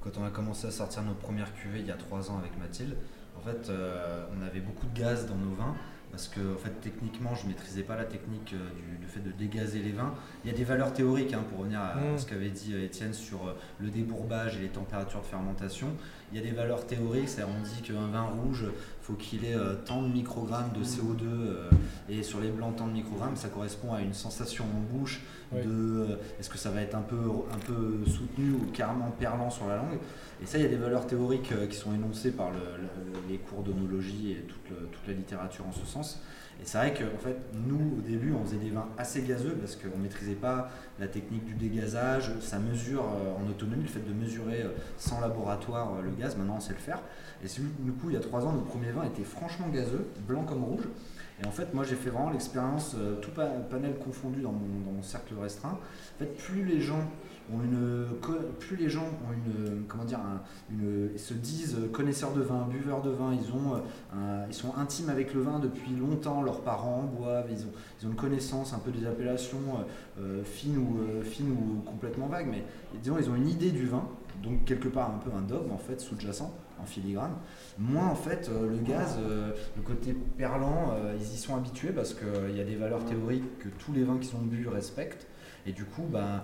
quand 0.00 0.10
on 0.18 0.24
a 0.24 0.30
commencé 0.30 0.66
à 0.66 0.70
sortir 0.70 1.02
nos 1.02 1.14
premières 1.14 1.52
cuvées 1.54 1.80
il 1.80 1.86
y 1.86 1.90
a 1.90 1.96
trois 1.96 2.30
ans 2.30 2.38
avec 2.38 2.56
Mathilde. 2.58 2.96
Fait, 3.48 3.70
euh, 3.70 4.24
on 4.38 4.46
avait 4.46 4.60
beaucoup 4.60 4.86
de 4.86 4.98
gaz 4.98 5.26
dans 5.26 5.36
nos 5.36 5.54
vins 5.54 5.74
parce 6.10 6.26
que, 6.28 6.40
en 6.40 6.58
fait, 6.58 6.72
techniquement, 6.80 7.34
je 7.34 7.46
maîtrisais 7.46 7.82
pas 7.82 7.94
la 7.96 8.04
technique 8.04 8.54
euh, 8.54 8.68
du, 8.74 8.96
du 8.98 9.06
fait 9.06 9.20
de 9.20 9.30
dégazer 9.30 9.80
les 9.80 9.92
vins. 9.92 10.14
Il 10.44 10.50
y 10.50 10.54
a 10.54 10.56
des 10.56 10.64
valeurs 10.64 10.92
théoriques, 10.92 11.34
hein, 11.34 11.44
pour 11.50 11.58
revenir 11.60 11.80
à, 11.80 11.88
à 11.88 11.94
Mm. 11.96 12.18
ce 12.18 12.26
qu'avait 12.26 12.48
dit 12.48 12.72
euh, 12.74 12.84
Étienne 12.84 13.12
sur 13.12 13.46
euh, 13.46 13.52
le 13.78 13.88
débourbage 13.90 14.56
et 14.56 14.60
les 14.60 14.68
températures 14.68 15.20
de 15.20 15.26
fermentation. 15.26 15.88
Il 16.32 16.36
y 16.38 16.40
a 16.40 16.44
des 16.44 16.54
valeurs 16.54 16.86
théoriques, 16.86 17.28
c'est-à-dire 17.28 17.54
on 17.58 17.62
dit 17.62 17.80
qu'un 17.82 18.06
vin 18.08 18.22
rouge, 18.22 18.66
faut 19.02 19.14
qu'il 19.14 19.44
ait 19.46 19.54
euh, 19.54 19.76
tant 19.86 20.02
de 20.02 20.08
microgrammes 20.08 20.70
de 20.78 20.84
CO2 20.84 21.22
euh, 21.24 21.70
et 22.10 22.22
sur 22.22 22.40
les 22.40 22.50
blancs 22.50 22.76
tant 22.76 22.86
de 22.86 22.92
microgrammes, 22.92 23.36
ça 23.36 23.48
correspond 23.48 23.94
à 23.94 24.02
une 24.02 24.12
sensation 24.12 24.64
en 24.64 24.98
bouche 24.98 25.22
de 25.52 25.60
euh, 25.70 26.16
est-ce 26.38 26.50
que 26.50 26.58
ça 26.58 26.70
va 26.70 26.82
être 26.82 26.94
un 26.94 27.00
peu, 27.00 27.16
un 27.50 27.58
peu 27.66 28.04
soutenu 28.06 28.52
ou 28.52 28.70
carrément 28.74 29.10
perlant 29.18 29.48
sur 29.50 29.66
la 29.68 29.76
langue. 29.76 29.98
Et 30.42 30.46
ça, 30.46 30.58
il 30.58 30.62
y 30.62 30.66
a 30.66 30.68
des 30.68 30.76
valeurs 30.76 31.06
théoriques 31.06 31.50
qui 31.70 31.76
sont 31.76 31.94
énoncées 31.94 32.32
par 32.32 32.50
le- 32.50 32.56
le- 32.58 33.28
les 33.30 33.38
cours 33.38 33.62
d'onologie 33.62 34.32
et 34.32 34.42
toute, 34.42 34.68
le- 34.70 34.86
toute 34.86 35.06
la 35.08 35.14
littérature 35.14 35.66
en 35.66 35.72
ce 35.72 35.86
sens. 35.86 36.20
Et 36.60 36.64
c'est 36.64 36.78
vrai 36.78 36.92
qu'en 36.92 37.18
fait, 37.18 37.36
nous, 37.54 37.98
au 37.98 38.00
début, 38.00 38.32
on 38.32 38.44
faisait 38.44 38.56
des 38.56 38.70
vins 38.70 38.88
assez 38.98 39.22
gazeux 39.22 39.56
parce 39.60 39.76
qu'on 39.76 39.96
ne 39.96 40.02
maîtrisait 40.02 40.34
pas 40.34 40.70
la 40.98 41.06
technique 41.06 41.44
du 41.44 41.54
dégazage, 41.54 42.32
ça 42.40 42.58
mesure 42.58 43.02
euh, 43.04 43.34
en 43.40 43.48
autonomie, 43.48 43.82
le 43.82 43.88
fait 43.88 44.00
de 44.06 44.12
mesurer 44.12 44.62
euh, 44.62 44.70
sans 44.96 45.20
laboratoire 45.20 45.94
euh, 45.94 46.02
le 46.02 46.10
gaz, 46.10 46.36
maintenant 46.36 46.56
on 46.56 46.60
sait 46.60 46.72
le 46.72 46.80
faire. 46.80 47.00
Et 47.44 47.46
du 47.46 47.92
coup, 47.92 48.10
il 48.10 48.14
y 48.14 48.16
a 48.16 48.20
trois 48.20 48.44
ans, 48.44 48.52
nos 48.52 48.62
premiers 48.62 48.90
vins 48.90 49.04
étaient 49.04 49.22
franchement 49.22 49.68
gazeux, 49.68 50.04
blanc 50.26 50.42
comme 50.42 50.64
rouge. 50.64 50.88
Et 51.40 51.46
en 51.46 51.52
fait, 51.52 51.72
moi, 51.72 51.84
j'ai 51.84 51.94
fait 51.94 52.10
vraiment 52.10 52.30
l'expérience, 52.30 52.96
tout 53.22 53.30
pa- 53.30 53.46
panel 53.70 53.94
confondu 54.04 54.40
dans 54.40 54.50
mon 54.50 55.00
cercle 55.04 55.34
restreint. 55.40 55.78
En 55.78 56.18
fait, 56.18 56.36
plus 56.36 56.64
les 56.64 56.80
gens 56.80 56.98
plus 58.58 58.76
les 58.76 58.90
gens 58.90 59.06
ont 59.06 59.32
une, 59.32 61.18
se 61.18 61.34
disent 61.34 61.76
connaisseurs 61.92 62.32
de 62.32 62.42
vin, 62.42 62.66
buveurs 62.70 63.02
de 63.02 63.10
vin, 63.10 63.32
euh, 63.32 64.44
ils 64.48 64.54
sont 64.54 64.74
intimes 64.76 65.08
avec 65.08 65.34
le 65.34 65.42
vin 65.42 65.58
depuis 65.58 65.94
longtemps. 65.94 66.42
Leurs 66.42 66.60
parents 66.60 67.02
boivent, 67.02 67.48
ils 67.50 67.64
ont, 67.64 68.10
une 68.10 68.16
connaissance 68.16 68.72
un 68.72 68.78
peu 68.78 68.90
des 68.90 69.06
appellations 69.06 69.58
euh, 70.18 70.40
euh, 70.40 70.44
fines 70.44 70.78
ou 70.78 70.98
fines 71.24 71.50
ou 71.50 71.80
complètement 71.88 72.26
vagues, 72.26 72.48
mais 72.50 72.64
disons, 73.02 73.16
ils 73.18 73.28
ont 73.30 73.36
une 73.36 73.48
idée 73.48 73.70
du 73.70 73.86
vin, 73.86 74.04
donc 74.42 74.64
quelque 74.64 74.88
part 74.88 75.10
un 75.10 75.18
peu 75.18 75.30
un 75.36 75.42
dogme 75.42 75.72
en 75.72 75.78
fait 75.78 76.00
sous-jacent 76.00 76.52
en 76.80 76.84
filigrane. 76.84 77.32
Moins 77.78 78.06
en 78.06 78.14
fait 78.14 78.50
le 78.50 78.78
gaz, 78.78 79.18
le 79.76 79.82
côté 79.82 80.16
perlant, 80.36 80.94
ils 81.18 81.34
y 81.34 81.36
sont 81.36 81.56
habitués 81.56 81.90
parce 81.90 82.14
qu'il 82.14 82.56
y 82.56 82.60
a 82.60 82.64
des 82.64 82.76
valeurs 82.76 83.04
théoriques 83.04 83.58
que 83.58 83.68
tous 83.68 83.92
les 83.92 84.04
vins 84.04 84.18
qui 84.18 84.28
sont 84.28 84.38
bu 84.38 84.68
respectent. 84.68 85.26
Et 85.66 85.72
du 85.72 85.84
coup, 85.84 86.04
ben, 86.10 86.42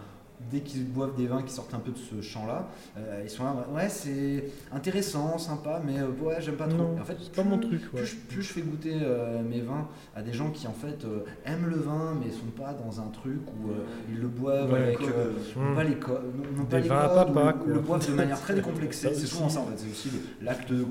dès 0.50 0.60
qu'ils 0.60 0.84
boivent 0.86 1.16
des 1.16 1.26
vins 1.26 1.42
qui 1.42 1.52
sortent 1.52 1.74
un 1.74 1.78
peu 1.78 1.90
de 1.92 1.98
ce 1.98 2.20
champ-là, 2.20 2.68
euh, 2.96 3.20
ils 3.24 3.30
sont 3.30 3.44
là, 3.44 3.66
ouais, 3.74 3.88
c'est 3.88 4.44
intéressant, 4.72 5.38
sympa, 5.38 5.80
mais 5.84 5.98
euh, 6.00 6.08
ouais, 6.22 6.36
j'aime 6.40 6.56
pas 6.56 6.66
trop. 6.68 6.78
non 6.78 6.98
en 7.00 7.04
fait, 7.04 7.16
c'est 7.22 7.32
pas 7.34 7.42
mon 7.44 7.58
truc 7.58 7.80
ouais. 7.92 8.00
plus, 8.00 8.06
je, 8.06 8.16
plus 8.16 8.42
je 8.42 8.52
fais 8.52 8.60
goûter 8.62 8.98
euh, 9.02 9.42
mes 9.42 9.60
vins 9.60 9.88
à 10.14 10.22
des 10.22 10.32
gens 10.32 10.50
qui 10.50 10.66
en 10.66 10.72
fait 10.72 11.04
aiment 11.46 11.66
le 11.66 11.76
vin 11.76 12.14
mais 12.24 12.30
sont 12.30 12.46
pas 12.56 12.72
dans 12.74 13.00
un 13.00 13.08
truc 13.08 13.40
où 13.48 13.70
ils 14.10 14.20
le 14.20 14.28
boivent 14.28 14.72
Ouais. 14.72 14.78
avec 14.82 14.98
Hum. 15.00 15.68
non 15.70 15.74
pas 15.74 15.84
les 15.84 15.96
codes, 15.96 16.22
non, 16.36 16.58
non 16.58 16.64
pas 16.64 16.76
Des 16.76 16.82
les 16.82 16.88
vins 16.88 16.98
à 17.00 17.08
codes, 17.24 17.34
papa, 17.34 17.58
ou 17.64 17.68
le- 17.68 17.80
boivent 17.80 18.06
de 18.08 18.14
manière 18.14 18.40
très 18.40 18.54
décomplexée. 18.54 19.10
C'est 19.14 19.26
souvent 19.26 19.48
ça 19.48 19.60
en 19.60 19.66
fait. 19.66 19.74
C'est 19.78 19.90
aussi 19.90 20.10
l'acte 20.42 20.72
de, 20.72 20.84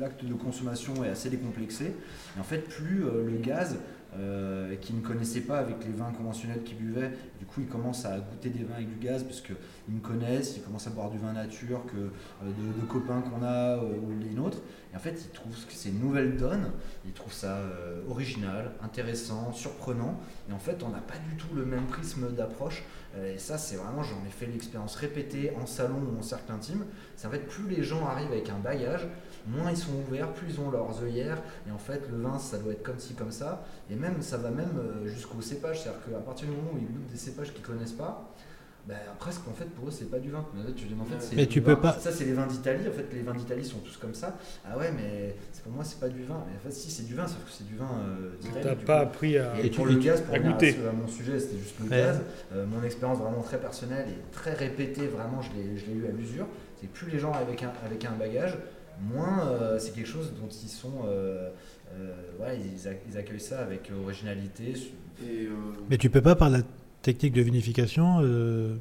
l'acte 0.00 0.24
de 0.24 0.34
consommation 0.34 1.04
est 1.04 1.08
assez 1.08 1.30
décomplexé. 1.30 1.86
Et 2.36 2.40
en 2.40 2.44
fait, 2.44 2.58
plus 2.68 3.00
le 3.02 3.36
gaz 3.42 3.76
euh, 4.18 4.74
qui 4.80 4.94
ne 4.94 5.00
connaissait 5.00 5.40
pas 5.42 5.58
avec 5.58 5.76
les 5.84 5.92
vins 5.92 6.10
conventionnels 6.16 6.62
qu'ils 6.62 6.78
buvaient. 6.78 7.10
Coup, 7.48 7.62
ils 7.62 7.66
commencent 7.66 8.04
à 8.04 8.18
goûter 8.18 8.50
des 8.50 8.62
vins 8.62 8.74
avec 8.74 8.88
du 8.88 9.04
gaz 9.06 9.24
parce 9.24 9.40
qu'ils 9.40 9.56
me 9.88 10.00
connaissent, 10.00 10.56
ils 10.56 10.62
commencent 10.62 10.86
à 10.86 10.90
boire 10.90 11.10
du 11.10 11.18
vin 11.18 11.32
nature 11.32 11.82
que 11.86 11.96
euh, 11.96 12.10
de, 12.42 12.86
copains 12.86 13.22
qu'on 13.22 13.42
a 13.42 13.76
euh, 13.76 13.96
ou 14.02 14.18
les 14.20 14.30
nôtres. 14.30 14.58
Et 14.92 14.96
en 14.96 14.98
fait, 14.98 15.18
ils 15.24 15.30
trouvent 15.30 15.54
que 15.54 15.72
c'est 15.72 15.88
une 15.88 16.00
nouvelle 16.00 16.36
donne, 16.36 16.70
ils 17.06 17.12
trouvent 17.12 17.32
ça 17.32 17.56
euh, 17.56 18.02
original, 18.08 18.72
intéressant, 18.82 19.52
surprenant. 19.52 20.20
Et 20.50 20.52
en 20.52 20.58
fait, 20.58 20.82
on 20.82 20.90
n'a 20.90 21.00
pas 21.00 21.18
du 21.30 21.36
tout 21.36 21.54
le 21.54 21.64
même 21.64 21.86
prisme 21.86 22.30
d'approche 22.34 22.84
Et 23.16 23.38
ça, 23.38 23.56
c'est 23.56 23.76
vraiment, 23.76 24.02
j'en 24.02 24.22
ai 24.26 24.30
fait 24.30 24.46
l'expérience 24.46 24.94
répétée 24.96 25.52
en 25.60 25.66
salon 25.66 25.96
ou 25.96 26.18
en 26.18 26.22
cercle 26.22 26.52
intime. 26.52 26.84
C'est 27.16 27.26
en 27.26 27.30
fait, 27.30 27.46
plus 27.46 27.66
les 27.68 27.82
gens 27.82 28.06
arrivent 28.06 28.32
avec 28.32 28.50
un 28.50 28.58
bagage, 28.58 29.06
moins 29.48 29.70
ils 29.70 29.76
sont 29.76 29.92
ouverts, 30.08 30.32
plus 30.32 30.48
ils 30.54 30.60
ont 30.60 30.70
leurs 30.70 31.02
œillères. 31.02 31.38
Et 31.68 31.70
en 31.72 31.78
fait, 31.78 32.02
le 32.10 32.18
vin, 32.20 32.38
ça 32.38 32.58
doit 32.58 32.72
être 32.72 32.82
comme 32.82 32.98
ci, 32.98 33.14
comme 33.14 33.32
ça. 33.32 33.64
Et 33.90 33.96
même, 33.96 34.20
ça 34.22 34.36
va 34.36 34.50
même 34.50 34.78
euh, 34.78 35.06
jusqu'au 35.08 35.40
cépage. 35.40 35.82
C'est-à-dire 35.82 36.00
qu'à 36.10 36.18
partir 36.18 36.46
du 36.48 36.52
moment 36.54 36.70
où 36.74 36.78
ils 36.78 36.86
goûtent 36.86 37.10
des 37.10 37.18
cépages 37.18 37.52
qu'ils 37.52 37.64
connaissent 37.64 37.92
pas, 37.92 38.32
ben, 38.86 38.96
presque 39.18 39.42
en 39.46 39.52
fait 39.52 39.66
pour 39.66 39.88
eux 39.88 39.90
c'est 39.90 40.10
pas 40.10 40.18
du 40.18 40.30
vin. 40.30 40.42
Mais 40.54 40.72
tu 40.72 40.86
dis, 40.86 40.94
en 40.98 41.04
fait, 41.04 41.16
c'est 41.20 41.36
Mais 41.36 41.44
vin. 41.60 41.66
peux 41.74 41.78
pas- 41.78 41.98
Ça 42.00 42.10
c'est 42.10 42.24
les 42.24 42.32
vins 42.32 42.46
d'Italie. 42.46 42.88
En 42.88 42.92
fait 42.92 43.04
les 43.12 43.20
vins 43.20 43.34
d'Italie 43.34 43.62
sont 43.62 43.80
tous 43.80 43.98
comme 43.98 44.14
ça. 44.14 44.38
Ah 44.64 44.78
ouais 44.78 44.90
mais 44.96 45.36
c'est- 45.52 45.62
pour 45.62 45.72
moi 45.72 45.84
c'est 45.84 46.00
pas 46.00 46.08
du 46.08 46.22
vin. 46.24 46.42
Mais 46.48 46.56
en 46.56 46.60
fait 46.60 46.70
si 46.70 46.90
c'est 46.90 47.02
du 47.02 47.14
vin 47.14 47.26
sauf 47.26 47.36
que 47.44 47.50
c'est 47.50 47.66
du 47.66 47.76
vin 47.76 47.84
euh, 47.84 48.30
d'Italie. 48.40 48.60
T'as 48.62 48.76
pas 48.76 48.96
coup. 49.00 49.02
appris 49.10 49.36
à. 49.36 49.60
Et, 49.60 49.66
Et 49.66 49.70
pour 49.70 49.86
tu- 49.86 49.92
le 49.92 49.98
tu- 49.98 50.06
gaz, 50.06 50.22
pour 50.22 50.34
à 50.34 50.38
goûter. 50.38 50.74
à, 50.86 50.88
à 50.88 50.92
mon 50.92 51.06
sujet, 51.06 51.38
c'était 51.38 51.58
juste 51.58 51.74
le 51.80 51.84
Ouais. 51.90 51.98
gaz. 51.98 52.20
Euh, 52.54 52.64
mon 52.64 52.82
expérience 52.82 53.18
vraiment 53.18 53.42
très 53.42 53.60
personnelle 53.60 54.06
et 54.08 54.32
très 54.32 54.54
répétée, 54.54 55.06
vraiment, 55.06 55.42
je 55.42 55.50
l'ai 55.52 55.76
je 55.76 55.84
l'ai 55.84 55.92
eu 55.92 56.06
à 56.06 56.10
l'usure. 56.10 56.46
C'est 56.80 56.88
plus 56.88 57.10
les 57.10 57.18
gens 57.18 57.32
avec 57.34 57.62
un, 57.62 57.72
avec 57.84 58.06
un 58.06 58.12
bagage, 58.12 58.56
moins 59.02 59.46
euh, 59.48 59.78
c'est 59.78 59.94
quelque 59.94 60.08
chose 60.08 60.32
dont 60.40 60.48
ils 60.48 60.68
sont. 60.68 60.92
euh, 61.06 61.50
euh, 61.98 62.12
ouais, 62.40 62.58
ils, 62.60 62.88
ac- 62.88 62.98
ils 63.10 63.16
accueillent 63.16 63.40
ça 63.40 63.60
avec 63.60 63.90
originalité. 64.04 64.72
Et 65.22 65.46
euh, 65.46 65.50
Mais 65.88 65.96
tu 65.96 66.10
peux 66.10 66.20
pas, 66.22 66.34
par 66.34 66.50
la 66.50 66.60
technique 67.02 67.32
de 67.32 67.42
vinification, 67.42 68.18
euh, 68.22 68.74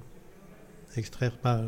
extraire 0.96 1.32
pas. 1.38 1.62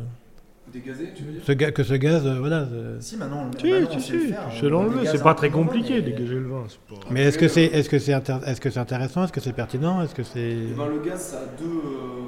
dégazé, 0.73 1.09
tu 1.15 1.23
veux 1.23 1.31
dire? 1.33 1.41
Ce 1.45 1.51
ga- 1.53 1.71
que 1.71 1.83
ce 1.83 1.93
gaz, 1.95 2.27
voilà. 2.27 2.67
Si, 2.99 3.17
maintenant, 3.17 3.49
Si, 3.57 3.71
maintenant, 3.71 3.87
on 3.95 3.99
si, 3.99 4.11
le 4.13 4.19
si, 4.19 4.27
faire. 4.27 4.51
c'est 4.59 4.69
l'enlever, 4.69 5.17
pas 5.23 5.33
très 5.33 5.47
le 5.47 5.53
compliqué, 5.53 5.95
mais- 5.95 6.01
dégager 6.01 6.35
le 6.35 6.47
vin. 6.47 6.65
pas- 6.89 6.95
Mais 7.09 7.23
est-ce 7.23 7.37
que 7.37 7.47
c'est 7.47 7.65
est-ce 7.65 7.89
que 7.89 7.99
c'est 7.99 8.13
inter- 8.13 8.39
que 8.59 8.69
c'est 8.69 8.79
intéressant 8.79 9.23
Est-ce 9.23 9.31
que 9.33 9.39
c'est 9.41 9.53
pertinent 9.53 10.01
Est-ce 10.03 10.13
que 10.13 10.23
c'est 10.23 10.39
Eh 10.71 10.73
ben, 10.77 10.87
le 10.87 10.99
gaz, 11.01 11.19
ça 11.21 11.37
a 11.39 11.45
deux. 11.59 11.81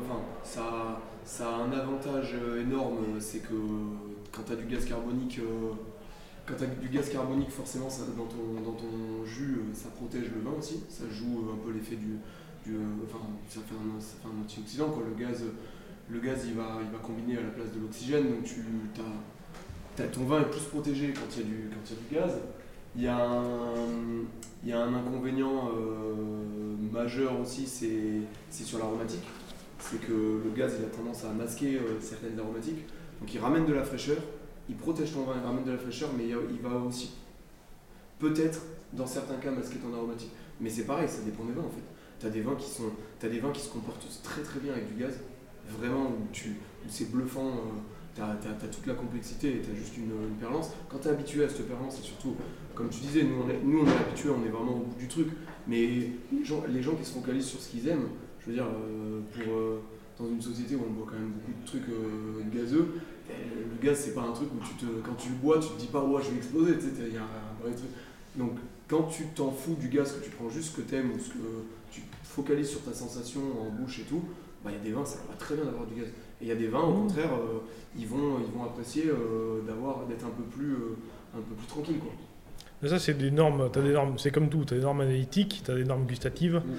Enfin, 0.03 0.22
ça, 0.43 0.61
a- 0.61 1.01
ça 1.26 1.47
a 1.49 1.53
un 1.63 1.72
avantage 1.72 2.36
énorme, 2.59 2.97
c'est 3.19 3.39
que 3.39 3.53
quand 4.32 4.43
tu 4.47 4.53
as 4.53 4.55
du 4.55 4.65
gaz 4.74 4.86
carbonique, 4.86 5.39
euh, 5.39 5.74
quand 6.58 6.66
tu 6.66 6.88
du 6.88 6.89
gaz 6.89 7.10
carbonique, 7.10 7.49
forcément, 7.49 7.88
dans, 8.18 8.26
ton, 8.26 9.26
jus, 9.26 9.60
euh, 9.60 9.74
ça 9.74 9.89
protège 9.89 10.30
le 10.36 10.41
vin 10.41 10.58
aussi. 10.58 10.84
Ça 10.89 11.04
joue 11.12 11.39
euh, 11.47 11.54
un 11.54 11.58
peu 11.66 11.72
l'effet 11.72 11.95
du. 11.95 12.18
euh, 12.74 12.80
enfin, 13.06 13.24
ça 13.49 13.60
fait 13.62 13.76
un, 13.76 13.99
ça 13.99 14.16
fait 14.22 14.28
antioxydant, 14.28 14.89
quoi. 14.89 15.04
Le 15.08 15.24
gaz, 15.24 15.43
le 16.10 16.20
gaz 16.20 16.43
il, 16.47 16.54
va, 16.54 16.80
il 16.84 16.91
va 16.91 16.97
combiner 16.99 17.38
à 17.38 17.41
la 17.41 17.49
place 17.49 17.72
de 17.74 17.80
l'oxygène, 17.80 18.24
donc 18.30 18.43
tu, 18.43 18.64
t'as- 19.95 20.08
ton 20.08 20.24
vin 20.24 20.41
est 20.41 20.49
plus 20.49 20.62
protégé 20.62 21.14
quand 21.14 21.22
il 21.38 21.41
y 21.41 21.43
a 21.43 21.47
du, 21.47 21.54
y 21.54 21.93
a 21.93 21.95
du 21.95 22.16
gaz. 22.16 22.39
Il 22.95 23.04
y 23.04 23.08
a 23.08 23.18
un, 23.18 23.45
il 24.64 24.70
y 24.70 24.74
a 24.74 24.82
un 24.82 24.93
inconvénient 24.93 25.70
majeur 26.91 27.39
aussi, 27.39 27.66
c'est 27.68 28.64
sur 28.66 28.80
l'aromatique. 28.80 29.24
C'est 29.80 29.99
que 30.02 30.41
le 30.43 30.52
gaz 30.56 30.74
a 30.76 30.95
tendance 30.95 31.24
à 31.24 31.32
masquer 31.32 31.80
certaines 32.02 32.38
aromatiques. 32.39 32.86
Donc 33.20 33.34
il 33.34 33.39
ramène 33.39 33.66
de 33.66 33.74
la 33.74 33.84
fraîcheur, 33.84 34.18
il 34.72 34.78
protège 34.78 35.13
ton 35.13 35.26
vin, 35.26 35.34
il 35.36 35.45
ramène 35.45 35.65
de 35.65 35.72
la 35.72 35.78
fraîcheur, 35.78 36.09
mais 36.17 36.28
il, 36.28 36.61
va 36.61 36.78
aussi 36.78 37.11
peut-être 38.19 38.61
dans 38.93 39.05
certains 39.05 39.36
cas 39.36 39.51
masquer 39.51 39.80
ton 39.80 39.93
aromatique. 39.93 40.32
Mais 40.61 40.69
c'est 40.69 40.86
pareil, 40.86 41.09
ça 41.09 41.22
dépend 41.24 41.43
des 41.43 41.51
vins 41.51 41.63
en 41.63 41.69
fait. 41.69 41.84
Tu 42.19 42.26
as 42.26 42.30
des 42.30 42.41
vins 42.41 42.55
qui 42.55 42.67
t'as 43.19 43.28
des 43.28 43.39
vins 43.39 43.51
qui 43.51 43.61
se 43.61 43.69
comportent 43.69 44.07
très 44.24 44.41
très 44.41 44.61
bien 44.61 44.72
avec 44.72 44.88
du 44.88 45.01
gaz, 45.01 45.19
vraiment 45.78 46.05
où, 46.05 46.28
tu, 46.32 46.55
c'est 46.88 47.11
bluffant. 47.11 47.51
tu 48.15 48.22
as, 48.22 48.67
toute 48.72 48.88
la 48.88 48.93
complexité 48.93 49.57
et 49.57 49.61
tu 49.61 49.72
as 49.72 49.76
juste 49.76 49.97
une, 49.97 50.38
perlance. 50.39 50.69
Quand 50.88 50.99
tu 50.99 51.09
es 51.09 51.11
habitué 51.11 51.43
à 51.43 51.49
cette 51.49 51.67
perlance, 51.67 51.99
et 51.99 52.03
surtout, 52.03 52.36
comme 52.74 52.88
tu 52.88 53.01
disais, 53.01 53.24
nous 53.24 53.43
on 53.45 53.49
est, 53.49 53.59
nous, 53.61 53.82
on 53.82 53.86
est 53.86 53.97
habitués, 54.07 54.30
on 54.30 54.45
est 54.45 54.49
vraiment 54.51 54.78
au 54.78 54.86
bout 54.86 54.97
du 54.97 55.09
truc. 55.09 55.28
Mais 55.67 56.09
les 56.32 56.45
gens, 56.45 56.63
les 56.69 56.82
gens 56.82 56.95
qui 56.95 57.03
se 57.03 57.13
focalisent 57.13 57.45
sur 57.45 57.59
ce 57.59 57.72
qu'ils 57.72 57.89
aiment, 57.89 58.07
je 58.39 58.47
veux 58.47 58.53
dire, 58.53 58.65
euh, 58.65 59.19
euh, 59.47 59.80
dans 60.17 60.30
une 60.30 60.41
société 60.41 60.76
où 60.76 60.84
on 60.88 60.93
boit 60.93 61.07
quand 61.09 61.19
même 61.19 61.32
beaucoup 61.32 61.51
de 61.59 61.67
trucs 61.67 61.89
euh, 61.89 62.41
gazeux, 62.55 63.01
le 63.70 63.86
gaz 63.88 64.00
c'est 64.00 64.14
pas 64.14 64.22
un 64.22 64.32
truc 64.32 64.50
où 64.54 64.66
tu 64.66 64.74
te, 64.76 64.86
quand 65.06 65.16
tu 65.16 65.30
le 65.30 65.36
bois, 65.36 65.60
tu 65.60 65.70
te 65.70 65.80
dis 65.80 65.88
pas 65.88 66.04
ouais 66.04 66.22
je 66.24 66.32
vais 66.32 66.38
exploser, 66.38 66.76
tu 66.76 66.82
sais, 66.82 67.08
il 67.08 67.14
y 67.14 67.18
a 67.18 67.22
un 67.22 67.64
vrai 67.64 67.72
truc. 67.72 67.90
Donc 68.36 68.58
quand 68.88 69.04
tu 69.04 69.26
t'en 69.36 69.52
fous 69.52 69.76
du 69.76 69.88
gaz, 69.88 70.14
que 70.14 70.24
tu 70.24 70.32
prends 70.32 70.50
juste 70.50 70.72
ce 70.72 70.78
que 70.78 70.82
t'aimes 70.82 71.12
ou 71.12 71.20
ce 71.20 71.30
que 71.30 71.40
tu 71.92 72.02
focalises 72.24 72.70
sur 72.70 72.82
ta 72.82 72.94
sensation 72.94 73.42
en 73.62 73.70
bouche 73.70 74.00
et 74.00 74.04
tout, 74.04 74.24
bah 74.64 74.72
il 74.72 74.78
y 74.78 74.80
a 74.80 74.84
des 74.84 74.92
vins, 74.92 75.06
ça 75.06 75.20
va 75.30 75.36
très 75.36 75.56
bien 75.56 75.66
d'avoir 75.66 75.86
du 75.86 75.96
gaz. 75.96 76.08
Et 76.08 76.46
il 76.46 76.48
y 76.48 76.52
a 76.52 76.56
des 76.56 76.68
vins, 76.68 76.82
au 76.82 76.94
contraire, 76.94 77.34
euh, 77.34 77.60
ils, 77.98 78.08
vont, 78.08 78.38
ils 78.40 78.58
vont 78.58 78.64
apprécier 78.66 79.06
euh, 79.08 79.62
d'avoir 79.68 80.06
d'être 80.08 80.26
un 80.26 80.30
peu 80.30 80.44
plus 80.44 80.74
euh, 80.74 80.98
un 81.38 81.42
peu 81.42 81.56
plus 81.56 81.68
tranquille 81.68 82.00
quoi. 82.00 82.12
Mais 82.82 82.90
ça, 82.90 82.98
c'est 82.98 83.14
des 83.14 83.30
normes, 83.30 83.70
t'as 83.72 83.82
des 83.82 83.94
normes, 83.94 84.18
c'est 84.18 84.32
comme 84.32 84.50
tout, 84.50 84.66
tu 84.66 84.74
as 84.74 84.78
des 84.78 84.84
normes 84.84 85.02
analytiques, 85.02 85.62
tu 85.64 85.70
as 85.72 85.76
des 85.76 85.84
normes 85.84 86.06
gustatives 86.06 86.62
Mm. 86.66 86.72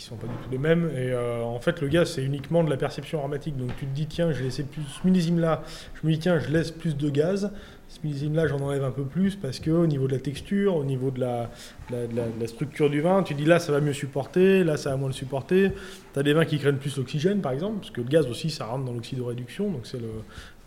Qui 0.00 0.06
sont 0.06 0.16
pas 0.16 0.26
du 0.26 0.32
tout 0.32 0.50
les 0.50 0.58
mêmes. 0.58 0.90
Et 0.96 1.12
euh, 1.12 1.42
en 1.42 1.60
fait, 1.60 1.82
le 1.82 1.88
gaz, 1.88 2.12
c'est 2.12 2.24
uniquement 2.24 2.64
de 2.64 2.70
la 2.70 2.78
perception 2.78 3.18
aromatique. 3.18 3.56
Donc 3.56 3.76
tu 3.76 3.84
te 3.84 3.94
dis, 3.94 4.06
tiens, 4.06 4.32
je 4.32 4.38
vais 4.38 4.44
laisser 4.44 4.62
plus, 4.62 4.82
ce 4.82 5.06
millésime-là, 5.06 5.62
je 5.94 6.06
me 6.06 6.12
dis, 6.12 6.18
tiens, 6.18 6.38
je 6.38 6.48
laisse 6.48 6.70
plus 6.70 6.96
de 6.96 7.10
gaz. 7.10 7.52
Ce 7.92 7.98
millésime-là, 8.04 8.46
j'en 8.46 8.60
enlève 8.60 8.84
un 8.84 8.92
peu 8.92 9.02
plus 9.02 9.34
parce 9.34 9.58
que 9.58 9.72
au 9.72 9.84
niveau 9.88 10.06
de 10.06 10.12
la 10.12 10.20
texture, 10.20 10.76
au 10.76 10.84
niveau 10.84 11.10
de 11.10 11.18
la, 11.18 11.50
de 11.90 11.96
la, 11.96 12.06
de 12.06 12.16
la- 12.16 12.26
de 12.28 12.40
la 12.40 12.46
structure 12.46 12.88
du 12.88 13.00
vin, 13.00 13.24
tu 13.24 13.34
dis 13.34 13.44
là, 13.44 13.58
ça 13.58 13.72
va 13.72 13.80
mieux 13.80 13.92
supporter, 13.92 14.62
là, 14.62 14.76
ça 14.76 14.90
va 14.90 14.96
moins 14.96 15.08
le 15.08 15.12
supporter. 15.12 15.72
Tu 16.12 16.18
as 16.18 16.22
des 16.22 16.32
vins 16.32 16.44
qui 16.44 16.58
craignent 16.58 16.76
plus 16.76 16.96
l'oxygène, 16.96 17.40
par 17.40 17.50
exemple, 17.50 17.78
parce 17.80 17.90
que 17.90 18.00
le 18.00 18.06
gaz 18.06 18.26
aussi, 18.28 18.48
ça 18.50 18.66
rentre 18.66 18.84
dans 18.84 18.92
l'oxydoréduction. 18.92 19.70
Donc 19.72 19.80
c'est 19.86 19.98
le, 20.00 20.08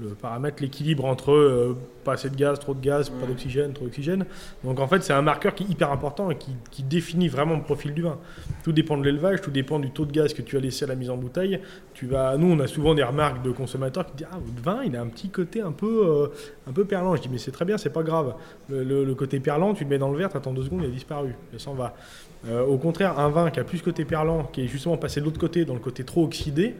le 0.01 0.09
paramètre, 0.09 0.61
l'équilibre 0.61 1.05
entre 1.05 1.31
euh, 1.31 1.77
pas 2.03 2.13
assez 2.13 2.29
de 2.29 2.35
gaz, 2.35 2.59
trop 2.59 2.73
de 2.73 2.81
gaz, 2.81 3.09
pas 3.09 3.25
d'oxygène, 3.25 3.71
trop 3.71 3.85
d'oxygène. 3.85 4.25
Donc 4.65 4.81
en 4.81 4.87
fait, 4.87 5.01
c'est 5.01 5.13
un 5.13 5.21
marqueur 5.21 5.55
qui 5.55 5.63
est 5.63 5.69
hyper 5.69 5.91
important 5.91 6.29
et 6.29 6.37
qui, 6.37 6.51
qui 6.71 6.83
définit 6.83 7.29
vraiment 7.29 7.55
le 7.55 7.61
profil 7.63 7.93
du 7.93 8.01
vin. 8.01 8.17
Tout 8.65 8.73
dépend 8.73 8.97
de 8.97 9.03
l'élevage, 9.05 9.39
tout 9.41 9.51
dépend 9.51 9.79
du 9.79 9.91
taux 9.91 10.05
de 10.05 10.11
gaz 10.11 10.33
que 10.33 10.41
tu 10.41 10.57
as 10.57 10.59
laissé 10.59 10.83
à 10.83 10.89
la 10.89 10.95
mise 10.95 11.09
en 11.09 11.15
bouteille. 11.17 11.59
Tu 11.93 12.05
vas, 12.05 12.35
nous, 12.37 12.51
on 12.51 12.59
a 12.59 12.67
souvent 12.67 12.95
des 12.95 13.03
remarques 13.03 13.43
de 13.43 13.51
consommateurs 13.51 14.05
qui 14.07 14.13
disent 14.17 14.27
Ah, 14.31 14.37
votre 14.43 14.61
vin, 14.63 14.83
il 14.85 14.95
a 14.97 15.01
un 15.01 15.07
petit 15.07 15.29
côté 15.29 15.61
un 15.61 15.71
peu, 15.71 16.05
euh, 16.05 16.27
un 16.67 16.73
peu 16.73 16.83
perlant. 16.85 17.12
Je 17.15 17.21
dis 17.21 17.29
Mais 17.29 17.37
c'est 17.37 17.51
très 17.51 17.65
bien, 17.65 17.77
c'est 17.77 17.89
pas 17.91 18.03
grave. 18.03 18.35
Le, 18.69 18.83
le- 18.83 19.03
le 19.03 19.15
côté 19.15 19.39
perlant, 19.39 19.73
tu 19.73 19.83
le 19.83 19.89
mets 19.89 19.97
dans 19.97 20.11
le 20.11 20.17
verre, 20.17 20.29
tu 20.31 20.37
attends 20.37 20.53
deux 20.53 20.63
secondes, 20.63 20.81
il 20.83 20.87
a 20.87 20.91
disparu. 20.93 21.33
Il 21.53 21.59
s'en 21.59 21.73
va. 21.73 21.95
Euh, 22.47 22.63
au 22.65 22.77
contraire, 22.77 23.19
un 23.19 23.29
vin 23.29 23.49
qui 23.51 23.59
a 23.59 23.63
plus 23.63 23.77
ce 23.79 23.83
côté 23.83 24.03
perlant, 24.05 24.43
qui 24.43 24.61
est 24.63 24.67
justement 24.67 24.97
passé 24.97 25.19
de 25.21 25.25
l'autre 25.25 25.39
côté, 25.39 25.63
dans 25.65 25.73
le 25.75 25.79
côté 25.79 26.03
trop 26.03 26.23
oxydé, 26.25 26.75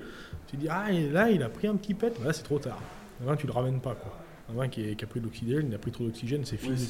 tu 0.47 0.57
dis 0.57 0.67
Ah, 0.69 0.91
et 0.91 1.09
là, 1.09 1.29
il 1.29 1.41
a 1.43 1.49
pris 1.49 1.67
un 1.67 1.75
petit 1.75 1.93
pet. 1.93 2.13
Là, 2.23 2.33
c'est 2.33 2.43
trop 2.43 2.59
tard. 2.59 2.79
Un 3.21 3.27
vin, 3.29 3.35
tu 3.35 3.47
le 3.47 3.53
ramènes 3.53 3.79
pas. 3.79 3.95
Quoi. 3.95 4.11
Un 4.53 4.57
vin 4.57 4.67
qui, 4.67 4.81
est- 4.89 4.95
qui 4.95 5.05
a 5.05 5.07
pris 5.07 5.21
de 5.21 5.25
l'oxygène, 5.25 5.67
il 5.69 5.73
a 5.73 5.77
pris 5.77 5.91
trop 5.91 6.03
d'oxygène, 6.03 6.41
c'est 6.43 6.57
fini. 6.57 6.73
Oui, 6.73 6.87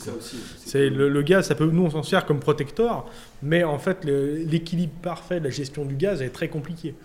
c'est 0.58 0.90
le, 0.90 1.08
le 1.08 1.22
gaz, 1.22 1.46
ça 1.48 1.54
peut, 1.56 1.66
nous 1.66 1.84
on 1.84 1.90
s'en 1.92 2.02
sert 2.02 2.26
comme 2.26 2.40
protecteur, 2.40 3.06
mais 3.44 3.64
en 3.64 3.78
fait 3.78 4.04
le- 4.06 4.38
l'équilibre 4.38 4.94
parfait 5.04 5.40
de 5.40 5.44
la 5.44 5.50
gestion 5.52 5.86
du 5.86 5.96
gaz 5.96 6.24
est 6.24 6.30
très 6.32 6.48
compliqué. 6.48 6.96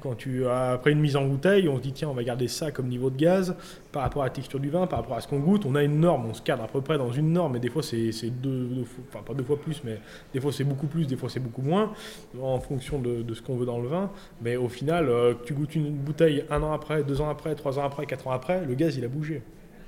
Quand 0.00 0.14
tu 0.14 0.46
après 0.46 0.92
une 0.92 1.00
mise 1.00 1.16
en 1.16 1.24
bouteille, 1.26 1.68
on 1.68 1.76
se 1.76 1.82
dit 1.82 1.92
tiens 1.92 2.08
on 2.08 2.14
va 2.14 2.22
garder 2.22 2.48
ça 2.48 2.70
comme 2.70 2.88
niveau 2.88 3.10
de 3.10 3.16
gaz 3.16 3.56
par 3.92 4.02
rapport 4.02 4.22
à 4.22 4.26
la 4.26 4.30
texture 4.30 4.60
du 4.60 4.70
vin, 4.70 4.86
par 4.86 5.00
rapport 5.00 5.16
à 5.16 5.20
ce 5.20 5.28
qu'on 5.28 5.38
goûte. 5.38 5.64
On 5.66 5.74
a 5.74 5.82
une 5.82 6.00
norme, 6.00 6.26
on 6.26 6.34
se 6.34 6.42
cadre 6.42 6.64
à 6.64 6.68
peu 6.68 6.80
près 6.80 6.98
dans 6.98 7.12
une 7.12 7.32
norme, 7.32 7.56
et 7.56 7.60
des 7.60 7.68
fois 7.68 7.82
c'est 7.82 8.10
deux, 8.30 8.84
fois- 8.84 9.04
enfin 9.08 9.22
pas 9.24 9.34
deux 9.34 9.44
fois 9.44 9.58
plus, 9.60 9.82
mais 9.84 9.98
des 10.32 10.40
fois 10.40 10.52
c'est 10.52 10.64
beaucoup 10.64 10.86
plus, 10.86 11.06
des 11.06 11.16
fois 11.16 11.28
c'est 11.28 11.40
beaucoup 11.40 11.62
moins, 11.62 11.92
en 12.40 12.60
fonction 12.60 12.98
de, 12.98 13.34
ce 13.34 13.42
qu'on 13.42 13.56
veut 13.56 13.66
dans 13.66 13.78
le 13.78 13.88
vin. 13.88 14.10
Mais 14.40 14.56
au 14.56 14.68
final, 14.68 15.08
euh, 15.08 15.34
tu 15.44 15.54
goûtes 15.54 15.74
une 15.74 15.90
bouteille 15.90 16.44
un 16.50 16.62
an 16.62 16.72
après, 16.72 17.02
deux 17.02 17.20
ans 17.20 17.28
après, 17.28 17.54
trois 17.54 17.78
ans 17.78 17.84
après, 17.84 18.06
quatre 18.06 18.26
ans 18.28 18.32
après, 18.32 18.64
le 18.64 18.74
gaz 18.74 18.96
il 18.96 19.04
a 19.04 19.08
bougé. 19.08 19.42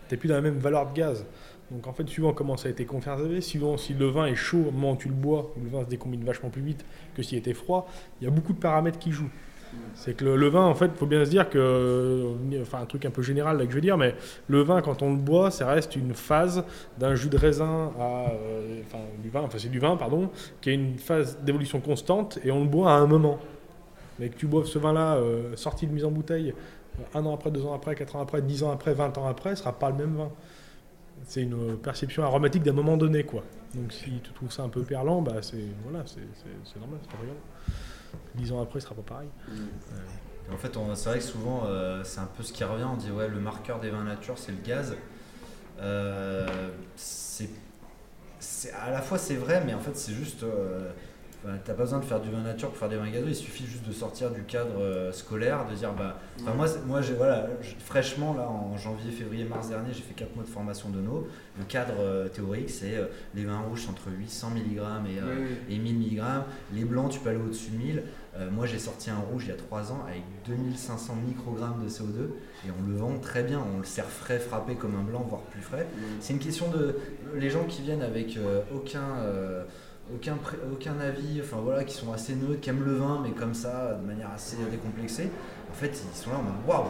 T'es 0.09 0.17
plus 0.17 0.29
dans 0.29 0.37
la 0.37 0.43
même 0.43 0.59
valeur 0.59 0.91
de 0.91 0.95
gaz. 0.95 1.25
Donc 1.71 1.87
en 1.87 1.93
fait, 1.93 2.09
suivant 2.09 2.33
comment 2.33 2.57
ça 2.57 2.69
a 2.69 2.71
été 2.71 2.87
conservé, 2.87 3.43
suivant 3.43 3.77
si 3.77 3.93
le 3.93 4.07
vin 4.07 4.27
est 4.27 4.35
chaud 4.35 4.65
au 4.73 4.97
tu 4.97 5.09
le 5.09 5.15
bois, 5.15 5.53
le 5.63 5.69
vin 5.69 5.85
se 5.85 5.89
décombine 5.89 6.25
vachement 6.25 6.49
plus 6.49 6.63
vite 6.63 6.85
que 7.15 7.23
s'il 7.23 7.37
était 7.37 7.53
froid, 7.53 7.87
il 8.21 8.25
y 8.25 8.27
a 8.27 8.31
beaucoup 8.31 8.55
de 8.55 8.59
paramètres 8.59 8.99
qui 8.99 9.13
jouent. 9.13 9.31
C'est 9.95 10.17
que 10.17 10.25
le, 10.25 10.49
vin, 10.49 10.65
en 10.65 10.75
fait, 10.75 10.87
il 10.87 10.97
faut 10.97 11.07
bien 11.07 11.25
se 11.25 11.31
dire 11.31 11.51
que, 11.51 11.59
euh, 11.59 12.63
enfin, 12.63 12.81
un 12.81 12.87
truc 12.87 13.05
un 13.05 13.11
peu 13.11 13.23
général 13.23 13.59
là 13.59 13.65
que 13.65 13.71
je 13.71 13.75
veux 13.75 13.81
dire, 13.81 13.99
mais 13.99 14.15
le 14.47 14.63
vin, 14.63 14.81
quand 14.81 15.03
on 15.03 15.11
le 15.11 15.19
boit, 15.19 15.51
ça 15.51 15.67
reste 15.67 15.97
une 15.97 16.15
phase 16.15 16.65
d'un 16.99 17.15
jus 17.15 17.29
de 17.29 17.37
raisin 17.37 17.93
à, 17.99 18.31
euh, 18.31 18.81
enfin, 18.87 19.03
du 19.23 19.29
vin, 19.29 19.43
enfin, 19.43 19.59
c'est 19.59 19.71
du 19.71 19.81
vin, 19.81 19.97
pardon, 19.97 20.31
qui 20.61 20.71
est 20.71 20.75
une 20.75 20.99
phase 20.99 21.39
d'évolution 21.43 21.81
constante 21.81 22.39
et 22.45 22.51
on 22.51 22.61
le 22.61 22.69
boit 22.69 22.93
à 22.93 22.95
un 22.95 23.07
moment. 23.07 23.39
Mais 24.19 24.29
que 24.29 24.37
tu 24.37 24.47
boives 24.47 24.67
ce 24.67 24.79
vin-là, 24.79 25.17
euh, 25.17 25.57
sorti 25.57 25.87
de 25.87 25.93
mise 25.93 26.05
en 26.05 26.11
bouteille, 26.11 26.55
un 27.15 27.25
an 27.27 27.35
après, 27.35 27.51
deux 27.51 27.65
ans 27.65 27.75
après, 27.75 27.95
quatre 27.95 28.17
ans 28.17 28.23
après, 28.23 28.43
dix 28.43 28.63
ans 28.63 28.71
après, 28.71 28.95
vingt 28.95 29.17
ans 29.19 29.27
après, 29.27 29.51
ce 29.57 29.63
sera 29.63 29.73
pas 29.73 29.91
le 29.91 29.97
même 29.97 30.15
vin. 30.15 30.31
C'est 31.25 31.43
une 31.43 31.77
perception 31.77 32.23
aromatique 32.23 32.63
d'un 32.63 32.73
moment 32.73 32.97
donné, 32.97 33.25
quoi. 33.25 33.43
Donc 33.75 33.93
si 33.93 34.21
tu 34.23 34.33
trouves 34.33 34.53
ça 34.53 34.63
un 34.63 34.69
peu 34.69 34.83
perlant, 34.83 35.21
bah 35.21 35.43
c'est 35.43 35.57
voilà, 35.85 36.05
c'est 36.07 36.79
normal, 36.79 36.99
c'est 37.03 37.11
pas 37.11 37.25
grave. 37.25 37.37
10 38.35 38.53
ans 38.53 38.63
après, 38.63 38.79
il 38.79 38.83
sera 38.83 38.95
pas 38.95 39.03
pareil. 39.03 39.29
Euh, 39.51 40.53
en 40.53 40.57
fait, 40.57 40.77
c'est 40.95 41.09
vrai 41.09 41.19
que 41.19 41.25
souvent, 41.25 41.65
euh, 41.67 42.03
c'est 42.05 42.21
un 42.21 42.29
peu 42.37 42.43
ce 42.43 42.53
qui 42.53 42.65
revient. 42.65 42.85
On 42.85 42.97
dit, 42.97 43.11
ouais, 43.11 43.29
le 43.29 43.41
marqueur 43.41 43.81
des 43.81 43.91
vins 43.91 44.05
nature, 44.05 44.39
c'est 44.39 44.53
le 44.53 44.63
gaz. 44.65 44.95
Euh, 45.81 46.71
c'est 46.97 47.51
à 48.73 48.91
la 48.91 49.03
fois, 49.03 49.19
c'est 49.19 49.37
vrai, 49.37 49.63
mais 49.65 49.75
en 49.75 49.81
fait, 49.81 49.97
c'est 49.97 50.13
juste 50.13 50.45
enfin, 51.45 51.57
t'as 51.65 51.75
pas 51.75 51.83
besoin 51.83 51.99
de 51.99 52.05
faire 52.05 52.21
du 52.21 52.31
vin 52.31 52.41
nature 52.41 52.69
pour 52.69 52.79
faire 52.79 52.89
des 52.89 52.97
vins 52.97 53.11
gazeux. 53.11 53.29
Il 53.29 53.37
suffit 53.37 53.67
juste 53.67 53.87
de 53.87 53.93
sortir 53.93 54.31
du 54.31 54.43
cadre 54.45 54.81
euh, 54.81 55.13
scolaire, 55.13 55.67
de 55.69 55.75
dire, 55.75 55.93
bah. 55.93 56.19
Moi, 56.57 56.67
moi 56.87 57.03
j'ai, 57.03 57.15
voilà, 57.15 57.47
fraîchement, 57.81 58.35
là, 58.35 58.49
en 58.49 58.77
janvier, 58.77 59.11
février, 59.11 59.45
mars 59.45 59.69
dernier, 59.69 59.93
j'ai 59.93 60.03
fait 60.03 60.15
4 60.15 60.35
mois 60.35 60.45
de 60.45 60.49
formation 60.49 60.91
de 60.91 61.01
nos. 61.01 61.29
Le 61.59 61.65
cadre 61.65 61.95
euh, 61.99 62.29
théorique, 62.29 62.71
c'est 62.71 62.95
euh, 62.95 63.07
les 63.35 63.45
vins 63.45 63.61
rouges 63.61 63.89
entre 63.91 64.11
800 64.17 64.51
mg 64.51 64.81
et, 65.69 65.75
et 65.75 65.79
1000 65.79 65.99
mg. 65.99 66.23
Les 66.73 66.85
blancs, 66.85 67.11
tu 67.11 67.19
peux 67.19 67.31
aller 67.31 67.39
au-dessus 67.39 67.71
de 67.71 67.77
1000. 67.77 68.03
Euh, 68.37 68.51
moi, 68.51 68.67
j'ai 68.67 68.79
sorti 68.79 69.11
un 69.11 69.19
rouge 69.19 69.45
il 69.47 69.49
y 69.49 69.53
a 69.53 69.57
3 69.57 69.91
ans 69.93 70.05
avec 70.09 70.23
2500 70.47 71.17
microgrammes 71.27 71.83
de 71.83 71.89
CO2 71.89 72.31
et 72.67 72.71
on 72.71 72.89
le 72.89 72.97
vend 72.97 73.19
très 73.19 73.43
bien. 73.43 73.61
On 73.75 73.79
le 73.79 73.85
sert 73.85 74.09
frais, 74.09 74.39
frappé 74.39 74.77
comme 74.77 74.95
un 74.95 75.03
blanc, 75.03 75.27
voire 75.29 75.43
plus 75.43 75.63
frais. 75.63 75.87
C'est 76.21 76.33
une 76.33 76.39
question 76.39 76.71
de. 76.71 76.97
Les 77.35 77.51
gens 77.51 77.65
qui 77.65 77.83
viennent 77.83 78.03
avec 78.03 78.39
aucun. 78.73 79.03
Aucun, 80.15 80.37
aucun 80.73 80.99
avis, 81.01 81.41
enfin 81.43 81.59
voilà, 81.63 81.85
qui 81.85 81.95
sont 81.95 82.13
assez 82.13 82.35
neutres, 82.35 82.61
qui 82.61 82.71
aiment 82.71 82.85
le 82.85 82.95
vin, 82.95 83.21
mais 83.23 83.31
comme 83.31 83.55
ça, 83.55 83.95
de 84.01 84.07
manière 84.07 84.31
assez 84.35 84.57
décomplexée. 84.71 85.31
En 85.71 85.75
fait, 85.75 85.89
ils 86.13 86.17
sont 86.19 86.31
là 86.31 86.37
en 86.39 86.43
mode 86.43 86.55
waouh! 86.67 86.89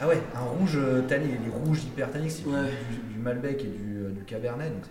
Ah 0.00 0.08
ouais, 0.08 0.20
un 0.34 0.40
rouge 0.40 0.76
euh, 0.76 1.02
tannique, 1.02 1.32
les 1.44 1.50
rouges 1.50 1.84
hyper 1.84 2.10
tanniques, 2.10 2.30
c'est 2.30 2.42
du- 2.42 2.48
Ouais. 2.50 2.70
du, 2.90 3.14
du 3.14 3.18
Malbec 3.18 3.62
et 3.62 3.66
du, 3.68 3.96
euh, 4.04 4.10
du 4.10 4.24
Cabernet, 4.24 4.70
donc 4.70 4.84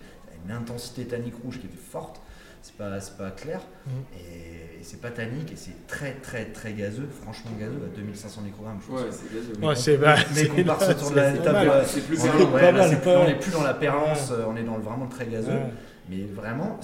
une 0.45 0.51
intensité 0.51 1.05
tannique 1.05 1.35
rouge 1.43 1.59
qui 1.59 1.67
est 1.67 1.69
forte, 1.91 2.21
c'est 2.63 2.75
pas, 2.75 2.99
c'est 2.99 3.15
pas 3.17 3.29
clair, 3.29 3.61
Mhm. 3.85 3.93
et, 4.17 4.79
et 4.81 4.83
c'est 4.83 4.99
pas 4.99 5.11
tannique, 5.11 5.51
et 5.51 5.55
c'est 5.55 5.85
très 5.87 6.13
très 6.13 6.45
très 6.45 6.73
gazeux, 6.73 7.07
franchement 7.21 7.51
gazeux, 7.59 7.81
à 7.85 7.95
2500 7.95 8.41
microgrammes, 8.41 8.79
je 8.81 8.87
trouve 8.87 8.99
Ouais, 9.03 9.11
c'est 9.11 9.33
gazeux. 9.35 9.67
Ouais, 9.67 9.75
c'est 9.75 9.97
bah, 9.97 10.15
mais 10.33 10.41
c'est- 10.41 10.47
qu'on 10.47 10.63
part 10.63 10.89
autour 10.89 11.11
de 11.11 11.15
la 11.17 11.33
table, 11.33 11.69
euh, 11.69 11.83
C'est 11.85 12.01
plus 12.01 12.19
on 12.21 12.25
est- 12.25 12.43
ouais, 12.51 12.71
là, 12.71 12.89
plus- 12.89 13.09
on 13.11 13.27
est 13.27 13.35
plus 13.39 13.51
dans 13.51 13.63
la 13.63 13.73
perlance, 13.75 14.31
euh, 14.31 14.45
on 14.47 14.55
est 14.55 14.63
dans 14.63 14.77
le 14.77 14.83
vraiment 14.83 15.05
très 15.07 15.27
gazeux. 15.27 15.51
Ouais. 15.51 15.71
Mais 16.09 16.23
vraiment, 16.33 16.79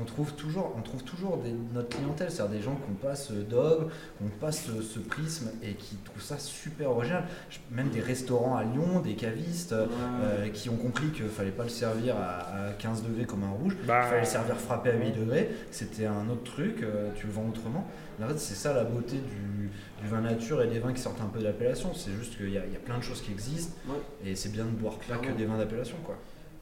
on 0.00 0.04
trouve 0.04 0.32
toujours, 0.34 0.74
on 0.76 0.82
trouve 0.82 1.02
toujours 1.02 1.38
des- 1.38 1.54
notre 1.74 1.88
clientèle, 1.88 2.30
c'est-à-dire 2.30 2.56
des 2.56 2.62
gens 2.62 2.74
qui 2.76 2.90
ont 2.90 2.94
pas 3.08 3.14
ce 3.16 3.32
dog, 3.32 3.88
qui 4.18 4.24
ont 4.24 4.28
pas 4.40 4.52
ce, 4.52 4.80
ce 4.82 4.98
prisme 4.98 5.50
et 5.62 5.74
qui 5.74 5.96
trouvent 5.96 6.22
ça 6.22 6.38
super 6.38 6.90
original. 6.90 7.24
Même 7.70 7.88
des 7.90 8.00
restaurants 8.00 8.56
à 8.56 8.64
Lyon, 8.64 9.00
des 9.00 9.14
cavistes 9.14 9.72
euh, 9.72 9.86
euh, 10.22 10.48
qui 10.50 10.68
ont 10.70 10.76
compris 10.76 11.08
qu'il 11.10 11.28
fallait 11.28 11.50
pas 11.50 11.64
le 11.64 11.68
servir 11.68 12.16
à, 12.16 12.68
à 12.68 12.72
15 12.78 13.02
degrés 13.02 13.24
comme 13.24 13.42
un 13.44 13.50
rouge, 13.50 13.76
Bah, 13.86 14.02
il 14.04 14.08
fallait 14.08 14.20
le 14.20 14.26
servir 14.26 14.56
frappé 14.56 14.90
à 14.90 14.96
8 14.96 15.12
degrés, 15.12 15.46
que 15.70 15.74
c'était 15.74 16.06
un 16.06 16.28
autre 16.28 16.44
truc, 16.44 16.82
euh, 16.82 17.10
tu 17.16 17.26
le 17.26 17.32
vends 17.32 17.48
autrement. 17.48 17.86
En 18.22 18.26
fait, 18.26 18.38
c'est 18.38 18.54
ça 18.54 18.72
la 18.74 18.82
beauté 18.84 19.16
du, 19.16 19.70
du 20.02 20.08
vin 20.08 20.20
nature 20.20 20.60
et 20.62 20.66
des 20.66 20.80
vins 20.80 20.92
qui 20.92 21.00
sortent 21.00 21.20
un 21.20 21.26
peu 21.28 21.38
de 21.38 21.44
l'appellation. 21.44 21.94
C'est 21.94 22.10
juste 22.12 22.36
qu'il 22.36 22.50
y, 22.50 22.58
a 22.58 22.66
il 22.66 22.72
y 22.72 22.76
a 22.76 22.80
plein 22.80 22.98
de 22.98 23.02
choses 23.02 23.20
qui 23.22 23.30
existent 23.30 23.74
Ouais. 23.88 23.94
et 24.24 24.34
c'est 24.34 24.48
bien 24.50 24.64
de 24.64 24.70
boire 24.70 24.94
pas 24.94 25.14
que 25.14 25.20
Clairement. 25.20 25.36
des 25.38 25.44
vins 25.44 25.56
d'appellation. 25.58 25.96
quoi. 26.04 26.16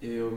Et, 0.07 0.19
euh, 0.19 0.31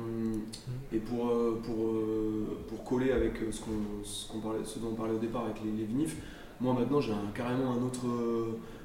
et 0.91 0.97
pour, 0.97 1.27
euh, 1.29 1.61
pour, 1.63 1.85
euh, 1.85 2.57
pour 2.67 2.83
coller 2.83 3.11
avec 3.11 3.33
ce, 3.51 3.61
qu'on, 3.61 4.03
ce, 4.03 4.27
qu'on 4.31 4.39
parlait, 4.39 4.59
ce 4.65 4.79
dont 4.79 4.89
on 4.93 4.95
parlait 4.95 5.13
au 5.13 5.19
départ 5.19 5.45
avec 5.45 5.57
les, 5.63 5.71
les 5.71 5.83
vinifs, 5.85 6.17
moi 6.59 6.73
maintenant 6.73 6.99
j'ai 6.99 7.11
un- 7.11 7.31
carrément 7.35 7.71
un 7.73 7.83
autre, 7.85 8.05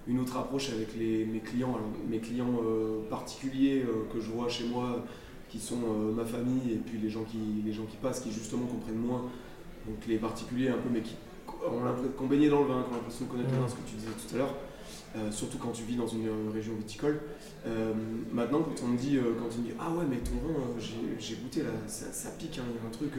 une 0.06 0.20
autre 0.20 0.36
approche 0.36 0.70
avec 0.70 0.88
les, 0.98 1.24
mes 1.24 1.40
clients, 1.40 1.70
alors, 1.74 1.88
mes 2.08 2.18
clients 2.18 2.52
particuliers 3.08 3.82
que 4.12 4.20
je 4.20 4.30
vois 4.30 4.48
chez 4.48 4.64
moi, 4.66 5.04
qui 5.48 5.58
sont 5.58 5.78
ma 6.14 6.24
famille 6.24 6.72
et 6.72 6.76
puis 6.76 6.98
les 6.98 7.08
gens, 7.08 7.22
qui, 7.24 7.38
les 7.64 7.72
gens 7.72 7.84
qui 7.84 7.96
passent, 7.96 8.20
qui 8.20 8.32
justement 8.32 8.66
comprennent 8.66 8.98
moins. 8.98 9.22
Donc 9.86 9.96
les 10.08 10.16
particuliers 10.16 10.68
un 10.68 10.78
peu, 10.78 10.88
mais 10.92 11.00
qui 11.00 11.14
ont 11.70 11.84
l'impression 11.84 12.10
qu'on 12.18 12.26
baigné 12.26 12.48
dans 12.48 12.60
le 12.60 12.66
vin, 12.66 12.82
qui 12.82 12.90
ont 12.92 12.96
l'impression 12.96 13.24
de 13.26 13.30
connaître 13.30 13.50
le 13.52 13.60
vin, 13.60 13.68
ce 13.68 13.74
que 13.74 13.88
tu 13.88 13.96
disais 13.96 14.08
tout 14.28 14.34
à 14.34 14.38
l'heure. 14.38 14.54
Euh, 15.16 15.30
surtout 15.30 15.58
quand 15.58 15.70
tu 15.70 15.84
vis 15.84 15.94
dans 15.94 16.08
une 16.08 16.26
euh, 16.26 16.50
région 16.52 16.74
viticole. 16.74 17.20
Euh, 17.68 17.92
maintenant, 18.32 18.62
quand 18.62 18.84
on 18.84 18.88
me 18.88 18.98
dit, 18.98 19.16
quand 19.38 19.44
on 19.44 19.62
me 19.62 19.74
ah 19.78 19.90
ouais, 19.92 20.04
mais 20.10 20.16
ton 20.16 20.32
vin, 20.32 20.58
j'ai- 20.78 21.36
goûté 21.36 21.62
là, 21.62 21.70
ça, 21.86 22.30
pique, 22.36 22.58
hein, 22.58 22.64
il 22.68 22.74
y 22.74 22.84
a 22.84 22.88
un 22.88 22.90
truc. 22.90 23.12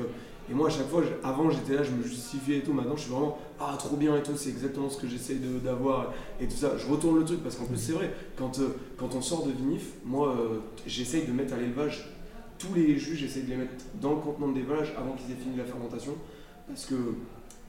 et 0.49 0.53
moi, 0.53 0.67
à 0.67 0.69
chaque 0.69 0.89
fois, 0.89 1.03
avant 1.23 1.49
j'étais 1.49 1.73
là, 1.73 1.83
je 1.83 1.91
me 1.91 2.03
justifiais 2.03 2.57
et 2.57 2.61
tout. 2.61 2.73
Maintenant, 2.73 2.97
je 2.97 3.03
suis 3.03 3.11
vraiment 3.11 3.37
ah 3.59 3.75
trop 3.79 3.95
bien 3.95 4.17
et 4.17 4.23
tout, 4.23 4.33
c'est 4.35 4.49
exactement 4.49 4.89
ce 4.89 4.97
que 4.97 5.07
j'essaye 5.07 5.39
d'avoir 5.63 6.13
et 6.41 6.47
tout 6.47 6.57
ça. 6.57 6.77
Je 6.77 6.85
retourne 6.85 7.17
le 7.17 7.23
truc 7.23 7.41
parce 7.41 7.55
qu'en 7.55 7.65
plus, 7.65 7.77
c'est 7.77 7.93
vrai, 7.93 8.13
quand, 8.35 8.59
quand 8.97 9.15
on 9.15 9.21
sort 9.21 9.45
de 9.45 9.51
vinif, 9.53 9.93
moi, 10.03 10.35
j'essaye 10.85 11.25
de 11.25 11.31
mettre 11.31 11.53
à 11.53 11.57
l'élevage 11.57 12.09
tous 12.59 12.73
les 12.73 12.97
jus, 12.97 13.15
j'essaye 13.15 13.43
de 13.43 13.49
les 13.49 13.57
mettre 13.57 13.73
dans 14.01 14.11
le 14.11 14.17
contenant 14.17 14.49
de 14.49 14.53
d'élevage 14.55 14.93
avant 14.97 15.13
qu'ils 15.13 15.31
aient 15.31 15.39
fini 15.41 15.55
la 15.57 15.65
fermentation 15.65 16.13
parce 16.67 16.85
que 16.85 16.95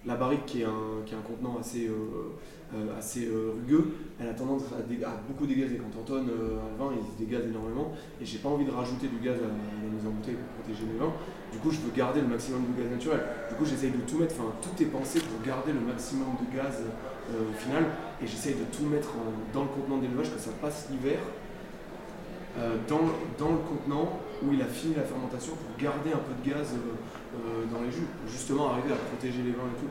la 0.06 0.14
barrique, 0.14 0.46
qui 0.46 0.62
est 0.62 0.64
un, 0.64 1.02
qui 1.04 1.14
est 1.14 1.16
un 1.16 1.22
contenant 1.22 1.58
assez, 1.60 1.88
euh, 1.88 2.32
euh, 2.74 2.98
assez 2.98 3.26
euh, 3.26 3.52
rugueux, 3.56 3.94
elle 4.20 4.28
a 4.28 4.34
tendance 4.34 4.62
à, 4.72 4.82
beaucoup 5.28 5.46
dégazer. 5.46 5.78
Quand 5.78 6.00
on 6.00 6.04
tonne 6.04 6.30
un 6.30 6.78
vin, 6.78 6.92
il 6.94 7.02
se 7.02 7.18
dégaze 7.18 7.46
énormément. 7.46 7.92
Et 8.20 8.24
j'ai 8.24 8.38
pas 8.38 8.48
envie 8.48 8.64
de 8.64 8.70
rajouter 8.70 9.08
du 9.08 9.18
gaz 9.18 9.36
à 9.36 9.50
la 9.50 9.90
mise 9.90 10.06
en 10.06 10.10
bouteille 10.10 10.36
pour 10.36 10.62
protéger 10.62 10.86
mes 10.86 10.98
vins. 10.98 11.12
Du 11.52 11.58
coup, 11.58 11.70
je 11.70 11.80
veux 11.80 11.90
garder 11.94 12.20
le 12.20 12.28
maximum 12.28 12.62
de 12.70 12.82
gaz 12.82 12.90
naturel. 12.90 13.20
Du 13.50 13.56
coup, 13.56 13.64
j'essaye 13.66 13.90
de 13.90 14.02
tout 14.06 14.18
mettre, 14.18 14.34
enfin, 14.38 14.52
tout 14.62 14.82
est 14.82 14.86
pensé 14.86 15.18
pour 15.20 15.42
garder 15.44 15.72
le 15.72 15.80
maximum 15.80 16.38
de 16.38 16.56
gaz 16.56 16.82
euh, 16.82 17.50
au 17.50 17.54
final. 17.58 17.84
Et 18.22 18.26
j'essaye 18.26 18.54
de 18.54 18.64
tout 18.70 18.86
mettre 18.86 19.10
dans 19.52 19.62
le 19.62 19.68
contenant 19.68 19.98
d'élevage, 19.98 20.32
que 20.32 20.40
ça 20.40 20.50
passe 20.62 20.88
l'hiver. 20.90 21.18
dans, 22.88 23.12
dans 23.36 23.52
le 23.52 23.60
contenant 23.68 24.20
où 24.42 24.52
il 24.54 24.62
a 24.62 24.66
fini 24.66 24.94
la 24.94 25.02
fermentation 25.02 25.52
pour 25.52 25.76
garder 25.76 26.12
un 26.12 26.22
peu 26.24 26.32
de 26.40 26.54
gaz 26.54 26.72
dans 27.72 27.82
les 27.82 27.90
jus, 27.90 28.06
justement 28.28 28.70
arriver 28.70 28.92
à 28.92 28.96
protéger 28.96 29.42
les 29.42 29.52
vins 29.52 29.68
et 29.74 29.80
tout. 29.80 29.90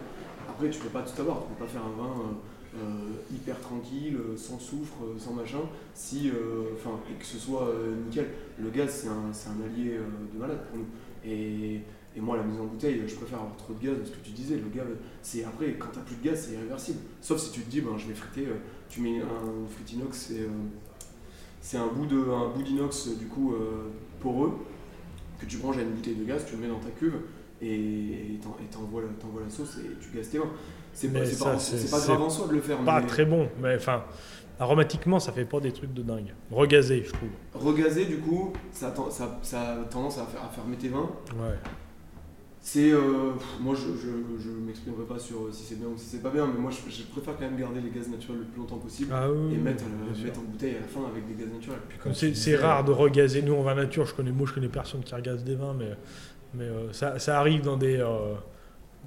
Après, 0.50 0.70
tu 0.70 0.80
peux 0.80 0.90
pas 0.90 1.02
tout 1.02 1.20
avoir, 1.22 1.44
tu 1.44 1.54
peux 1.54 1.66
pas 1.66 1.72
faire 1.72 1.84
un 1.84 2.02
vin 2.02 2.10
euh, 2.10 2.78
euh, 2.78 3.36
hyper 3.36 3.60
tranquille, 3.60 4.16
euh, 4.16 4.38
sans 4.38 4.60
soufre, 4.60 5.04
euh, 5.04 5.18
sans 5.18 5.34
machin, 5.34 5.60
si, 5.94 6.30
euh, 6.30 6.74
enfin, 6.76 7.00
et 7.10 7.20
que 7.20 7.26
ce 7.26 7.38
soit 7.38 7.68
euh, 7.68 7.96
nickel. 8.06 8.28
Le 8.60 8.70
gaz, 8.70 8.90
c'est 8.90 9.08
un, 9.08 9.32
un 9.32 9.66
allié 9.66 9.98
euh, 9.98 10.04
de 10.34 10.40
malade 10.40 10.60
pour 10.70 10.78
nous. 10.80 10.86
Et, 11.26 11.82
et 12.16 12.22
moi, 12.22 12.38
la 12.38 12.44
mise 12.44 12.60
en 12.60 12.66
bouteille, 12.66 13.04
je 13.08 13.16
préfère 13.16 13.40
avoir 13.40 13.58
trop 13.58 13.74
de 13.74 13.86
gaz, 13.86 13.96
ce 14.06 14.12
que 14.12 14.24
tu 14.24 14.32
disais, 14.32 14.56
le 14.56 14.70
gaz, 14.74 14.88
c'est 15.22 15.44
après, 15.44 15.74
quand 15.74 15.90
t'as 15.94 16.02
plus 16.02 16.16
de 16.16 16.24
gaz, 16.24 16.46
c'est 16.48 16.54
irréversible. 16.54 17.00
Sauf 17.22 17.40
si 17.40 17.52
tu 17.52 17.62
te 17.62 17.70
dis, 17.70 17.82
ben, 17.82 17.98
je 17.98 18.08
vais 18.08 18.14
friter, 18.14 18.48
euh, 18.48 18.56
tu 18.88 19.02
mets 19.02 19.22
un 19.22 19.68
frit 19.70 19.96
inox, 19.96 20.32
c'est 21.62 21.78
euh, 21.78 21.82
un 21.82 21.88
bout 21.88 22.08
un 22.14 22.50
bout 22.50 22.62
d'inox 22.62 23.08
euh, 23.08 23.16
du 23.16 23.26
coup 23.26 23.54
euh, 23.54 23.90
poreux 24.22 24.54
que 25.40 25.46
tu 25.46 25.58
branches 25.58 25.78
à 25.78 25.82
une 25.82 25.92
bouteille 25.92 26.16
de 26.16 26.24
gaz, 26.24 26.46
tu 26.46 26.56
le 26.56 26.62
mets 26.62 26.68
dans 26.68 26.80
ta 26.80 26.92
cuve 26.92 27.16
et 27.62 28.36
et 28.36 28.40
t'en- 28.42 28.58
et 28.62 28.66
t'envoies 28.72 29.02
la, 29.04 29.08
la 29.44 29.50
sauce 29.50 29.78
et 29.78 29.90
tu 30.02 30.16
gazes 30.16 30.30
tes 30.30 30.38
vins. 30.38 30.46
C'est 30.94 31.12
pas, 31.12 31.26
ça, 31.26 31.98
pas, 31.98 32.06
grave 32.06 32.22
en 32.22 32.30
soi 32.30 32.48
de 32.48 32.54
le 32.54 32.62
faire, 32.62 32.78
pas 32.80 33.02
mais 33.02 33.08
très 33.08 33.26
bon, 33.26 33.50
mais 33.62 33.76
enfin, 33.76 34.04
aromatiquement, 34.60 35.20
ça 35.20 35.34
fait 35.34 35.44
pas 35.44 35.60
des 35.60 35.74
trucs 35.74 35.94
de 35.94 36.02
dingue. 36.02 36.34
Regazé, 36.50 37.04
je 37.04 37.12
trouve. 37.12 37.30
regazer 37.54 38.06
du 38.06 38.18
coup, 38.20 38.54
ça, 38.72 38.94
ça, 39.10 39.40
ça 39.42 39.62
a 39.74 39.76
tendance 39.86 40.18
à, 40.20 40.26
faire, 40.26 40.42
à 40.44 40.48
fermer 40.48 40.78
tes 40.78 40.88
vins. 40.88 41.10
Ouais. 41.38 41.56
C'est 42.62 42.92
euh, 42.92 43.34
moi 43.62 43.76
je, 43.76 43.96
je, 43.96 44.42
je 44.44 44.50
m'exprimerai 44.50 45.04
pas 45.04 45.20
sur 45.20 45.42
euh, 45.44 45.52
si 45.52 45.64
c'est 45.66 45.76
bien 45.78 45.88
ou 45.88 45.98
si 45.98 46.06
c'est 46.06 46.24
pas 46.24 46.32
bien, 46.32 46.48
mais 46.48 46.60
moi 46.60 46.72
je, 46.72 46.90
je 46.92 47.04
préfère 47.04 47.36
quand 47.36 47.44
même 47.44 47.60
garder 47.60 47.80
les 47.80 47.92
gaz 47.92 48.08
naturels 48.10 48.40
le 48.40 48.46
plus 48.46 48.60
longtemps 48.60 48.78
possible 48.80 49.12
Ah 49.14 49.30
oui, 49.32 49.54
et 49.54 49.58
mettre, 49.58 49.84
euh, 49.84 50.24
mettre 50.26 50.40
en 50.40 50.44
bouteille 50.44 50.76
à 50.78 50.80
la 50.80 50.88
fin 50.88 51.02
avec 51.08 51.28
des 51.28 51.36
gaz 51.44 51.54
naturels. 51.54 52.34
C'est 52.34 52.56
rare 52.56 52.84
de 52.84 52.92
regazer. 52.92 53.44
Nous, 53.44 53.54
en 53.54 53.62
vin 53.62 53.76
nature, 53.76 54.08
je 54.08 54.16
connais, 54.16 54.32
moi, 54.32 54.48
je 54.48 54.54
connais 54.54 54.68
personne 54.70 55.04
qui 55.04 55.14
regaze 55.14 55.44
des 55.44 55.54
vins, 55.54 55.76
mais, 55.78 55.92
mais 56.58 56.66
euh, 56.66 56.92
ça, 56.94 57.20
ça 57.20 57.40
arrive 57.40 57.62
dans 57.62 57.78
des, 57.78 57.98
euh, 58.00 58.34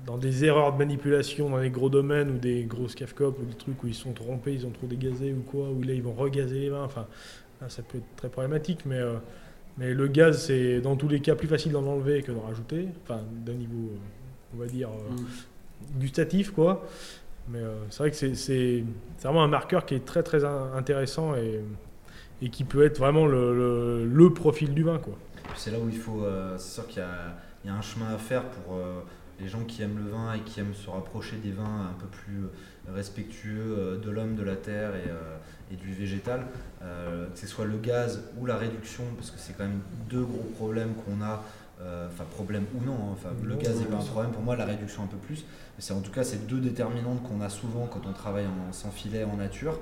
dans 0.06 0.18
des 0.18 0.44
erreurs 0.44 0.72
de 0.72 0.78
manipulation 0.78 1.50
dans 1.50 1.58
les 1.58 1.70
gros 1.70 1.88
domaines 1.90 2.30
ou 2.30 2.38
des 2.38 2.64
grosses 2.64 2.94
cafcopes 2.94 3.38
ou 3.40 3.44
des 3.44 3.54
trucs 3.54 3.82
où 3.82 3.86
ils 3.86 3.94
sont 3.94 4.12
trompés, 4.12 4.52
ils 4.54 4.66
ont 4.66 4.70
trop 4.70 4.86
dégazé 4.86 5.32
ou 5.32 5.42
quoi, 5.42 5.68
où 5.70 5.82
là, 5.82 5.92
ils 5.92 6.02
vont 6.02 6.12
regazer 6.14 6.60
les 6.60 6.70
vins. 6.70 6.84
Enfin, 6.84 7.06
là, 7.60 7.68
ça 7.68 7.82
peut 7.82 7.98
être 7.98 8.16
très 8.16 8.28
problématique, 8.28 8.80
mais, 8.86 8.98
euh, 8.98 9.14
mais 9.76 9.94
le 9.94 10.06
gaz, 10.08 10.44
c'est 10.46 10.80
dans 10.80 10.96
tous 10.96 11.08
les 11.08 11.20
cas 11.20 11.34
plus 11.34 11.48
facile 11.48 11.72
d'en 11.72 11.86
enlever 11.86 12.22
que 12.22 12.32
d'en 12.32 12.42
rajouter, 12.42 12.88
enfin, 13.02 13.20
d'un 13.44 13.54
niveau, 13.54 13.90
euh, 13.92 14.54
on 14.54 14.58
va 14.58 14.66
dire, 14.66 14.88
euh, 14.90 15.12
Mm. 15.12 16.00
gustatif, 16.00 16.50
quoi. 16.52 16.86
Mais 17.50 17.60
c'est 17.88 17.98
vrai 18.00 18.10
que 18.10 18.16
c'est- 18.16 18.34
c'est 18.34 18.84
c'est 19.16 19.26
vraiment 19.26 19.42
un 19.42 19.48
marqueur 19.48 19.86
qui 19.86 19.94
est 19.94 20.04
très 20.04 20.22
très 20.22 20.44
in- 20.44 20.70
intéressant 20.76 21.34
et, 21.34 21.60
et 22.42 22.50
qui 22.50 22.64
peut 22.64 22.84
être 22.84 22.98
vraiment 22.98 23.26
le, 23.26 23.54
le- 23.54 24.04
le 24.06 24.32
profil 24.34 24.74
du 24.74 24.82
vin, 24.82 24.98
quoi. 24.98 25.14
C'est 25.56 25.70
là 25.70 25.78
où 25.78 25.88
il 25.88 25.98
faut. 25.98 26.22
euh, 26.24 26.56
c'est 26.58 26.74
sûr 26.74 26.86
qu'il 26.86 26.98
y 26.98 27.04
a, 27.04 27.36
il 27.64 27.68
y 27.68 27.70
a 27.70 27.76
un 27.76 27.82
chemin 27.82 28.14
à 28.14 28.18
faire 28.18 28.44
pour 28.50 28.76
euh, 28.76 29.00
les 29.40 29.48
gens 29.48 29.64
qui 29.64 29.82
aiment 29.82 29.98
le 29.98 30.10
vin 30.10 30.32
et 30.34 30.40
qui 30.40 30.60
aiment 30.60 30.74
se 30.74 30.88
rapprocher 30.90 31.36
des 31.36 31.52
vins 31.52 31.88
un 31.90 31.98
peu 32.00 32.06
plus 32.06 32.44
euh, 32.44 32.94
respectueux 32.94 34.00
de 34.02 34.10
l'homme, 34.10 34.34
de 34.36 34.42
la 34.42 34.56
terre 34.56 34.90
et, 34.96 35.74
et 35.74 35.76
du 35.76 35.92
végétal. 35.92 36.46
Euh, 36.82 37.26
que 37.32 37.38
ce 37.38 37.46
soit 37.46 37.64
le 37.66 37.76
gaz 37.78 38.22
ou 38.38 38.46
la 38.46 38.56
réduction, 38.56 39.04
parce 39.16 39.30
que 39.30 39.38
c'est 39.38 39.52
quand 39.56 39.64
même 39.64 39.80
deux 40.08 40.22
gros 40.24 40.48
problèmes 40.56 40.94
qu'on 40.94 41.22
a. 41.22 41.42
euh, 41.80 42.08
Enfin, 42.08 42.24
problème 42.34 42.64
ou 42.74 42.84
non, 42.84 42.94
hein. 43.12 43.28
le 43.44 43.54
Non, 43.54 43.60
gaz 43.60 43.78
n'est 43.78 43.86
pas 43.86 43.96
un 43.96 44.04
problème 44.04 44.32
pour 44.32 44.42
moi, 44.42 44.56
la 44.56 44.64
réduction 44.64 45.02
un 45.04 45.06
peu 45.06 45.16
plus. 45.18 45.44
Mais 45.76 45.80
c'est 45.80 45.92
en 45.92 46.00
tout 46.00 46.10
cas 46.10 46.24
ces 46.24 46.38
deux 46.38 46.60
déterminantes 46.60 47.22
qu'on 47.22 47.40
a 47.40 47.48
souvent 47.50 47.86
quand 47.86 48.02
on 48.08 48.12
travaille 48.12 48.46
en, 48.46 48.72
sans 48.72 48.90
filet 48.90 49.22
en 49.24 49.36
nature. 49.36 49.78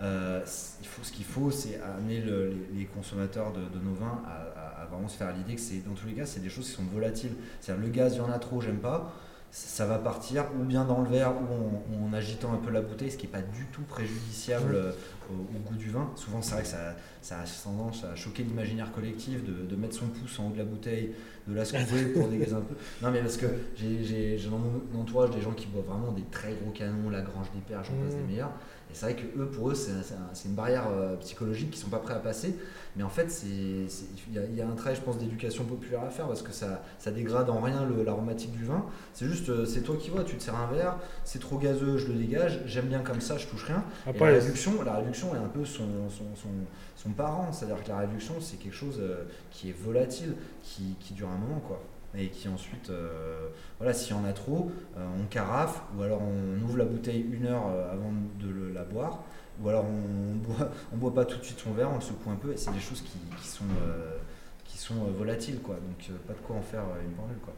Euh, 0.00 0.40
il 0.80 0.86
faut, 0.86 1.02
ce 1.04 1.12
qu'il 1.12 1.24
faut, 1.24 1.50
c'est 1.50 1.78
amener 1.80 2.20
le- 2.20 2.48
les, 2.72 2.78
les 2.80 2.84
consommateurs 2.86 3.52
de, 3.52 3.60
de 3.60 3.84
nos 3.84 3.94
vins 3.94 4.22
à, 4.26 4.58
à- 4.80 4.82
à 4.82 4.86
vraiment 4.86 5.08
se 5.08 5.16
faire 5.16 5.32
l'idée 5.36 5.54
que 5.54 5.60
c'est 5.60 5.84
dans 5.86 5.92
tous 5.94 6.06
les 6.06 6.14
cas, 6.14 6.26
c'est 6.26 6.40
des 6.40 6.48
choses 6.48 6.66
qui 6.66 6.72
sont 6.72 6.84
volatiles. 6.84 7.34
C'est-à-dire 7.60 7.84
le 7.84 7.90
gaz, 7.90 8.14
il 8.14 8.18
y 8.18 8.20
en 8.20 8.30
a 8.32 8.38
trop, 8.38 8.60
j'aime 8.60 8.78
pas, 8.78 9.12
ça 9.50 9.84
va 9.84 9.98
partir 9.98 10.46
ou 10.58 10.64
bien 10.64 10.86
dans 10.86 11.02
le 11.02 11.10
verre 11.10 11.34
ou 11.36 12.02
en, 12.02 12.06
en 12.08 12.12
agitant 12.14 12.54
un 12.54 12.56
peu 12.56 12.70
la 12.70 12.80
bouteille, 12.80 13.10
ce 13.10 13.18
qui 13.18 13.26
n'est 13.26 13.32
pas 13.32 13.42
du 13.42 13.66
tout 13.70 13.82
préjudiciable 13.82 14.74
euh, 14.74 14.92
au, 15.30 15.34
au 15.34 15.58
goût 15.68 15.76
du 15.76 15.90
vin. 15.90 16.10
Souvent, 16.16 16.40
c'est 16.40 16.54
vrai 16.54 16.62
que 16.62 16.68
ça, 16.68 16.94
ça 17.20 17.36
a 17.40 17.44
tendance 17.62 18.02
à 18.04 18.16
choquer 18.16 18.44
l'imaginaire 18.44 18.90
collectif 18.92 19.44
de, 19.44 19.66
de 19.66 19.76
mettre 19.76 19.94
son 19.94 20.06
pouce 20.06 20.38
en 20.38 20.46
haut 20.48 20.52
de 20.52 20.58
la 20.58 20.64
bouteille, 20.64 21.12
de 21.46 21.54
la 21.54 21.66
secouer 21.66 22.06
pour 22.14 22.28
dégazer 22.28 22.54
un 22.54 22.62
peu. 22.62 22.74
Non, 23.02 23.10
mais 23.10 23.20
parce 23.20 23.36
que 23.36 23.46
j'ai 23.76 24.38
dans 24.50 24.58
mon 24.58 25.00
entourage 25.00 25.30
des 25.32 25.42
gens 25.42 25.52
qui 25.52 25.66
boivent 25.66 25.84
vraiment 25.84 26.12
des 26.12 26.24
très 26.30 26.54
gros 26.54 26.70
canons, 26.70 27.10
la 27.10 27.20
Grange 27.20 27.50
des 27.54 27.60
Pères, 27.60 27.84
j'en 27.84 27.92
passe 27.92 28.14
Mmh. 28.14 28.26
des 28.26 28.32
meilleurs. 28.32 28.52
Et 28.92 28.94
c'est 28.94 29.06
vrai 29.06 29.16
que 29.16 29.22
eux, 29.40 29.46
pour 29.46 29.70
eux, 29.70 29.74
c'est 29.74 29.90
c'est 30.04 30.14
un- 30.14 30.30
c'est 30.34 30.48
une 30.48 30.54
barrière 30.54 30.84
euh, 30.90 31.16
psychologique 31.16 31.70
qu'ils 31.70 31.80
sont 31.82 31.88
pas 31.90 31.98
prêts 31.98 32.14
à 32.14 32.18
passer. 32.18 32.56
Mais 32.96 33.02
en 33.02 33.08
fait, 33.08 33.42
il 33.46 33.86
y, 34.34 34.38
a- 34.38 34.44
il 34.44 34.54
y 34.54 34.60
a 34.60 34.68
un 34.68 34.74
travail, 34.74 34.96
je 34.96 35.00
pense, 35.00 35.16
d'éducation 35.18 35.64
populaire 35.64 36.02
à 36.02 36.10
faire 36.10 36.26
parce 36.26 36.42
que 36.42 36.52
ça, 36.52 36.82
ça 36.98 37.10
dégrade 37.10 37.48
en 37.48 37.60
rien 37.60 37.86
l'aromatique 38.04 38.52
du 38.52 38.64
vin. 38.64 38.84
C'est 39.14 39.26
juste, 39.26 39.48
euh, 39.48 39.64
c'est 39.64 39.80
toi 39.80 39.96
qui 39.98 40.10
vois, 40.10 40.24
tu 40.24 40.36
te 40.36 40.42
sers 40.42 40.54
un 40.54 40.66
verre, 40.66 40.98
c'est 41.24 41.38
trop 41.38 41.56
gazeux, 41.58 41.96
je 41.96 42.08
le 42.08 42.14
dégage, 42.14 42.60
j'aime 42.66 42.86
bien 42.86 43.00
comme 43.00 43.20
ça, 43.22 43.38
je 43.38 43.46
touche 43.46 43.64
rien. 43.64 43.82
Et 44.06 44.10
Après, 44.10 44.26
la 44.32 44.38
réduction, 44.44 44.82
la 44.82 44.96
réduction 44.96 45.34
est 45.34 45.38
un 45.38 45.48
peu 45.48 45.64
son, 45.64 45.84
son, 46.10 46.24
son, 46.36 46.48
son 46.96 47.10
parent, 47.10 47.50
c'est-à-dire 47.52 47.82
que 47.82 47.88
la 47.88 47.98
réduction, 47.98 48.34
c'est 48.40 48.58
quelque 48.58 48.74
chose 48.76 48.98
euh, 49.00 49.24
qui 49.50 49.70
est 49.70 49.76
volatile, 49.78 50.34
qui, 50.62 50.96
qui 51.00 51.14
dure 51.14 51.28
un 51.28 51.38
moment, 51.38 51.60
quoi. 51.60 51.82
Et 52.14 52.28
qui 52.28 52.46
ensuite, 52.48 52.90
euh, 52.90 53.48
voilà, 53.78 53.94
s'il 53.94 54.14
y 54.14 54.18
en 54.18 54.24
a 54.24 54.32
trop, 54.34 54.70
euh, 54.98 55.06
on 55.18 55.24
carafe, 55.26 55.82
ou 55.96 56.02
alors 56.02 56.20
on 56.20 56.62
ouvre 56.62 56.76
la 56.76 56.84
bouteille 56.84 57.24
une 57.32 57.46
heure 57.46 57.66
euh, 57.68 57.90
avant 57.92 58.12
de 58.38 58.48
le- 58.50 58.70
la 58.72 58.84
boire, 58.84 59.20
ou 59.62 59.68
alors 59.70 59.86
on 59.86 60.34
boit, 60.36 60.70
on 60.92 60.96
boit 60.98 61.14
pas 61.14 61.24
tout 61.24 61.38
de 61.38 61.42
suite 61.44 61.58
son 61.58 61.72
verre, 61.72 61.90
on 61.90 61.94
le 61.96 62.00
secoue 62.02 62.30
un 62.30 62.36
peu, 62.36 62.52
et 62.52 62.56
c'est 62.58 62.72
des 62.72 62.80
choses 62.80 63.00
qui, 63.00 63.16
qui 63.40 63.48
sont, 63.48 63.64
euh, 63.86 64.18
qui 64.66 64.76
sont 64.76 64.96
volatiles, 65.16 65.60
quoi. 65.60 65.76
Donc 65.76 66.18
pas 66.26 66.34
de 66.34 66.38
quoi 66.40 66.56
en 66.56 66.60
faire 66.62 66.82
une 67.02 67.12
pendule, 67.12 67.38
quoi. 67.42 67.54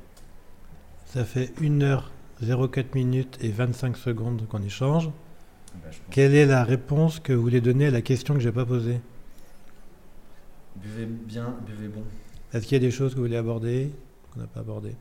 Ça 1.07 1.25
fait 1.25 1.53
1h04 1.61 2.95
minutes 2.95 3.39
et 3.41 3.49
25 3.51 3.97
secondes 3.97 4.47
qu'on 4.49 4.63
échange. 4.63 5.07
Ben, 5.83 5.91
je 5.91 5.99
pense- 5.99 6.07
Quelle 6.13 6.35
est 6.37 6.47
la 6.47 6.63
réponse 6.63 7.19
que 7.19 7.33
vous 7.33 7.43
voulez 7.43 7.61
donner 7.61 7.87
à 7.89 7.91
la 7.91 8.03
question 8.03 8.35
que 8.35 8.41
j'ai 8.41 8.53
pas 8.53 8.65
posée? 8.65 9.01
Buvez 10.77 11.07
bien, 11.07 11.57
buvez 11.67 11.89
bon. 11.89 12.03
Est-ce 12.53 12.67
qu'il 12.67 12.81
y 12.81 12.85
a 12.85 12.87
des 12.87 12.91
choses 12.93 13.13
que 13.13 13.17
vous 13.17 13.25
voulez 13.25 13.37
aborder? 13.37 13.91
Qu'on 14.35 14.41
n'a 14.41 14.47
pas 14.47 14.61
abordées 14.61 14.95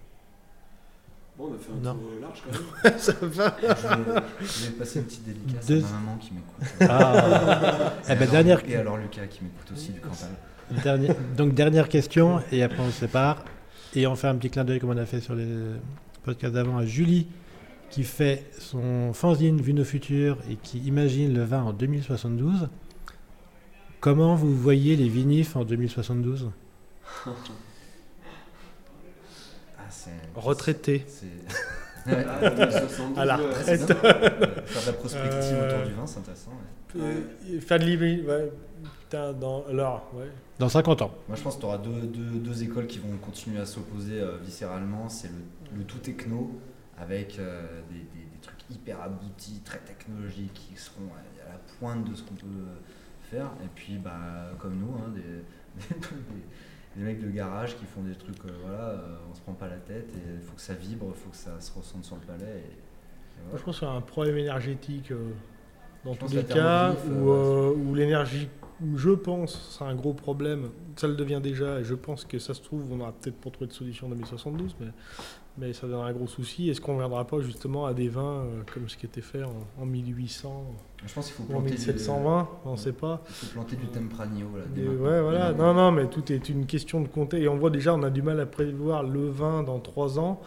Bon, 1.38 1.50
on 1.52 1.56
a 1.56 1.58
fait 1.58 1.72
un 1.72 1.84
Non. 1.84 1.96
tour 2.00 2.12
large 2.22 2.44
quand 2.46 2.84
même. 2.90 2.94
ça 3.00 3.14
va. 3.22 3.58
Je 3.60 3.88
vais, 3.88 4.22
je 4.42 4.66
vais 4.68 4.72
passer 4.78 5.00
une 5.00 5.06
petite 5.06 5.24
dédicace 5.26 5.66
Deux- 5.66 5.80
à 5.80 5.82
ma 5.88 5.90
maman 6.00 6.18
qui 6.18 6.32
m'écoute. 6.34 6.68
Ah 6.82 7.94
Eh 8.08 8.12
Et 8.12 8.16
ben, 8.16 8.22
alors- 8.22 8.32
dernière, 8.32 8.62
Et 8.70 8.76
alors 8.76 8.98
Lucas 8.98 9.26
qui 9.28 9.44
m'écoute 9.44 9.72
aussi 9.74 9.92
du 9.94 10.00
Cantal. 10.00 10.30
dernière- 10.84 11.16
donc 11.36 11.54
dernière 11.56 11.90
question 11.90 12.40
et 12.52 12.62
après 12.62 12.82
on 12.84 12.88
se 12.92 13.00
sépare. 13.00 13.44
Et 13.96 14.06
on 14.06 14.16
fait 14.16 14.28
un 14.28 14.36
petit 14.36 14.52
clin 14.52 14.64
d'œil 14.64 14.80
comme 14.80 14.92
on 14.92 14.98
a 14.98 15.06
fait 15.08 15.22
sur 15.22 15.34
les 15.34 15.48
podcasts 16.24 16.54
d'avant 16.54 16.78
à 16.78 16.86
Julie 16.86 17.28
qui 17.90 18.04
fait 18.04 18.46
son 18.60 19.12
fanzine 19.14 19.60
Vue 19.62 19.74
nos 19.74 19.84
futurs 19.84 20.38
et 20.52 20.56
qui 20.56 20.80
imagine 20.80 21.34
le 21.34 21.44
vin 21.44 21.64
en 21.64 21.74
2072. 21.74 22.70
Comment 24.00 24.36
vous 24.36 24.56
voyez 24.56 24.96
les 24.96 25.10
vinifs 25.10 25.56
en 25.56 25.64
2072 25.64 26.52
Ah, 27.26 27.30
c'est. 27.44 27.52
Retraité. 30.36 31.06
c'est- 31.08 31.26
Ouais. 32.06 32.26
Ah, 32.28 32.50
2072, 32.50 33.18
À 33.18 33.24
la 33.26 33.38
retraite. 33.38 33.80
Faire 33.88 34.82
de 34.82 34.88
la 34.88 34.94
prospective 34.94 35.54
Euh, 35.54 35.70
autour 35.78 35.88
du 35.88 35.94
vin, 35.94 36.06
c'est 36.06 36.20
intéressant. 36.20 36.52
ouais. 36.96 37.02
Euh, 37.02 37.60
Faire 37.62 37.80
de 37.80 37.86
l'hybride, 37.86 38.26
ouais. 38.26 38.52
Putain, 39.04 39.32
dans. 39.32 39.64
Alors, 39.70 40.12
ouais. 40.14 40.28
Dans 40.60 40.68
50 40.68 41.02
ans. 41.02 41.14
Moi, 41.30 41.38
je 41.38 41.42
pense 41.44 41.56
que 41.56 41.62
tu 41.62 41.66
auras 41.66 41.78
deux, 41.78 42.02
deux- 42.02 42.40
deux 42.40 42.64
écoles 42.64 42.88
qui 42.88 43.00
vont 43.00 43.16
continuer 43.22 43.60
à 43.62 43.66
s'opposer 43.66 44.20
euh, 44.20 44.36
viscéralement. 44.44 45.08
C'est 45.08 45.30
le, 45.30 45.78
le 45.78 45.84
tout 45.86 46.00
techno 46.00 46.60
avec 47.00 47.40
euh, 47.40 47.62
des, 47.90 48.00
des- 48.00 48.26
des 48.26 48.40
trucs 48.42 48.60
hyper 48.70 49.02
aboutis, 49.02 49.62
très 49.64 49.80
technologiques, 49.80 50.54
qui 50.54 50.76
seront 50.76 51.08
à, 51.16 51.48
à 51.50 51.54
la 51.54 51.60
pointe 51.80 52.04
de 52.10 52.14
ce 52.16 52.24
qu'on 52.24 52.36
peut 52.36 52.48
faire. 53.32 53.46
Et 53.64 53.70
puis, 53.74 53.98
bah, 53.98 54.52
comme 54.60 54.76
nous, 54.78 54.94
hein, 54.98 55.10
des, 55.16 55.22
des, 55.96 56.06
des- 56.96 57.04
mecs 57.04 57.20
de 57.22 57.30
garage 57.30 57.76
qui 57.78 57.86
font 57.86 58.02
des 58.02 58.16
trucs, 58.16 58.44
euh, 58.46 58.50
voilà, 58.64 58.84
euh, 58.90 59.16
on 59.32 59.34
se 59.36 59.42
prend 59.42 59.54
pas 59.54 59.68
la 59.68 59.78
tête 59.78 60.10
il 60.16 60.42
faut 60.42 60.54
que 60.56 60.62
ça 60.62 60.74
vibre, 60.74 61.08
il 61.10 61.20
faut 61.20 61.30
que 61.30 61.36
ça 61.36 61.60
se 61.60 61.72
ressente 61.78 62.04
sur 62.06 62.16
le 62.16 62.22
palais. 62.22 62.58
Et, 62.60 62.78
voilà. 63.46 63.58
je 63.60 63.64
pense 63.64 63.80
qu'il 63.80 63.88
y 63.88 63.92
a 63.92 63.94
un 63.94 64.02
problème 64.02 64.38
énergétique 64.38 65.12
euh, 65.12 65.32
dans 66.06 66.14
Je 66.14 66.20
tous 66.20 66.34
les 66.34 66.44
cas 66.44 66.94
où, 67.10 67.30
euh, 67.32 67.74
où 67.76 67.96
l'énergie, 67.96 68.48
où 68.82 68.98
je 68.98 69.12
pense, 69.12 69.78
c'est 69.78 69.84
un 69.86 69.96
gros 69.96 70.14
problème. 70.14 70.70
Ça 70.96 71.08
le 71.08 71.16
devient 71.16 71.40
déjà, 71.42 71.80
et 71.80 71.84
je 71.84 71.96
pense 71.96 72.26
que 72.26 72.38
ça 72.40 72.54
se 72.54 72.62
trouve, 72.62 72.92
on 72.92 73.00
aura 73.00 73.12
peut-être 73.14 73.38
pas 73.38 73.50
trouvé 73.50 73.68
de 73.68 73.74
solution 73.74 74.08
en 74.08 74.10
2072, 74.12 74.76
mais, 74.80 74.88
mais 75.58 75.72
ça 75.74 75.88
donne 75.88 76.02
un 76.02 76.12
gros 76.14 76.28
souci. 76.28 76.70
Est-ce 76.70 76.82
qu'on 76.82 76.94
ne 76.94 77.00
viendra 77.00 77.26
pas 77.26 77.40
justement 77.42 77.86
à 77.86 77.94
des 77.94 78.08
vins 78.10 78.42
euh, 78.44 78.62
comme 78.74 78.90
ce 78.90 78.98
qui 78.98 79.06
était 79.06 79.22
fait 79.22 79.44
en, 79.44 79.54
en 79.82 79.86
1800 79.86 80.66
Je 81.06 81.14
pense 81.14 81.26
qu'il 81.28 81.36
faut 81.36 81.44
ou 81.44 81.56
en 81.58 81.60
planter 81.62 81.76
du- 81.76 81.88
1720 81.88 82.50
On 82.66 82.72
ne 82.72 82.78
sait 82.78 82.94
pas. 82.94 83.24
Il 83.30 83.34
faut 83.36 83.54
planter 83.54 83.76
du 83.76 83.86
tempranillo 83.88 84.48
là. 84.58 84.64
Des- 84.74 84.88
ouais, 84.88 85.22
voilà. 85.22 85.54
Non, 85.54 85.74
non, 85.74 85.92
mais 85.92 86.08
tout 86.08 86.32
est 86.32 86.50
une 86.50 86.66
question 86.66 87.02
de 87.02 87.08
compter. 87.08 87.42
Et 87.42 87.48
on 87.48 87.58
voit 87.58 87.70
déjà, 87.70 87.94
on 87.94 88.02
a 88.04 88.10
du 88.10 88.22
mal 88.22 88.40
à 88.40 88.46
prévoir 88.46 89.04
le 89.04 89.30
vin 89.30 89.64
dans 89.64 89.80
3 89.80 90.18
ans. 90.20 90.42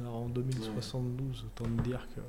Alors 0.00 0.14
en 0.22 0.26
2072, 0.28 1.44
autant 1.44 1.68
me 1.68 1.82
dire 1.82 2.08
que. 2.16 2.20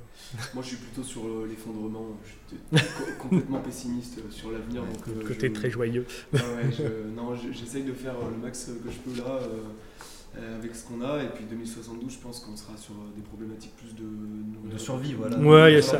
Moi, 0.54 0.62
je 0.62 0.68
suis 0.68 0.76
plutôt 0.76 1.02
sur 1.02 1.22
euh, 1.24 1.46
l'effondrement. 1.48 2.08
Je 2.22 2.76
suis 2.76 2.84
co- 2.86 3.04
complètement 3.22 3.60
pessimiste 3.60 4.18
euh, 4.18 4.30
sur 4.30 4.50
l'avenir. 4.52 4.82
Ouais, 4.82 5.14
donc, 5.14 5.26
Côté 5.26 5.48
je- 5.48 5.52
très 5.54 5.70
joyeux. 5.70 6.04
Ah 6.34 6.36
ouais, 6.36 6.70
je- 6.78 7.08
non, 7.16 7.34
je- 7.34 7.52
j'essaye 7.52 7.84
de 7.84 7.92
faire 7.94 8.14
le 8.30 8.36
max 8.36 8.66
que 8.84 8.90
je 8.90 8.98
peux 8.98 9.18
là 9.18 9.38
avec 10.56 10.74
ce 10.74 10.86
qu'on 10.86 11.00
a. 11.02 11.22
Et 11.22 11.28
puis 11.28 11.44
2072, 11.44 12.12
je 12.12 12.18
pense 12.18 12.40
qu'on 12.40 12.56
sera 12.56 12.76
sur 12.76 12.94
euh, 12.94 13.14
des 13.16 13.22
problématiques 13.22 13.74
plus 13.76 13.94
de, 13.94 14.04
De 14.72 14.78
survie, 14.78 15.14
voilà. 15.14 15.38
Ouais, 15.38 15.70
il 15.72 15.74
y 15.74 15.76
a 15.76 15.80
De 15.80 15.80
ça. 15.82 15.98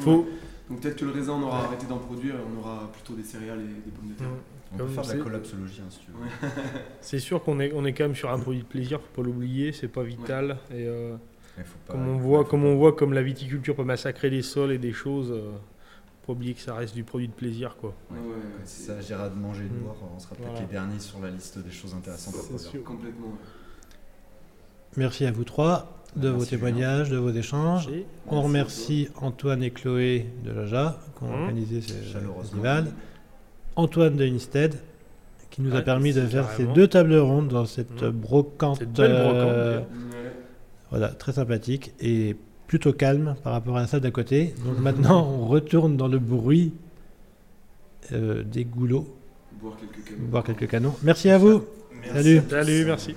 Faut... 0.00 0.26
Donc 0.70 0.80
peut-être 0.80 0.96
que 0.96 1.04
le 1.04 1.10
raisin, 1.10 1.34
on 1.34 1.42
aura 1.42 1.64
arrêté 1.64 1.86
d'en 1.86 1.98
produire 1.98 2.36
et 2.36 2.38
on 2.54 2.58
aura 2.60 2.90
plutôt 2.92 3.14
des 3.14 3.22
céréales 3.22 3.60
et 3.60 3.64
des 3.84 3.90
pommes 3.90 4.08
de 4.08 4.14
terre. 4.14 4.28
On 4.72 4.76
peut 4.78 4.86
faire 4.88 5.02
de 5.04 5.08
la 5.08 5.14
c'est- 5.14 5.20
collapsologie 5.20 5.80
hein, 5.82 5.90
si 5.90 5.98
tu 6.00 6.10
veux. 6.10 6.18
Ouais. 6.24 6.52
C'est 7.00 7.18
sûr 7.18 7.42
qu'on 7.44 7.60
est, 7.60 7.72
on 7.74 7.84
est 7.84 7.92
quand 7.92 8.04
même 8.04 8.14
sur 8.14 8.30
un 8.32 8.38
produit 8.38 8.60
de 8.62 8.66
plaisir, 8.66 8.98
faut 9.00 9.22
pas 9.22 9.26
l'oublier, 9.26 9.72
c'est 9.72 9.88
pas 9.88 10.02
vital. 10.02 10.56
Et 10.70 10.86
euh, 10.88 11.16
pas- 11.86 11.92
comme 11.92 12.08
on 12.08 12.16
voit, 12.16 12.44
comme 12.44 12.64
on 12.64 12.74
voit, 12.76 12.92
comme 12.94 13.12
la 13.12 13.22
viticulture 13.22 13.76
peut 13.76 13.84
massacrer 13.84 14.30
les 14.30 14.42
sols 14.42 14.72
et 14.72 14.78
des 14.78 14.92
choses, 14.92 15.30
euh, 15.30 15.52
faut 16.22 16.28
pas 16.28 16.32
oublier 16.32 16.54
que 16.54 16.60
ça 16.60 16.74
reste 16.74 16.94
du 16.94 17.04
produit 17.04 17.28
de 17.28 17.34
plaisir, 17.34 17.76
quoi. 17.78 17.94
Ouais, 18.10 18.16
Ouais, 18.18 18.24
ça 18.64 18.96
agira 18.96 19.28
de 19.28 19.34
manger 19.38 19.66
et 19.66 19.68
de 19.68 19.74
Mm. 19.74 19.78
boire, 19.82 19.96
on 20.16 20.18
sera 20.18 20.34
peut-être 20.34 20.48
Voilà. 20.48 20.60
les 20.62 20.72
derniers 20.72 20.98
sur 20.98 21.20
la 21.20 21.30
liste 21.30 21.58
des 21.58 21.70
choses 21.70 21.94
intéressantes 21.94 22.34
à 22.34 22.38
produire. 22.38 22.58
sûr. 22.60 22.82
Complètement. 22.82 23.34
Merci 24.96 25.26
à 25.26 25.32
vous 25.32 25.44
trois 25.44 25.90
de 26.16 26.28
Merci, 26.30 26.38
vos 26.38 26.44
témoignages, 26.44 27.10
de 27.10 27.16
vos 27.16 27.30
échanges. 27.32 27.88
On 28.28 28.36
Merci 28.36 28.46
remercie 28.46 29.08
Antoine 29.20 29.62
et 29.62 29.70
Chloé 29.70 30.26
de 30.44 30.54
Jaja 30.54 30.98
qui 31.18 31.24
ont 31.24 31.28
Mmh. 31.28 31.40
organisé 31.42 31.80
ce 31.80 31.92
festival. 31.92 32.86
Antoine 33.76 34.16
de 34.16 34.24
Instead 34.24 34.74
qui 35.50 35.62
nous 35.62 35.72
a 35.72 35.76
Ouais, 35.76 35.82
permis 35.84 36.12
de 36.12 36.20
faire 36.26 36.48
ces 36.50 36.64
deux 36.66 36.86
tables 36.88 37.16
rondes 37.16 37.48
dans 37.48 37.66
cette 37.66 38.02
Mmh. 38.02 38.10
brocante. 38.10 38.78
Cette 38.78 38.92
belle 38.92 39.12
brocante, 39.12 39.34
euh, 39.42 39.80
voilà, 40.90 41.08
très 41.08 41.32
sympathique 41.32 41.92
et 42.00 42.36
plutôt 42.68 42.92
calme 42.92 43.34
par 43.42 43.52
rapport 43.52 43.76
à 43.76 43.80
la 43.80 43.86
salle 43.88 44.00
d'à 44.00 44.10
côté. 44.12 44.54
Donc 44.64 44.78
maintenant, 44.78 45.28
on 45.40 45.46
retourne 45.46 45.96
dans 45.96 46.08
le 46.08 46.18
bruit 46.20 46.72
euh, 48.12 48.42
des 48.44 48.64
goulots, 48.64 49.08
Boire 49.60 49.76
quelques 49.76 50.04
canons. 50.06 50.28
boire 50.28 50.44
quelques 50.44 50.68
canons. 50.68 50.94
Merci 51.02 51.30
à 51.30 51.38
vous. 51.38 51.64
Salut. 52.12 52.40
Salut, 52.48 52.84
merci. 52.84 53.14